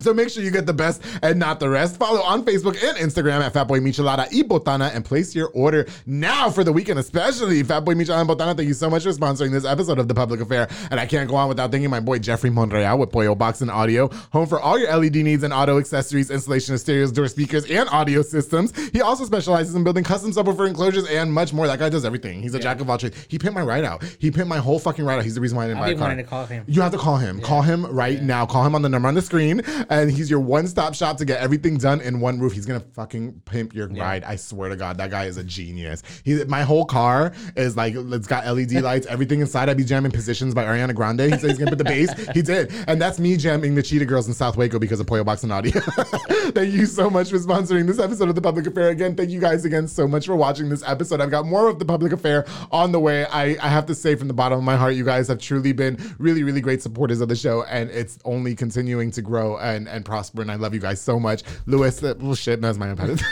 So 0.00 0.14
make 0.14 0.30
sure 0.30 0.42
you 0.42 0.50
get 0.50 0.66
the 0.66 0.72
best 0.72 1.02
and 1.22 1.38
not 1.38 1.60
the 1.60 1.68
rest. 1.68 1.96
Follow 1.98 2.20
on 2.22 2.44
Facebook 2.44 2.82
and 2.82 2.96
Instagram 2.98 3.40
at 3.40 3.52
Fatboy 3.52 3.80
Michelada 3.80 4.26
y 4.32 4.42
Botana 4.42 4.94
and 4.94 5.04
place 5.04 5.34
your 5.34 5.48
order 5.48 5.86
now 6.06 6.50
for 6.50 6.64
the 6.64 6.72
weekend, 6.72 6.98
especially 6.98 7.62
Fatboy 7.62 7.94
Michelada 7.94 8.20
and 8.22 8.30
Botana. 8.30 8.56
Thank 8.56 8.68
you 8.68 8.74
so 8.74 8.88
much 8.88 9.02
for 9.02 9.10
sponsoring 9.10 9.50
this 9.52 9.64
episode 9.64 9.98
of 9.98 10.08
The 10.08 10.14
Public 10.14 10.40
Affair. 10.40 10.68
And 10.90 10.98
I 10.98 11.06
can't 11.06 11.28
go 11.28 11.36
on 11.36 11.48
without 11.48 11.70
thanking 11.70 11.90
my 11.90 12.00
boy 12.00 12.18
Jeffrey 12.18 12.50
Monreal 12.50 12.98
with 12.98 13.10
Pollo 13.10 13.34
Box 13.34 13.60
and 13.60 13.70
Audio, 13.70 14.08
home 14.32 14.46
for 14.46 14.58
all 14.60 14.78
your 14.78 14.94
LED 14.96 15.16
needs 15.16 15.42
and 15.42 15.52
auto 15.52 15.78
accessories, 15.78 16.30
installation 16.30 16.74
of 16.74 16.80
stereos, 16.80 17.12
door 17.12 17.28
speakers, 17.28 17.70
and 17.70 17.88
audio 17.90 18.22
systems. 18.22 18.74
He 18.90 19.00
also 19.02 19.24
specializes 19.24 19.74
in 19.74 19.84
building 19.84 20.04
custom 20.04 20.32
subwoofer 20.32 20.66
enclosures 20.66 21.06
and 21.08 21.32
much 21.32 21.52
more. 21.52 21.66
That 21.66 21.78
guy 21.78 21.90
does 21.90 22.04
everything. 22.04 22.40
He's 22.42 22.54
a 22.54 22.58
jack 22.58 22.80
of 22.80 22.88
all 22.88 22.96
trades. 22.98 23.16
He 23.28 23.38
pimped 23.38 23.54
my 23.54 23.62
ride 23.62 23.84
out. 23.84 24.02
He 24.18 24.30
pimped 24.30 24.48
my 24.48 24.58
whole 24.58 24.78
fucking 24.78 25.04
ride 25.04 25.18
out. 25.18 25.24
He's 25.24 25.34
the 25.34 25.40
reason 25.40 25.56
why 25.56 25.64
I 25.64 25.68
didn't 25.68 25.82
I've 25.82 25.98
buy 25.98 26.06
a 26.06 26.08
car. 26.08 26.16
to 26.16 26.22
call 26.22 26.46
him. 26.46 26.64
You 26.66 26.80
have 26.80 26.92
to 26.92 26.98
call 26.98 27.16
him. 27.16 27.40
Call 27.40 27.62
him 27.62 27.84
right 27.86 28.22
now. 28.22 28.46
Call 28.46 28.64
him 28.64 28.74
on 28.74 28.82
the 28.82 28.88
number 28.88 29.08
on 29.08 29.14
the 29.14 29.22
screen, 29.22 29.62
and 29.90 30.10
he's 30.10 30.30
your 30.30 30.40
one-stop 30.40 30.94
shop 30.94 31.18
to 31.18 31.24
get 31.24 31.40
everything 31.40 31.76
done 31.76 32.00
in 32.00 32.20
one 32.20 32.38
roof. 32.38 32.52
He's 32.52 32.64
gonna 32.64 32.80
fucking 32.80 33.42
pimp 33.44 33.74
your 33.74 33.88
ride. 33.88 34.24
I 34.24 34.36
swear 34.36 34.70
to 34.70 34.76
God, 34.76 34.96
that 34.98 35.10
guy 35.10 35.26
is 35.26 35.36
a 35.36 35.44
genius. 35.44 36.02
He, 36.24 36.42
my 36.44 36.62
whole 36.62 36.84
car 36.84 37.32
is 37.56 37.76
like 37.76 37.94
it's 37.96 38.26
got 38.26 38.46
LED 38.46 38.72
lights, 38.82 39.06
everything 39.06 39.40
inside. 39.40 39.68
I 39.68 39.74
be 39.74 39.84
jamming 39.84 40.12
positions 40.12 40.54
by 40.54 40.64
Ariana 40.64 40.94
Grande. 40.94 41.20
He 41.20 41.30
said 41.30 41.50
he's 41.50 41.58
gonna 41.58 41.70
put 41.70 41.78
the 41.78 41.84
bass. 41.84 42.12
He 42.32 42.42
did, 42.42 42.72
and 42.86 43.02
that's 43.02 43.18
me 43.18 43.36
jamming 43.36 43.74
the 43.74 43.82
Cheetah 43.82 44.06
Girls 44.06 44.28
in 44.28 44.34
South 44.34 44.56
Waco 44.56 44.78
because 44.78 45.00
of 45.00 45.06
Pollo 45.06 45.24
Box 45.24 45.42
and 45.42 45.52
Audio. 45.52 45.80
thank 46.50 46.72
you 46.72 46.86
so 46.86 47.10
much 47.10 47.30
for 47.30 47.38
sponsoring 47.38 47.86
this 47.86 47.98
episode 47.98 48.28
of 48.28 48.34
the 48.34 48.40
Public 48.40 48.66
Affair. 48.66 48.90
Again, 48.90 49.16
thank 49.16 49.30
you 49.30 49.40
guys 49.40 49.64
again 49.64 49.88
so 49.88 50.06
much 50.06 50.26
for 50.26 50.36
watching 50.36 50.68
this 50.68 50.82
episode. 50.86 51.20
I've 51.20 51.30
got 51.30 51.46
more 51.46 51.68
of 51.68 51.78
the 51.78 51.84
Public 51.84 52.12
Affair 52.12 52.46
on 52.70 52.92
the 52.92 53.00
way. 53.00 53.26
I, 53.26 53.56
I 53.60 53.68
have 53.68 53.86
to 53.86 53.94
say 53.94 54.14
from 54.14 54.28
the 54.28 54.34
bottom 54.34 54.58
of 54.58 54.64
my 54.64 54.76
heart, 54.76 54.94
you 54.94 55.04
guys 55.04 55.28
have 55.28 55.38
truly 55.38 55.72
been 55.72 55.98
really, 56.18 56.42
really 56.42 56.60
great 56.60 56.82
supporters 56.82 57.20
of 57.20 57.28
the 57.28 57.36
show, 57.36 57.64
and 57.64 57.90
it's 57.90 58.18
only 58.24 58.54
continuing 58.54 59.10
to 59.12 59.22
grow 59.22 59.58
and, 59.58 59.79
and 59.88 60.04
prosper. 60.04 60.42
And 60.42 60.50
I 60.50 60.56
love 60.56 60.74
you 60.74 60.80
guys 60.80 61.00
so 61.00 61.18
much. 61.20 61.42
Luis, 61.66 62.02
uh, 62.02 62.14
well, 62.18 62.34
shit, 62.34 62.60
that's 62.60 62.78
my 62.78 62.94
iPad. 62.94 63.22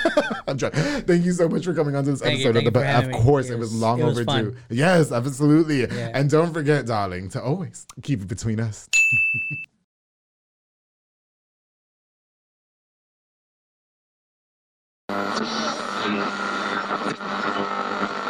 I'm 0.49 0.57
trying. 0.59 0.73
Thank 0.73 1.25
you 1.25 1.33
so 1.33 1.49
much 1.49 1.65
for 1.65 1.75
coming 1.75 1.95
on 1.95 2.05
to 2.05 2.13
this 2.13 2.21
Thank 2.21 2.41
episode 2.41 2.55
thank 2.55 2.67
of 2.69 2.73
the. 2.75 2.81
you 2.81 2.85
for 2.85 2.89
Of 2.89 2.95
having 2.95 3.11
me. 3.11 3.23
course, 3.23 3.49
It 3.51 3.55
it 3.55 3.59
was, 3.59 3.71
was- 3.71 3.81
long 3.81 4.01
it 4.01 4.05
was 4.05 4.19
overdue. 4.19 4.53
fun. 4.53 4.57
Yes, 4.71 5.13
absolutely. 5.13 5.81
Yeah. 5.83 6.11
And 6.15 6.31
don't 6.31 6.53
forget, 6.53 6.87
darling, 6.87 7.29
to 7.31 7.43
always 7.43 7.87
keep 8.03 8.23
it 8.23 8.29
between 8.29 8.61
us. 8.61 8.89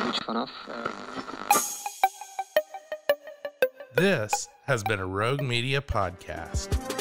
Which 0.07 0.19
fun 0.25 0.37
off. 0.39 0.51
This 3.97 4.49
has 4.67 4.83
been 4.85 5.01
a 5.01 5.07
Rogue 5.07 5.43
Media 5.43 5.81
podcast. 5.83 6.98